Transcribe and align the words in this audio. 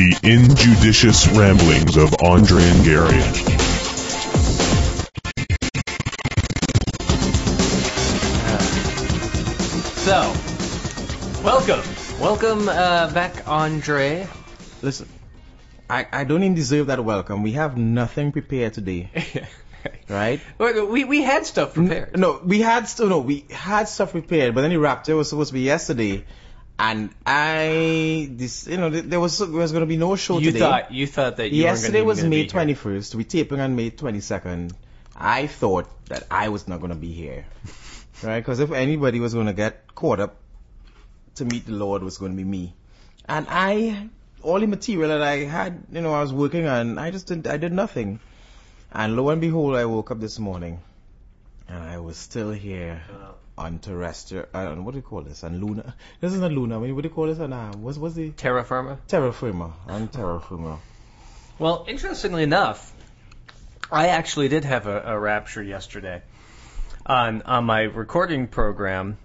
The 0.00 0.18
injudicious 0.22 1.28
ramblings 1.28 1.98
of 1.98 2.14
Andre 2.22 2.62
and 2.62 2.84
Gary. 2.86 3.20
So, 10.00 10.32
welcome, 11.44 11.82
welcome 12.18 12.70
uh, 12.70 13.12
back, 13.12 13.46
Andre. 13.46 14.26
Listen, 14.80 15.06
I, 15.90 16.06
I 16.10 16.24
don't 16.24 16.42
even 16.44 16.54
deserve 16.54 16.86
that 16.86 17.04
welcome. 17.04 17.42
We 17.42 17.52
have 17.52 17.76
nothing 17.76 18.32
prepared 18.32 18.72
today, 18.72 19.10
right? 20.08 20.40
Wait, 20.56 20.88
we 20.88 21.04
we 21.04 21.20
had 21.20 21.44
stuff 21.44 21.74
prepared. 21.74 22.18
No, 22.18 22.40
we 22.42 22.62
had 22.62 22.88
st- 22.88 23.10
no, 23.10 23.18
we 23.18 23.44
had 23.50 23.86
stuff 23.86 24.12
prepared, 24.12 24.54
but 24.54 24.62
then 24.62 24.70
the 24.70 24.78
rapture 24.78 25.14
was 25.14 25.28
supposed 25.28 25.48
to 25.48 25.54
be 25.54 25.60
yesterday, 25.60 26.24
and 26.80 27.10
I 27.26 28.30
this 28.32 28.66
you 28.66 28.78
know 28.78 28.88
there 28.88 29.20
was 29.20 29.38
there 29.38 29.48
was 29.48 29.72
going 29.72 29.82
to 29.82 29.86
be 29.86 29.98
no 29.98 30.16
show 30.16 30.38
you 30.38 30.46
today. 30.46 30.60
thought 30.60 30.90
you 30.90 31.06
thought 31.06 31.36
that 31.36 31.52
you 31.52 31.62
yesterday 31.64 32.00
was 32.00 32.24
May 32.24 32.46
twenty 32.46 32.72
first. 32.72 33.14
We 33.14 33.24
taping 33.24 33.60
on 33.60 33.76
May 33.76 33.90
twenty 33.90 34.20
second. 34.20 34.72
I 35.14 35.46
thought 35.46 35.90
that 36.08 36.26
I 36.30 36.48
was 36.48 36.66
not 36.66 36.80
going 36.80 36.90
to 36.90 36.96
be 36.96 37.12
here, 37.12 37.44
right? 38.22 38.40
Because 38.40 38.60
if 38.60 38.72
anybody 38.72 39.20
was 39.20 39.34
going 39.34 39.46
to 39.46 39.52
get 39.52 39.94
caught 39.94 40.20
up 40.20 40.36
to 41.34 41.44
meet 41.44 41.66
the 41.66 41.72
Lord, 41.72 42.02
was 42.02 42.16
going 42.16 42.32
to 42.32 42.36
be 42.36 42.44
me. 42.44 42.72
And 43.28 43.46
I, 43.50 44.08
all 44.42 44.58
the 44.58 44.66
material 44.66 45.10
that 45.10 45.20
I 45.20 45.44
had, 45.44 45.82
you 45.92 46.00
know, 46.00 46.14
I 46.14 46.22
was 46.22 46.32
working 46.32 46.66
on, 46.66 46.96
I 46.96 47.10
just 47.10 47.26
didn't, 47.26 47.46
I 47.46 47.58
did 47.58 47.74
nothing. 47.74 48.18
And 48.90 49.14
lo 49.14 49.28
and 49.28 49.42
behold, 49.42 49.76
I 49.76 49.84
woke 49.84 50.10
up 50.10 50.20
this 50.20 50.38
morning, 50.38 50.80
and 51.68 51.84
I 51.84 51.98
was 51.98 52.16
still 52.16 52.50
here 52.50 53.02
on 53.56 53.78
terrestrial. 53.78 54.46
Uh, 54.54 54.74
what 54.76 54.92
do 54.92 54.98
you 54.98 55.02
call 55.02 55.22
this? 55.22 55.44
On 55.44 55.60
Luna. 55.60 55.94
This 56.20 56.32
is 56.32 56.40
not 56.40 56.52
Luna. 56.52 56.78
What 56.78 56.86
do 56.86 57.08
you 57.08 57.14
call 57.14 57.26
this? 57.26 57.38
On 57.38 57.52
um, 57.52 57.82
what's 57.82 57.98
what's 57.98 58.14
the 58.14 58.30
Terra 58.30 58.64
Firma. 58.64 58.98
terra 59.08 59.32
firma? 59.32 59.72
On 59.86 60.08
terra 60.08 60.40
firma. 60.40 60.78
Well, 61.58 61.84
interestingly 61.88 62.42
enough, 62.42 62.92
I 63.92 64.08
actually 64.08 64.48
did 64.48 64.64
have 64.64 64.86
a, 64.86 65.02
a 65.06 65.18
rapture 65.18 65.62
yesterday. 65.62 66.22
On 67.06 67.42
on 67.42 67.64
my 67.64 67.82
recording 67.82 68.46
program, 68.46 69.18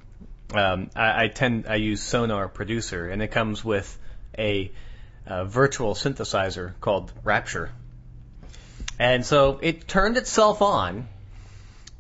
um, 0.53 0.89
I, 0.95 1.25
I 1.25 1.27
tend 1.27 1.66
I 1.67 1.75
use 1.75 2.02
Sonar 2.02 2.47
Producer, 2.47 3.08
and 3.09 3.21
it 3.21 3.30
comes 3.30 3.64
with 3.64 3.97
a, 4.38 4.71
uh 5.25 5.45
virtual 5.45 5.94
synthesizer 5.94 6.73
called 6.81 7.11
Rapture. 7.23 7.71
And 8.99 9.25
so 9.25 9.59
it 9.61 9.88
turned 9.88 10.17
itself 10.17 10.61
on. 10.61 11.08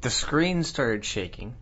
The 0.01 0.09
screen 0.09 0.63
started 0.63 1.03
shaking. 1.03 1.55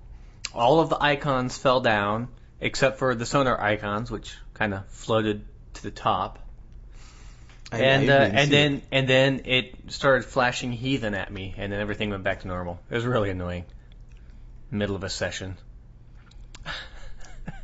All 0.53 0.79
of 0.79 0.89
the 0.89 1.01
icons 1.01 1.57
fell 1.57 1.81
down, 1.81 2.27
except 2.61 2.99
for 2.99 3.15
the 3.15 3.25
sonar 3.25 3.59
icons, 3.59 4.11
which 4.11 4.35
kind 4.53 4.73
of 4.73 4.87
floated 4.87 5.43
to 5.75 5.83
the 5.83 5.91
top 5.91 6.39
I- 7.71 7.79
and 7.79 8.11
I 8.11 8.15
uh, 8.15 8.19
and 8.25 8.51
then 8.51 8.73
it. 8.75 8.83
and 8.91 9.07
then 9.07 9.41
it 9.45 9.75
started 9.87 10.25
flashing 10.25 10.71
heathen 10.71 11.15
at 11.15 11.31
me, 11.31 11.55
and 11.57 11.71
then 11.71 11.79
everything 11.79 12.11
went 12.11 12.23
back 12.23 12.41
to 12.41 12.47
normal. 12.47 12.79
It 12.89 12.95
was 12.95 13.05
really 13.05 13.31
annoying. 13.31 13.65
Middle 14.69 14.95
of 14.95 15.03
a 15.03 15.09
session. 15.09 15.57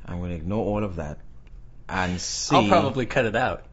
I'm 0.05 0.17
going 0.19 0.31
to 0.31 0.35
ignore 0.35 0.65
all 0.65 0.83
of 0.83 0.95
that 0.95 1.19
and 1.87 2.19
see. 2.19 2.55
I'll 2.55 2.67
probably 2.67 3.05
cut 3.05 3.25
it 3.25 3.35
out. 3.35 3.65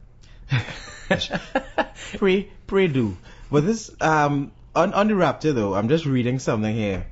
pray, 2.16 2.50
pray 2.66 2.88
do. 2.88 3.16
But 3.50 3.64
this, 3.64 3.90
um, 4.00 4.52
on, 4.74 4.92
on 4.92 5.08
the 5.08 5.14
rapture 5.14 5.52
though, 5.54 5.74
I'm 5.74 5.88
just 5.88 6.04
reading 6.04 6.38
something 6.38 6.74
here. 6.74 7.06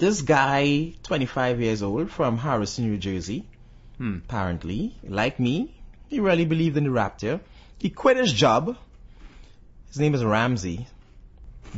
This 0.00 0.22
guy, 0.22 0.94
25 1.02 1.60
years 1.60 1.82
old, 1.82 2.10
from 2.10 2.38
Harrison, 2.38 2.86
New 2.90 2.96
Jersey, 2.98 3.44
Hmm. 3.98 4.16
apparently, 4.24 4.96
like 5.06 5.38
me, 5.38 5.74
he 6.08 6.20
really 6.20 6.46
believed 6.46 6.76
in 6.78 6.84
the 6.84 6.90
rapture. 6.90 7.40
He 7.78 7.90
quit 7.90 8.16
his 8.16 8.32
job. 8.32 8.76
His 9.88 9.98
name 9.98 10.14
is 10.14 10.24
Ramsey. 10.24 10.86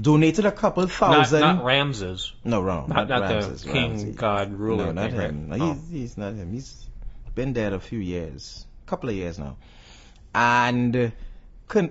Donated 0.00 0.46
a 0.46 0.52
couple 0.52 0.84
Not, 0.84 0.92
thousand. 0.92 1.40
not 1.40 1.64
Ramses. 1.64 2.32
no, 2.44 2.62
wrong. 2.62 2.88
Not, 2.88 3.08
not 3.08 3.22
Ramses, 3.22 3.62
the 3.64 3.72
king, 3.72 3.90
Ramsey. 3.90 4.12
god, 4.12 4.52
ruler. 4.52 4.86
No, 4.86 4.92
not 4.92 5.10
thing, 5.10 5.18
right? 5.18 5.28
him. 5.30 5.48
No, 5.48 5.56
Oh. 5.64 5.72
he's, 5.74 5.90
he's 5.90 6.16
not 6.18 6.34
him. 6.34 6.52
He's 6.52 6.86
been 7.34 7.52
dead 7.52 7.72
a 7.72 7.80
few 7.80 7.98
years, 7.98 8.64
a 8.86 8.88
couple 8.88 9.08
of 9.10 9.16
years 9.16 9.38
now, 9.38 9.56
and 10.34 11.12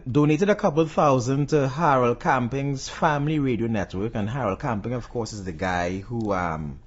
donated 0.09 0.49
a 0.49 0.55
couple 0.55 0.85
thousand 0.87 1.49
to 1.49 1.67
Harold 1.67 2.19
Camping's 2.19 2.87
Family 2.89 3.39
Radio 3.39 3.67
Network. 3.67 4.15
And 4.15 4.29
Harold 4.29 4.59
Camping, 4.59 4.93
of 4.93 5.09
course, 5.09 5.33
is 5.33 5.43
the 5.43 5.51
guy 5.51 5.99
who 5.99 6.33
um 6.33 6.79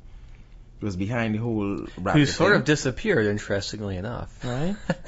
was 0.80 0.96
behind 0.96 1.34
the 1.34 1.38
whole. 1.38 1.86
Who 2.12 2.26
sort 2.26 2.54
of 2.56 2.64
disappeared, 2.64 3.26
interestingly 3.26 3.96
enough. 3.96 4.30
right? 4.44 4.76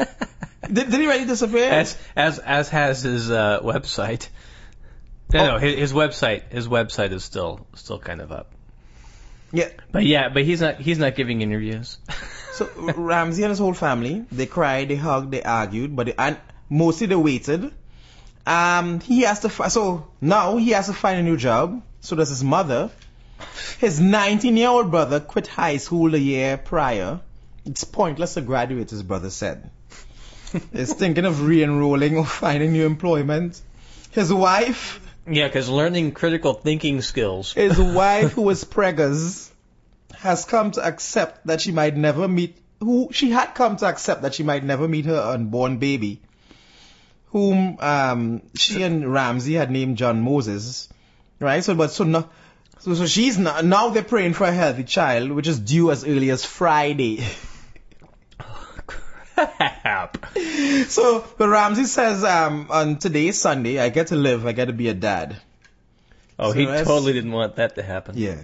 did, 0.62 0.91
did 0.91 1.00
he 1.00 1.06
really 1.06 1.26
disappear? 1.26 1.70
As 1.70 1.97
as 2.14 2.38
as 2.38 2.69
has 2.70 3.02
his 3.02 3.30
uh, 3.30 3.60
website. 3.62 4.28
No, 5.34 5.41
Oh. 5.41 5.47
no, 5.53 5.58
his, 5.58 5.76
his 5.78 5.92
website 5.92 6.53
his 6.53 6.68
website 6.68 7.10
is 7.12 7.24
still 7.24 7.66
still 7.74 7.98
kind 7.98 8.20
of 8.20 8.30
up. 8.32 8.53
yeah. 9.53 9.68
But 9.91 10.04
yeah, 10.06 10.28
but 10.28 10.44
he's 10.44 10.60
not 10.60 10.76
he's 10.80 10.98
not 10.98 11.14
giving 11.16 11.42
interviews. 11.42 11.98
So 12.53 12.70
Ramsey 12.97 13.42
and 13.42 13.50
his 13.50 13.58
whole 13.58 13.74
family, 13.74 14.24
they 14.32 14.47
cried, 14.47 14.88
they 14.88 14.97
hugged, 14.97 15.30
they 15.30 15.42
argued, 15.42 15.94
but 15.94 16.06
they, 16.06 16.14
and 16.16 16.38
mostly 16.69 17.06
they 17.06 17.16
waited. 17.16 17.72
Um, 18.47 19.00
he 19.00 19.22
has 19.22 19.41
to, 19.41 19.49
fi- 19.49 19.69
so 19.69 20.06
now 20.21 20.56
he 20.56 20.71
has 20.71 20.87
to 20.87 20.93
find 20.93 21.19
a 21.19 21.22
new 21.22 21.37
job. 21.37 21.82
So 22.00 22.15
does 22.16 22.28
his 22.28 22.44
mother. 22.44 22.91
His 23.78 24.00
19 24.00 24.56
year 24.56 24.69
old 24.69 24.91
brother 24.91 25.21
quit 25.21 25.47
high 25.47 25.77
school 25.78 26.10
the 26.10 26.19
year 26.19 26.56
prior. 26.56 27.21
It's 27.65 27.84
pointless 27.84 28.34
to 28.34 28.41
graduate, 28.41 28.91
his 28.91 29.03
brother 29.03 29.31
said. 29.31 29.71
He's 30.72 30.94
thinking 30.94 31.25
of 31.25 31.44
re-enrolling 31.44 32.16
or 32.16 32.25
finding 32.25 32.72
new 32.72 32.87
employment. 32.87 33.60
His 34.12 34.33
wife, 34.33 35.00
yeah, 35.28 35.48
because 35.48 35.69
learning 35.69 36.12
critical 36.12 36.54
thinking 36.54 37.03
skills. 37.03 37.53
his 37.53 37.78
wife 38.00 38.33
who 38.33 38.43
was 38.43 38.65
preggers 38.65 39.50
has 40.15 40.44
come 40.44 40.71
to 40.71 40.87
accept 40.87 41.47
that 41.48 41.60
she 41.60 41.72
might 41.72 41.97
never 41.97 42.27
meet 42.28 42.56
who 42.81 43.09
she 43.12 43.31
had 43.31 43.54
come 43.54 43.77
to 43.77 43.87
accept 43.87 44.22
that 44.22 44.34
she 44.34 44.43
might 44.43 44.62
never 44.65 44.87
meet 44.87 45.04
her 45.06 45.21
unborn 45.21 45.78
baby 45.78 46.21
whom 47.26 47.78
um 47.81 48.42
she 48.54 48.82
and 48.82 49.12
Ramsey 49.12 49.54
had 49.54 49.70
named 49.70 49.97
John 49.98 50.20
Moses 50.20 50.88
right 51.41 51.62
so 51.62 51.75
but 51.75 51.91
so 51.91 52.04
no, 52.04 52.28
so, 52.78 52.94
so 52.94 53.06
she's 53.06 53.37
not, 53.38 53.64
now 53.64 53.88
they're 53.91 54.03
praying 54.03 54.34
for 54.34 54.44
a 54.44 54.53
healthy 54.53 54.84
child 54.84 55.31
which 55.31 55.47
is 55.48 55.59
due 55.59 55.91
as 55.91 56.04
early 56.04 56.31
as 56.31 56.44
Friday 56.44 57.25
Crap. 58.86 60.26
so 60.88 61.25
but 61.36 61.48
Ramsey 61.48 61.84
says 61.84 62.25
um 62.25 62.66
on 62.70 62.98
today's 62.98 63.38
Sunday 63.41 63.78
I 63.78 63.88
get 63.91 64.09
to 64.09 64.16
live 64.16 64.47
I 64.47 64.53
get 64.53 64.66
to 64.66 64.72
be 64.72 64.88
a 64.88 64.94
dad 64.94 65.36
Oh, 66.38 66.53
So 66.53 66.59
he 66.59 66.66
totally 66.66 67.12
didn't 67.15 67.32
want 67.32 67.56
that 67.56 67.76
to 67.76 67.82
happen. 67.82 68.16
Yeah. 68.19 68.36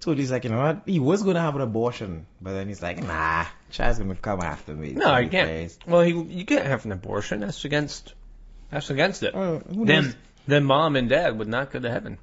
So 0.00 0.14
he's 0.14 0.30
like, 0.30 0.44
you 0.44 0.50
know 0.50 0.58
what? 0.58 0.82
He 0.86 0.98
was 0.98 1.22
gonna 1.22 1.40
have 1.40 1.54
an 1.56 1.60
abortion, 1.60 2.26
but 2.40 2.52
then 2.54 2.68
he's 2.68 2.82
like, 2.82 3.02
nah, 3.02 3.44
child's 3.70 3.98
gonna 3.98 4.14
come 4.14 4.40
after 4.40 4.74
me. 4.74 4.92
No, 4.92 5.14
to 5.14 5.20
you 5.22 5.26
be 5.26 5.30
can't. 5.30 5.48
praised. 5.48 5.84
Well, 5.86 6.00
he, 6.02 6.12
you 6.12 6.44
can't 6.46 6.66
have 6.66 6.84
an 6.86 6.92
abortion. 6.92 7.40
That's 7.40 7.64
against. 7.64 8.14
That's 8.70 8.88
against 8.90 9.22
it. 9.22 9.34
Uh, 9.34 9.58
who 9.58 9.84
knows? 9.84 9.86
then, 9.86 10.14
then 10.46 10.64
mom 10.64 10.96
and 10.96 11.08
dad 11.08 11.38
would 11.38 11.48
not 11.48 11.70
go 11.70 11.80
to 11.80 11.90
heaven. 11.90 12.18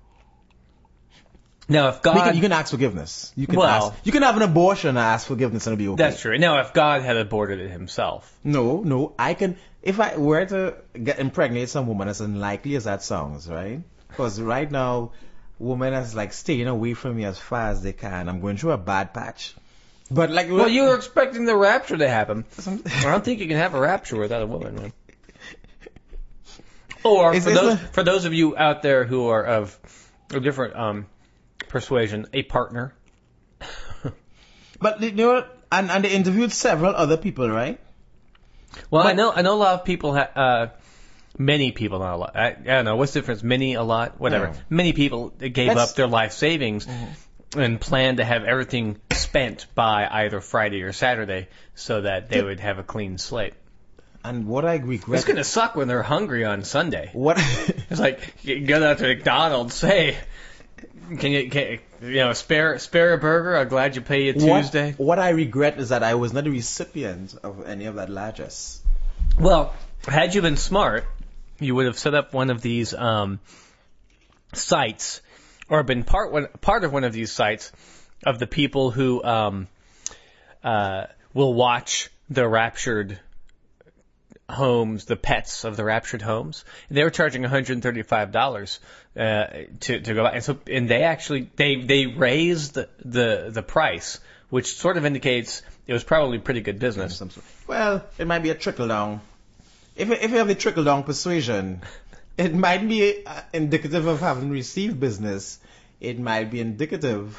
Now, 1.69 1.89
if 1.89 1.95
You 1.95 2.01
God, 2.03 2.23
can, 2.23 2.35
you 2.35 2.41
can 2.41 2.53
ask 2.53 2.71
forgiveness. 2.71 3.33
You 3.35 3.45
can 3.45 3.57
Well- 3.57 3.89
ask. 3.91 4.05
You 4.05 4.11
can 4.13 4.23
have 4.23 4.37
an 4.37 4.41
abortion 4.41 4.89
and 4.89 4.97
ask 4.97 5.27
forgiveness 5.27 5.67
and 5.67 5.73
it'll 5.73 5.83
be 5.83 5.89
okay. 5.89 6.03
that's 6.09 6.21
true. 6.21 6.37
Now, 6.37 6.61
if 6.61 6.73
God 6.73 7.01
had 7.01 7.17
aborted 7.17 7.59
it 7.59 7.69
himself, 7.69 8.33
No, 8.43 8.81
no. 8.81 9.13
I 9.19 9.33
can. 9.33 9.57
If 9.83 9.99
I 9.99 10.15
were 10.17 10.45
to 10.45 10.75
get 11.01 11.19
impregnate 11.19 11.69
some 11.69 11.85
woman 11.87 12.07
as 12.07 12.21
unlikely 12.21 12.75
as 12.75 12.85
that 12.85 13.03
sounds, 13.03 13.47
right? 13.49 13.81
Because 14.07 14.39
right 14.41 14.69
now, 14.71 15.11
women 15.59 15.93
as 15.93 16.13
like 16.15 16.33
staying 16.33 16.67
away 16.67 16.93
from 16.93 17.15
me 17.15 17.25
as 17.25 17.37
far 17.39 17.69
as 17.69 17.81
they 17.83 17.93
can. 17.93 18.29
I'm 18.29 18.39
going 18.41 18.57
through 18.57 18.71
a 18.71 18.77
bad 18.77 19.13
patch. 19.13 19.55
But 20.09 20.29
like, 20.31 20.49
well, 20.49 20.69
you 20.69 20.83
were 20.83 20.95
expecting 20.95 21.45
the 21.45 21.55
rapture 21.55 21.97
to 21.97 22.07
happen. 22.07 22.45
I 22.67 23.03
don't 23.03 23.25
think 23.25 23.39
you 23.41 23.47
can 23.47 23.57
have 23.57 23.73
a 23.73 23.79
rapture 23.79 24.17
without 24.17 24.41
a 24.41 24.45
woman, 24.47 24.75
man. 24.75 24.93
Or 27.03 27.33
for 27.39 27.51
those 27.51 27.79
the- 27.79 27.87
for 27.87 28.03
those 28.03 28.25
of 28.25 28.33
you 28.33 28.57
out 28.57 28.81
there 28.81 29.03
who 29.05 29.27
are 29.27 29.43
of 29.43 29.77
a 30.33 30.39
different 30.39 30.75
um, 30.75 31.05
persuasion, 31.67 32.27
a 32.33 32.43
partner. 32.43 32.93
But 34.79 35.01
you 35.01 35.11
know, 35.11 35.43
and 35.71 35.89
and 35.89 36.03
they 36.03 36.11
interviewed 36.11 36.51
several 36.51 36.93
other 36.95 37.17
people, 37.17 37.49
right? 37.49 37.79
Well, 38.91 39.07
I 39.07 39.13
know 39.13 39.31
I 39.31 39.41
know 39.41 39.53
a 39.55 39.61
lot 39.61 39.73
of 39.79 39.85
people. 39.85 40.13
Ha- 40.13 40.29
uh, 40.35 40.67
many 41.37 41.71
people, 41.71 41.99
not 41.99 42.13
a 42.13 42.17
lot. 42.17 42.35
I, 42.35 42.47
I 42.49 42.53
don't 42.53 42.85
know 42.85 42.95
what's 42.95 43.13
the 43.13 43.19
difference. 43.21 43.43
Many, 43.43 43.73
a 43.75 43.83
lot, 43.83 44.19
whatever. 44.19 44.47
Yeah. 44.47 44.59
Many 44.69 44.93
people 44.93 45.29
gave 45.29 45.53
That's- 45.53 45.67
Mm-hmm. 45.67 45.77
up 45.79 45.95
their 45.95 46.07
life 46.07 46.31
savings 46.33 46.87
and 47.55 47.79
planned 47.79 48.17
to 48.17 48.25
have 48.25 48.43
everything 48.43 48.99
spent 49.11 49.67
by 49.73 50.07
either 50.09 50.41
Friday 50.41 50.81
or 50.83 50.91
Saturday, 50.93 51.47
so 51.75 52.01
that 52.01 52.29
they 52.29 52.41
would 52.43 52.59
have 52.59 52.77
a 52.79 52.83
clean 52.83 53.17
slate. 53.17 53.53
And 54.23 54.47
what 54.47 54.65
I 54.65 54.75
regret. 54.77 55.19
It's 55.19 55.27
gonna 55.27 55.43
suck 55.45 55.75
when 55.75 55.87
they're 55.87 56.03
hungry 56.03 56.43
on 56.43 56.63
Sunday. 56.63 57.09
What? 57.13 57.37
It's 57.89 57.99
like 58.01 58.19
you 58.43 58.65
go 58.65 58.83
out 58.83 58.97
to 58.97 59.07
McDonald's, 59.07 59.79
hey, 59.79 60.17
can 61.19 61.31
you, 61.31 61.49
can, 61.49 61.79
you 62.01 62.15
know, 62.15 62.33
spare 62.33 62.77
spare 62.79 63.13
a 63.13 63.17
burger? 63.17 63.55
I'm 63.55 63.69
glad 63.69 63.95
you 63.95 64.01
pay 64.01 64.23
you 64.23 64.33
Tuesday. 64.33 64.91
What, 64.97 65.07
what 65.07 65.19
I 65.19 65.29
regret 65.29 65.79
is 65.79 65.89
that 65.89 66.03
I 66.03 66.15
was 66.15 66.33
not 66.33 66.45
a 66.47 66.51
recipient 66.51 67.33
of 67.43 67.65
any 67.65 67.85
of 67.85 67.95
that 67.95 68.09
largesse. 68.09 68.81
Well, 69.39 69.73
had 70.05 70.35
you 70.35 70.41
been 70.41 70.57
smart, 70.57 71.05
you 71.59 71.75
would 71.75 71.85
have 71.85 71.97
set 71.97 72.13
up 72.13 72.33
one 72.33 72.49
of 72.49 72.61
these 72.61 72.93
um, 72.93 73.39
sites, 74.53 75.21
or 75.69 75.83
been 75.83 76.03
part 76.03 76.31
one, 76.31 76.47
part 76.61 76.83
of 76.83 76.93
one 76.93 77.03
of 77.03 77.13
these 77.13 77.31
sites 77.31 77.71
of 78.25 78.39
the 78.39 78.47
people 78.47 78.91
who 78.91 79.23
um, 79.23 79.67
uh, 80.63 81.05
will 81.33 81.53
watch 81.53 82.09
the 82.29 82.47
raptured 82.47 83.19
homes, 84.49 85.05
the 85.05 85.15
pets 85.15 85.63
of 85.63 85.75
the 85.75 85.83
raptured 85.83 86.21
homes. 86.21 86.63
They 86.89 87.03
were 87.03 87.09
charging 87.09 87.43
$135 87.43 88.79
uh, 89.15 89.47
to 89.81 89.99
to 90.01 90.13
go 90.13 90.25
out, 90.25 90.35
and 90.35 90.43
so 90.43 90.57
and 90.71 90.89
they 90.89 91.03
actually 91.03 91.49
they 91.55 91.75
they 91.77 92.05
raised 92.05 92.75
the 92.75 92.89
the, 93.03 93.49
the 93.51 93.63
price, 93.63 94.19
which 94.49 94.77
sort 94.77 94.97
of 94.97 95.05
indicates 95.05 95.61
it 95.85 95.93
was 95.93 96.03
probably 96.03 96.39
pretty 96.39 96.61
good 96.61 96.79
business. 96.79 97.21
Well, 97.67 98.05
it 98.17 98.27
might 98.27 98.39
be 98.39 98.49
a 98.49 98.55
trickle 98.55 98.87
down. 98.87 99.21
If 99.97 100.11
if 100.11 100.31
you 100.31 100.37
have 100.37 100.47
the 100.47 100.55
trickle 100.55 100.83
down 100.83 101.03
persuasion, 101.03 101.81
it 102.37 102.53
might 102.53 102.87
be 102.87 103.25
uh, 103.25 103.41
indicative 103.53 104.05
of 104.05 104.19
having 104.19 104.49
received 104.49 104.99
business. 104.99 105.59
It 105.99 106.19
might 106.19 106.51
be 106.51 106.59
indicative 106.59 107.35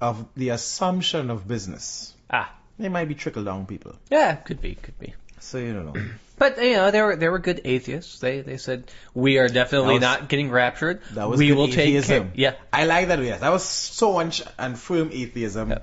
of 0.00 0.24
the 0.36 0.48
assumption 0.50 1.30
of 1.30 1.46
business. 1.46 2.12
Ah, 2.30 2.50
They 2.78 2.88
might 2.88 3.08
be 3.08 3.14
trickle 3.14 3.44
down 3.44 3.66
people. 3.66 3.94
yeah, 4.10 4.34
could 4.36 4.60
be, 4.62 4.74
could 4.74 4.98
be. 4.98 5.12
So 5.40 5.58
you 5.58 5.74
don't 5.74 5.92
know. 5.94 6.02
But 6.36 6.60
you 6.60 6.72
know, 6.74 6.90
they 6.90 7.00
were 7.00 7.14
they 7.16 7.28
were 7.28 7.38
good 7.38 7.60
atheists. 7.64 8.18
They 8.18 8.40
they 8.40 8.56
said 8.56 8.90
we 9.14 9.38
are 9.38 9.46
definitely 9.48 9.94
was- 9.94 10.00
not 10.02 10.28
getting 10.28 10.50
raptured. 10.50 11.00
That 11.12 11.28
was 11.28 11.38
we 11.38 11.48
good 11.48 11.56
will 11.56 11.66
take 11.68 11.76
care. 11.76 11.84
atheism. 11.98 12.32
Yeah, 12.34 12.54
I 12.72 12.86
like 12.86 13.06
that. 13.08 13.22
Yes, 13.22 13.40
that 13.40 13.52
was 13.52 13.62
so 13.64 14.14
much 14.14 14.42
and 14.58 14.76
firm 14.76 15.10
atheism. 15.12 15.70
Yeah. 15.70 15.78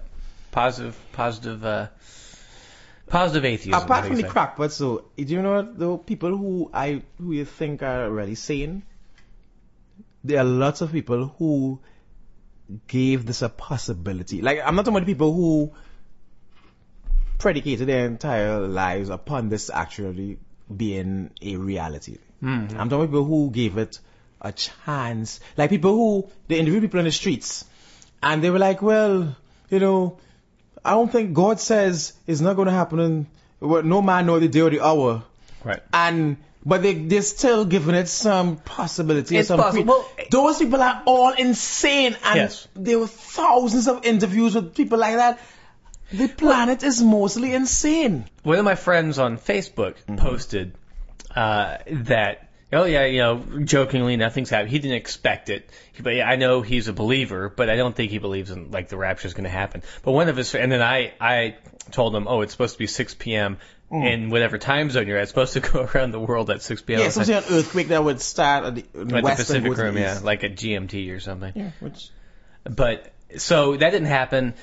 positive, 0.52 0.98
positive, 1.14 1.64
uh, 1.64 1.88
positive 3.12 3.46
atheism. 3.46 3.84
Apart 3.84 4.06
from 4.08 4.16
the 4.16 4.24
crackpots, 4.24 4.76
so 4.76 5.06
do 5.18 5.24
you 5.24 5.42
know 5.42 5.56
what, 5.56 5.78
though 5.78 5.98
people 5.98 6.36
who 6.36 6.72
I 6.74 7.04
who 7.20 7.34
you 7.34 7.46
think 7.46 7.84
are 7.84 8.10
really 8.10 8.36
sane? 8.36 8.84
There 10.24 10.40
are 10.40 10.46
lots 10.46 10.82
of 10.82 10.92
people 10.92 11.28
who 11.38 11.80
gave 12.88 13.26
this 13.26 13.42
a 13.42 13.50
possibility. 13.50 14.42
Like 14.42 14.62
I'm 14.64 14.76
not 14.76 14.86
talking 14.86 14.98
about 14.98 15.08
people 15.08 15.34
who 15.34 15.74
predicated 17.38 17.88
their 17.88 18.06
entire 18.06 18.60
lives 18.68 19.10
upon 19.10 19.50
this 19.50 19.70
actually 19.70 20.38
being 20.84 21.32
a 21.42 21.58
reality. 21.58 22.18
Mm. 22.42 22.76
I'm 22.78 22.90
talking 22.90 22.94
about 22.94 23.08
people 23.08 23.26
who 23.26 23.52
gave 23.52 23.78
it 23.78 24.00
a 24.40 24.52
chance. 24.52 25.40
Like 25.58 25.70
people 25.70 25.96
who 25.96 26.30
they 26.48 26.60
interviewed 26.60 26.84
people 26.84 27.00
in 27.00 27.06
the 27.06 27.12
streets 27.12 27.66
and 28.24 28.44
they 28.44 28.50
were 28.50 28.60
like, 28.60 28.82
well, 28.82 29.36
you 29.70 29.80
know, 29.80 30.20
I 30.84 30.92
don't 30.92 31.12
think 31.12 31.34
God 31.34 31.60
says 31.60 32.14
it's 32.28 32.42
not 32.42 32.56
going 32.56 32.68
to 32.68 32.72
happen 32.74 33.00
in 33.00 33.28
well, 33.60 33.84
no 33.84 34.02
man 34.02 34.26
know 34.26 34.40
the 34.40 34.48
day 34.48 34.62
or 34.62 34.70
the 34.70 34.82
hour. 34.82 35.24
Right. 35.64 35.82
And 35.94 36.38
but 36.66 36.82
they 36.82 36.94
they're 36.96 37.22
still 37.22 37.66
giving 37.66 37.96
it 37.96 38.08
some 38.08 38.58
possibility. 38.58 39.38
It's 39.38 39.48
some 39.50 39.60
possible. 39.60 40.06
Those 40.32 40.58
people 40.60 40.82
are 40.82 41.04
all 41.06 41.34
insane, 41.34 42.16
and 42.24 42.36
Yes. 42.36 42.68
there 42.76 43.00
were 43.00 43.08
thousands 43.08 43.88
of 43.88 44.06
interviews 44.06 44.56
with 44.56 44.76
people 44.76 44.98
like 45.00 45.16
that. 45.16 45.40
The 46.12 46.28
planet 46.28 46.84
is 46.84 47.02
mostly 47.02 47.54
insane. 47.54 48.26
One 48.44 48.58
of 48.60 48.66
my 48.66 48.76
friends 48.76 49.18
on 49.20 49.38
Facebook 49.38 49.96
Mm-hmm. 50.08 50.16
posted 50.18 50.74
uh, 51.36 51.78
that. 51.92 52.48
Oh 52.74 52.86
yeah, 52.86 53.06
you 53.06 53.20
know, 53.20 53.44
jokingly, 53.64 54.16
nothing's 54.16 54.50
happened. 54.50 54.72
He 54.72 54.80
didn't 54.80 54.98
expect 54.98 55.50
it, 55.50 55.70
but 56.00 56.16
yeah, 56.16 56.30
I 56.30 56.38
know 56.38 56.62
he's 56.62 56.88
a 56.88 56.94
believer, 56.94 57.50
but 57.50 57.70
I 57.70 57.76
don't 57.76 57.94
think 57.94 58.12
he 58.12 58.18
believes 58.18 58.50
in 58.50 58.72
like 58.72 58.88
the 58.88 58.98
rapture 58.98 59.28
is 59.28 59.34
going 59.34 59.44
to 59.44 59.50
happen. 59.50 59.84
But 60.04 60.14
one 60.14 60.30
of 60.30 60.38
his, 60.38 60.56
and 60.56 60.72
then 60.72 60.82
I, 60.82 61.14
I 61.20 61.58
told 61.92 62.16
him, 62.16 62.28
oh, 62.28 62.42
it's 62.42 62.54
supposed 62.54 62.74
to 62.74 62.80
be 62.80 62.88
6 62.88 63.16
p.m. 63.16 63.58
in 63.92 64.30
whatever 64.30 64.58
time 64.58 64.90
zone 64.90 65.06
you're 65.08 65.18
at. 65.18 65.24
It's 65.24 65.32
supposed 65.32 65.54
to 65.54 65.60
go 65.60 65.82
around 65.94 66.12
the 66.12 66.20
world 66.20 66.50
at 66.50 66.62
6 66.62 66.82
p.m. 66.84 67.00
Mm. 67.00 67.02
Yeah, 67.02 67.08
I 67.08 67.10
said, 67.10 67.26
something 67.26 67.54
an 67.54 67.60
earthquake 67.60 67.88
that 67.90 68.04
would 68.04 68.22
start 68.22 68.64
at 68.64 68.76
the, 68.76 68.82
at 68.82 69.08
the 69.10 69.22
Pacific 69.22 69.76
to 69.76 69.84
Rim, 69.84 69.98
yeah, 69.98 70.20
like 70.24 70.46
at 70.46 70.56
GMT 70.56 71.14
or 71.14 71.20
something. 71.20 71.52
Yeah, 71.54 71.72
which 71.82 72.10
But 72.64 73.12
so 73.38 73.76
that 73.76 73.90
didn't 73.90 74.08
happen. 74.08 74.54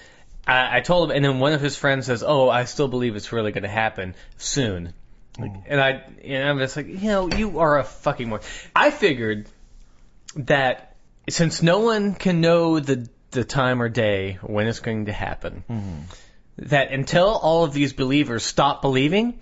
I, 0.47 0.79
I 0.79 0.81
told 0.81 1.11
him, 1.11 1.17
and 1.17 1.25
then 1.25 1.39
one 1.41 1.53
of 1.53 1.61
his 1.61 1.77
friends 1.77 2.07
says, 2.07 2.25
"Oh, 2.27 2.49
I 2.49 2.65
still 2.65 2.89
believe 2.89 3.17
it's 3.17 3.33
really 3.33 3.53
going 3.53 3.65
to 3.65 3.69
happen 3.69 4.15
soon." 4.39 4.95
Like, 5.39 5.53
mm-hmm. 5.53 5.73
And 5.73 5.81
I, 5.81 6.03
and 6.25 6.49
I'm 6.49 6.59
just 6.59 6.77
like, 6.77 6.87
you 6.87 7.09
know, 7.09 7.29
you 7.29 7.61
are 7.61 7.79
a 7.79 7.85
fucking 7.85 8.29
moron. 8.29 8.45
I 8.75 8.91
figured 8.91 9.49
that 10.37 10.97
since 11.29 11.63
no 11.63 11.81
one 11.81 12.15
can 12.15 12.41
know 12.41 12.81
the 12.81 13.09
the 13.31 13.45
time 13.45 13.83
or 13.83 13.89
day 13.89 14.39
when 14.43 14.67
it's 14.67 14.81
going 14.81 15.07
to 15.07 15.13
happen, 15.13 15.65
mm-hmm. 15.69 16.01
that 16.69 16.93
until 16.93 17.29
all 17.29 17.65
of 17.65 17.73
these 17.73 17.93
believers 17.93 18.43
stop 18.43 18.83
believing. 18.83 19.41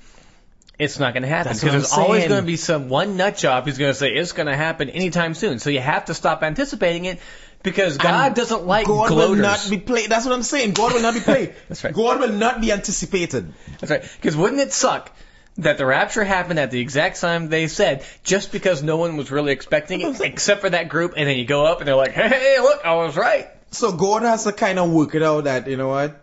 It's 0.79 0.99
not 0.99 1.15
going 1.15 1.23
to 1.23 1.29
happen 1.29 1.53
That's 1.53 1.61
because 1.61 1.73
there's 1.73 1.93
I'm 1.95 2.05
always 2.05 2.21
saying. 2.21 2.29
going 2.29 2.43
to 2.43 2.47
be 2.47 2.57
some 2.59 2.91
one 2.91 3.17
nut 3.17 3.39
job 3.39 3.65
who's 3.65 3.79
going 3.79 3.93
to 3.93 3.99
say 3.99 4.11
it's 4.11 4.33
going 4.33 4.47
to 4.47 4.55
happen 4.55 4.91
anytime 4.91 5.33
soon. 5.33 5.59
So 5.59 5.71
you 5.71 5.81
have 5.81 6.05
to 6.05 6.13
stop 6.13 6.43
anticipating 6.43 7.07
it 7.07 7.19
because 7.63 7.97
God 7.97 8.35
doesn't 8.35 8.67
like 8.67 8.87
God 8.87 9.09
gloaters. 9.09 9.31
will 9.31 9.37
not 9.37 9.67
be 9.71 9.79
played. 9.79 10.11
That's 10.11 10.27
what 10.27 10.35
I'm 10.35 10.43
saying. 10.43 10.73
God 10.73 10.93
will 10.93 11.01
not 11.01 11.15
be 11.15 11.21
played. 11.21 11.55
That's 11.69 11.83
right. 11.83 11.95
God 11.95 12.21
will 12.21 12.33
not 12.33 12.61
be 12.61 12.73
anticipated. 12.73 13.55
That's 13.81 13.91
right. 13.91 14.03
Because 14.03 14.37
wouldn't 14.37 14.61
it 14.61 14.75
suck 14.75 15.17
that 15.59 15.79
the 15.79 15.87
rapture 15.87 16.25
happened 16.25 16.59
at 16.59 16.71
the 16.71 16.81
exact 16.81 17.21
time 17.21 17.49
they 17.49 17.67
said, 17.67 18.05
just 18.23 18.53
because 18.53 18.83
no 18.83 18.97
one 18.97 19.17
was 19.17 19.31
really 19.31 19.53
expecting 19.53 20.01
it, 20.03 20.21
except 20.21 20.61
for 20.61 20.71
that 20.71 20.89
group, 20.89 21.15
and 21.17 21.29
then 21.29 21.37
you 21.37 21.45
go 21.45 21.65
up 21.65 21.79
and 21.79 21.89
they're 21.89 21.97
like, 21.97 22.13
hey, 22.13 22.59
look, 22.61 22.85
I 22.85 22.95
was 22.95 23.17
right. 23.17 23.49
So 23.71 23.93
God 23.93 24.23
has 24.23 24.45
to 24.45 24.53
kind 24.53 24.79
of 24.79 24.91
work 24.91 25.15
it 25.15 25.23
out 25.23 25.45
that, 25.45 25.67
you 25.67 25.77
know 25.77 25.89
what? 25.89 26.23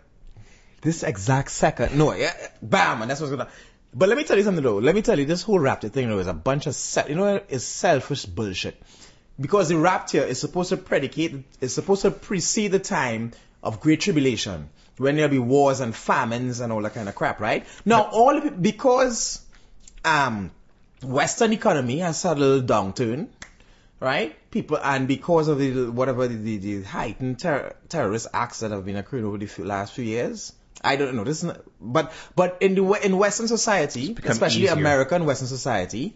This 0.82 1.02
exact 1.02 1.50
second. 1.50 1.96
No, 1.96 2.12
yeah, 2.12 2.34
bam, 2.62 3.02
and 3.02 3.10
that's 3.10 3.20
what's 3.20 3.30
gonna. 3.30 3.48
But 3.94 4.08
let 4.08 4.18
me 4.18 4.24
tell 4.24 4.36
you 4.36 4.42
something 4.42 4.62
though. 4.62 4.78
Let 4.78 4.94
me 4.94 5.02
tell 5.02 5.18
you, 5.18 5.24
this 5.24 5.42
whole 5.42 5.58
rapture 5.58 5.88
thing 5.88 6.08
though 6.08 6.18
is 6.18 6.26
a 6.26 6.34
bunch 6.34 6.66
of, 6.66 6.74
se- 6.74 7.06
you 7.08 7.14
know, 7.14 7.40
it's 7.48 7.64
selfish 7.64 8.26
bullshit. 8.26 8.80
Because 9.40 9.68
the 9.68 9.76
rapture 9.78 10.22
is 10.22 10.38
supposed 10.38 10.68
to 10.68 10.76
predicate, 10.76 11.42
is 11.60 11.74
supposed 11.74 12.02
to 12.02 12.10
precede 12.10 12.72
the 12.72 12.78
time 12.78 13.32
of 13.62 13.80
great 13.80 14.00
tribulation, 14.00 14.68
when 14.96 15.16
there'll 15.16 15.30
be 15.30 15.38
wars 15.38 15.80
and 15.80 15.94
famines 15.94 16.60
and 16.60 16.72
all 16.72 16.82
that 16.82 16.94
kind 16.94 17.08
of 17.08 17.14
crap, 17.14 17.40
right? 17.40 17.66
Now, 17.84 18.02
all 18.02 18.36
it, 18.36 18.60
because, 18.60 19.40
um, 20.04 20.50
Western 21.02 21.52
economy 21.52 21.98
has 21.98 22.22
had 22.22 22.36
a 22.36 22.40
little 22.40 22.62
downturn, 22.62 23.28
right? 24.00 24.36
People 24.50 24.78
and 24.82 25.08
because 25.08 25.48
of 25.48 25.58
the 25.58 25.90
whatever 25.90 26.28
the, 26.28 26.56
the, 26.58 26.82
heightened 26.82 27.40
ter- 27.40 27.74
terrorist 27.88 28.28
acts 28.32 28.60
that 28.60 28.70
have 28.70 28.84
been 28.84 28.96
occurring 28.96 29.24
over 29.24 29.38
the 29.38 29.46
few, 29.46 29.64
last 29.64 29.92
few 29.92 30.04
years. 30.04 30.52
I 30.82 30.96
don't 30.96 31.14
know. 31.14 31.24
This 31.24 31.38
is 31.38 31.44
not, 31.44 31.60
but 31.80 32.12
but 32.36 32.58
in 32.60 32.74
the 32.74 32.84
in 33.04 33.16
Western 33.16 33.48
society, 33.48 34.16
especially 34.24 34.64
easier. 34.64 34.72
American 34.72 35.24
Western 35.24 35.48
society, 35.48 36.14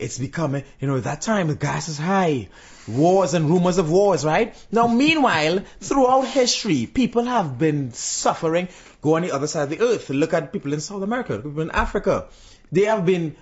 it's 0.00 0.18
becoming 0.18 0.64
you 0.80 0.86
know 0.88 1.00
that 1.00 1.20
time 1.22 1.48
the 1.48 1.54
gas 1.54 1.88
is 1.88 1.98
high, 1.98 2.48
wars 2.88 3.34
and 3.34 3.48
rumors 3.50 3.78
of 3.78 3.90
wars, 3.90 4.24
right? 4.24 4.54
Now, 4.72 4.86
meanwhile, 4.86 5.60
throughout 5.80 6.22
history, 6.26 6.86
people 6.86 7.24
have 7.24 7.58
been 7.58 7.92
suffering. 7.92 8.68
Go 9.02 9.16
on 9.16 9.22
the 9.22 9.32
other 9.32 9.46
side 9.46 9.64
of 9.64 9.70
the 9.70 9.80
earth. 9.80 10.10
Look 10.10 10.34
at 10.34 10.52
people 10.52 10.72
in 10.72 10.80
South 10.80 11.02
America, 11.02 11.38
people 11.38 11.62
in 11.62 11.70
Africa. 11.70 12.26
They 12.72 12.82
have 12.84 13.06
been 13.06 13.36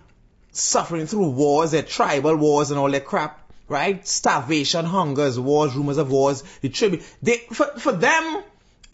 suffering 0.52 1.06
through 1.06 1.30
wars, 1.30 1.72
their 1.72 1.82
tribal 1.82 2.36
wars 2.36 2.70
and 2.70 2.78
all 2.80 2.90
that 2.90 3.04
crap, 3.04 3.40
right? 3.68 4.06
Starvation, 4.06 4.84
hungers, 4.84 5.38
wars, 5.38 5.74
rumors 5.74 5.98
of 5.98 6.10
wars, 6.10 6.42
the 6.62 6.68
tribu- 6.68 7.02
they, 7.22 7.38
for, 7.52 7.66
for 7.78 7.92
them, 7.92 8.42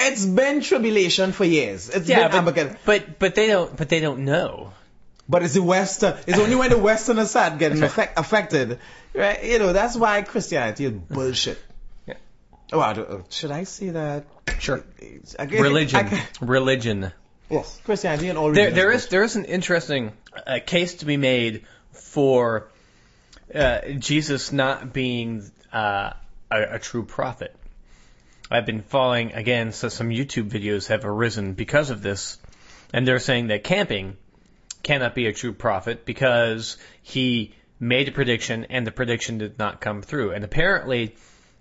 it's 0.01 0.27
been 0.27 0.61
tribulation 0.61 1.33
for 1.33 1.45
years. 1.45 1.89
It's 1.89 2.09
Yeah, 2.09 2.29
been 2.29 2.45
but, 2.45 2.79
but 2.85 3.19
but 3.19 3.35
they 3.37 3.47
don't 3.47 3.77
but 3.77 3.89
they 3.89 4.01
don't 4.01 4.25
know. 4.25 4.73
But 5.29 5.43
it's 5.43 5.55
the 5.55 5.63
Western, 5.63 6.17
it's 6.27 6.39
only 6.39 6.55
when 6.55 6.69
the 6.71 6.77
Westerners 6.79 7.31
start 7.31 7.59
getting 7.59 7.83
affect, 7.83 8.19
affected, 8.19 8.79
right? 9.15 9.43
You 9.43 9.59
know, 9.59 9.73
that's 9.73 9.97
why 9.97 10.21
Christianity 10.23 10.85
is 10.85 10.93
bullshit. 10.93 11.59
Yeah. 12.07 12.15
Oh, 12.73 12.81
I 12.81 12.93
don't- 12.93 13.11
uh, 13.11 13.23
should 13.31 13.51
I 13.51 13.65
say 13.65 13.91
that? 13.91 14.27
Sure. 14.59 14.85
Religion, 15.41 16.09
religion. 16.43 17.13
yes, 17.51 17.81
Christianity 17.85 18.29
and 18.29 18.37
all 18.39 18.53
There, 18.53 18.71
there 18.71 18.93
is 18.93 19.07
there 19.09 19.23
is 19.23 19.37
an 19.37 19.47
interesting 19.47 20.13
uh, 20.47 20.59
case 20.65 20.97
to 20.97 21.07
be 21.07 21.17
made 21.17 21.65
for 21.93 22.69
uh, 23.55 23.81
Jesus 23.99 24.53
not 24.53 24.93
being 24.93 25.51
uh, 25.73 26.13
a, 26.51 26.63
a 26.75 26.79
true 26.79 27.05
prophet. 27.05 27.57
I've 28.51 28.67
been 28.67 28.83
following 28.83 29.33
again, 29.33 29.73
so 29.73 29.89
some 29.89 30.11
YouTube 30.11 30.51
videos 30.51 30.89
have 30.89 31.05
arisen 31.07 31.55
because 31.55 31.89
of 31.91 32.03
this, 32.03 32.39
and 32.93 33.09
they're 33.09 33.19
saying 33.19 33.47
that 33.49 33.65
camping 33.65 34.17
cannot 34.85 35.15
be 35.15 35.27
a 35.27 35.33
true 35.33 35.53
prophet 35.53 36.05
because 36.05 36.77
he 37.03 37.55
made 37.81 38.09
a 38.09 38.13
prediction 38.13 38.67
and 38.71 38.87
the 38.87 38.93
prediction 38.93 39.39
did 39.39 39.59
not 39.59 39.81
come 39.81 40.03
through. 40.03 40.33
And 40.33 40.45
apparently, 40.45 41.17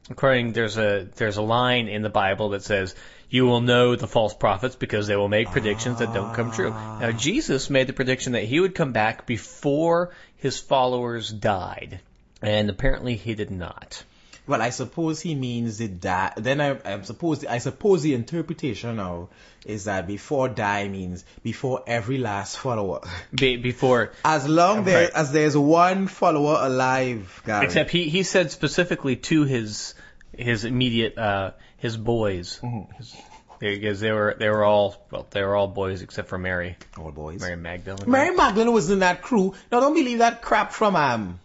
according 0.10 0.54
there's 0.54 0.78
a 0.78 1.08
there's 1.16 1.38
a 1.38 1.42
line 1.42 1.88
in 1.88 2.02
the 2.02 2.10
Bible 2.10 2.50
that 2.50 2.64
says 2.64 2.96
you 3.30 3.46
will 3.46 3.62
know 3.62 3.96
the 3.96 4.08
false 4.08 4.34
prophets 4.36 4.76
because 4.76 5.08
they 5.08 5.16
will 5.16 5.30
make 5.30 5.50
predictions 5.50 6.00
that 6.00 6.14
don't 6.14 6.36
come 6.36 6.52
true. 6.52 6.70
Now 6.70 7.12
Jesus 7.12 7.70
made 7.70 7.88
the 7.88 7.94
prediction 7.94 8.34
that 8.34 8.44
he 8.44 8.60
would 8.60 8.76
come 8.76 8.92
back 8.92 9.26
before 9.26 10.12
his 10.38 10.60
followers 10.60 11.32
died. 11.32 12.00
And 12.42 12.70
apparently 12.70 13.16
he 13.16 13.34
did 13.34 13.50
not. 13.50 14.04
Well, 14.46 14.62
I 14.62 14.72
suppose 14.72 15.22
he 15.22 15.36
means 15.36 15.78
the 15.78 15.88
die. 15.88 16.34
Then 16.36 16.60
I, 16.60 16.78
I'm 16.84 17.04
supposed. 17.06 17.46
I 17.46 17.60
suppose 17.60 18.02
the 18.04 18.14
interpretation 18.14 18.98
now 18.98 19.30
is 19.66 19.86
that 19.86 20.06
before 20.06 20.50
die 20.50 20.90
means 20.90 21.24
before 21.44 21.84
every 21.88 22.18
last 22.18 22.58
follower. 22.58 23.02
Be, 23.34 23.56
before, 23.56 24.12
As 24.26 24.48
long 24.48 24.84
there 24.84 25.10
as 25.16 25.32
there's 25.32 25.56
one 25.56 26.08
follower 26.08 26.58
alive, 26.60 27.42
Gary. 27.46 27.66
except 27.66 27.92
he 27.92 28.10
he 28.10 28.24
said 28.24 28.52
specifically 28.52 29.16
to 29.16 29.44
his 29.44 29.96
his 30.38 30.66
immediate 30.66 31.18
uh 31.18 31.52
his 31.78 31.96
boys. 31.96 32.60
Mm-hmm. 32.62 32.94
His- 32.96 33.16
because 33.60 34.02
they 34.02 34.12
were 34.12 34.36
they 34.38 34.50
were 34.50 34.66
all 34.66 34.96
well 35.10 35.26
they 35.32 35.42
were 35.42 35.56
all 35.56 35.68
boys 35.70 36.02
except 36.02 36.28
for 36.28 36.38
Mary 36.38 36.76
all 36.98 37.12
boys. 37.12 37.40
Mary 37.40 37.56
Magdalene. 37.56 38.12
Mary 38.12 38.36
Magdalene 38.36 38.74
was 38.74 38.90
in 38.90 39.00
that 39.00 39.22
crew. 39.22 39.54
Now 39.72 39.80
don't 39.80 39.94
believe 39.94 40.18
that 40.18 40.42
crap 40.42 40.74
from 40.74 40.98
um. 40.98 41.40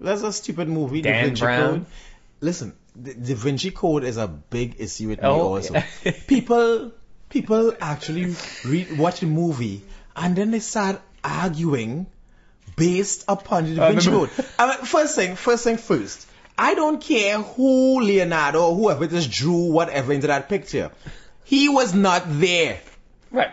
That's 0.00 0.22
a 0.22 0.32
stupid 0.32 0.68
movie. 0.68 1.02
Dan 1.02 1.34
Brown? 1.34 1.70
Code. 1.80 1.86
Listen, 2.40 2.74
the 2.94 3.14
Da 3.14 3.34
Vinci 3.34 3.70
Code 3.70 4.04
is 4.04 4.16
a 4.16 4.28
big 4.28 4.76
issue 4.78 5.08
with 5.08 5.20
me 5.20 5.26
Oh, 5.28 5.54
also. 5.56 5.74
yeah. 5.74 6.12
people, 6.26 6.92
people 7.28 7.74
actually 7.80 8.34
read, 8.64 8.96
watch 8.98 9.20
the 9.20 9.26
movie 9.26 9.82
and 10.16 10.36
then 10.36 10.50
they 10.50 10.60
start 10.60 11.00
arguing 11.24 12.06
based 12.76 13.24
upon 13.28 13.64
the 13.64 13.74
Da 13.76 13.90
Vinci 13.90 14.10
Code. 14.10 14.30
I 14.58 14.66
mean, 14.68 14.84
first 14.84 15.16
thing, 15.16 15.36
first 15.36 15.64
thing 15.64 15.76
first. 15.78 16.26
I 16.56 16.74
don't 16.74 17.00
care 17.00 17.40
who 17.40 18.00
Leonardo 18.02 18.62
or 18.68 18.74
whoever 18.76 19.06
just 19.06 19.30
drew 19.30 19.70
whatever 19.72 20.12
into 20.12 20.26
that 20.28 20.48
picture. 20.48 20.90
He 21.44 21.68
was 21.68 21.94
not 21.94 22.22
there. 22.26 22.80
Right. 23.30 23.50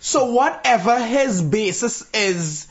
So 0.00 0.32
whatever 0.32 0.98
his 0.98 1.40
basis 1.42 2.08
is, 2.12 2.66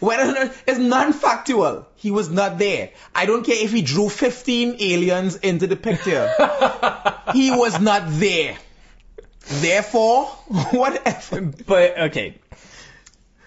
whether 0.00 0.32
not 0.32 0.52
it's 0.66 0.78
non-factual. 0.78 1.86
He 1.96 2.10
was 2.10 2.30
not 2.30 2.58
there. 2.58 2.90
I 3.14 3.26
don't 3.26 3.44
care 3.44 3.62
if 3.62 3.72
he 3.72 3.82
drew 3.82 4.08
15 4.08 4.76
aliens 4.80 5.36
into 5.36 5.66
the 5.66 5.76
picture. 5.76 6.32
he 7.32 7.50
was 7.50 7.80
not 7.80 8.04
there. 8.06 8.56
Therefore, 9.46 10.26
whatever. 10.72 11.40
But 11.42 11.98
okay. 11.98 12.38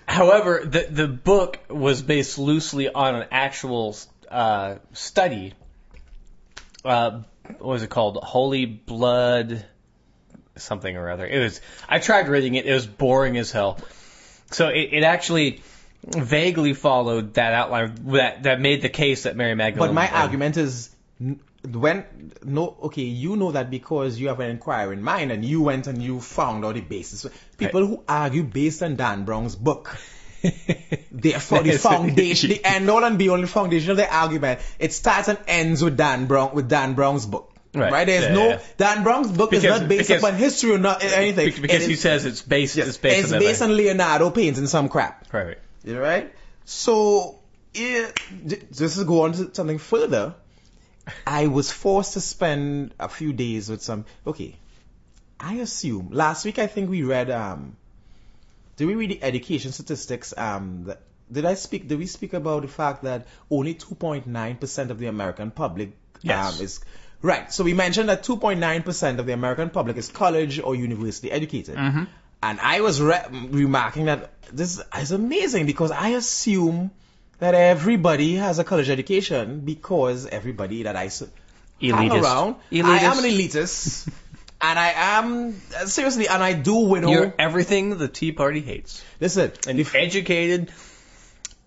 However, 0.06 0.62
the 0.66 0.88
the 0.90 1.08
book 1.08 1.60
was 1.70 2.02
based 2.02 2.38
loosely 2.38 2.90
on 2.90 3.16
an 3.16 3.28
actual 3.32 3.96
uh, 4.30 4.76
study. 4.92 5.54
Uh, 6.84 7.22
what 7.44 7.62
was 7.62 7.84
it 7.84 7.90
called? 7.90 8.18
Holy 8.18 8.66
Blood, 8.66 9.66
something 10.58 10.96
or 10.98 11.10
other. 11.10 11.26
It 11.26 11.40
was. 11.40 11.62
I 11.88 12.00
tried 12.00 12.28
reading 12.28 12.56
it. 12.56 12.66
It 12.66 12.74
was 12.74 12.86
boring 12.86 13.38
as 13.38 13.52
hell. 13.52 13.80
So 14.54 14.70
it, 14.70 14.90
it 14.92 15.04
actually 15.04 15.62
vaguely 16.06 16.74
followed 16.74 17.36
that 17.36 17.54
outline 17.54 17.96
that 18.12 18.44
that 18.44 18.60
made 18.60 18.82
the 18.82 18.90
case 18.90 19.24
that 19.24 19.36
Mary 19.36 19.56
Magdalene. 19.56 19.90
But 19.90 19.94
my 19.94 20.10
argument 20.10 20.58
is, 20.58 20.94
when 21.66 22.06
no, 22.44 22.76
okay, 22.84 23.04
you 23.04 23.36
know 23.36 23.52
that 23.52 23.70
because 23.70 24.20
you 24.20 24.28
have 24.28 24.40
an 24.40 24.50
inquiring 24.50 25.02
mind 25.02 25.32
and 25.32 25.46
you 25.46 25.62
went 25.62 25.88
and 25.88 26.02
you 26.02 26.20
found 26.20 26.66
out 26.66 26.76
the 26.76 26.82
basis. 26.82 27.26
People 27.58 27.88
who 27.88 28.04
argue 28.08 28.44
based 28.44 28.84
on 28.84 28.96
Dan 28.96 29.26
Brown's 29.26 29.56
book. 29.56 29.98
Therefore, 31.12 31.64
the 31.64 31.78
foundation, 31.78 32.50
the 32.50 32.66
end 32.66 32.90
all 32.90 33.06
and 33.06 33.18
be 33.18 33.30
all, 33.30 33.46
foundation 33.46 33.92
of 33.92 33.98
the 33.98 34.14
argument, 34.14 34.60
it 34.78 34.92
starts 34.92 35.30
and 35.30 35.40
ends 35.48 35.82
with 35.82 35.96
Dan 35.96 36.26
Brown, 36.26 36.54
with 36.54 36.68
Dan 36.68 36.96
Brown's 36.96 37.26
book. 37.26 37.53
Right. 37.76 38.06
There's 38.06 38.26
Yeah, 38.26 38.34
no, 38.34 38.48
yeah. 38.50 38.60
Dan 38.78 39.04
Brown's 39.04 39.32
book 39.32 39.50
Because- 39.52 39.64
is 39.64 39.80
not 39.82 39.90
based 39.90 40.08
because- 40.10 40.24
upon 40.24 40.36
history 40.38 40.72
or 40.72 40.78
not 40.78 41.04
anything. 41.04 41.60
Because 41.62 41.84
It 41.84 41.88
he 41.88 41.94
is- 41.94 42.02
says 42.02 42.26
it's 42.26 42.42
based. 42.42 42.76
yes, 42.76 42.88
it's 42.88 42.98
based 42.98 43.24
it's 43.26 43.34
on 43.34 43.40
based 43.40 43.62
on 43.64 43.76
Leonardo 43.76 44.30
painting 44.30 44.68
some 44.68 44.90
crap. 44.90 45.26
Right. 45.34 45.46
right. 45.48 45.58
You 45.84 45.96
know, 45.96 46.02
right? 46.02 46.32
So, 46.66 47.40
yeah, 47.74 48.12
j- 48.46 48.62
just 48.72 48.98
to 49.00 49.06
go 49.06 49.24
on 49.24 49.34
to 49.34 49.50
something 49.54 49.80
further, 49.80 50.36
I 51.28 51.48
was 51.48 51.72
forced 51.72 52.14
to 52.14 52.22
spend 52.22 52.94
a 53.00 53.10
few 53.10 53.34
days 53.34 53.70
with 53.70 53.82
some. 53.82 54.06
Okay, 54.26 54.56
I 55.40 55.56
assume 55.56 56.10
last 56.12 56.46
week 56.46 56.60
I 56.60 56.68
think 56.68 56.90
we 56.90 57.04
read. 57.04 57.30
Um, 57.32 57.76
did 58.78 58.86
we 58.88 58.96
read 58.96 59.10
the 59.10 59.24
education 59.24 59.72
statistics? 59.72 60.34
Um, 60.38 60.94
did 61.32 61.46
I 61.46 61.56
speak? 61.56 61.88
Did 61.88 61.98
we 62.00 62.06
speak 62.06 62.34
about 62.34 62.62
the 62.62 62.68
fact 62.70 63.04
that 63.04 63.28
only 63.52 63.74
2.9 63.74 64.56
percent 64.60 64.92
of 64.92 65.00
the 65.00 65.08
American 65.08 65.52
public 65.52 65.92
Yes. 66.22 66.60
um, 66.60 66.64
is 66.64 66.80
right? 67.24 67.52
So 67.52 67.64
we 67.64 67.74
mentioned 67.74 68.10
that 68.10 68.24
2.9 68.24 68.86
percent 68.86 69.20
of 69.20 69.26
the 69.26 69.34
American 69.34 69.70
public 69.72 69.98
is 69.98 70.10
college 70.10 70.60
or 70.60 70.76
university 70.76 71.32
educated. 71.32 71.76
Mm-hmm. 71.76 72.04
And 72.44 72.60
I 72.60 72.82
was 72.82 73.02
re- 73.02 73.26
remarking 73.32 74.06
that 74.06 74.32
this 74.52 74.80
is 75.00 75.12
amazing 75.12 75.66
because 75.66 75.92
I 75.92 76.10
assume 76.10 76.92
that 77.40 77.56
everybody 77.56 78.36
has 78.36 78.60
a 78.60 78.64
college 78.64 78.90
education 78.90 79.62
because 79.62 80.26
everybody 80.28 80.84
that 80.84 80.96
I 80.98 81.06
s- 81.06 81.24
hang 81.82 82.10
Elitist. 82.10 82.22
around, 82.22 82.56
I 82.72 82.76
Elitist. 82.76 83.02
am 83.12 83.18
an 83.20 83.32
elitist, 83.32 84.08
and 84.62 84.80
I 84.80 84.92
am 84.96 85.56
uh, 85.76 85.86
seriously, 85.86 86.28
and 86.28 86.44
I 86.44 86.54
do 86.54 86.76
winnow. 86.76 87.10
You're 87.10 87.34
everything 87.40 87.98
the 87.98 88.08
Tea 88.08 88.32
Party 88.34 88.62
hates. 88.62 89.02
Listen, 89.20 89.52
and 89.68 89.80
if- 89.80 89.96
educated, 89.96 90.72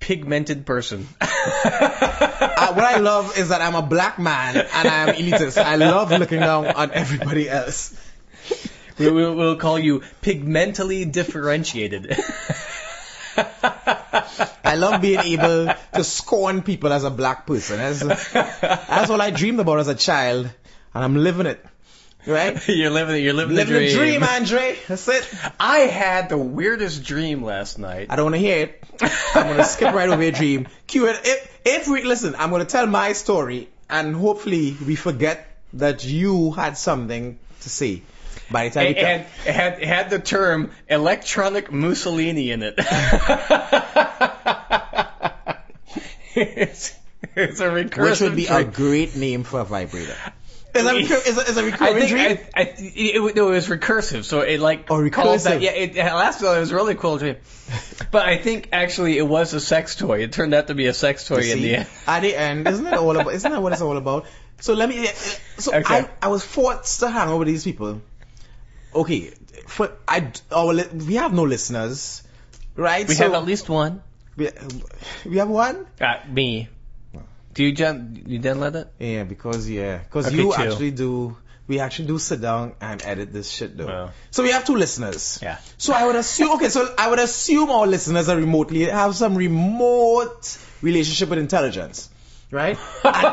pigmented 0.01 0.67
person. 0.67 1.07
uh, 1.21 2.73
what 2.75 2.85
I 2.85 2.99
love 2.99 3.39
is 3.39 3.49
that 3.49 3.61
I'm 3.61 3.75
a 3.75 3.83
black 3.83 4.19
man 4.19 4.57
and 4.57 4.89
I 4.89 5.09
am 5.09 5.15
elitist. 5.15 5.63
I 5.63 5.77
love 5.77 6.11
looking 6.11 6.41
down 6.41 6.67
on 6.67 6.91
everybody 6.93 7.49
else. 7.49 7.95
we, 8.99 9.11
we'll, 9.11 9.35
we'll 9.35 9.57
call 9.57 9.79
you 9.79 10.01
pigmentally 10.23 11.11
differentiated. 11.11 12.17
I 13.37 14.75
love 14.77 15.01
being 15.01 15.21
able 15.21 15.73
to 15.95 16.05
scorn 16.05 16.63
people 16.63 16.93
as 16.93 17.05
a 17.05 17.11
black 17.11 17.47
person. 17.47 17.79
That's, 17.79 18.33
that's 18.33 19.11
all 19.11 19.21
I 19.21 19.31
dreamed 19.31 19.61
about 19.61 19.79
as 19.79 19.89
a 19.89 19.95
child, 19.95 20.51
and 20.95 21.05
I'm 21.05 21.17
living 21.17 21.47
it. 21.47 21.65
Right? 22.27 22.69
you're 22.69 22.91
living, 22.91 23.23
you're 23.23 23.33
living, 23.35 23.55
Living 23.55 23.75
the 23.75 23.81
the 23.81 23.93
dream. 23.95 24.21
dream, 24.21 24.23
Andre. 24.25 24.77
That's 24.89 25.09
it. 25.09 25.29
I 25.61 25.79
had 25.79 26.29
the 26.29 26.39
weirdest 26.39 27.05
dream 27.05 27.43
last 27.43 27.79
night. 27.79 28.09
I 28.11 28.17
don't 28.17 28.27
want 28.27 28.35
to 28.35 28.41
hear 28.41 28.65
it. 28.65 28.83
I'm 29.35 29.47
gonna 29.49 29.65
skip 29.65 29.95
right 29.95 30.09
over 30.09 30.23
your 30.23 30.33
dream. 30.33 30.69
Cue 30.87 31.07
it. 31.07 31.21
If, 31.25 31.61
if 31.65 31.89
we 31.89 32.03
listen, 32.03 32.35
I'm 32.37 32.51
gonna 32.51 32.65
tell 32.65 32.87
my 32.87 33.13
story, 33.13 33.69
and 33.89 34.17
hopefully 34.17 34.77
we 34.87 34.97
forget 34.97 35.47
that 35.75 36.05
you 36.05 36.53
had 36.53 36.77
something 36.77 37.39
to 37.61 37.69
say 37.69 38.03
by 38.51 38.69
the 38.69 38.75
time 38.75 38.87
It 38.87 38.97
you 38.97 39.05
had, 39.05 39.21
it 39.21 39.55
had, 39.55 39.73
it 39.81 39.89
had 39.89 40.11
the 40.11 40.19
term 40.19 40.71
electronic 40.89 41.73
Mussolini 41.73 42.51
in 42.51 42.63
it. 42.63 42.75
it's, 46.35 46.95
it's 47.35 47.61
a 47.61 47.65
recursive 47.65 48.11
which 48.11 48.21
would 48.21 48.37
be 48.37 48.47
a 48.47 48.65
great 48.65 49.17
name 49.17 49.43
for 49.45 49.61
a 49.61 49.65
vibrator. 49.65 50.17
Is 50.77 50.87
a, 50.87 50.95
recur- 50.95 51.23
is 51.29 51.39
a, 51.39 51.41
is 51.51 51.57
a 51.57 51.61
I 51.61 51.65
recurring 51.65 51.95
think 51.97 52.11
dream? 52.11 52.39
I, 52.55 52.61
I, 52.61 52.75
it, 52.79 53.37
no, 53.37 53.49
it 53.49 53.55
was 53.55 53.69
recursive, 53.69 54.25
so 54.25 54.41
it 54.41 54.61
like 54.61 54.91
Oh, 54.91 55.09
called 55.11 55.41
that- 55.41 55.61
yeah, 55.61 55.71
it, 55.73 55.97
it 55.97 56.05
lasted. 56.05 56.47
It 56.47 56.59
was 56.61 56.71
a 56.73 56.75
really 56.75 56.95
cool 56.95 57.19
dream, 57.19 57.37
but 58.11 58.27
I 58.27 58.39
think 58.39 58.69
actually 58.73 59.19
it 59.19 59.27
was 59.27 59.53
a 59.55 59.61
sex 59.61 59.97
toy. 59.97 60.23
It 60.23 60.33
turned 60.33 60.55
out 60.55 60.67
to 60.69 60.75
be 60.75 60.87
a 60.87 60.95
sex 60.95 61.27
toy 61.27 61.41
You 61.41 61.53
in 61.55 61.63
the 61.63 61.77
end. 61.77 61.89
At 62.07 62.21
the 62.21 62.37
end, 62.37 62.67
isn't 62.69 62.87
it 62.87 62.95
all 62.95 63.11
about? 63.19 63.35
Isn't 63.35 63.51
that 63.53 63.63
what 63.63 63.73
it's 63.73 63.83
all 63.83 63.97
about? 63.97 64.27
So 64.61 64.75
let 64.75 64.89
me. 64.89 65.07
So 65.59 65.75
Okay. 65.75 65.95
I, 65.95 66.09
I 66.23 66.29
was 66.29 66.45
forced 66.45 67.01
to 67.01 67.09
hang 67.11 67.29
out 67.29 67.39
with 67.39 67.49
these 67.49 67.65
people. 67.65 68.01
Okay, 68.95 69.33
for 69.67 69.93
I 70.09 70.33
our 70.51 70.75
we 70.75 71.15
have 71.17 71.33
no 71.33 71.43
listeners, 71.43 72.23
right? 72.77 73.07
We 73.07 73.15
so 73.15 73.25
have 73.25 73.35
at 73.35 73.45
least 73.45 73.69
one. 73.69 74.03
we, 74.37 74.49
we 75.27 75.37
have 75.39 75.49
one. 75.49 75.87
Uh, 76.01 76.15
me. 76.29 76.69
Do 77.57 77.65
you 77.65 77.73
John? 77.73 78.23
You 78.27 78.39
let 78.53 78.77
it? 78.77 78.89
Yeah, 78.99 79.25
because 79.25 79.69
yeah, 79.69 79.97
because 79.97 80.27
Okay, 80.27 80.37
you 80.37 80.53
two. 80.53 80.55
actually 80.55 80.91
do. 80.91 81.37
We 81.67 81.81
actually 81.81 82.09
do 82.09 82.19
sit 82.19 82.43
down 82.43 82.75
and 82.83 83.03
edit 83.03 83.33
this 83.33 83.49
shit 83.51 83.79
though. 83.79 83.87
Wow. 83.87 84.11
So 84.31 84.43
we 84.43 84.51
have 84.51 84.67
two 84.67 84.77
listeners. 84.77 85.41
Yeah. 85.43 85.57
So 85.79 85.95
I 85.95 86.07
would 86.07 86.17
assume, 86.17 86.51
okay, 86.57 86.69
so 86.69 86.95
I 86.99 87.09
would 87.09 87.19
assume 87.19 87.71
our 87.71 87.87
listeners 87.87 88.29
are 88.29 88.37
remotely, 88.37 88.85
have 88.85 89.17
some 89.17 89.35
remote 89.37 90.59
relationship 90.83 91.31
with 91.31 91.39
intelligence, 91.39 92.11
right? 92.51 92.77
And 93.05 93.27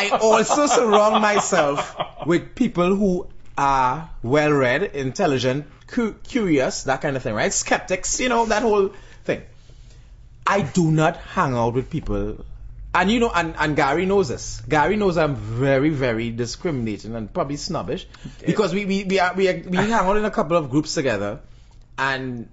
I 0.00 0.18
also 0.20 0.66
surround 0.66 1.22
myself 1.22 1.96
with 2.26 2.56
people 2.56 2.96
who 2.96 3.28
are 3.56 4.10
well 4.24 4.50
read, 4.50 4.82
intelligent, 4.82 5.66
cu- 5.86 6.14
curious, 6.24 6.82
that 6.82 7.00
kind 7.02 7.16
of 7.16 7.22
thing, 7.22 7.34
right? 7.34 7.52
Skeptics, 7.52 8.18
you 8.18 8.28
know, 8.28 8.46
that 8.46 8.62
whole 8.62 8.90
thing. 9.24 9.42
I 10.44 10.62
do 10.62 10.90
not 10.90 11.18
hang 11.18 11.54
out 11.54 11.74
with 11.74 11.88
people. 11.88 12.44
And 12.92 13.10
you 13.10 13.20
know, 13.20 13.30
and, 13.32 13.54
and 13.56 13.76
Gary 13.76 14.04
knows 14.04 14.28
this. 14.28 14.60
Gary 14.68 14.96
knows 14.96 15.16
I'm 15.16 15.36
very, 15.36 15.90
very 15.90 16.30
discriminating 16.30 17.14
and 17.14 17.32
probably 17.32 17.56
snobbish 17.56 18.06
because 18.44 18.74
we 18.74 18.84
we 18.84 19.04
we, 19.04 19.20
are, 19.20 19.32
we, 19.34 19.48
are, 19.48 19.62
we 19.64 19.76
hang 19.76 19.92
out 19.92 20.16
in 20.16 20.24
a 20.24 20.30
couple 20.30 20.56
of 20.56 20.70
groups 20.70 20.94
together, 20.94 21.40
and 21.96 22.48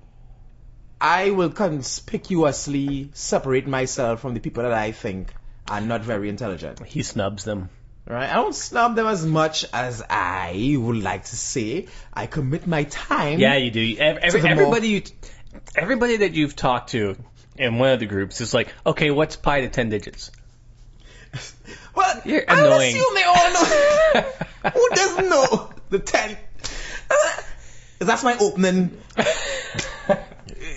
I 1.02 1.32
will 1.32 1.50
conspicuously 1.50 3.10
separate 3.14 3.68
myself 3.68 4.20
from 4.22 4.36
the 4.36 4.40
people 4.40 4.64
that 4.64 4.74
I 4.74 4.92
think 4.92 5.34
are 5.68 5.82
not 5.82 6.02
very 6.02 6.30
intelligent. 6.30 6.86
He 6.86 7.02
snubs 7.04 7.44
them. 7.44 7.70
Right? 8.06 8.30
I 8.30 8.36
don't 8.36 8.56
snub 8.56 8.96
them 8.96 9.06
as 9.06 9.26
much 9.26 9.66
as 9.74 10.02
I 10.10 10.76
would 10.80 11.04
like 11.04 11.26
to 11.26 11.36
say. 11.36 11.88
I 12.14 12.26
commit 12.28 12.66
my 12.66 12.84
time. 12.84 13.40
Yeah, 13.40 13.58
you 13.58 13.70
do. 13.70 13.96
Ev- 14.00 14.18
Every, 14.22 14.42
more- 14.42 14.52
everybody 14.52 14.88
you, 14.88 15.02
everybody 15.76 16.18
that 16.18 16.34
you've 16.34 16.56
talked 16.56 16.92
to 16.92 17.18
in 17.58 17.78
one 17.80 17.90
of 17.92 18.00
the 18.00 18.06
groups 18.06 18.42
is 18.42 18.54
like, 18.54 18.74
okay, 18.86 19.12
what's 19.12 19.36
pi 19.36 19.62
to 19.62 19.70
ten 19.70 19.90
digits? 19.90 20.32
Well, 21.96 22.22
You're 22.26 22.44
I 22.48 22.54
would 22.62 22.66
annoying. 22.72 22.96
assume 22.96 23.16
they 23.16 23.24
all 23.24 23.54
know. 23.54 24.72
Who 24.72 24.90
doesn't 24.94 25.30
know 25.30 25.70
the 25.90 25.98
ten? 25.98 26.38
That's 28.00 28.24
my 28.24 28.38
opening. 28.38 28.96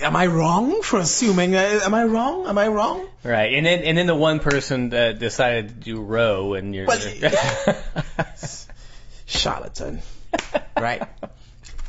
Am 0.01 0.17
I 0.17 0.27
wrong 0.27 0.81
for 0.81 0.99
assuming? 0.99 1.55
Uh, 1.55 1.81
am 1.85 1.93
I 1.93 2.05
wrong? 2.05 2.47
Am 2.47 2.57
I 2.57 2.69
wrong? 2.69 3.07
Right, 3.23 3.53
and 3.53 3.67
then 3.67 3.81
and 3.81 3.99
then 3.99 4.07
the 4.07 4.15
one 4.15 4.41
person 4.41 4.89
that 4.91 5.19
decided 5.19 5.69
to 5.69 5.75
do 5.75 6.01
row, 6.01 6.55
and 6.55 6.75
you're. 6.75 6.87
Well, 6.87 6.99
Charlatan, 9.27 10.01
right? 10.77 11.03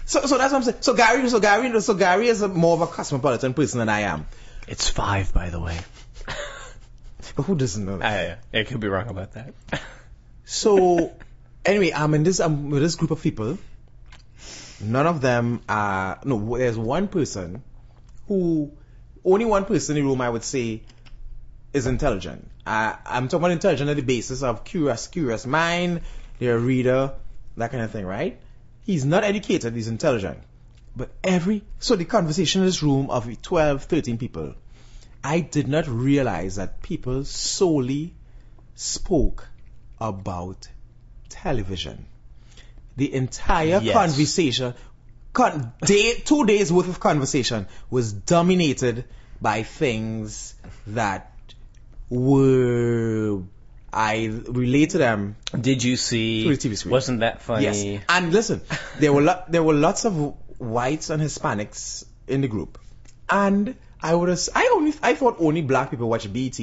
So, 0.05 0.25
so 0.25 0.37
that's 0.37 0.51
what 0.51 0.57
I'm 0.57 0.63
saying. 0.63 0.77
So 0.81 0.93
Gary, 0.93 1.29
so 1.29 1.39
Gary, 1.39 1.81
so 1.81 1.93
Gary 1.93 2.27
is 2.27 2.41
a 2.41 2.47
more 2.49 2.75
of 2.75 2.81
a 2.81 2.87
cosmopolitan 2.87 3.53
person 3.53 3.79
than 3.79 3.89
I 3.89 4.01
am. 4.01 4.27
It's 4.67 4.89
five, 4.89 5.33
by 5.33 5.49
the 5.49 5.59
way. 5.59 5.77
But 7.35 7.43
who 7.45 7.55
doesn't 7.55 7.85
know 7.85 7.97
that? 7.97 8.39
Ah, 8.53 8.57
I, 8.57 8.59
I 8.61 8.63
could 8.63 8.79
be 8.79 8.87
wrong 8.87 9.09
about 9.09 9.33
that. 9.33 9.53
So, 10.43 11.13
anyway, 11.65 11.91
I'm 11.95 12.13
in 12.13 12.23
this, 12.23 12.39
I'm 12.39 12.69
with 12.69 12.81
this 12.81 12.95
group 12.95 13.11
of 13.11 13.21
people. 13.21 13.57
None 14.81 15.07
of 15.07 15.21
them 15.21 15.61
are, 15.69 16.19
no, 16.25 16.57
there's 16.57 16.77
one 16.77 17.07
person 17.07 17.63
who, 18.27 18.71
only 19.23 19.45
one 19.45 19.65
person 19.65 19.95
in 19.95 20.03
the 20.03 20.09
room 20.09 20.21
I 20.21 20.29
would 20.29 20.43
say 20.43 20.81
is 21.73 21.87
intelligent. 21.87 22.49
I, 22.65 22.97
I'm 23.05 23.27
talking 23.27 23.45
about 23.45 23.51
intelligent 23.51 23.89
on 23.89 23.95
the 23.95 24.01
basis 24.01 24.43
of 24.43 24.63
curious, 24.63 25.07
curious 25.07 25.45
mind, 25.45 26.01
they're 26.39 26.55
a 26.55 26.59
reader, 26.59 27.13
that 27.57 27.71
kind 27.71 27.83
of 27.83 27.91
thing, 27.91 28.05
right? 28.05 28.39
He's 28.83 29.05
not 29.05 29.23
educated, 29.23 29.75
he's 29.75 29.87
intelligent. 29.87 30.39
But 30.95 31.11
every, 31.23 31.63
so 31.79 31.95
the 31.95 32.05
conversation 32.05 32.61
in 32.61 32.67
this 32.67 32.83
room 32.83 33.09
of 33.09 33.41
12, 33.41 33.83
13 33.85 34.17
people, 34.17 34.55
I 35.23 35.39
did 35.39 35.67
not 35.67 35.87
realize 35.87 36.55
that 36.57 36.81
people 36.81 37.23
solely 37.23 38.13
spoke 38.75 39.47
about 39.99 40.67
television. 41.29 42.05
The 42.97 43.13
entire 43.13 43.79
Yes. 43.81 43.93
conversation, 43.93 44.73
con- 45.31 45.71
day, 45.85 46.15
two 46.25 46.45
days 46.45 46.71
worth 46.73 46.89
of 46.89 46.99
conversation 46.99 47.67
was 47.89 48.11
dominated 48.11 49.05
by 49.39 49.63
things 49.63 50.55
that 50.87 51.31
were, 52.09 53.41
I 53.93 54.25
relate 54.47 54.91
to 54.91 54.97
them 54.97 55.35
Did 55.59 55.83
you 55.83 55.95
see? 55.97 56.43
Through 56.43 56.57
the 56.57 56.69
TV 56.69 56.77
screen. 56.77 56.91
Wasn't 56.91 57.19
that 57.21 57.41
funny? 57.41 57.63
Yes. 57.63 58.03
And 58.09 58.31
listen, 58.33 58.61
there 58.99 59.11
were 59.13 59.21
lo- 59.21 59.43
there 59.49 59.63
were 59.63 59.73
lots 59.73 60.05
of 60.05 60.33
whites 60.61 61.09
and 61.09 61.21
Hispanics 61.21 62.05
in 62.27 62.41
the 62.41 62.47
group, 62.47 62.77
and 63.29 63.75
I 64.01 64.13
would 64.15 64.29
have 64.29 64.39
I 64.55 64.71
only 64.75 64.93
I 65.01 65.15
thought 65.15 65.37
only 65.39 65.61
black 65.61 65.89
people 65.91 66.09
watch 66.09 66.31
BET. 66.31 66.59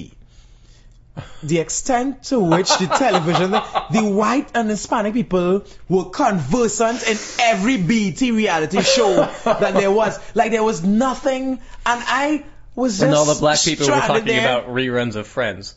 The 1.42 1.58
extent 1.58 2.22
to 2.24 2.38
which 2.38 2.68
the 2.78 2.86
television, 2.98 3.50
the 3.50 4.08
white 4.08 4.50
and 4.54 4.70
Hispanic 4.70 5.14
people 5.14 5.64
were 5.88 6.04
conversant 6.10 7.02
in 7.08 7.16
every 7.40 7.76
BET 7.76 8.20
reality 8.20 8.80
show 8.82 9.14
that 9.44 9.74
there 9.74 9.90
was. 9.90 10.16
Like 10.36 10.52
there 10.52 10.62
was 10.62 10.84
nothing, 10.84 11.50
and 11.50 11.60
I 11.84 12.44
was 12.76 12.92
just 12.92 13.02
And 13.02 13.14
all 13.14 13.24
the 13.24 13.34
black 13.40 13.60
people 13.64 13.86
were 13.88 13.92
talking 13.94 14.26
there. 14.26 14.40
about 14.40 14.68
reruns 14.72 15.16
of 15.16 15.26
Friends. 15.26 15.74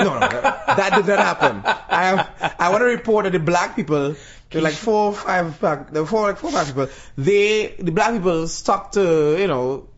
No, 0.00 0.14
no, 0.14 0.20
that, 0.20 0.66
that 0.66 0.94
did 0.96 1.06
not 1.06 1.18
happen. 1.18 1.62
I 1.64 2.26
I 2.58 2.70
want 2.70 2.80
to 2.80 2.86
report 2.86 3.24
that 3.26 3.32
the 3.32 3.38
black 3.38 3.76
people, 3.76 4.16
there 4.50 4.60
were 4.60 4.68
like 4.68 4.74
four, 4.74 5.12
five, 5.12 5.60
black, 5.60 5.90
there 5.92 6.02
were 6.02 6.08
four, 6.08 6.28
like 6.28 6.38
four, 6.38 6.50
five 6.50 6.66
people. 6.66 6.88
They, 7.16 7.68
the 7.78 7.92
black 7.92 8.12
people 8.12 8.48
stuck 8.48 8.92
to, 8.92 9.38
you 9.38 9.46
know, 9.46 9.88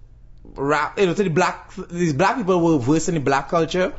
rap, 0.54 0.98
you 0.98 1.06
know, 1.06 1.14
to 1.14 1.22
the 1.22 1.30
black, 1.30 1.72
these 1.90 2.12
black 2.12 2.36
people 2.36 2.60
were 2.60 2.78
versed 2.78 3.08
in 3.08 3.14
the 3.14 3.20
black 3.20 3.48
culture, 3.48 3.94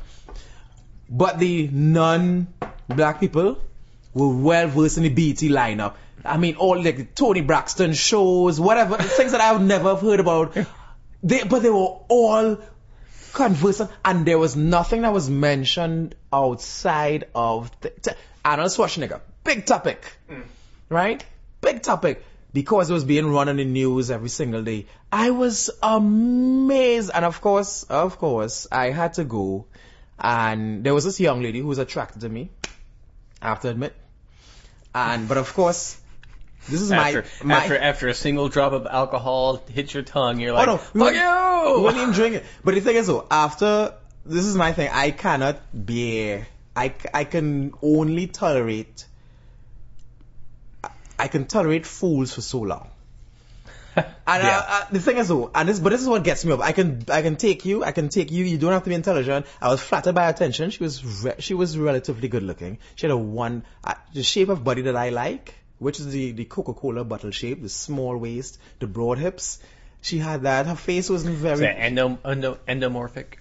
but 1.10 1.40
the 1.40 1.68
non-black 1.72 3.20
people 3.20 3.60
were 4.14 4.36
well 4.36 4.68
versed 4.68 4.98
in 4.98 5.04
the 5.04 5.10
BET 5.10 5.38
lineup. 5.38 5.96
I 6.24 6.38
mean, 6.38 6.56
all 6.56 6.82
like 6.82 6.98
the 6.98 7.06
Toni 7.06 7.42
Braxton 7.42 7.94
shows, 7.94 8.60
whatever, 8.60 8.98
things 8.98 9.32
that 9.32 9.42
I've 9.42 9.62
never 9.62 9.96
heard 9.96 10.20
about. 10.20 10.56
They, 11.26 11.44
but 11.44 11.64
they 11.64 11.70
were 11.70 12.02
all 12.10 12.58
conversant, 13.32 13.90
and 14.04 14.26
there 14.26 14.38
was 14.38 14.58
nothing 14.58 15.04
that 15.04 15.14
was 15.14 15.30
mentioned 15.30 16.16
outside 16.34 17.30
of 17.34 17.72
the, 17.80 18.18
Arnold 18.44 18.72
Schwarzenegger. 18.72 19.22
Big 19.44 19.66
topic, 19.66 20.18
mm. 20.30 20.44
right? 20.90 21.24
Big 21.62 21.82
topic 21.82 22.24
because 22.54 22.90
it 22.90 22.94
was 22.94 23.04
being 23.04 23.28
run 23.28 23.50
on 23.50 23.58
the 23.58 23.66
news 23.66 24.12
every 24.12 24.30
single 24.30 24.64
day. 24.64 24.86
I 25.12 25.32
was 25.32 25.70
amazed, 25.82 27.12
and 27.14 27.26
of 27.26 27.42
course, 27.42 27.84
of 27.84 28.18
course, 28.20 28.68
I 28.72 28.92
had 28.92 29.16
to 29.16 29.24
go, 29.24 29.66
and 30.20 30.84
there 30.84 30.94
was 30.94 31.04
this 31.04 31.20
young 31.20 31.42
lady 31.42 31.60
who 31.60 31.68
was 31.68 31.80
attracted 31.80 32.22
to 32.22 32.30
me. 32.30 32.52
I 33.42 33.50
have 33.50 33.62
to 33.62 33.70
admit, 33.70 33.94
and 34.94 35.28
but 35.28 35.38
of 35.38 35.54
course, 35.54 36.00
this 36.70 36.82
is 36.82 36.92
After, 36.92 37.26
my 37.44 37.56
my 37.56 37.56
after 37.56 37.78
after 37.78 38.08
a 38.08 38.14
single 38.14 38.48
drop 38.48 38.72
of 38.72 38.88
alcohol 38.88 39.58
hits 39.70 39.94
your 39.94 40.04
tongue, 40.04 40.40
you're 40.40 40.54
like, 40.54 40.68
Oh 40.68 40.74
no, 40.74 40.78
"Fuck 40.78 41.14
you!" 41.14 41.78
We 41.78 41.84
weren't 41.84 41.98
even 41.98 42.14
drinking. 42.14 42.44
But 42.64 42.76
the 42.76 42.82
thing 42.82 42.96
is 42.96 43.08
though, 43.08 43.28
after, 43.30 43.96
this 44.26 44.46
is 44.46 44.56
my 44.56 44.72
thing, 44.72 44.90
I 44.92 45.12
cannot 45.12 45.60
bear, 45.74 46.48
I, 46.76 46.94
I 47.14 47.24
can 47.26 47.74
only 47.82 48.28
tolerate, 48.28 49.06
I 51.24 51.28
can 51.36 51.46
tolerate 51.54 51.86
fools 51.86 52.34
for 52.38 52.42
so 52.50 52.60
long. 52.74 52.90
And 53.96 54.44
Yeah. 54.44 54.58
uh, 54.58 54.76
uh, 54.76 54.86
the 54.92 55.00
thing 55.06 55.18
is 55.22 55.28
though, 55.32 55.52
and 55.54 55.70
this, 55.70 55.80
but 55.80 55.92
this 55.96 56.02
is 56.02 56.08
what 56.14 56.24
gets 56.28 56.44
me 56.46 56.54
up. 56.54 56.62
I 56.62 56.72
can, 56.78 56.92
I 57.18 57.22
can 57.22 57.36
take 57.44 57.66
you, 57.72 57.84
I 57.84 57.92
can 57.98 58.10
take 58.10 58.32
you, 58.32 58.46
you 58.52 58.58
don't 58.64 58.72
have 58.76 58.84
to 58.86 58.90
be 58.94 58.96
intelligent. 58.96 59.46
I 59.62 59.70
was 59.74 59.82
flattered 59.82 60.16
by 60.20 60.24
her 60.26 60.32
attention. 60.32 60.72
She 60.78 60.82
was, 60.84 60.96
re- 61.26 61.36
she 61.48 61.54
was 61.54 61.78
relatively 61.78 62.28
good 62.36 62.44
looking. 62.52 62.78
She 62.96 63.06
had 63.08 63.12
a 63.12 63.18
one, 63.18 63.64
uh, 63.84 63.94
the 64.14 64.24
shape 64.24 64.50
of 64.50 64.64
body 64.64 64.84
that 64.90 64.96
I 64.96 65.10
like, 65.10 65.54
which 65.80 66.00
is 66.00 66.08
the, 66.18 66.32
the 66.32 66.46
Coca-Cola 66.46 67.04
bottle 67.04 67.32
shape, 67.32 67.62
the 67.62 67.70
small 67.70 68.18
waist, 68.18 68.60
the 68.80 68.88
broad 68.88 69.18
hips. 69.20 69.60
She 70.02 70.18
had 70.18 70.44
that. 70.44 70.66
Her 70.66 70.76
face 70.76 71.10
wasn't 71.10 71.36
very. 71.36 71.54
Is 71.54 71.60
that 71.62 71.80
endo, 71.90 72.18
endo, 72.26 72.58
endomorphic? 72.68 73.38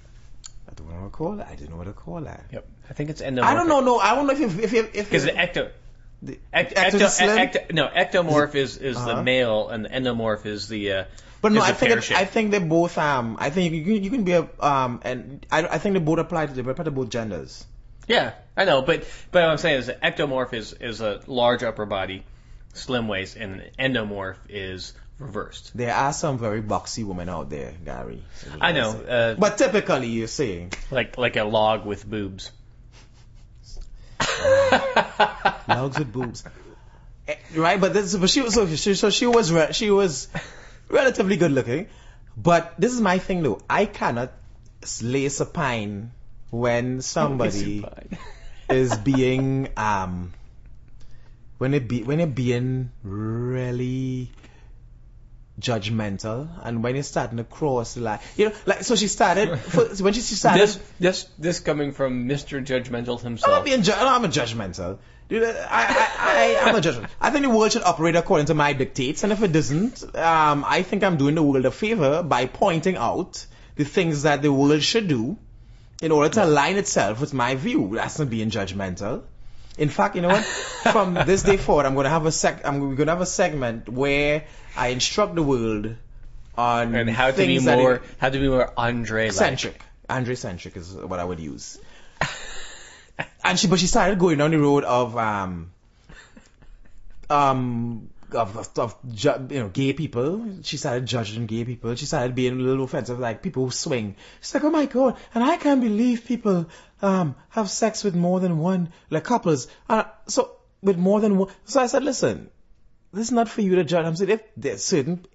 I 0.69 0.75
don't 0.75 0.89
know 0.91 1.01
what 1.01 1.05
to 1.05 1.11
call 1.11 1.37
that. 1.37 1.49
I 1.49 1.55
didn't 1.57 1.71
know 1.71 1.77
what 1.77 1.85
to 1.87 1.93
call 1.93 2.21
that. 2.21 2.45
Yep. 2.53 2.67
I 2.91 2.93
think 2.95 3.11
it's 3.11 3.23
endomorphic. 3.23 3.43
I 3.45 3.55
don't 3.55 3.69
know. 3.69 3.81
No, 3.81 3.99
I 3.99 4.15
don't 4.15 4.27
know 4.27 4.33
if 4.35 4.59
if 4.59 4.73
if, 4.73 4.95
if, 4.95 5.11
Because 5.11 5.25
the 5.25 5.33
ecto, 5.33 5.71
the, 6.23 6.39
ect, 6.53 6.75
ecto 6.75 6.99
ecto, 7.01 7.73
no, 7.73 7.89
ectomorph 7.89 8.55
is 8.55 8.77
is 8.77 8.97
Uh-huh. 8.97 9.15
the 9.17 9.23
male, 9.23 9.69
and 9.69 9.85
the 9.85 9.89
endomorph 9.89 10.47
is 10.47 10.69
the. 10.69 10.93
Uh, 10.93 11.05
But 11.43 11.53
no, 11.53 11.61
I 11.61 11.73
think 11.73 11.93
it. 11.93 12.13
I 12.13 12.25
think 12.25 12.53
they 12.53 12.61
both 12.61 12.97
um 12.99 13.37
I 13.41 13.51
think 13.51 13.73
you 13.75 13.83
can 13.85 14.05
you 14.05 14.11
can 14.11 14.23
be 14.25 14.33
a 14.33 14.49
um 14.61 15.01
and 15.03 15.45
I 15.51 15.67
I 15.67 15.79
think 15.79 15.95
they 15.95 16.01
both 16.01 16.21
apply 16.21 16.47
to 16.47 16.53
they 16.53 16.63
apply 16.71 16.85
to 16.85 16.93
both 16.93 17.09
genders. 17.11 17.65
Yeah, 18.07 18.33
I 18.57 18.65
know, 18.65 18.83
but 18.83 19.03
but 19.33 19.43
what 19.43 19.51
I'm 19.51 19.59
saying 19.59 19.79
is 19.81 19.87
that 19.87 20.01
ectomorph 20.03 20.55
is 20.55 20.73
is 20.75 21.01
a 21.01 21.21
large 21.27 21.65
upper 21.65 21.87
body, 21.87 22.25
slim 22.75 23.09
waist, 23.09 23.37
and 23.37 23.63
endomorph 23.79 24.39
is 24.49 24.93
reversed. 25.19 25.71
There 25.77 25.93
are 25.95 26.13
some 26.13 26.39
very 26.39 26.63
boxy 26.63 27.05
women 27.05 27.29
out 27.29 27.51
there, 27.51 27.73
Gary. 27.85 28.23
I 28.61 28.73
know, 28.73 28.91
uh, 28.91 29.35
But 29.35 29.59
typically, 29.59 30.09
you're 30.09 30.27
saying 30.29 30.73
like 30.91 31.19
like 31.19 31.37
a 31.37 31.45
log 31.45 31.87
with 31.87 32.09
boobs. 32.09 32.51
logs 35.69 35.99
with 35.99 36.13
boobs, 36.13 36.45
Eh, 37.29 37.37
right? 37.57 37.81
But 37.81 37.93
this, 37.95 38.17
but 38.17 38.31
she 38.31 38.41
was 38.43 38.55
so 38.55 38.67
she, 38.67 38.95
so 38.95 39.11
she 39.11 39.27
was 39.27 39.53
re- 39.53 39.73
she 39.73 39.91
was 39.91 40.29
relatively 40.89 41.37
good 41.37 41.53
looking. 41.53 41.89
But 42.37 42.75
this 42.79 42.93
is 42.93 43.01
my 43.01 43.19
thing 43.19 43.43
though. 43.43 43.61
I 43.69 43.87
cannot 43.87 44.33
s- 44.83 45.03
a 45.41 45.47
pine 45.47 46.13
when 46.51 47.01
somebody 47.03 47.85
is 48.69 48.97
being 48.99 49.69
um 49.77 50.33
when 51.59 51.75
it 51.75 51.87
be 51.89 52.03
when 52.03 52.21
it 52.21 52.35
being 52.35 52.91
really 53.03 54.31
judgmental 55.61 56.49
and 56.65 56.83
when 56.83 56.97
it's 56.97 57.09
starting 57.09 57.37
to 57.37 57.45
cross 57.45 57.95
the 57.95 58.01
line 58.01 58.19
you 58.37 58.49
know 58.49 58.55
like 58.65 58.83
so 58.83 58.97
she 58.97 59.07
started 59.07 59.59
for, 59.59 59.85
when 60.03 60.13
she 60.13 60.21
started 60.21 60.61
This 60.63 60.79
this 60.99 61.29
this 61.39 61.61
coming 61.61 61.93
from 61.93 62.27
Mr. 62.27 62.65
Judgmental 62.65 63.21
himself 63.21 63.59
I'm 63.59 63.65
being 63.65 63.83
ju- 63.83 63.93
I'm 63.93 64.25
a 64.25 64.29
judgmental 64.29 64.99
Dude, 65.29 65.45
I, 65.45 65.49
I, 65.49 66.09
I, 66.19 66.69
I'm 66.69 66.75
a 66.75 66.81
judgmental. 66.81 67.09
I 67.19 67.31
think 67.31 67.45
the 67.45 67.51
world 67.51 67.73
should 67.73 67.85
operate 67.85 68.17
according 68.17 68.47
to 68.47 68.55
my 68.55 68.75
dictates, 68.75 69.23
and 69.23 69.33
if 69.33 69.43
it 69.43 69.51
doesn't, 69.51 70.03
um, 70.15 70.63
I 70.69 70.83
think 70.83 71.03
I'm 71.03 71.17
doing 71.17 71.37
the 71.37 71.43
world 71.43 71.65
a 71.65 71.71
favor 71.71 72.23
by 72.23 72.45
pointing 72.45 72.97
out 72.97 73.47
the 73.77 73.85
things 73.85 74.25
that 74.25 74.43
the 74.43 74.53
world 74.53 74.83
should 74.83 75.09
do 75.09 75.39
in 76.03 76.13
order 76.13 76.29
to 76.35 76.45
align 76.45 76.77
itself 76.77 77.21
with 77.21 77.33
my 77.33 77.55
view. 77.55 77.93
That's 77.95 78.19
not 78.19 78.29
being 78.29 78.51
judgmental. 78.51 79.23
In 79.79 79.89
fact, 79.89 80.17
you 80.17 80.23
know 80.23 80.29
what? 80.29 80.45
From 80.45 81.15
this 81.27 81.43
day 81.43 81.57
forward, 81.57 81.87
I'm 81.87 81.95
going 81.95 82.05
to 82.05 82.11
have 82.11 82.27
a 82.27 82.33
sec. 82.33 82.67
I'm 82.67 82.79
going 82.81 82.97
to 83.07 83.13
have 83.13 83.21
a 83.23 83.27
segment 83.27 83.89
where 83.89 84.45
I 84.77 84.89
instruct 84.89 85.35
the 85.35 85.43
world 85.43 85.95
on 86.57 86.95
and 86.95 87.09
how 87.09 87.31
to 87.31 87.37
be 87.37 87.59
more 87.59 87.95
it- 87.95 88.03
how 88.19 88.29
to 88.29 88.39
be 88.39 88.49
more 88.49 88.71
Andre 88.77 89.31
centric. 89.31 89.81
Andre 90.11 90.35
centric 90.35 90.77
is 90.77 90.93
what 90.95 91.19
I 91.21 91.25
would 91.25 91.41
use. 91.41 91.79
and 93.45 93.59
she, 93.59 93.67
but 93.67 93.79
she 93.79 93.87
started 93.87 94.19
going 94.19 94.37
down 94.39 94.51
the 94.51 94.59
road 94.59 94.85
of 94.85 95.17
um, 95.17 95.71
um, 97.31 98.11
of, 98.35 98.57
of, 98.57 98.79
of 98.79 99.15
ju- 99.15 99.47
you 99.51 99.61
know 99.61 99.69
gay 99.69 99.93
people. 99.93 100.59
She 100.63 100.77
started 100.77 101.07
judging 101.07 101.47
gay 101.47 101.65
people. 101.65 101.95
She 101.95 102.07
started 102.07 102.35
being 102.35 102.59
a 102.59 102.63
little 102.63 102.85
offensive, 102.85 103.19
like 103.19 103.43
people 103.43 103.65
who 103.65 103.71
swing. 103.71 104.17
She's 104.41 104.55
like, 104.55 104.65
oh 104.65 104.71
my 104.71 104.87
god, 104.87 105.17
and 105.35 105.45
I 105.45 105.57
can't 105.57 105.81
believe 105.81 106.25
people 106.25 106.67
um 107.01 107.35
have 107.51 107.71
sex 107.71 108.05
with 108.05 108.15
more 108.15 108.41
than 108.41 108.59
one 108.59 108.93
like 109.11 109.25
couples. 109.25 109.69
Uh, 109.89 110.05
so 110.27 110.57
with 110.83 110.97
more 110.99 111.21
than 111.21 111.39
one. 111.39 111.51
So 111.65 111.81
I 111.81 111.87
said, 111.87 112.05
listen, 112.05 112.51
this 113.13 113.27
is 113.27 113.33
not 113.33 113.49
for 113.49 113.61
you 113.61 113.77
to 113.77 113.85
judge. 113.85 114.07
I'm 114.07 114.17
saying 114.17 114.31
if 114.31 114.43
there's 114.57 114.85
certain, 114.85 115.27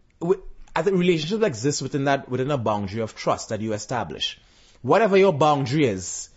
I 0.76 0.82
think 0.82 0.98
relationships 0.98 1.44
exist 1.44 1.82
within 1.82 2.06
that 2.06 2.30
within 2.30 2.52
a 2.52 2.58
boundary 2.58 3.02
of 3.02 3.16
trust 3.16 3.50
that 3.50 3.62
you 3.62 3.74
establish. 3.74 4.40
Whatever 4.82 5.18
your 5.18 5.34
boundary 5.34 5.86
is, 5.86 6.30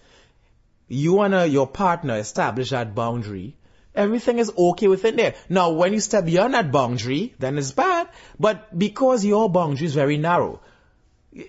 you 0.88 1.20
and 1.20 1.34
uh, 1.34 1.42
your 1.42 1.66
partner 1.66 2.16
establish 2.16 2.70
that 2.70 2.94
boundary. 2.94 3.56
Everything 3.94 4.38
is 4.38 4.52
okay 4.56 4.86
within 4.88 5.16
there. 5.16 5.34
Now, 5.48 5.70
when 5.70 5.92
you 5.92 6.00
step 6.00 6.24
beyond 6.24 6.54
that 6.54 6.70
boundary, 6.70 7.34
then 7.38 7.58
it's 7.58 7.72
bad. 7.72 8.08
But 8.38 8.78
because 8.78 9.24
your 9.24 9.50
boundary 9.50 9.86
is 9.86 9.94
very 9.94 10.16
narrow, 10.16 10.60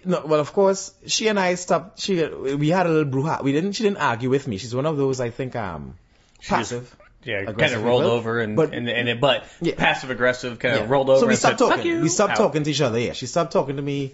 no, 0.05 0.23
well, 0.25 0.39
of 0.39 0.51
course, 0.53 0.93
she 1.07 1.27
and 1.27 1.39
I 1.39 1.55
stopped. 1.55 1.99
She, 1.99 2.23
we 2.23 2.69
had 2.69 2.85
a 2.85 2.89
little 2.89 3.11
brouhaha. 3.11 3.43
We 3.43 3.51
didn't. 3.51 3.73
She 3.73 3.83
didn't 3.83 3.97
argue 3.97 4.29
with 4.29 4.47
me. 4.47 4.57
She's 4.57 4.75
one 4.75 4.85
of 4.85 4.97
those, 4.97 5.19
I 5.19 5.29
think, 5.31 5.55
um, 5.55 5.95
passive. 6.47 6.95
Yeah, 7.23 7.45
kind 7.45 7.73
of 7.73 7.83
rolled 7.83 8.01
people. 8.01 8.15
over 8.17 8.39
and 8.39 8.55
But- 8.55 8.73
and 8.73 8.89
and 8.89 9.07
it, 9.07 9.21
but 9.21 9.43
Yeah. 9.61 9.75
passive 9.77 10.09
aggressive 10.09 10.57
kind 10.57 10.75
of 10.75 10.81
Yeah. 10.81 10.87
rolled 10.89 11.09
over. 11.11 11.19
So 11.19 11.25
we 11.27 11.33
and 11.33 11.39
stopped 11.39 11.59
said, 11.59 11.69
talking. 11.69 12.01
We 12.01 12.09
stopped 12.09 12.31
Out. 12.31 12.37
talking 12.37 12.63
to 12.63 12.71
each 12.71 12.81
other. 12.81 12.99
Yeah, 12.99 13.13
she 13.13 13.27
stopped 13.27 13.53
talking 13.53 13.75
to 13.75 13.81
me, 13.83 14.13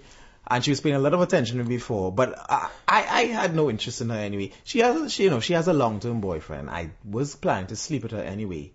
and 0.50 0.64
she 0.64 0.72
was 0.72 0.82
paying 0.82 0.96
a 0.96 1.00
lot 1.00 1.14
of 1.14 1.22
attention 1.22 1.58
to 1.58 1.64
me 1.64 1.70
before. 1.70 2.12
But 2.12 2.38
I, 2.50 2.70
I, 2.88 3.06
I 3.06 3.22
had 3.26 3.56
no 3.56 3.70
interest 3.70 4.02
in 4.02 4.10
her 4.10 4.18
anyway. 4.18 4.52
She 4.64 4.80
has, 4.80 5.12
she, 5.12 5.24
you 5.24 5.30
know, 5.30 5.40
she 5.40 5.54
has 5.54 5.68
a 5.68 5.74
long-term 5.74 6.22
boyfriend. 6.22 6.70
I 6.70 6.92
was 7.04 7.36
planning 7.36 7.68
to 7.68 7.76
sleep 7.76 8.04
with 8.04 8.12
her 8.12 8.22
anyway. 8.22 8.72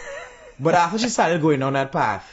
but 0.60 0.74
after 0.74 0.98
she 0.98 1.08
started 1.08 1.40
going 1.40 1.62
on 1.62 1.74
that 1.74 1.92
path, 1.92 2.28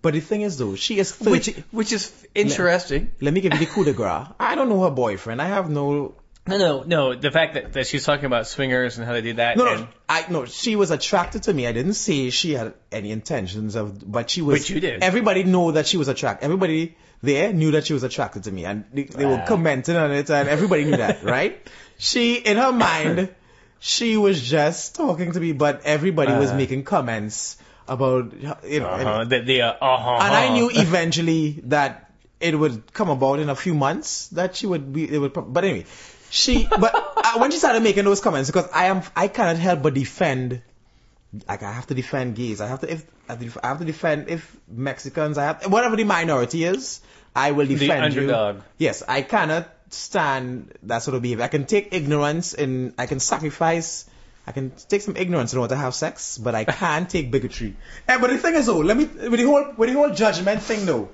but 0.00 0.14
the 0.14 0.20
thing 0.20 0.42
is 0.42 0.58
though, 0.58 0.74
she 0.74 0.98
is 0.98 1.12
30. 1.12 1.30
which 1.30 1.46
which 1.70 1.92
is 1.92 2.26
interesting. 2.34 3.12
let 3.20 3.32
me 3.32 3.40
give 3.40 3.52
you 3.52 3.60
the 3.60 3.66
coup 3.66 3.84
de 3.84 3.92
grace. 3.92 4.26
I 4.38 4.56
don't 4.56 4.68
know 4.68 4.82
her 4.82 4.90
boyfriend. 4.90 5.40
I 5.40 5.46
have 5.46 5.70
no. 5.70 6.16
No, 6.44 6.58
no, 6.58 6.82
no. 6.82 7.14
The 7.14 7.30
fact 7.30 7.54
that, 7.54 7.72
that 7.74 7.86
she's 7.86 8.04
talking 8.04 8.24
about 8.24 8.48
swingers 8.48 8.98
and 8.98 9.06
how 9.06 9.12
they 9.12 9.22
do 9.22 9.34
that. 9.34 9.56
No, 9.56 9.66
and, 9.68 9.80
no, 9.82 9.88
I 10.08 10.24
no. 10.28 10.44
She 10.44 10.74
was 10.74 10.90
attracted 10.90 11.44
to 11.44 11.54
me. 11.54 11.68
I 11.68 11.72
didn't 11.72 11.94
say 11.94 12.30
she 12.30 12.54
had 12.54 12.74
any 12.90 13.12
intentions 13.12 13.76
of, 13.76 14.10
but 14.10 14.28
she 14.28 14.42
was. 14.42 14.62
But 14.62 14.70
you 14.70 14.80
did. 14.80 15.04
Everybody 15.04 15.44
know 15.44 15.70
that 15.70 15.86
she 15.86 15.98
was 15.98 16.08
attracted. 16.08 16.44
Everybody 16.44 16.96
there 17.22 17.52
knew 17.52 17.70
that 17.72 17.86
she 17.86 17.92
was 17.92 18.02
attracted 18.02 18.44
to 18.44 18.52
me, 18.52 18.64
and 18.64 18.84
they, 18.92 19.04
they 19.04 19.24
were 19.26 19.44
commenting 19.46 19.96
on 19.96 20.10
it, 20.12 20.30
and 20.30 20.48
everybody 20.48 20.84
knew 20.84 20.96
that, 20.96 21.22
right? 21.36 21.60
She, 21.98 22.34
in 22.36 22.56
her 22.56 22.72
mind, 22.72 23.28
she 23.78 24.16
was 24.16 24.40
just 24.40 24.96
talking 24.96 25.32
to 25.32 25.40
me, 25.40 25.52
but 25.52 25.82
everybody 25.84 26.32
was 26.32 26.50
Uh. 26.50 26.56
making 26.56 26.84
comments 26.84 27.56
about, 27.88 28.32
you 28.64 28.80
know. 28.80 28.88
uh-huh, 28.88 29.24
the, 29.24 29.40
the 29.40 29.62
uh, 29.62 29.72
uh-huh. 29.80 30.18
And 30.26 30.34
I 30.34 30.52
knew 30.52 30.70
eventually 30.72 31.60
that 31.64 32.10
it 32.40 32.58
would 32.58 32.92
come 32.92 33.08
about 33.10 33.38
in 33.38 33.48
a 33.48 33.54
few 33.56 33.74
months 33.74 34.28
that 34.28 34.56
she 34.56 34.66
would 34.66 34.92
be. 34.92 35.12
It 35.12 35.18
would. 35.18 35.32
But 35.32 35.64
anyway, 35.64 35.86
she. 36.30 36.66
But 36.68 36.92
uh, 36.94 37.38
when 37.38 37.50
she 37.52 37.58
started 37.58 37.82
making 37.84 38.04
those 38.04 38.20
comments, 38.20 38.50
because 38.50 38.68
I 38.72 38.86
am, 38.86 39.02
I 39.14 39.28
cannot 39.28 39.56
help 39.56 39.82
but 39.82 39.94
defend. 39.94 40.62
Like 41.48 41.62
I 41.62 41.72
have 41.72 41.86
to 41.86 41.94
defend 41.94 42.34
gays. 42.34 42.60
I 42.60 42.66
have 42.68 42.80
to. 42.80 42.90
If 42.92 43.04
I 43.28 43.32
have 43.32 43.38
to, 43.38 43.44
def- 43.44 43.58
I 43.62 43.68
have 43.68 43.78
to 43.78 43.84
defend 43.84 44.28
if 44.28 44.56
Mexicans. 44.68 45.38
I 45.38 45.44
have 45.44 45.66
whatever 45.70 45.94
the 45.96 46.04
minority 46.04 46.64
is. 46.64 47.00
I 47.34 47.52
will 47.52 47.66
defend 47.66 48.14
you. 48.14 48.62
Yes, 48.78 49.02
I 49.06 49.22
cannot 49.22 49.68
stand 49.90 50.72
that 50.84 51.02
sort 51.02 51.16
of 51.16 51.22
behavior. 51.22 51.44
I 51.44 51.48
can 51.48 51.66
take 51.66 51.94
ignorance 51.94 52.54
and 52.54 52.94
I 52.98 53.06
can 53.06 53.20
sacrifice. 53.20 54.08
I 54.46 54.52
can 54.52 54.72
take 54.88 55.02
some 55.02 55.16
ignorance 55.16 55.52
in 55.52 55.58
order 55.60 55.74
to 55.74 55.80
have 55.80 55.94
sex, 55.94 56.36
but 56.36 56.54
I 56.54 56.64
can't 56.64 57.08
take 57.08 57.30
bigotry. 57.30 57.76
And 58.08 58.08
eh, 58.08 58.20
but 58.20 58.30
the 58.30 58.38
thing 58.38 58.54
is, 58.54 58.66
though, 58.66 58.80
let 58.80 58.96
me 58.96 59.04
with 59.04 59.38
the 59.38 59.44
whole 59.44 59.72
with 59.76 59.88
the 59.88 59.94
whole 59.94 60.10
judgment 60.10 60.62
thing, 60.62 60.84
though. 60.84 61.10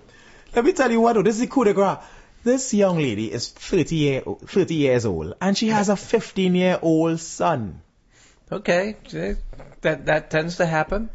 Let 0.55 0.65
me 0.65 0.73
tell 0.73 0.91
you 0.91 1.01
what, 1.01 1.13
though. 1.13 1.23
This 1.23 1.35
is 1.35 1.41
the 1.43 1.47
coup 1.47 1.65
de 1.65 1.75
grace. 1.75 1.99
This 2.45 2.73
young 2.73 2.97
lady 2.97 3.31
is 3.31 3.49
30 3.51 3.97
year 3.97 4.23
30 4.23 4.75
years 4.75 5.05
old, 5.05 5.35
and 5.41 5.59
she 5.59 5.69
has 5.69 5.89
a 5.89 5.97
15 5.97 6.55
year 6.55 6.79
old 6.81 7.21
son. 7.21 7.83
Okay, 8.51 8.97
that 9.83 10.07
that 10.07 10.31
tends 10.31 10.57
to 10.57 10.65
happen. 10.67 11.11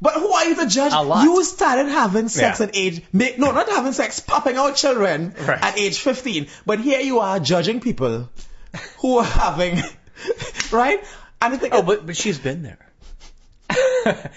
But 0.00 0.14
who 0.14 0.32
are 0.32 0.44
you 0.46 0.54
to 0.56 0.66
judge? 0.66 0.92
You 1.24 1.44
started 1.44 1.88
having 1.90 2.28
sex 2.28 2.60
Yeah. 2.60 2.66
at 2.66 2.76
age, 2.76 3.02
no, 3.12 3.52
not 3.52 3.68
having 3.68 3.92
sex, 3.92 4.20
popping 4.20 4.56
out 4.56 4.76
children 4.76 5.34
Right. 5.38 5.62
at 5.62 5.78
age 5.78 5.98
15. 5.98 6.48
But 6.66 6.80
here 6.80 7.00
you 7.00 7.20
are 7.20 7.38
judging 7.40 7.80
people 7.80 8.28
who 8.98 9.18
are 9.18 9.24
having, 9.24 9.82
right? 10.70 11.02
And 11.42 11.54
I 11.54 11.56
think, 11.56 11.74
Oh, 11.74 11.82
but 11.82 12.06
but 12.06 12.16
she's 12.16 12.38
been 12.38 12.62
there. 12.62 12.78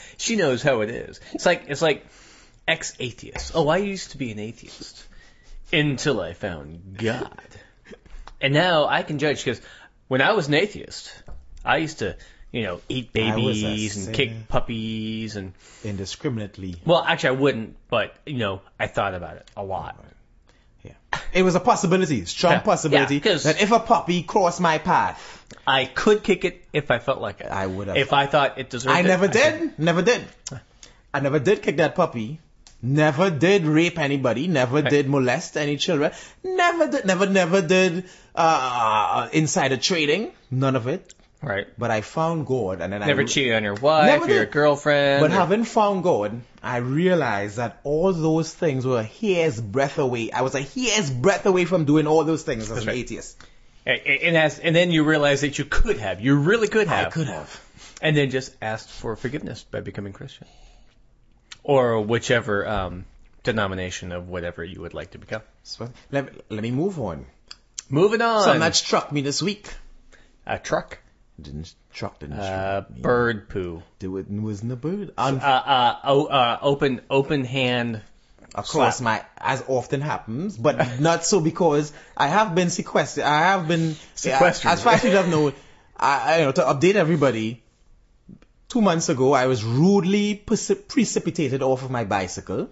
she 0.18 0.36
knows 0.36 0.62
how 0.62 0.82
it 0.82 0.90
is. 0.90 1.20
It's 1.34 1.46
like 1.46 1.64
it's 1.68 1.82
like 1.82 2.06
ex 2.68 2.94
atheist. 3.00 3.52
Oh, 3.56 3.68
I 3.68 3.78
used 3.78 4.12
to 4.12 4.18
be 4.18 4.32
an 4.32 4.40
atheist 4.40 5.04
until 5.72 6.22
I 6.22 6.34
found 6.34 6.98
God, 6.98 7.38
and 8.42 8.54
now 8.54 8.86
I 8.86 9.04
can 9.04 9.20
judge 9.20 9.44
because 9.44 9.62
when 10.08 10.22
I 10.22 10.34
was 10.34 10.48
an 10.48 10.54
atheist, 10.54 11.12
I 11.66 11.78
used 11.78 12.00
to 12.00 12.16
you 12.54 12.62
know 12.64 12.80
eat 12.88 13.10
I 13.16 13.36
was 13.36 13.62
a 13.62 13.66
babies 13.66 14.08
and 14.08 14.16
kick 14.16 14.48
puppies 14.48 15.36
and 15.36 15.54
indiscriminately. 15.84 16.76
well, 16.86 17.04
actually 17.04 17.36
I 17.36 17.40
wouldn't, 17.42 17.76
but 17.90 18.16
you 18.26 18.38
know 18.38 18.62
I 18.80 18.88
thought 18.88 19.16
about 19.16 19.38
it 19.38 19.52
a 19.58 19.64
lot. 19.64 19.98
Yeah. 20.84 20.94
It 21.34 21.44
was 21.44 21.56
a 21.56 21.60
possibility, 21.60 22.24
strong 22.26 22.54
Yeah. 22.54 22.60
possibility, 22.60 23.22
Yeah, 23.26 23.36
that 23.38 23.62
if 23.62 23.72
a 23.72 23.80
puppy 23.80 24.22
crossed 24.24 24.62
my 24.62 24.78
path, 24.78 25.18
I 25.66 25.86
could 25.86 26.24
kick 26.24 26.46
it 26.46 26.64
if 26.74 26.92
I 26.92 27.00
felt 27.00 27.22
like 27.22 27.42
it. 27.42 27.48
I 27.48 27.66
would 27.66 27.88
have. 27.88 27.98
If 27.98 28.14
I 28.14 28.26
thought 28.28 28.58
it 28.60 28.70
deserved 28.70 28.94
it. 28.94 28.98
I 28.98 29.00
it. 29.00 29.08
never 29.08 29.28
did. 29.28 29.80
Never 29.80 30.02
did. 30.02 30.24
I 31.14 31.20
never 31.22 31.40
did 31.40 31.62
kick 31.64 31.78
that 31.78 31.96
puppy. 31.96 32.40
Never 32.82 33.30
did 33.32 33.66
rape 33.66 33.98
anybody. 33.98 34.48
Never 34.48 34.82
did 34.82 35.10
molest 35.10 35.56
any 35.56 35.78
children. 35.78 36.12
Never 36.44 36.88
did. 36.92 37.06
Never, 37.06 37.26
never 37.28 37.62
did 37.62 38.10
uh, 38.36 39.30
insider 39.32 39.78
trading. 39.78 40.32
None 40.52 40.76
of 40.76 40.88
it. 40.88 41.14
Right. 41.44 41.68
But 41.78 41.92
I 41.92 42.02
found 42.02 42.48
God, 42.48 42.80
and 42.80 42.94
then 42.94 43.02
Never 43.02 43.04
I 43.04 43.08
never 43.08 43.24
cheated 43.26 43.54
on 43.54 43.64
your 43.64 43.74
wife 43.74 44.22
or 44.22 44.30
your 44.30 44.46
girlfriend. 44.46 45.22
But 45.22 45.32
or- 45.32 45.34
having 45.34 45.66
found 45.66 46.04
God, 46.04 46.42
I 46.62 46.78
realized 46.78 47.58
that 47.58 47.82
all 47.84 48.14
those 48.14 48.54
things 48.54 48.86
were 48.86 49.00
a 49.00 49.04
hair's 49.04 49.60
breadth 49.60 49.98
away. 49.98 50.32
I 50.32 50.42
was 50.42 50.56
a 50.56 50.62
hair's 50.62 51.10
breadth 51.12 51.46
away 51.46 51.66
from 51.66 51.84
doing 51.84 52.08
all 52.08 52.24
those 52.24 52.44
things 52.44 52.72
as 52.72 52.84
an 52.84 52.88
right. 52.88 52.98
atheist. 52.98 53.38
And, 53.86 54.00
and, 54.00 54.38
as, 54.38 54.60
and 54.60 54.74
then 54.74 54.92
you 54.92 55.04
realize 55.04 55.42
that 55.42 55.60
you 55.60 55.66
could 55.66 55.98
have. 55.98 56.22
You 56.22 56.38
really 56.38 56.70
could 56.70 56.88
have. 56.88 57.08
I 57.08 57.10
could 57.10 57.28
have. 57.28 57.62
And 58.02 58.16
then 58.16 58.30
just 58.30 58.56
asked 58.62 58.90
for 58.90 59.18
forgiveness 59.18 59.66
by 59.70 59.82
becoming 59.82 60.14
Christian. 60.14 60.48
Or 61.64 62.00
whichever 62.00 62.66
um, 62.66 63.06
denomination 63.44 64.14
of 64.14 64.30
whatever 64.30 64.64
you 64.64 64.80
would 64.82 64.94
like 64.94 65.12
to 65.12 65.18
become. 65.18 65.42
So 65.64 65.90
let, 66.12 66.50
let 66.50 66.62
me 66.62 66.72
move 66.72 67.00
on. 67.00 67.26
Moving 67.90 68.22
on. 68.22 68.44
Something 68.44 68.62
that 68.62 68.76
struck 68.78 69.12
me 69.12 69.20
this 69.20 69.42
week. 69.42 69.70
A 70.46 70.58
truck. 70.58 71.00
Didn't 71.42 71.74
struck 71.92 72.20
didn't 72.20 72.40
Uh, 72.40 72.86
bird 72.90 73.50
poo. 73.50 73.82
It 74.00 74.08
wasn't 74.08 74.72
a 74.72 74.76
bird. 74.76 75.12
Un- 75.18 75.40
Uh, 75.40 75.46
uh, 75.48 75.96
o- 76.04 76.26
uh, 76.28 76.60
open, 76.62 77.02
open 77.10 77.44
hand. 77.44 78.02
Of 78.56 78.68
course, 78.68 79.02
my 79.02 79.26
as 79.40 79.64
often 79.68 80.00
happens, 80.02 80.56
but 80.58 81.00
not 81.00 81.26
so 81.26 81.40
because 81.40 81.92
I 82.16 82.28
have 82.28 82.54
been 82.54 82.70
sequestered. 82.70 83.24
I 83.24 83.40
have 83.52 83.68
been 83.68 83.96
Sequestered. 84.14 84.70
As 84.72 84.84
far 84.84 84.94
as 84.94 85.04
you 85.04 85.10
have 85.12 85.28
known, 85.28 85.54
I, 85.98 86.34
I 86.36 86.40
you 86.40 86.46
know 86.46 86.52
to 86.52 86.62
update 86.62 86.94
everybody. 86.96 87.64
Two 88.70 88.82
months 88.82 89.10
ago, 89.10 89.34
I 89.34 89.48
was 89.48 89.64
rudely 89.64 90.42
precip- 90.46 90.88
precipitated 90.88 91.62
off 91.64 91.84
of 91.84 91.90
my 91.92 92.04
bicycle, 92.06 92.70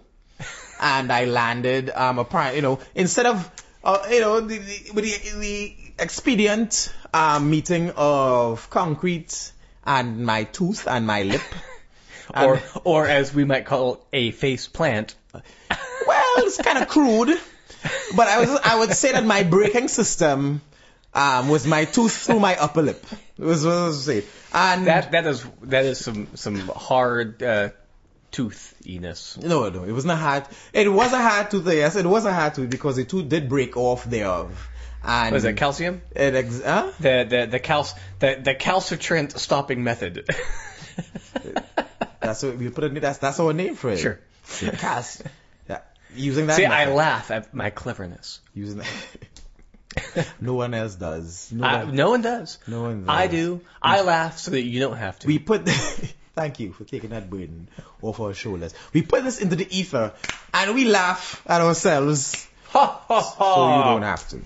and 0.79 1.11
I 1.11 1.25
landed. 1.25 1.89
Um, 1.89 2.19
apparently, 2.19 2.57
you 2.57 2.61
know, 2.61 2.79
instead 2.95 3.25
of 3.25 3.51
uh, 3.83 4.05
you 4.11 4.21
know 4.21 4.39
the, 4.41 4.57
the, 4.57 4.91
with 4.93 5.03
the, 5.05 5.39
the 5.39 5.75
expedient 6.01 6.93
um, 7.13 7.49
meeting 7.49 7.91
of 7.95 8.69
concrete 8.69 9.51
and 9.85 10.25
my 10.25 10.43
tooth 10.45 10.87
and 10.87 11.05
my 11.07 11.23
lip. 11.23 11.41
Or, 12.33 12.61
or 12.85 13.07
as 13.07 13.33
we 13.33 13.43
might 13.43 13.65
call 13.65 14.05
a 14.13 14.31
face 14.31 14.65
plant. 14.69 15.15
Well, 15.33 15.43
it's 16.37 16.61
kind 16.61 16.77
of 16.77 16.87
crude, 16.87 17.37
but 18.15 18.27
I 18.29 18.39
was 18.39 18.49
I 18.63 18.79
would 18.79 18.93
say 18.93 19.11
that 19.11 19.25
my 19.25 19.43
braking 19.43 19.89
system 19.89 20.61
um, 21.13 21.49
was 21.49 21.67
my 21.67 21.83
tooth 21.83 22.15
through 22.15 22.39
my 22.39 22.55
upper 22.55 22.83
lip. 22.83 23.05
It 23.37 23.43
was 23.43 23.65
what 23.65 23.73
I 23.75 23.87
was 23.87 24.05
saying. 24.05 24.23
And 24.53 24.87
That, 24.87 25.11
that 25.11 25.27
is, 25.27 25.45
that 25.63 25.83
is 25.83 25.99
some, 25.99 26.27
some 26.35 26.55
hard, 26.69 27.43
uh, 27.43 27.69
toothiness. 28.31 29.37
no, 29.37 29.67
no, 29.69 29.83
it 29.83 29.91
wasn't 29.91 30.13
a 30.13 30.15
hard. 30.15 30.45
It 30.71 30.89
was 30.89 31.11
a 31.11 31.21
hard 31.21 31.51
tooth. 31.51 31.67
Yes, 31.67 31.97
it 31.97 32.05
was 32.05 32.23
a 32.23 32.31
hard 32.33 32.55
tooth 32.55 32.69
because 32.69 32.95
the 32.95 33.03
tooth 33.03 33.27
did 33.27 33.49
break 33.49 33.75
off 33.75 34.05
thereof. 34.05 34.69
And 35.03 35.33
Was 35.33 35.45
it 35.45 35.57
calcium? 35.57 36.01
It 36.15 36.35
ex- 36.35 36.61
huh? 36.63 36.91
The 36.99 37.25
the 37.27 37.47
the 37.51 37.59
cal 37.59 37.87
the 38.19 38.39
the 38.43 38.55
calcitrant 38.55 39.37
stopping 39.37 39.83
method. 39.83 40.27
That's 42.19 42.43
what 42.43 42.57
we 42.57 42.69
put 42.69 42.83
it. 42.83 43.01
That's 43.01 43.17
that's 43.17 43.39
our 43.39 43.51
name 43.53 43.75
for 43.75 43.89
it. 43.89 43.97
Sure. 43.97 44.19
Using 46.15 46.47
that. 46.47 46.57
See, 46.57 46.65
I 46.65 46.91
laugh 46.91 47.31
at 47.31 47.53
my 47.53 47.69
cleverness. 47.69 48.41
Using 48.53 48.79
that. 48.79 50.27
no 50.41 50.55
one 50.55 50.73
else 50.73 50.95
does. 50.95 51.51
No 51.51 51.65
I, 51.65 51.83
one. 51.83 51.95
no 51.95 52.09
one 52.09 52.21
does. 52.21 52.57
No 52.67 52.83
one 52.83 53.05
I 53.07 53.27
do. 53.27 53.61
I 53.81 54.01
laugh 54.01 54.37
so 54.37 54.51
that 54.51 54.61
you 54.61 54.79
don't 54.79 54.97
have 54.97 55.19
to. 55.19 55.27
we 55.27 55.39
put 55.39 55.67
Thank 56.35 56.59
you 56.61 56.71
for 56.71 56.85
taking 56.85 57.09
that 57.09 57.29
burden 57.29 57.67
off 58.01 58.19
our 58.19 58.33
shoulders. 58.33 58.73
We 58.93 59.01
put 59.01 59.23
this 59.23 59.41
into 59.41 59.57
the 59.57 59.67
ether 59.77 60.13
and 60.53 60.75
we 60.75 60.85
laugh 60.85 61.41
at 61.45 61.61
ourselves 61.61 62.47
Ha 62.69 63.03
ha 63.05 63.21
ha. 63.21 63.55
so 63.55 63.77
you 63.77 63.83
don't 63.83 64.03
have 64.03 64.27
to. 64.29 64.41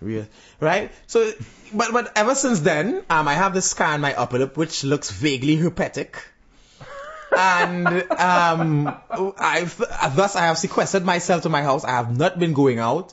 Real- 0.00 0.26
Right? 0.60 0.90
So, 1.06 1.32
but, 1.72 1.92
but 1.92 2.12
ever 2.16 2.34
since 2.34 2.60
then, 2.60 3.02
um, 3.10 3.28
I 3.28 3.34
have 3.34 3.54
this 3.54 3.68
scar 3.70 3.94
on 3.94 4.00
my 4.00 4.14
upper 4.14 4.38
lip 4.38 4.56
which 4.56 4.84
looks 4.84 5.10
vaguely 5.10 5.56
herpetic. 5.56 6.14
and 7.36 7.86
um, 8.10 8.94
I've 9.38 9.76
thus 10.16 10.34
I 10.34 10.46
have 10.46 10.56
sequestered 10.58 11.04
myself 11.04 11.42
to 11.42 11.48
my 11.48 11.62
house. 11.62 11.84
I 11.84 11.90
have 11.90 12.16
not 12.16 12.38
been 12.38 12.54
going 12.54 12.78
out 12.78 13.12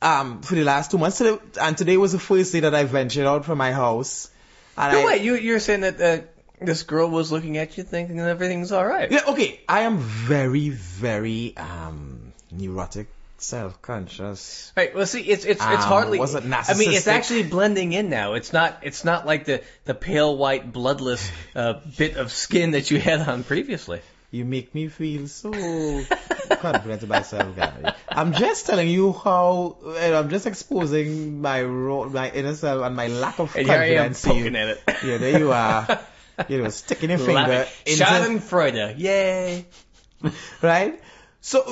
um, 0.00 0.40
for 0.42 0.54
the 0.54 0.64
last 0.64 0.90
two 0.90 0.98
months, 0.98 1.20
and 1.20 1.76
today 1.76 1.96
was 1.96 2.12
the 2.12 2.18
first 2.18 2.52
day 2.52 2.60
that 2.60 2.74
I 2.74 2.84
ventured 2.84 3.26
out 3.26 3.44
from 3.44 3.58
my 3.58 3.72
house. 3.72 4.30
And 4.76 4.92
No, 4.92 5.00
I, 5.02 5.04
wait, 5.04 5.22
you, 5.22 5.34
you're 5.34 5.60
saying 5.60 5.80
that 5.82 6.00
uh, 6.00 6.24
this 6.64 6.82
girl 6.82 7.08
was 7.10 7.30
looking 7.30 7.58
at 7.58 7.76
you 7.76 7.82
thinking 7.84 8.16
that 8.16 8.28
everything's 8.28 8.72
alright. 8.72 9.10
Yeah, 9.10 9.22
okay. 9.28 9.60
I 9.68 9.80
am 9.80 9.98
very, 9.98 10.70
very 10.70 11.54
um 11.56 12.32
neurotic, 12.50 13.08
self-conscious. 13.40 14.72
Right. 14.76 14.94
Well, 14.94 15.06
see, 15.06 15.20
it's 15.22 15.44
it's 15.44 15.60
it's 15.62 15.62
Um, 15.62 15.76
hardly. 15.78 16.18
was 16.18 16.34
it 16.34 16.44
I 16.44 16.74
mean, 16.74 16.92
it's 16.92 17.06
actually 17.06 17.44
blending 17.44 17.92
in 17.92 18.10
now. 18.10 18.34
It's 18.34 18.52
not. 18.52 18.78
It's 18.82 19.04
not 19.04 19.26
like 19.26 19.44
the 19.44 19.62
the 19.84 19.94
pale 19.94 20.36
white 20.36 20.72
bloodless 20.72 21.30
uh, 21.54 21.74
bit 21.96 22.16
of 22.16 22.30
skin 22.32 22.72
that 22.72 22.90
you 22.90 22.98
had 23.00 23.20
on 23.20 23.44
previously. 23.44 24.00
You 24.30 24.44
make 24.44 24.74
me 24.74 24.88
feel 24.88 25.26
so 25.26 25.50
confident 26.60 27.02
about 27.02 27.08
myself, 27.08 27.56
Gary. 27.56 27.94
I'm 28.10 28.34
just 28.34 28.66
telling 28.66 28.88
you 28.88 29.12
how 29.14 29.78
I'm 29.86 30.28
just 30.28 30.46
exposing 30.46 31.40
my 31.40 31.62
my 31.62 32.30
inner 32.30 32.54
self 32.54 32.84
and 32.84 32.94
my 32.94 33.06
lack 33.08 33.38
of 33.40 33.56
And 33.56 33.66
here 33.66 33.78
I 33.78 33.84
am 33.86 34.12
confidence. 34.14 34.24
poking 34.24 34.56
at 34.56 34.68
it. 34.68 34.82
Yeah, 35.02 35.16
there 35.16 35.38
you 35.38 35.52
are. 35.52 36.00
You 36.48 36.62
know, 36.62 36.68
sticking 36.68 37.10
your 37.10 37.18
finger 37.18 37.66
into 37.86 38.04
Schadenfreude. 38.04 38.98
Yay. 38.98 39.66
right? 40.62 41.00
So, 41.40 41.64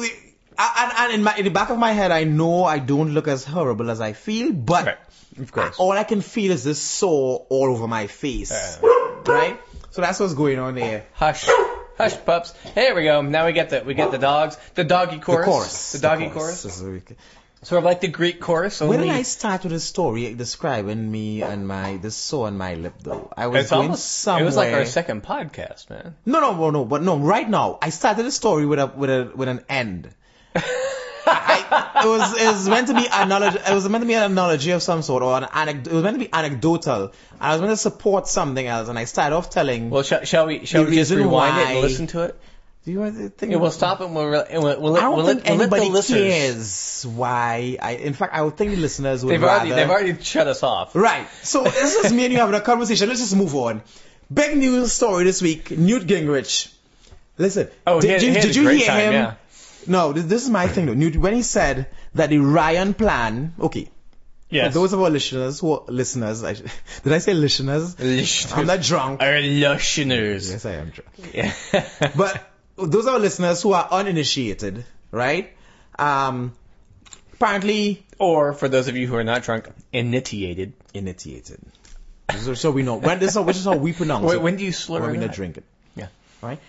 and, 0.59 0.92
and 0.99 1.12
in 1.14 1.23
my 1.23 1.37
in 1.37 1.45
the 1.45 1.51
back 1.51 1.71
of 1.71 1.79
my 1.79 1.92
head, 1.92 2.11
I 2.11 2.25
know 2.25 2.64
I 2.64 2.79
don't 2.79 3.11
look 3.12 3.29
as 3.29 3.45
horrible 3.45 3.90
as 3.90 4.01
I 4.01 4.12
feel, 4.12 4.53
but 4.53 4.87
Right. 4.87 4.99
Of 5.40 5.53
course. 5.53 5.77
all 5.79 5.92
I 5.92 6.05
can 6.05 6.21
feel 6.23 6.51
is 6.53 6.64
this 6.64 6.81
sore 6.81 7.47
all 7.51 7.71
over 7.71 7.87
my 7.87 8.07
face, 8.07 8.53
Uh. 8.53 9.23
right? 9.27 9.61
So 9.90 10.01
that's 10.03 10.19
what's 10.21 10.35
going 10.35 10.59
on 10.59 10.75
there. 10.75 11.05
Hush. 11.14 11.49
Hush, 11.99 12.14
pups. 12.27 12.53
Here 12.75 12.95
we 12.95 13.05
go. 13.05 13.23
Now 13.23 13.47
we 13.47 13.53
get 13.53 13.71
the 13.71 13.83
we 13.85 13.95
get 13.95 14.11
the 14.11 14.19
dogs. 14.19 14.57
The 14.75 14.85
doggy 14.85 15.19
chorus. 15.19 15.47
The 15.47 15.51
chorus. 15.53 15.92
The 15.92 15.99
doggy 16.01 16.25
chorus. 16.29 16.35
chorus. 16.35 16.62
This 16.62 16.77
is 16.81 16.83
a 16.87 16.90
week- 16.90 17.16
Sort 17.62 17.79
of 17.79 17.85
like 17.85 18.01
the 18.03 18.09
Greek 18.09 18.38
chorus. 18.40 18.81
Only 18.83 18.99
When 18.99 19.07
did 19.09 19.16
I 19.16 19.23
start 19.23 19.64
with 19.64 19.73
a 19.73 19.81
story 19.81 20.33
describing 20.35 21.11
me 21.11 21.42
and 21.42 21.66
my 21.66 21.97
the 21.97 22.11
sore 22.11 22.47
on 22.47 22.57
my 22.59 22.75
lip 22.75 22.95
though? 23.03 23.33
I 23.37 23.47
was 23.49 23.62
it's 23.62 23.71
going 23.71 23.83
almost. 23.85 24.05
somewhere. 24.07 24.42
It 24.42 24.47
was 24.47 24.57
like 24.57 24.75
our 24.75 24.85
second 24.85 25.23
podcast, 25.25 25.88
man. 25.90 26.14
No, 26.27 26.40
no, 26.40 26.53
no, 26.55 26.71
no, 26.71 26.85
but 26.85 27.03
no. 27.03 27.16
Right 27.19 27.49
now, 27.49 27.79
I 27.83 27.90
started 27.90 28.25
a 28.27 28.31
story 28.31 28.66
with 28.66 28.79
a 28.79 28.87
with 28.87 29.11
a 29.11 29.33
with 29.35 29.49
an 29.49 29.64
end. 29.69 30.11
I, 31.29 32.03
it 32.05 32.09
was 32.09 32.40
it 32.40 32.47
was 32.47 32.69
meant 32.69 32.87
to 32.88 32.95
be 32.95 33.07
analogy. 33.12 33.59
It 33.59 33.75
was 33.75 33.88
meant 33.88 34.03
to 34.03 34.07
be 34.07 34.14
an 34.14 34.31
analogy 34.31 34.71
of 34.71 34.83
some 34.83 35.03
sort, 35.03 35.23
or 35.23 35.37
an 35.37 35.45
anec- 35.45 35.87
It 35.87 35.92
was 35.92 36.03
meant 36.05 36.14
to 36.19 36.25
be 36.25 36.33
anecdotal. 36.33 37.12
I 37.40 37.53
was 37.53 37.61
meant 37.61 37.73
to 37.73 37.77
support 37.77 38.29
something 38.29 38.64
else, 38.66 38.88
and 38.88 38.99
I 38.99 39.05
started 39.05 39.35
off 39.35 39.51
telling. 39.51 39.90
Well, 39.90 40.03
shall, 40.05 40.25
shall 40.25 40.47
we? 40.47 40.64
Shall 40.66 40.85
we 40.85 40.95
just 40.95 41.11
rewind 41.12 41.59
it 41.61 41.66
and 41.69 41.81
listen 41.81 42.07
to 42.09 42.23
it? 42.23 42.40
do 42.85 42.92
you 42.92 43.01
want 43.01 43.16
to 43.16 43.29
think? 43.31 43.51
Yeah, 43.51 43.59
we'll 43.59 43.73
stop 43.73 44.01
it. 44.01 44.05
And 44.05 44.14
we'll, 44.14 44.27
re- 44.29 44.45
and 44.49 44.62
we'll, 44.62 44.81
we'll, 44.81 44.97
I 44.97 45.01
don't 45.01 45.16
we'll, 45.16 45.27
think 45.27 45.45
let, 45.45 45.59
let 45.59 45.61
anybody 45.62 45.88
listeners. 45.90 46.21
cares 46.23 47.07
why. 47.07 47.77
I, 47.83 47.92
in 47.97 48.12
fact, 48.12 48.33
I 48.33 48.42
would 48.42 48.57
think 48.57 48.71
the 48.71 48.77
listeners 48.77 49.25
would 49.25 49.33
They've 49.33 49.42
rather. 49.42 49.66
already 49.66 49.71
they've 49.75 49.90
already 49.90 50.23
shut 50.23 50.47
us 50.47 50.62
off. 50.62 50.95
Right. 50.95 51.27
So 51.42 51.64
this 51.64 51.97
is 51.97 52.12
me 52.12 52.25
and 52.27 52.33
you 52.33 52.38
having 52.38 52.55
a 52.55 52.61
conversation. 52.61 53.09
Let's 53.09 53.21
just 53.21 53.35
move 53.35 53.57
on. 53.57 53.83
Big 54.33 54.57
news 54.57 54.92
story 54.92 55.25
this 55.25 55.42
week: 55.42 55.73
Newt 55.73 56.07
Gingrich. 56.07 56.73
Listen. 57.38 57.69
Oh, 57.87 58.01
did, 58.01 58.11
had, 58.11 58.23
you- 58.23 58.33
did 58.35 58.55
you 58.55 58.69
hear 58.69 58.87
time, 58.87 59.01
him? 59.01 59.12
Yeah. 59.12 59.35
No, 59.88 60.12
this, 60.12 60.25
this 60.25 60.42
is 60.44 60.51
my 60.51 60.66
thing 60.68 60.87
though. 60.87 60.94
Newt, 60.94 61.16
when 61.16 61.35
he 61.35 61.42
said 61.42 61.87
that 62.14 62.31
the 62.31 62.38
Ryan 62.38 62.94
plan, 62.94 63.55
okay, 63.61 63.88
Yes. 64.49 64.72
for 64.72 64.79
those 64.79 64.92
of 64.92 65.03
our 65.03 65.11
listeners 65.11 65.59
who 65.59 65.72
are 65.72 65.85
listeners, 65.88 66.44
I, 66.44 66.53
did 67.03 67.12
I 67.12 67.18
say 67.18 67.35
listeners? 67.35 67.99
Listeners. 67.99 68.53
I'm 68.53 68.66
not 68.66 68.81
drunk. 68.81 69.20
Our 69.20 69.40
listeners. 69.40 70.51
Yes, 70.53 70.64
I 70.64 70.72
am 70.75 70.90
drunk. 70.90 71.11
Yeah. 71.35 71.53
But 72.16 72.49
those 72.77 73.07
are 73.07 73.14
our 73.14 73.18
listeners 73.18 73.61
who 73.62 73.72
are 73.72 73.88
uninitiated, 73.90 74.85
right? 75.11 75.53
Um, 75.99 76.53
apparently 77.35 78.07
or 78.18 78.53
for 78.53 78.68
those 78.68 78.88
of 78.88 78.96
you 78.96 79.07
who 79.09 79.16
are 79.16 79.25
not 79.25 79.42
drunk, 79.42 79.68
initiated. 79.92 80.75
initiated. 80.94 81.61
So, 82.38 82.55
so 82.55 82.70
we 82.70 82.83
know 82.83 82.96
when 82.96 83.18
this 83.18 83.31
is 83.31 83.35
how, 83.37 83.42
which 83.42 83.57
is 83.57 83.64
how 83.64 83.77
we 83.77 83.92
pronounce 83.92 84.27
Wait, 84.27 84.37
it. 84.37 84.42
when 84.42 84.57
do 84.57 84.64
you 84.64 84.72
slur 84.72 85.01
when 85.01 85.11
we 85.12 85.18
not 85.18 85.33
drink 85.33 85.57
it. 85.59 85.64
Yeah. 85.94 86.09
Right? 86.42 86.61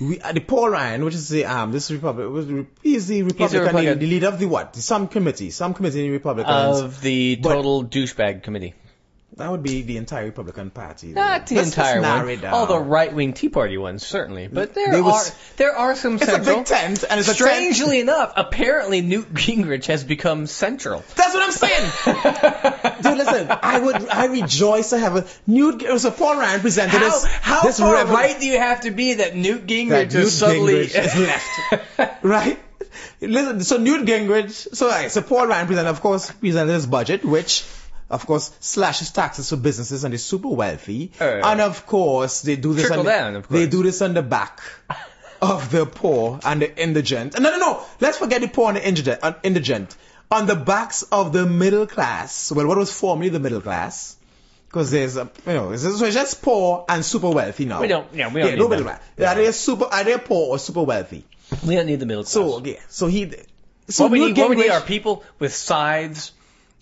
We, 0.00 0.20
uh, 0.20 0.32
the 0.32 0.40
Paul 0.40 0.70
Ryan, 0.70 1.04
which 1.04 1.14
is 1.14 1.28
the 1.28 1.44
um, 1.46 1.72
this 1.72 1.90
Republic, 1.90 2.28
was 2.30 2.46
he's 2.82 3.08
the 3.08 3.22
Republican, 3.24 3.60
Republican. 3.60 3.98
The, 3.98 4.04
the 4.06 4.10
leader 4.12 4.28
of 4.28 4.38
the 4.38 4.46
what? 4.46 4.76
Some 4.76 5.08
committee, 5.08 5.50
some 5.50 5.74
committee 5.74 6.00
in 6.00 6.06
the 6.06 6.12
Republicans. 6.12 6.80
Of 6.80 7.00
the 7.00 7.36
total 7.36 7.84
douchebag 7.84 8.42
committee. 8.44 8.74
that 9.36 9.50
would 9.50 9.62
be 9.62 9.82
the 9.82 9.96
entire 9.96 10.24
Republican 10.26 10.70
Party. 10.70 11.08
Not 11.08 11.46
the 11.46 11.56
Let's- 11.56 11.76
let's 11.76 11.90
entire 11.94 12.00
one. 12.00 12.44
All 12.46 12.66
the 12.66 12.78
right 12.80 13.12
wing 13.12 13.32
Tea 13.32 13.48
Party 13.48 13.76
ones, 13.76 14.06
certainly. 14.06 14.46
But 14.48 14.74
there 14.74 14.90
They 14.92 14.98
are 14.98 15.02
was- 15.02 15.32
there 15.56 15.76
are 15.76 15.94
some 15.96 16.14
It's 16.16 16.28
a 16.28 16.38
big 16.38 16.64
tent, 16.64 17.04
and 17.08 17.18
it's. 17.20 17.32
Strangely 17.32 18.00
enough, 18.00 18.32
apparently 18.36 19.00
Newt 19.00 19.32
Gingrich 19.34 19.86
has 19.86 20.04
become 20.04 20.46
central. 20.46 21.02
That's 21.16 21.34
what 21.34 21.42
I'm 21.42 21.52
saying. 21.52 22.74
Dude, 23.02 23.18
listen, 23.18 23.48
I 23.50 23.78
would, 23.78 24.08
I 24.08 24.26
rejoice 24.26 24.90
to 24.90 24.98
have 24.98 25.16
a 25.16 25.26
Newt. 25.46 26.00
So 26.00 26.10
Paul 26.10 26.36
Ryan 26.36 26.60
presented 26.60 26.98
How, 26.98 27.04
this. 27.10 27.24
how 27.24 27.62
this 27.62 27.78
far 27.78 27.94
revel- 27.94 28.14
right 28.14 28.38
do 28.38 28.46
you 28.46 28.58
have 28.58 28.80
to 28.82 28.90
be 28.90 29.14
that 29.14 29.36
Newt 29.36 29.66
Gingrich 29.66 30.10
that 30.10 30.14
Newt 30.14 30.28
suddenly 30.30 30.86
Gingrich 30.86 31.04
is 31.04 31.16
left, 32.00 32.22
right? 32.24 32.58
Listen, 33.20 33.62
so 33.62 33.76
Newt 33.78 34.06
Gingrich, 34.06 34.74
so 34.74 34.88
right, 34.88 35.10
so 35.10 35.22
Paul 35.22 35.46
Ryan 35.46 35.66
presented, 35.66 35.90
of 35.90 36.00
course, 36.00 36.30
presented 36.30 36.72
his 36.72 36.86
budget, 36.86 37.24
which, 37.24 37.64
of 38.10 38.26
course, 38.26 38.50
slashes 38.60 39.10
taxes 39.10 39.48
for 39.50 39.56
businesses 39.56 40.04
and 40.04 40.14
the 40.14 40.18
super 40.18 40.48
wealthy, 40.48 41.12
Uh, 41.20 41.24
and 41.24 41.60
of 41.60 41.86
course 41.86 42.42
they 42.42 42.56
do 42.56 42.74
this. 42.74 42.90
On 42.90 42.98
the, 42.98 43.10
down. 43.10 43.44
They 43.50 43.66
do 43.66 43.82
this 43.82 44.00
on 44.02 44.14
the 44.14 44.22
back 44.22 44.60
of 45.40 45.70
the 45.70 45.86
poor 45.86 46.40
and 46.44 46.62
the 46.62 46.82
indigent. 46.82 47.34
And 47.34 47.44
No, 47.44 47.50
no, 47.50 47.58
no. 47.58 47.82
Let's 48.00 48.18
forget 48.18 48.40
the 48.40 48.48
poor 48.48 48.68
and 48.68 48.76
the 48.76 48.86
indigent. 48.88 49.20
Uh, 49.22 49.34
indigent. 49.42 49.96
On 50.30 50.46
the 50.46 50.56
backs 50.56 51.02
of 51.04 51.32
the 51.32 51.46
middle 51.46 51.86
class. 51.86 52.52
Well, 52.52 52.66
what 52.66 52.76
was 52.78 52.92
formerly 52.92 53.30
the 53.30 53.40
middle 53.40 53.60
class? 53.60 54.16
Because 54.66 54.92
uh, 54.92 54.96
there's 54.96 55.16
a, 55.16 55.30
you 55.46 55.52
know, 55.54 55.72
it's, 55.72 55.82
so 55.82 56.04
it's 56.04 56.14
just 56.14 56.42
poor 56.42 56.84
and 56.88 57.02
super 57.04 57.30
wealthy 57.30 57.64
now. 57.64 57.80
We 57.80 57.88
don't- 57.88 58.12
yeah, 58.12 58.28
we 58.32 58.40
don't 58.40 58.50
yeah, 58.50 58.54
need 58.56 58.60
no 58.60 58.68
middle. 58.68 58.88
Are 58.88 59.34
they 59.34 59.50
super? 59.52 59.86
Are 59.86 60.04
they 60.04 60.18
poor 60.18 60.50
or 60.50 60.58
super 60.58 60.82
wealthy? 60.82 61.24
we 61.66 61.74
don't 61.76 61.86
need 61.86 62.00
the 62.00 62.06
middle 62.06 62.24
class. 62.24 62.32
So 62.32 62.62
yeah, 62.64 62.80
so 62.88 63.06
he. 63.06 63.32
So 63.88 64.04
what 64.04 64.12
we 64.12 64.26
need, 64.26 64.36
what 64.36 64.50
we 64.50 64.56
need 64.56 64.68
are 64.70 64.82
people 64.82 65.24
with 65.38 65.54
scythes 65.54 66.32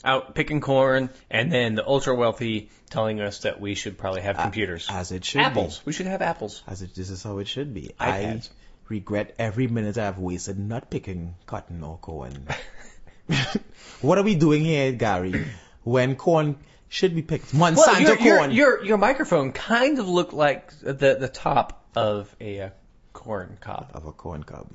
out 0.05 0.35
picking 0.35 0.61
corn, 0.61 1.11
and 1.31 1.53
then 1.53 1.77
the 1.77 1.87
ultra 1.87 2.15
wealthy 2.15 2.71
telling 2.91 3.21
us 3.21 3.41
that 3.41 3.61
we 3.61 3.75
should 3.75 3.99
probably 3.99 4.23
have 4.23 4.37
computers. 4.37 4.87
as 4.91 5.13
it 5.13 5.25
should 5.25 5.41
apples. 5.41 5.81
We 5.85 5.93
should 5.93 6.07
have 6.07 6.23
apples. 6.23 6.63
As 6.67 6.83
it, 6.83 6.95
this 6.95 7.11
is 7.11 7.23
how 7.23 7.39
it 7.39 7.49
should 7.49 7.75
be. 7.75 7.93
iPads. 8.01 8.49
I 8.49 8.53
regret 8.89 9.35
every 9.39 9.67
minute 9.67 9.99
I've 9.99 10.19
wasted 10.19 10.59
not 10.59 10.91
picking 10.91 11.35
cotton 11.47 11.83
or 11.83 11.99
corn. 11.99 12.47
what 14.01 14.19
are 14.19 14.23
we 14.23 14.35
doing 14.35 14.65
here, 14.65 14.93
Gary? 14.93 15.47
When 15.83 16.17
corn 16.17 16.57
should 16.89 17.15
be 17.15 17.23
picked, 17.23 17.53
Monsanto 17.53 17.77
Well, 17.77 18.01
your, 18.01 18.19
your, 18.19 18.39
corn. 18.39 18.51
your 18.53 18.85
your 18.85 18.99
microphone 18.99 19.53
kind 19.53 19.99
of 19.99 20.09
looked 20.09 20.33
like 20.33 20.73
the 20.81 21.17
the 21.19 21.29
top 21.29 21.85
of 21.95 22.35
a 22.41 22.61
uh, 22.61 22.71
corn 23.13 23.59
cob, 23.61 23.91
of 23.95 24.07
a 24.07 24.13
corn 24.13 24.43
cob. 24.43 24.69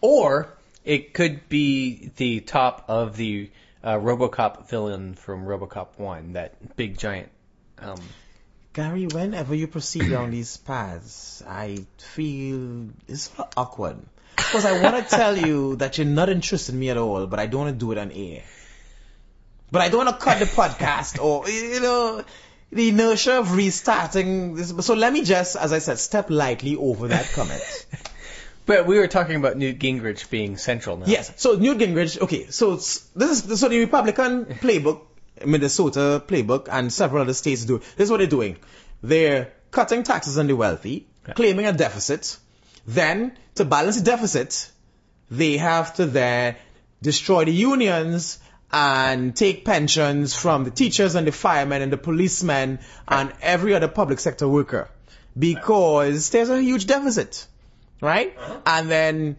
or 0.00 0.48
it 0.84 1.12
could 1.12 1.48
be 1.48 2.10
the 2.16 2.40
top 2.40 2.84
of 2.88 3.16
the 3.16 3.50
uh, 3.82 3.94
RoboCop 3.94 4.68
villain 4.68 5.14
from 5.14 5.44
RoboCop 5.44 5.98
One, 5.98 6.32
that 6.32 6.76
big 6.76 6.98
giant. 6.98 7.28
Um, 7.78 8.00
Gary, 8.72 9.06
whenever 9.06 9.54
you 9.54 9.66
proceed 9.66 10.10
down 10.10 10.30
these 10.30 10.56
paths, 10.56 11.42
I 11.46 11.86
feel 11.98 12.88
it's 13.06 13.30
awkward. 13.56 13.98
Because 14.38 14.64
I 14.64 14.80
want 14.80 14.96
to 14.96 15.16
tell 15.16 15.36
you 15.36 15.76
that 15.76 15.98
you're 15.98 16.06
not 16.06 16.28
interested 16.30 16.72
in 16.74 16.80
me 16.80 16.90
at 16.90 16.96
all, 16.96 17.26
but 17.26 17.38
I 17.38 17.46
don't 17.46 17.60
want 17.62 17.74
to 17.74 17.78
do 17.78 17.92
it 17.92 17.98
on 17.98 18.10
air. 18.12 18.42
But 19.70 19.82
I 19.82 19.88
don't 19.90 20.06
want 20.06 20.18
to 20.18 20.24
cut 20.24 20.38
the 20.38 20.46
podcast 20.46 21.22
or, 21.22 21.48
you 21.48 21.80
know, 21.80 22.24
the 22.72 22.88
inertia 22.88 23.38
of 23.38 23.54
restarting 23.54 24.54
this. 24.54 24.74
So 24.86 24.94
let 24.94 25.12
me 25.12 25.24
just, 25.24 25.56
as 25.56 25.72
I 25.72 25.78
said, 25.78 25.98
step 25.98 26.30
lightly 26.30 26.76
over 26.76 27.08
that 27.08 27.30
comment. 27.32 27.86
but 28.66 28.86
we 28.86 28.98
were 28.98 29.08
talking 29.08 29.36
about 29.36 29.56
Newt 29.56 29.78
Gingrich 29.78 30.30
being 30.30 30.56
central 30.56 30.96
now. 30.96 31.06
Yes. 31.06 31.32
So 31.36 31.56
Newt 31.56 31.78
Gingrich. 31.78 32.20
Okay. 32.20 32.46
So 32.46 32.76
this 32.76 33.08
is 33.16 33.60
so 33.60 33.68
the 33.68 33.78
Republican 33.78 34.46
playbook, 34.46 35.02
Minnesota 35.44 36.22
playbook, 36.26 36.68
and 36.70 36.92
several 36.92 37.22
other 37.22 37.34
states 37.34 37.64
do. 37.64 37.78
This 37.78 38.06
is 38.06 38.10
what 38.10 38.18
they're 38.18 38.26
doing. 38.26 38.56
They're 39.02 39.52
cutting 39.70 40.02
taxes 40.02 40.38
on 40.38 40.46
the 40.46 40.56
wealthy, 40.56 41.06
claiming 41.34 41.66
a 41.66 41.72
deficit. 41.72 42.38
Then 42.88 43.36
to 43.56 43.64
balance 43.64 43.98
the 43.98 44.04
deficit, 44.04 44.70
they 45.30 45.58
have 45.58 45.94
to 45.96 46.06
then 46.06 46.56
destroy 47.02 47.44
the 47.44 47.52
unions 47.52 48.38
and 48.72 49.36
take 49.36 49.64
pensions 49.64 50.34
from 50.34 50.64
the 50.64 50.70
teachers 50.70 51.14
and 51.14 51.26
the 51.26 51.32
firemen 51.32 51.82
and 51.82 51.92
the 51.92 51.98
policemen 51.98 52.78
and 53.06 53.32
every 53.42 53.74
other 53.74 53.88
public 53.88 54.20
sector 54.20 54.48
worker. 54.48 54.88
because 55.38 56.30
there's 56.30 56.50
a 56.50 56.60
huge 56.60 56.86
deficit, 56.86 57.46
right? 58.00 58.34
Uh-huh. 58.36 58.60
And 58.66 58.90
then 58.90 59.36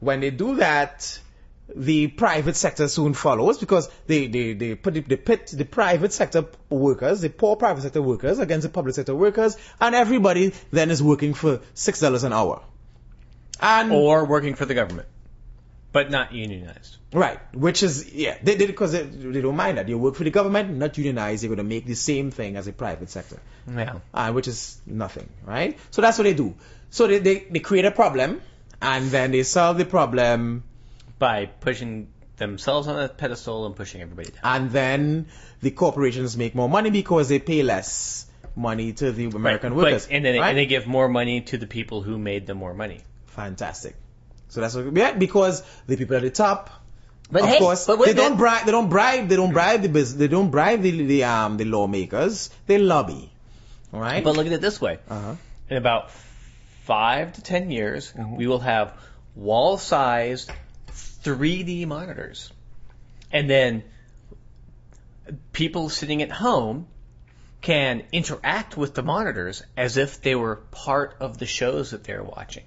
when 0.00 0.20
they 0.20 0.30
do 0.30 0.56
that, 0.56 1.20
the 1.74 2.06
private 2.08 2.56
sector 2.56 2.88
soon 2.88 3.12
follows 3.14 3.58
because 3.58 3.88
they, 4.06 4.26
they, 4.26 4.54
they 4.54 4.74
put 4.74 4.94
the, 4.94 5.00
they 5.00 5.16
pit 5.16 5.50
the 5.52 5.64
private 5.64 6.12
sector 6.12 6.46
workers, 6.70 7.20
the 7.20 7.28
poor 7.30 7.56
private 7.56 7.82
sector 7.82 8.00
workers 8.02 8.38
against 8.38 8.62
the 8.66 8.70
public 8.72 8.94
sector 8.94 9.14
workers, 9.14 9.56
and 9.80 9.94
everybody 9.94 10.52
then 10.70 10.90
is 10.90 11.02
working 11.02 11.34
for 11.34 11.60
six 11.74 12.00
dollars 12.00 12.24
an 12.24 12.32
hour. 12.32 12.62
And 13.60 13.92
Or 13.92 14.24
working 14.24 14.54
for 14.54 14.64
the 14.66 14.74
government, 14.74 15.08
but 15.92 16.10
not 16.10 16.32
unionized. 16.32 16.96
Right, 17.12 17.40
which 17.54 17.82
is 17.82 18.12
yeah, 18.12 18.36
they 18.42 18.56
did 18.56 18.66
because 18.68 18.92
they, 18.92 19.02
they 19.02 19.40
don't 19.40 19.56
mind 19.56 19.78
that 19.78 19.88
you 19.88 19.98
work 19.98 20.14
for 20.14 20.24
the 20.24 20.30
government, 20.30 20.70
not 20.76 20.96
unionized. 20.98 21.42
They're 21.42 21.48
going 21.48 21.58
to 21.58 21.64
make 21.64 21.86
the 21.86 21.94
same 21.96 22.30
thing 22.30 22.56
as 22.56 22.68
a 22.68 22.72
private 22.72 23.10
sector, 23.10 23.40
Yeah. 23.66 23.96
uh, 24.14 24.30
which 24.32 24.46
is 24.46 24.80
nothing, 24.86 25.28
right? 25.44 25.78
So 25.90 26.02
that's 26.02 26.18
what 26.18 26.24
they 26.24 26.34
do. 26.34 26.54
So 26.90 27.06
they, 27.06 27.18
they 27.18 27.38
they 27.50 27.58
create 27.60 27.84
a 27.86 27.90
problem, 27.90 28.40
and 28.80 29.10
then 29.10 29.32
they 29.32 29.42
solve 29.42 29.78
the 29.78 29.86
problem, 29.86 30.62
By 31.18 31.46
pushing 31.46 32.08
themselves 32.36 32.86
on 32.86 32.98
a 33.00 33.08
pedestal 33.08 33.66
and 33.66 33.74
pushing 33.74 34.00
everybody 34.00 34.30
down. 34.30 34.40
and 34.44 34.70
then 34.70 35.26
the 35.60 35.70
corporations 35.72 36.36
make 36.36 36.54
more 36.54 36.68
money 36.68 36.90
because 36.90 37.28
they 37.28 37.40
pay 37.40 37.62
less 37.64 38.26
money 38.54 38.92
to 38.92 39.10
the 39.12 39.24
American 39.26 39.74
But- 39.74 39.84
workers, 39.84 40.06
and 40.08 40.24
then 40.24 40.34
they, 40.34 40.38
right? 40.40 40.50
and 40.50 40.58
they 40.58 40.66
give 40.66 40.86
more 40.86 41.08
money 41.08 41.40
to 41.42 41.58
the 41.58 41.66
people 41.66 42.02
who 42.02 42.16
made 42.18 42.46
them 42.46 42.58
more 42.58 42.74
money. 42.74 43.00
Fantastic. 43.26 43.96
So 44.48 44.60
that's 44.60 44.74
what 44.74 44.96
yeah, 44.96 45.12
because 45.12 45.62
the 45.86 45.96
people 45.96 46.16
at 46.16 46.22
the 46.22 46.30
top. 46.30 46.70
But 47.30 47.42
of 47.42 47.48
hey, 47.48 47.58
course, 47.58 47.86
but 47.86 47.98
they 48.04 48.14
don't 48.14 48.36
bribe. 48.38 48.64
They 48.64 48.72
don't 48.72 48.88
bribe. 48.88 49.28
They 49.28 49.36
don't 49.36 49.52
bribe 49.52 49.82
the 49.82 49.88
business. 49.90 50.18
They 50.18 50.28
don't 50.28 50.50
bribe 50.50 50.80
the, 50.82 50.90
the 51.04 51.24
um 51.24 51.56
the 51.58 51.64
lawmakers. 51.66 52.48
They 52.66 52.78
lobby. 52.78 53.30
All 53.92 54.00
right. 54.00 54.22
But 54.24 54.36
look 54.36 54.46
at 54.46 54.52
it 54.52 54.60
this 54.62 54.80
way. 54.80 54.98
uh-huh. 55.10 55.34
In 55.68 55.76
about 55.76 56.10
five 56.84 57.34
to 57.34 57.42
ten 57.42 57.70
years, 57.70 58.14
we 58.16 58.46
will 58.46 58.60
have 58.60 58.94
wall-sized 59.36 60.50
3D 61.24 61.86
monitors. 61.86 62.52
And 63.32 63.48
then 63.48 63.82
people 65.52 65.88
sitting 65.88 66.22
at 66.22 66.30
home 66.30 66.86
can 67.60 68.04
interact 68.12 68.76
with 68.76 68.94
the 68.94 69.02
monitors 69.02 69.62
as 69.76 69.96
if 69.96 70.22
they 70.22 70.34
were 70.34 70.56
part 70.70 71.16
of 71.20 71.38
the 71.38 71.46
shows 71.46 71.90
that 71.90 72.04
they're 72.04 72.22
watching. 72.22 72.64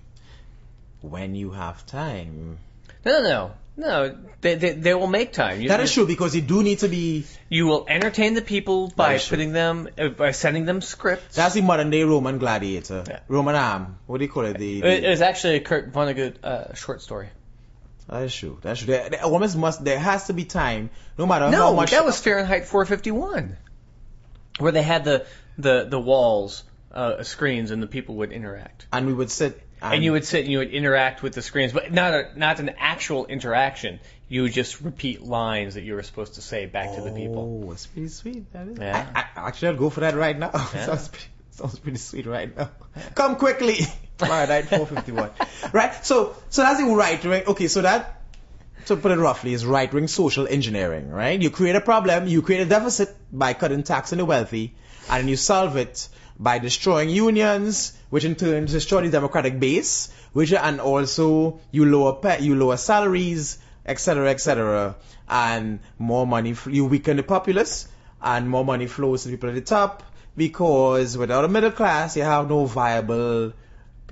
When 1.02 1.34
you 1.34 1.52
have 1.52 1.86
time. 1.86 2.60
No, 3.06 3.12
no, 3.12 3.24
no. 3.24 3.52
No, 3.78 4.16
they, 4.42 4.56
they, 4.56 4.74
they 4.74 4.94
will 4.94 5.08
make 5.08 5.32
time. 5.32 5.62
You, 5.62 5.70
That 5.70 5.80
is 5.80 5.94
true 5.94 6.06
because 6.06 6.36
you 6.36 6.42
do 6.42 6.62
need 6.62 6.80
to 6.80 6.90
be. 6.90 7.26
You 7.48 7.68
will 7.68 7.86
entertain 7.88 8.34
the 8.34 8.42
people 8.42 8.90
by 8.90 9.18
putting 9.18 9.54
them, 9.54 9.88
uh, 9.98 10.10
by 10.10 10.32
sending 10.32 10.66
them 10.66 10.82
scripts. 10.82 11.36
That's 11.36 11.56
the 11.56 11.62
modern 11.62 11.90
day 11.90 12.04
Roman 12.04 12.38
gladiator. 12.38 13.06
Yeah. 13.08 13.20
Roman 13.30 13.56
arm. 13.56 13.98
What 14.08 14.18
do 14.18 14.26
you 14.26 14.30
call 14.30 14.44
it? 14.44 14.58
The, 14.58 14.80
It, 14.80 14.82
the 14.82 15.08
it 15.08 15.10
was 15.10 15.22
actually 15.22 15.56
a 15.56 15.60
Kurt 15.62 15.94
Vonnegut 15.94 16.44
uh, 16.44 16.74
short 16.74 17.02
story. 17.02 17.30
That 18.12 18.24
is 18.24 18.36
true. 18.36 18.60
That's 18.62 18.82
true. 18.82 18.88
There, 18.88 19.10
there 19.10 19.24
almost 19.24 19.58
must. 19.58 19.84
There 19.84 19.98
has 19.98 20.28
to 20.28 20.34
be 20.34 20.46
time, 20.46 20.90
no 21.18 21.26
matter 21.26 21.46
how 21.50 21.74
much. 21.74 21.92
No, 21.92 21.98
that 21.98 22.06
was 22.06 22.20
Fahrenheit 22.20 22.66
451, 22.66 23.58
where 24.60 24.72
they 24.72 24.84
had 24.84 25.06
the 25.06 25.26
the 25.58 25.86
the 25.90 26.00
walls 26.00 26.64
uh, 26.94 27.24
screens 27.24 27.72
and 27.72 27.82
the 27.82 27.88
people 27.88 28.16
would 28.16 28.32
interact. 28.32 28.86
And 28.92 29.08
we 29.08 29.14
would 29.14 29.32
sit. 29.32 29.62
And, 29.82 29.96
And 29.96 30.04
you 30.04 30.12
would 30.12 30.26
sit 30.26 30.44
and 30.44 30.52
you 30.52 30.60
would 30.60 30.70
interact 30.70 31.24
with 31.24 31.34
the 31.34 31.42
screens, 31.42 31.74
but 31.74 31.92
not 31.92 32.14
a, 32.14 32.32
not 32.36 32.60
an 32.60 32.70
actual 32.78 33.26
interaction. 33.26 34.00
You 34.30 34.44
would 34.44 34.54
just 34.54 34.80
repeat 34.82 35.24
lines 35.24 35.74
that 35.74 35.82
you 35.82 35.96
were 35.96 36.04
supposed 36.04 36.36
to 36.36 36.42
say 36.42 36.68
back 36.68 36.96
to 36.96 37.02
the 37.02 37.12
people. 37.12 37.64
Oh, 37.66 37.72
it's 37.72 37.88
pretty 37.88 38.10
sweet. 38.10 38.54
That 38.54 38.68
is. 38.68 38.78
Yeah. 38.78 39.10
I, 39.16 39.20
I, 39.22 39.48
actually, 39.48 39.70
I'll 39.70 39.78
go 39.78 39.90
for 39.90 40.02
that 40.02 40.14
right 40.16 40.38
now. 40.38 40.52
Yeah. 40.54 40.86
sounds, 40.86 41.08
pretty, 41.08 41.26
sounds 41.62 41.80
pretty 41.80 41.98
sweet 41.98 42.26
right 42.26 42.56
now. 42.56 42.70
Come 43.16 43.36
quickly. 43.36 43.76
Fahrenheit 44.18 44.68
451. 44.70 45.32
right. 45.74 46.06
So, 46.06 46.36
so 46.50 46.62
that's 46.62 46.80
the 46.80 46.88
right 46.88 47.24
wing. 47.24 47.44
Okay. 47.48 47.68
So 47.68 47.82
that, 47.82 48.22
to 48.88 48.96
put 48.96 49.12
it 49.12 49.18
roughly, 49.18 49.54
is 49.54 49.66
right 49.66 49.92
wing 49.94 50.08
social 50.08 50.48
engineering. 50.48 51.10
Right. 51.10 51.42
You 51.42 51.50
create 51.50 51.76
a 51.76 51.82
problem. 51.82 52.28
You 52.28 52.42
create 52.42 52.62
a 52.62 52.66
deficit 52.66 53.16
by 53.32 53.54
cutting 53.54 53.84
tax 53.84 54.12
on 54.12 54.18
the 54.18 54.26
wealthy, 54.26 54.76
and 55.10 55.30
you 55.30 55.36
solve 55.38 55.78
it 55.78 56.08
by 56.40 56.60
destroying 56.60 57.10
unions, 57.10 57.94
which 58.10 58.26
in 58.26 58.36
turn 58.36 58.66
destroy 58.66 59.02
the 59.02 59.10
democratic 59.10 59.60
base, 59.60 60.12
which 60.34 60.54
and 60.54 60.82
also 60.82 61.60
you 61.72 61.86
lower 61.86 62.14
pay, 62.14 62.42
you 62.42 62.56
lower 62.56 62.78
salaries, 62.78 63.60
etc., 63.86 64.30
etc., 64.30 64.96
and 65.30 65.80
more 66.00 66.26
money. 66.26 66.56
You 66.68 66.86
weaken 66.86 67.18
the 67.18 67.24
populace, 67.24 67.88
and 68.22 68.50
more 68.50 68.66
money 68.66 68.88
flows 68.88 69.24
to 69.24 69.30
people 69.30 69.50
at 69.50 69.56
the 69.56 69.62
top 69.62 70.04
because 70.36 71.18
without 71.18 71.46
a 71.46 71.48
middle 71.48 71.72
class, 71.72 72.16
you 72.16 72.24
have 72.24 72.50
no 72.50 72.66
viable. 72.66 73.54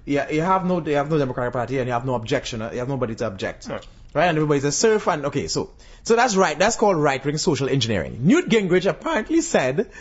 Yeah, 0.06 0.30
you 0.30 0.42
have 0.42 0.66
no, 0.66 0.82
you 0.86 0.96
have 0.96 1.10
no 1.10 1.18
democratic 1.18 1.54
party, 1.54 1.78
and 1.78 1.88
you 1.88 1.94
have 1.94 2.06
no 2.06 2.16
objection. 2.16 2.62
You 2.62 2.80
have 2.80 2.90
nobody 2.90 3.16
to 3.16 3.28
object. 3.28 3.68
Right. 3.68 3.86
Right, 4.14 4.26
and 4.26 4.38
everybody's 4.38 4.64
a 4.64 4.72
serf, 4.72 5.08
and 5.08 5.28
okay, 5.28 5.48
so 5.48 5.70
so 6.04 6.16
that's 6.16 6.36
right. 6.36 6.58
That's 6.58 6.76
called 6.78 6.98
right-wing 6.98 7.38
social 7.38 7.70
engineering. 7.70 8.22
Newt 8.22 8.50
Gingrich 8.50 8.90
apparently 8.90 9.42
said, 9.42 9.92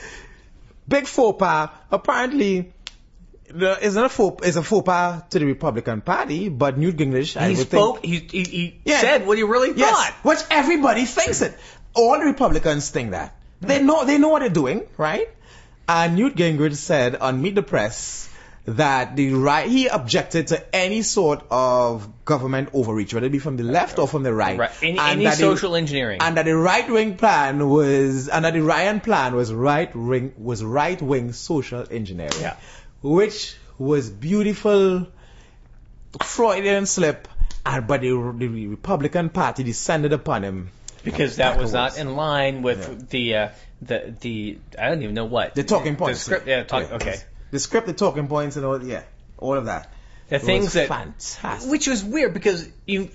big 0.89 1.07
faux 1.07 1.39
pas. 1.39 1.69
Apparently, 1.91 2.73
the, 3.51 3.79
isn't 3.85 4.03
a 4.03 4.09
faux 4.09 4.47
is 4.47 4.57
a 4.57 4.63
faux 4.63 4.87
pas 4.87 5.23
to 5.29 5.39
the 5.39 5.45
Republican 5.45 6.01
Party, 6.01 6.49
but 6.49 6.79
Newt 6.79 6.97
Gingrich, 6.97 7.37
I 7.39 7.51
He 7.51 7.57
would 7.57 7.67
spoke. 7.67 8.01
think, 8.01 8.31
He, 8.33 8.43
he, 8.43 8.51
he 8.51 8.81
Yeah. 8.87 9.01
said 9.01 9.27
what 9.27 9.37
he 9.37 9.43
really 9.43 9.73
yes, 9.77 9.91
thought. 9.91 10.15
which 10.23 10.39
everybody 10.51 11.05
thinks 11.05 11.43
it. 11.43 11.55
All 11.93 12.19
Republicans 12.19 12.89
think 12.89 13.11
that. 13.11 13.35
They 13.61 13.81
hmm. 13.81 13.87
know 13.87 14.05
they 14.05 14.17
know 14.19 14.29
what 14.29 14.41
they're 14.41 14.49
doing, 14.49 14.87
right? 14.97 15.29
And 15.89 16.17
Newt 16.17 16.37
Gingrich 16.37 16.75
said 16.77 17.17
on 17.17 17.41
Meet 17.41 17.55
the 17.55 17.63
Press 17.63 18.29
that 18.67 19.17
the 19.17 19.33
right 19.33 19.67
he 19.71 19.87
objected 19.87 20.49
to 20.49 20.77
any 20.77 21.01
sort 21.01 21.43
of 21.51 22.07
government 22.27 22.69
overreach, 22.75 23.15
whether 23.15 23.27
it 23.27 23.33
be 23.33 23.39
from 23.39 23.57
the 23.57 23.63
left 23.63 23.99
or 23.99 24.07
from 24.07 24.23
the 24.23 24.35
right. 24.35 24.59
Right. 24.59 24.71
Any, 24.83 24.99
And 24.99 25.01
any 25.13 25.25
that 25.25 25.31
the- 25.39 25.43
social 25.43 25.75
engineering. 25.75 26.19
and 26.21 26.37
that 26.37 26.45
the 26.45 26.55
right 26.55 26.87
wing 26.91 27.17
plan 27.17 27.67
was, 27.71 28.29
and 28.29 28.45
that 28.45 28.53
the 28.53 28.61
Ryan 28.61 29.01
plan 29.01 29.35
was 29.35 29.51
right 29.53 29.95
wing 29.97 30.35
was 30.37 30.63
right 30.63 31.01
wing 31.01 31.33
social 31.33 31.87
engineering, 31.91 32.33
Yeah. 32.41 32.57
which 33.01 33.57
was 33.79 34.11
beautiful 34.11 35.07
Freudian 36.23 36.85
slip, 36.87 37.27
and 37.65 37.87
but 37.87 38.03
the, 38.03 38.09
the 38.37 38.67
Republican 38.67 39.31
Party 39.31 39.63
descended 39.63 40.13
upon 40.13 40.43
him. 40.43 40.71
Because 41.05 41.37
that 41.37 41.59
was 41.59 41.73
not 41.73 41.99
in 41.99 42.15
line 42.17 42.63
with 42.63 43.09
the 43.11 43.35
uh, 43.37 43.49
the 43.83 44.15
the 44.21 44.59
I 44.79 44.89
don't 44.89 45.03
even 45.03 45.15
know 45.15 45.25
what 45.27 45.55
The 45.55 45.65
talking 45.65 45.97
points. 45.97 46.21
The 46.21 46.25
script. 46.25 46.47
Yeah. 46.49 46.63
Talk, 46.65 46.89
Yeah. 46.89 46.97
Okay. 46.97 47.17
The 47.51 47.59
script, 47.59 47.87
the 47.87 47.93
talking 47.95 48.29
points, 48.29 48.57
and 48.57 48.67
all, 48.67 48.83
yeah, 48.85 49.03
all 49.39 49.55
of 49.55 49.65
that. 49.67 49.91
The 50.29 50.37
It 50.37 50.43
things 50.43 50.65
was 50.65 50.73
that 50.75 50.89
fantastic. 50.89 51.71
which 51.71 51.87
was 51.87 52.05
weird 52.05 52.35
because 52.35 52.69
you 52.87 53.09